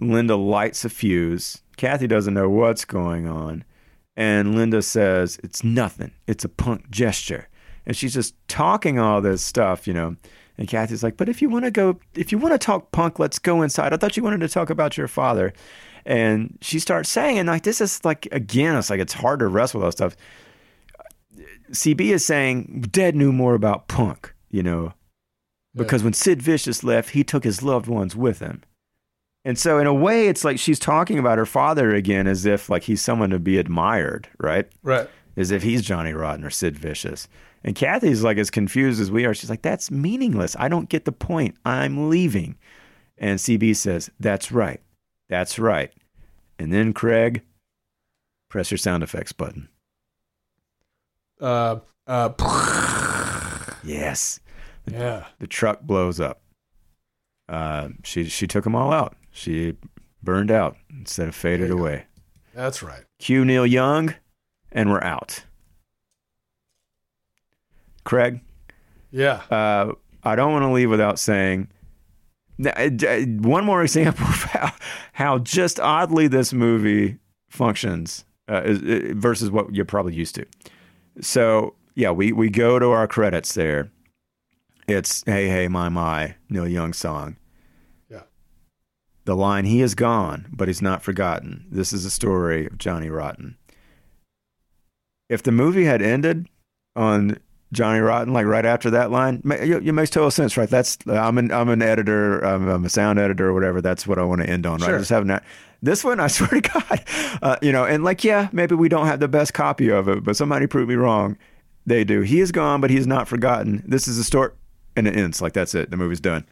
Linda 0.00 0.36
lights 0.36 0.84
a 0.84 0.90
fuse. 0.90 1.62
Kathy 1.76 2.06
doesn't 2.06 2.34
know 2.34 2.50
what's 2.50 2.84
going 2.84 3.26
on. 3.26 3.64
And 4.16 4.54
Linda 4.54 4.82
says, 4.82 5.38
It's 5.42 5.64
nothing. 5.64 6.12
It's 6.26 6.44
a 6.44 6.48
punk 6.48 6.90
gesture. 6.90 7.48
And 7.86 7.96
she's 7.96 8.14
just 8.14 8.34
talking 8.48 8.98
all 8.98 9.20
this 9.20 9.42
stuff, 9.42 9.86
you 9.86 9.94
know. 9.94 10.16
And 10.58 10.68
Kathy's 10.68 11.02
like, 11.02 11.16
But 11.16 11.28
if 11.28 11.42
you 11.42 11.48
want 11.48 11.64
to 11.64 11.70
go, 11.70 11.98
if 12.14 12.32
you 12.32 12.38
want 12.38 12.52
to 12.52 12.58
talk 12.58 12.92
punk, 12.92 13.18
let's 13.18 13.38
go 13.38 13.62
inside. 13.62 13.92
I 13.92 13.96
thought 13.96 14.16
you 14.16 14.22
wanted 14.22 14.40
to 14.40 14.48
talk 14.48 14.70
about 14.70 14.96
your 14.96 15.08
father. 15.08 15.52
And 16.04 16.58
she 16.60 16.78
starts 16.78 17.08
saying, 17.08 17.38
and 17.38 17.48
like, 17.48 17.62
this 17.62 17.80
is 17.80 18.04
like, 18.04 18.26
again, 18.32 18.76
it's 18.76 18.90
like 18.90 19.00
it's 19.00 19.12
hard 19.12 19.38
to 19.40 19.46
wrestle 19.46 19.80
with 19.80 19.84
all 19.86 19.92
stuff. 19.92 20.16
CB 21.70 22.00
is 22.00 22.24
saying, 22.24 22.86
Dad 22.90 23.14
knew 23.14 23.32
more 23.32 23.54
about 23.54 23.88
punk, 23.88 24.34
you 24.50 24.62
know, 24.62 24.92
because 25.74 26.02
when 26.02 26.12
Sid 26.12 26.42
Vicious 26.42 26.84
left, 26.84 27.10
he 27.10 27.24
took 27.24 27.44
his 27.44 27.62
loved 27.62 27.86
ones 27.86 28.14
with 28.14 28.40
him. 28.40 28.62
And 29.44 29.58
so, 29.58 29.78
in 29.78 29.86
a 29.86 29.94
way, 29.94 30.28
it's 30.28 30.44
like 30.44 30.58
she's 30.58 30.78
talking 30.78 31.18
about 31.18 31.38
her 31.38 31.46
father 31.46 31.94
again 31.94 32.26
as 32.26 32.46
if 32.46 32.68
like 32.68 32.84
he's 32.84 33.02
someone 33.02 33.30
to 33.30 33.38
be 33.38 33.58
admired, 33.58 34.28
right? 34.38 34.68
Right. 34.82 35.08
As 35.36 35.50
if 35.50 35.62
he's 35.62 35.82
Johnny 35.82 36.12
Rotten 36.12 36.44
or 36.44 36.50
Sid 36.50 36.76
Vicious. 36.78 37.26
And 37.64 37.74
Kathy's 37.74 38.22
like 38.22 38.36
as 38.38 38.50
confused 38.50 39.00
as 39.00 39.10
we 39.10 39.24
are. 39.24 39.32
She's 39.34 39.48
like, 39.50 39.62
that's 39.62 39.90
meaningless. 39.90 40.54
I 40.58 40.68
don't 40.68 40.88
get 40.88 41.04
the 41.04 41.12
point. 41.12 41.56
I'm 41.64 42.10
leaving. 42.10 42.56
And 43.16 43.38
CB 43.38 43.76
says, 43.76 44.10
that's 44.20 44.50
right. 44.52 44.80
That's 45.28 45.58
right. 45.58 45.90
And 46.58 46.72
then, 46.72 46.92
Craig, 46.92 47.42
press 48.50 48.70
your 48.70 48.78
sound 48.78 49.02
effects 49.02 49.32
button. 49.32 49.68
Uh, 51.40 51.76
uh, 52.06 52.30
Yes. 53.84 54.40
yeah. 54.90 55.26
the 55.38 55.46
truck 55.46 55.80
blows 55.82 56.20
up. 56.20 56.40
Uh, 57.48 57.88
she 58.04 58.24
she 58.24 58.46
took 58.46 58.64
them 58.64 58.74
all 58.76 58.92
out. 58.92 59.16
She 59.30 59.74
burned 60.22 60.50
out 60.50 60.76
instead 60.90 61.28
of 61.28 61.34
faded 61.34 61.70
away. 61.70 62.04
That's 62.54 62.82
right. 62.82 63.04
Cue 63.18 63.44
Neil 63.44 63.66
Young, 63.66 64.14
and 64.72 64.90
we're 64.90 65.02
out. 65.02 65.44
Craig, 68.04 68.40
Yeah. 69.10 69.42
uh, 69.50 69.92
I 70.24 70.34
don't 70.36 70.52
want 70.52 70.64
to 70.64 70.70
leave 70.72 70.90
without 70.90 71.18
saying 71.18 71.68
uh, 72.64 72.88
one 73.40 73.64
more 73.64 73.82
example 73.82 74.26
of 74.26 74.42
how, 74.44 74.72
how 75.12 75.38
just 75.38 75.78
oddly 75.78 76.26
this 76.28 76.52
movie 76.52 77.18
functions 77.48 78.24
uh, 78.48 78.52
uh, 78.64 78.74
versus 79.14 79.50
what 79.50 79.74
you're 79.74 79.84
probably 79.84 80.14
used 80.14 80.34
to. 80.34 80.46
So 81.20 81.74
yeah, 81.94 82.10
we 82.10 82.32
we 82.32 82.48
go 82.50 82.78
to 82.78 82.90
our 82.90 83.06
credits 83.06 83.54
there, 83.54 83.90
It's 84.88 85.22
Hey 85.26 85.48
Hey 85.48 85.68
My 85.68 85.88
My, 85.88 86.34
Neil 86.48 86.66
Young 86.66 86.92
song. 86.92 87.36
Yeah. 88.10 88.22
The 89.26 89.36
line, 89.36 89.64
He 89.66 89.80
is 89.82 89.94
gone, 89.94 90.46
but 90.52 90.68
he's 90.68 90.82
not 90.82 91.02
forgotten. 91.02 91.66
This 91.70 91.92
is 91.92 92.04
a 92.04 92.10
story 92.10 92.66
of 92.66 92.78
Johnny 92.78 93.10
Rotten. 93.10 93.56
If 95.32 95.42
the 95.42 95.52
movie 95.52 95.84
had 95.84 96.02
ended 96.02 96.46
on 96.94 97.38
Johnny 97.72 98.00
Rotten, 98.00 98.34
like 98.34 98.44
right 98.44 98.66
after 98.66 98.90
that 98.90 99.10
line, 99.10 99.40
it, 99.46 99.94
makes 99.94 100.10
total 100.10 100.30
sense, 100.30 100.58
right? 100.58 100.68
That's 100.68 100.98
I'm 101.06 101.38
an 101.38 101.50
I'm 101.50 101.70
an 101.70 101.80
editor, 101.80 102.40
I'm, 102.40 102.68
I'm 102.68 102.84
a 102.84 102.90
sound 102.90 103.18
editor 103.18 103.48
or 103.48 103.54
whatever. 103.54 103.80
That's 103.80 104.06
what 104.06 104.18
I 104.18 104.24
want 104.24 104.42
to 104.42 104.48
end 104.48 104.66
on, 104.66 104.80
right? 104.80 104.88
Sure. 104.88 104.98
Just 104.98 105.10
having 105.10 105.28
that. 105.28 105.42
This 105.80 106.04
one, 106.04 106.20
I 106.20 106.26
swear 106.28 106.48
to 106.48 106.60
God, 106.60 107.04
uh, 107.40 107.56
you 107.62 107.72
know, 107.72 107.84
and 107.84 108.04
like, 108.04 108.24
yeah, 108.24 108.50
maybe 108.52 108.74
we 108.74 108.90
don't 108.90 109.06
have 109.06 109.20
the 109.20 109.28
best 109.28 109.54
copy 109.54 109.90
of 109.90 110.06
it, 110.06 110.22
but 110.22 110.36
somebody 110.36 110.66
prove 110.66 110.88
me 110.88 110.96
wrong. 110.96 111.38
They 111.86 112.04
do. 112.04 112.20
He 112.20 112.40
is 112.40 112.52
gone, 112.52 112.82
but 112.82 112.90
he's 112.90 113.06
not 113.06 113.26
forgotten. 113.26 113.82
This 113.86 114.06
is 114.06 114.18
a 114.18 114.24
story, 114.24 114.50
and 114.94 115.08
it 115.08 115.16
ends 115.16 115.40
like 115.40 115.54
that's 115.54 115.74
it. 115.74 115.90
The 115.90 115.96
movie's 115.96 116.20
done. 116.20 116.44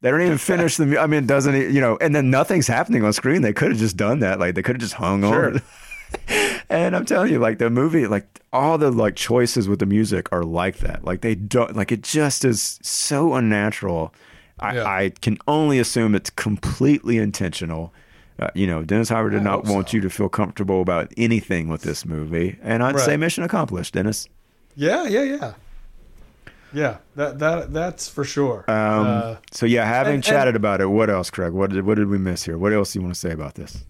They 0.00 0.10
don't 0.10 0.22
even 0.22 0.38
finish 0.38 0.78
the. 0.78 0.98
I 0.98 1.06
mean, 1.06 1.26
doesn't 1.26 1.54
it? 1.54 1.70
You 1.72 1.80
know, 1.82 1.98
and 2.00 2.14
then 2.14 2.30
nothing's 2.30 2.66
happening 2.66 3.04
on 3.04 3.12
screen. 3.12 3.42
They 3.42 3.52
could 3.52 3.70
have 3.70 3.78
just 3.78 3.96
done 3.98 4.20
that. 4.20 4.40
Like 4.40 4.54
they 4.54 4.62
could 4.62 4.76
have 4.76 4.80
just 4.80 4.94
hung 4.94 5.22
Sure. 5.22 5.50
on. 5.52 5.62
and 6.68 6.94
I'm 6.96 7.04
telling 7.04 7.32
you, 7.32 7.38
like 7.38 7.58
the 7.58 7.70
movie, 7.70 8.06
like 8.06 8.40
all 8.52 8.78
the 8.78 8.90
like 8.90 9.16
choices 9.16 9.68
with 9.68 9.78
the 9.78 9.86
music 9.86 10.28
are 10.32 10.42
like 10.44 10.78
that. 10.78 11.04
Like 11.04 11.20
they 11.20 11.34
don't. 11.34 11.76
Like 11.76 11.92
it 11.92 12.02
just 12.02 12.44
is 12.44 12.78
so 12.82 13.34
unnatural. 13.34 14.12
I, 14.58 14.74
Yeah. 14.74 14.84
I 14.84 15.10
can 15.20 15.36
only 15.46 15.78
assume 15.78 16.14
it's 16.14 16.30
completely 16.30 17.18
intentional. 17.18 17.92
Uh, 18.38 18.48
you 18.54 18.66
know, 18.66 18.82
Dennis 18.82 19.08
Hopper 19.08 19.30
did 19.30 19.40
I 19.40 19.44
not 19.44 19.64
want 19.64 19.90
so. 19.90 19.96
you 19.96 20.00
to 20.02 20.10
feel 20.10 20.28
comfortable 20.28 20.80
about 20.82 21.10
anything 21.16 21.68
with 21.68 21.82
this 21.82 22.04
movie, 22.04 22.58
and 22.62 22.82
I'd 22.82 22.94
Right. 22.96 23.04
say 23.04 23.16
mission 23.16 23.44
accomplished, 23.44 23.94
Dennis. 23.94 24.28
Yeah, 24.74 25.06
yeah, 25.06 25.22
yeah. 25.22 25.52
Yeah, 26.72 26.96
that 27.14 27.38
that 27.38 27.72
that's 27.72 28.08
for 28.08 28.24
sure. 28.24 28.64
Um, 28.68 29.06
Uh, 29.06 29.36
so 29.52 29.64
yeah, 29.64 29.86
having 29.86 30.16
and- 30.16 30.24
chatted 30.24 30.56
about 30.56 30.80
it, 30.82 30.86
what 30.90 31.08
else, 31.08 31.30
Craig? 31.30 31.52
What 31.52 31.70
did 31.70 31.86
what 31.86 31.94
did 31.96 32.08
we 32.08 32.18
miss 32.18 32.44
here? 32.44 32.58
What 32.58 32.72
else 32.74 32.92
do 32.92 32.98
you 32.98 33.02
want 33.04 33.14
to 33.14 33.20
say 33.20 33.30
about 33.30 33.54
this? 33.54 33.84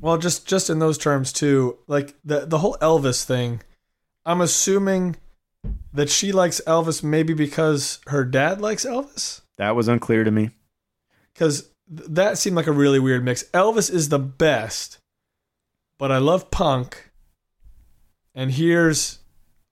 Well, 0.00 0.18
just 0.18 0.46
just 0.46 0.70
in 0.70 0.78
those 0.78 0.98
terms 0.98 1.32
too, 1.32 1.78
like 1.86 2.14
the 2.24 2.46
the 2.46 2.58
whole 2.58 2.76
Elvis 2.80 3.24
thing. 3.24 3.62
I'm 4.24 4.40
assuming 4.40 5.16
that 5.92 6.10
she 6.10 6.32
likes 6.32 6.60
Elvis 6.66 7.02
maybe 7.02 7.34
because 7.34 8.00
her 8.06 8.24
dad 8.24 8.60
likes 8.60 8.84
Elvis. 8.84 9.40
That 9.58 9.76
was 9.76 9.88
unclear 9.88 10.24
to 10.24 10.30
me. 10.30 10.50
Because 11.32 11.70
th- 11.94 12.08
that 12.10 12.38
seemed 12.38 12.56
like 12.56 12.66
a 12.66 12.72
really 12.72 12.98
weird 12.98 13.24
mix. 13.24 13.44
Elvis 13.52 13.92
is 13.92 14.08
the 14.08 14.18
best, 14.18 14.98
but 15.98 16.12
I 16.12 16.18
love 16.18 16.50
punk. 16.50 17.10
And 18.34 18.52
here's 18.52 19.18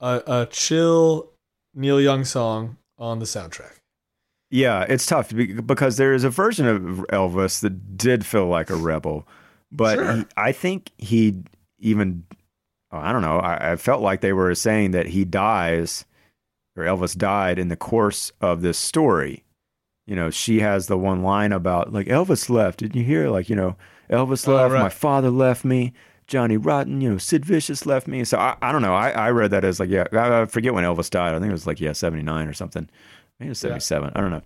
a, 0.00 0.22
a 0.26 0.48
chill 0.50 1.32
Neil 1.74 2.00
Young 2.00 2.24
song 2.24 2.76
on 2.98 3.18
the 3.18 3.24
soundtrack. 3.24 3.76
Yeah, 4.50 4.86
it's 4.88 5.06
tough 5.06 5.32
because 5.66 5.98
there 5.98 6.14
is 6.14 6.24
a 6.24 6.30
version 6.30 6.66
of 6.66 7.04
Elvis 7.10 7.60
that 7.60 7.98
did 7.98 8.24
feel 8.24 8.46
like 8.46 8.70
a 8.70 8.76
rebel, 8.76 9.28
but 9.72 9.96
Sure. 9.96 10.16
he, 10.16 10.24
I 10.36 10.52
think 10.52 10.90
he 10.98 11.42
even 11.78 12.24
oh, 12.92 12.98
I 12.98 13.12
don't 13.12 13.22
know. 13.22 13.38
I, 13.38 13.72
I 13.72 13.76
felt 13.76 14.02
like 14.02 14.20
they 14.20 14.32
were 14.32 14.54
saying 14.54 14.92
that 14.92 15.06
he 15.08 15.24
dies 15.24 16.04
or 16.76 16.84
Elvis 16.84 17.16
died 17.16 17.58
in 17.58 17.68
the 17.68 17.76
course 17.76 18.32
of 18.40 18.62
this 18.62 18.78
story. 18.78 19.44
You 20.06 20.16
know, 20.16 20.30
she 20.30 20.60
has 20.60 20.86
the 20.86 20.96
one 20.96 21.22
line 21.22 21.52
about 21.52 21.92
like 21.92 22.06
Elvis 22.06 22.48
left. 22.48 22.78
Did 22.78 22.96
you 22.96 23.04
hear? 23.04 23.28
Like 23.28 23.50
you 23.50 23.56
know, 23.56 23.76
Elvis 24.10 24.48
Oh, 24.48 24.54
left. 24.54 24.72
right. 24.72 24.82
My 24.82 24.88
father 24.88 25.30
left 25.30 25.64
me. 25.64 25.92
Johnny 26.26 26.58
Rotten, 26.58 27.00
you 27.00 27.10
know, 27.10 27.16
Sid 27.18 27.44
Vicious 27.46 27.86
left 27.86 28.06
me. 28.06 28.22
So 28.22 28.36
I, 28.38 28.54
I 28.60 28.70
don't 28.70 28.82
know. 28.82 28.94
I, 28.94 29.10
I 29.12 29.30
read 29.30 29.50
that 29.52 29.64
as 29.64 29.80
like, 29.80 29.88
yeah, 29.88 30.04
I, 30.12 30.42
I 30.42 30.44
forget 30.44 30.74
when 30.74 30.84
Elvis 30.84 31.08
died. 31.08 31.34
I 31.34 31.38
think 31.38 31.48
it 31.48 31.52
was 31.52 31.66
like, 31.66 31.80
yeah, 31.80 31.92
79 31.92 32.46
or 32.48 32.52
something. 32.52 32.86
Maybe 33.40 33.48
it 33.48 33.50
was 33.50 33.62
Yeah. 33.64 33.68
77. 33.78 34.12
I 34.14 34.20
don't 34.20 34.30
know. 34.30 34.42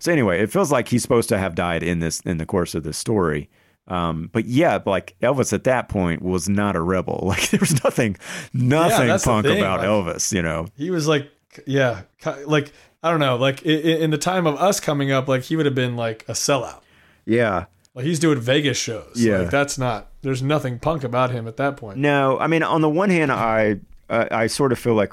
So 0.00 0.10
anyway, 0.10 0.40
it 0.42 0.50
feels 0.50 0.72
like 0.72 0.88
he's 0.88 1.02
supposed 1.02 1.28
to 1.28 1.38
have 1.38 1.54
died 1.54 1.84
in 1.84 2.00
this 2.00 2.18
in 2.22 2.38
the 2.38 2.46
course 2.46 2.74
of 2.74 2.82
this 2.82 2.98
story. 2.98 3.48
Um, 3.90 4.30
but 4.32 4.44
yeah, 4.46 4.78
like 4.86 5.16
Elvis 5.20 5.52
at 5.52 5.64
that 5.64 5.88
point 5.88 6.22
was 6.22 6.48
not 6.48 6.76
a 6.76 6.80
rebel. 6.80 7.20
Like 7.26 7.50
there 7.50 7.60
was 7.60 7.82
nothing, 7.84 8.16
nothing 8.52 9.08
the 9.08 9.20
punk 9.22 9.46
about 9.46 9.80
like- 9.80 9.88
Elvis. 9.88 10.32
You 10.32 10.42
know, 10.42 10.66
He 10.76 10.90
was 10.90 11.06
like, 11.08 11.30
yeah, 11.66 12.02
like 12.46 12.72
I 13.02 13.10
don't 13.10 13.20
know, 13.20 13.36
like 13.36 13.62
in, 13.62 14.02
in 14.02 14.10
the 14.10 14.18
time 14.18 14.46
of 14.46 14.56
us 14.56 14.78
coming 14.80 15.10
up, 15.10 15.26
like 15.28 15.42
he 15.42 15.56
would 15.56 15.66
have 15.66 15.74
been 15.74 15.96
like 15.96 16.24
a 16.28 16.32
sellout. 16.32 16.80
yeah. 17.24 17.66
Like 17.92 18.04
he's 18.04 18.20
doing 18.20 18.40
Vegas 18.40 18.76
shows. 18.78 19.14
Yeah. 19.16 19.38
like, 19.38 19.50
that's 19.50 19.76
not. 19.76 20.06
There's 20.22 20.42
nothing 20.44 20.78
punk 20.78 21.02
about 21.02 21.32
him 21.32 21.48
at 21.48 21.56
that 21.56 21.76
point. 21.76 21.98
No, 21.98 22.38
I 22.38 22.46
mean, 22.46 22.62
on 22.62 22.82
the 22.82 22.88
one 22.88 23.10
hand, 23.10 23.32
I 23.32 23.80
I, 24.08 24.28
I 24.30 24.46
sort 24.46 24.70
of 24.70 24.78
feel 24.78 24.94
like 24.94 25.12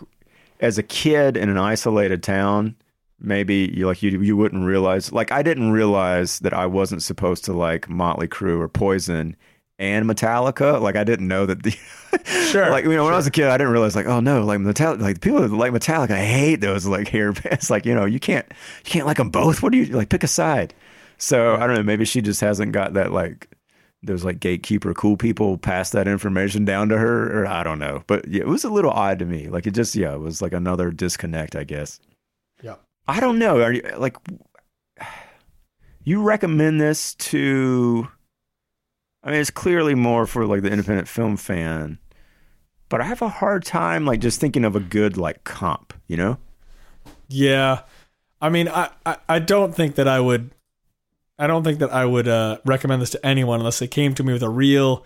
as 0.59 0.77
a 0.77 0.83
kid 0.83 1.37
in 1.37 1.49
an 1.49 1.57
isolated 1.57 2.21
town, 2.21 2.75
maybe 3.19 3.71
you 3.73 3.87
like 3.87 4.03
you 4.03 4.19
you 4.21 4.37
wouldn't 4.37 4.65
realize. 4.65 5.11
Like 5.11 5.31
I 5.31 5.41
didn't 5.41 5.71
realize 5.71 6.39
that 6.39 6.53
I 6.53 6.65
wasn't 6.65 7.03
supposed 7.03 7.45
to 7.45 7.53
like 7.53 7.89
Motley 7.89 8.27
Crue 8.27 8.59
or 8.59 8.67
Poison 8.67 9.35
and 9.79 10.05
Metallica. 10.05 10.81
Like 10.81 10.95
I 10.95 11.03
didn't 11.03 11.27
know 11.27 11.45
that 11.45 11.63
the 11.63 11.71
Sure, 12.51 12.69
like 12.69 12.85
you 12.85 12.95
know 12.95 13.03
when 13.03 13.13
I 13.13 13.17
was 13.17 13.27
a 13.27 13.31
kid, 13.31 13.47
I 13.47 13.57
didn't 13.57 13.73
realize 13.73 13.95
like 13.95 14.05
oh 14.05 14.19
no, 14.19 14.43
like 14.43 14.59
Metallica, 14.59 15.01
like 15.01 15.21
people 15.21 15.41
that 15.41 15.51
like 15.51 15.71
Metallica, 15.71 16.11
I 16.11 16.25
hate 16.25 16.61
those 16.61 16.85
like 16.85 17.07
hair 17.09 17.33
bands. 17.33 17.69
Like 17.69 17.85
you 17.85 17.95
know 17.95 18.05
you 18.05 18.19
can't 18.19 18.45
you 18.85 18.91
can't 18.91 19.05
like 19.05 19.17
them 19.17 19.29
both. 19.29 19.61
What 19.61 19.71
do 19.71 19.77
you 19.77 19.85
like? 19.95 20.09
Pick 20.09 20.23
a 20.23 20.27
side. 20.27 20.73
So 21.17 21.55
I 21.55 21.67
don't 21.67 21.75
know. 21.75 21.83
Maybe 21.83 22.05
she 22.05 22.21
just 22.21 22.41
hasn't 22.41 22.71
got 22.71 22.93
that 22.93 23.11
like 23.11 23.49
those 24.03 24.23
like 24.23 24.39
gatekeeper 24.39 24.93
cool 24.93 25.17
people 25.17 25.57
pass 25.57 25.89
that 25.91 26.07
information 26.07 26.65
down 26.65 26.89
to 26.89 26.97
her, 26.97 27.41
or 27.41 27.47
I 27.47 27.63
don't 27.63 27.79
know. 27.79 28.03
But 28.07 28.27
yeah, 28.27 28.41
it 28.41 28.47
was 28.47 28.63
a 28.63 28.69
little 28.69 28.91
odd 28.91 29.19
to 29.19 29.25
me. 29.25 29.47
Like 29.47 29.67
it 29.67 29.71
just 29.71 29.95
yeah, 29.95 30.13
it 30.13 30.19
was 30.19 30.41
like 30.41 30.53
another 30.53 30.91
disconnect, 30.91 31.55
I 31.55 31.63
guess. 31.63 31.99
I 33.07 33.19
don't 33.19 33.39
know. 33.39 33.61
Are 33.61 33.71
you 33.73 33.81
like 33.97 34.17
you 36.03 36.21
recommend 36.21 36.81
this 36.81 37.15
to? 37.15 38.07
I 39.23 39.31
mean, 39.31 39.39
it's 39.39 39.49
clearly 39.49 39.95
more 39.95 40.25
for 40.25 40.45
like 40.45 40.61
the 40.61 40.69
independent 40.69 41.07
film 41.07 41.37
fan, 41.37 41.99
but 42.89 43.01
I 43.01 43.05
have 43.05 43.21
a 43.21 43.29
hard 43.29 43.65
time 43.65 44.05
like 44.05 44.19
just 44.19 44.39
thinking 44.39 44.63
of 44.65 44.75
a 44.75 44.79
good 44.79 45.17
like 45.17 45.43
comp. 45.43 45.93
You 46.07 46.17
know? 46.17 46.37
Yeah, 47.29 47.81
I 48.41 48.49
mean, 48.49 48.69
I, 48.69 48.89
I, 49.05 49.17
I 49.27 49.39
don't 49.39 49.75
think 49.75 49.95
that 49.95 50.07
I 50.07 50.19
would, 50.19 50.51
I 51.39 51.47
don't 51.47 51.63
think 51.63 51.79
that 51.79 51.91
I 51.91 52.05
would 52.05 52.27
uh, 52.27 52.59
recommend 52.65 53.01
this 53.01 53.09
to 53.11 53.25
anyone 53.25 53.59
unless 53.59 53.79
they 53.79 53.87
came 53.87 54.13
to 54.15 54.23
me 54.23 54.33
with 54.33 54.43
a 54.43 54.49
real 54.49 55.05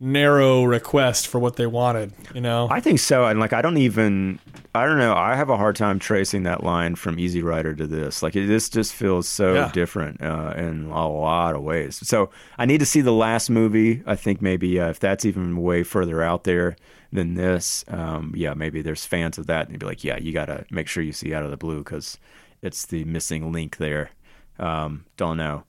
narrow 0.00 0.64
request 0.64 1.28
for 1.28 1.38
what 1.38 1.56
they 1.56 1.66
wanted. 1.66 2.12
You 2.34 2.40
know, 2.40 2.66
I 2.70 2.80
think 2.80 2.98
so. 2.98 3.26
And 3.26 3.38
like, 3.38 3.52
I 3.52 3.60
don't 3.60 3.76
even, 3.76 4.38
I 4.74 4.86
don't 4.86 4.98
know. 4.98 5.14
I 5.14 5.36
have 5.36 5.50
a 5.50 5.56
hard 5.58 5.76
time 5.76 5.98
tracing 5.98 6.44
that 6.44 6.64
line 6.64 6.94
from 6.94 7.18
Easy 7.18 7.42
Rider 7.42 7.74
to 7.74 7.86
this. 7.86 8.22
Like, 8.22 8.34
it, 8.34 8.46
this 8.46 8.68
just 8.70 8.94
feels 8.94 9.28
so 9.28 9.54
Yeah. 9.54 9.70
different 9.72 10.22
uh, 10.22 10.54
in 10.56 10.86
a 10.86 11.08
lot 11.08 11.54
of 11.54 11.62
ways. 11.62 12.00
So 12.02 12.30
I 12.58 12.64
need 12.64 12.78
to 12.78 12.86
see 12.86 13.02
the 13.02 13.12
last 13.12 13.50
movie. 13.50 14.02
I 14.06 14.16
think 14.16 14.40
maybe 14.40 14.80
uh, 14.80 14.88
if 14.88 14.98
that's 14.98 15.24
even 15.26 15.58
way 15.58 15.82
further 15.82 16.22
out 16.22 16.44
there 16.44 16.76
than 17.12 17.34
this, 17.34 17.84
um, 17.88 18.32
yeah, 18.36 18.54
maybe 18.54 18.80
there's 18.82 19.04
fans 19.04 19.36
of 19.36 19.46
that. 19.48 19.66
And 19.66 19.72
you'd 19.72 19.80
be 19.80 19.86
like, 19.86 20.02
yeah, 20.02 20.16
you 20.18 20.32
got 20.32 20.46
to 20.46 20.64
make 20.70 20.88
sure 20.88 21.02
you 21.02 21.12
see 21.12 21.34
Out 21.34 21.44
of 21.44 21.50
the 21.50 21.56
Blue 21.58 21.78
because 21.84 22.16
it's 22.62 22.86
the 22.86 23.04
missing 23.04 23.52
link 23.52 23.76
there. 23.76 24.10
Um, 24.58 25.04
don't 25.18 25.36
know. 25.36 25.64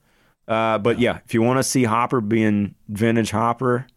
Uh, 0.47 0.77
but 0.77 0.99
yeah, 0.99 1.19
if 1.25 1.33
you 1.33 1.41
want 1.41 1.59
to 1.59 1.63
see 1.63 1.83
Hopper 1.83 2.21
being 2.21 2.75
vintage 2.89 3.31
Hopper, 3.31 3.87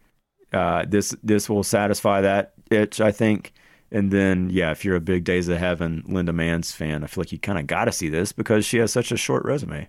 uh, 0.54 0.84
this 0.88 1.14
this 1.22 1.48
will 1.50 1.62
satisfy 1.64 2.20
that 2.22 2.54
itch, 2.70 3.00
I 3.00 3.10
think. 3.12 3.52
And 3.90 4.10
then, 4.10 4.50
yeah, 4.50 4.70
if 4.72 4.84
you're 4.84 4.96
a 4.96 5.00
big 5.00 5.22
Days 5.24 5.48
of 5.48 5.58
Heaven 5.58 6.02
Linda 6.06 6.32
Manz 6.32 6.72
fan, 6.72 7.04
I 7.04 7.06
feel 7.06 7.22
like 7.22 7.30
you 7.32 7.38
kind 7.38 7.58
of 7.58 7.66
got 7.66 7.84
to 7.84 7.92
see 7.92 8.08
this 8.08 8.32
because 8.32 8.64
she 8.64 8.78
has 8.78 8.90
such 8.92 9.12
a 9.12 9.16
short 9.16 9.44
resume. 9.44 9.88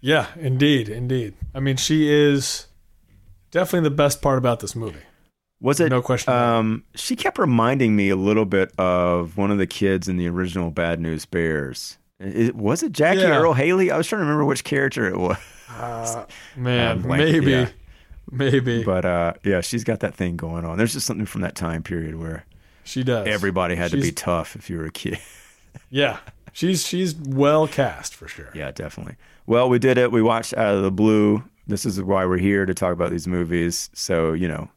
yeah, 0.00 0.26
indeed, 0.38 0.88
indeed. 0.88 1.34
I 1.54 1.60
mean, 1.60 1.76
she 1.76 2.10
is 2.12 2.66
definitely 3.50 3.88
the 3.88 3.94
best 3.94 4.20
part 4.20 4.36
about 4.38 4.60
this 4.60 4.74
movie. 4.76 5.00
Was 5.62 5.78
it? 5.80 5.90
No 5.90 6.02
question. 6.02 6.32
Um, 6.32 6.84
she 6.94 7.16
kept 7.16 7.38
reminding 7.38 7.94
me 7.96 8.08
a 8.10 8.16
little 8.16 8.44
bit 8.46 8.72
of 8.78 9.36
one 9.36 9.50
of 9.50 9.58
the 9.58 9.66
kids 9.66 10.08
in 10.08 10.16
the 10.16 10.26
original 10.28 10.70
Bad 10.70 11.00
News 11.00 11.24
Bears. 11.26 11.96
It, 12.18 12.54
was 12.54 12.82
it 12.82 12.92
Jackie 12.92 13.20
Yeah. 13.20 13.38
Earle 13.38 13.54
Haley? 13.54 13.90
I 13.90 13.96
was 13.96 14.06
trying 14.06 14.20
to 14.20 14.24
remember 14.24 14.44
which 14.44 14.64
character 14.64 15.06
it 15.06 15.16
was. 15.18 15.38
Uh, 15.70 16.26
man, 16.56 17.06
maybe, 17.06 17.50
yeah. 17.50 17.68
maybe 18.36 18.82
But 18.84 19.04
uh, 19.04 19.32
yeah, 19.44 19.60
she's 19.60 19.84
got 19.84 20.00
that 20.00 20.14
thing 20.14 20.36
going 20.36 20.64
on. 20.64 20.78
There's 20.78 20.92
just 20.92 21.06
something 21.06 21.26
from 21.26 21.40
that 21.42 21.54
time 21.54 21.82
period 21.82 22.16
where 22.16 22.44
she 22.84 23.02
does. 23.04 23.26
everybody 23.26 23.74
had 23.74 23.90
to 23.92 24.00
be 24.00 24.12
tough 24.12 24.56
if 24.56 24.70
you 24.70 24.78
were 24.78 24.86
a 24.86 24.90
kid. 24.90 25.18
Yeah, 25.88 26.18
she's 26.52 26.84
she's 26.84 27.14
well 27.14 27.68
cast 27.68 28.16
for 28.16 28.26
sure. 28.26 28.50
Yeah, 28.54 28.72
definitely. 28.72 29.14
Well, 29.46 29.68
we 29.68 29.78
did 29.78 29.98
it. 29.98 30.10
We 30.10 30.20
watched 30.20 30.52
Out 30.54 30.74
of 30.74 30.82
the 30.82 30.90
Blue. 30.90 31.44
This 31.68 31.86
is 31.86 32.02
why 32.02 32.24
we're 32.26 32.38
here 32.38 32.66
to 32.66 32.74
talk 32.74 32.92
about 32.92 33.10
these 33.10 33.28
movies. 33.28 33.88
So, 33.94 34.32
you 34.32 34.48
know, 34.48 34.68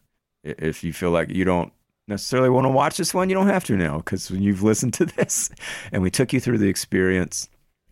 if 0.44 0.84
you 0.84 0.94
feel 0.94 1.10
like 1.10 1.30
you 1.30 1.46
don't 1.46 1.74
necessarily 2.08 2.50
want 2.50 2.66
to 2.66 2.70
watch 2.70 2.98
this 2.98 3.12
one, 3.12 3.28
you 3.28 3.34
don't 3.34 3.48
have 3.48 3.64
to 3.66 3.76
now 3.76 3.98
because 3.98 4.30
when 4.30 4.44
you've 4.44 4.62
listened 4.72 4.94
to 4.96 5.06
this 5.06 5.50
and 5.92 6.04
we 6.04 6.12
took 6.12 6.32
you 6.32 6.40
through 6.40 6.60
the 6.60 6.70
experience. 6.70 7.50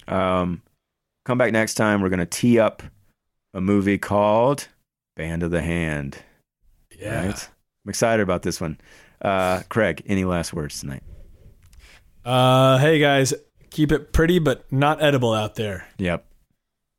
Um, 0.07 0.61
come 1.25 1.39
back 1.39 1.51
next 1.51 1.73
time. 1.73 2.01
We're 2.01 2.09
going 2.09 2.19
to 2.19 2.25
tee 2.27 2.59
up 2.59 2.83
a 3.55 3.61
movie 3.61 3.97
called 3.97 4.67
Band 5.15 5.43
of 5.43 5.51
the 5.51 5.61
Hand. 5.61 6.17
Yeah. 6.97 7.25
Right? 7.25 7.49
I'm 7.85 7.89
excited 7.89 8.21
about 8.23 8.43
this 8.43 8.61
one. 8.61 8.79
Uh, 9.21 9.61
Craig, 9.69 10.03
any 10.05 10.25
last 10.25 10.53
words 10.53 10.79
tonight? 10.79 11.03
Uh, 12.23 12.77
hey 12.77 12.99
guys, 12.99 13.33
Keep 13.71 13.93
it 13.93 14.11
pretty 14.11 14.37
but 14.37 14.69
not 14.71 15.01
edible 15.01 15.33
out 15.33 15.55
there. 15.55 15.87
Yep. 15.97 16.25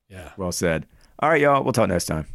Yeah. 0.09 0.31
Well 0.37 0.53
said. 0.53 0.87
All 1.19 1.29
right, 1.29 1.41
y'all. 1.41 1.63
We'll 1.63 1.73
talk 1.73 1.89
next 1.89 2.07
time. 2.07 2.27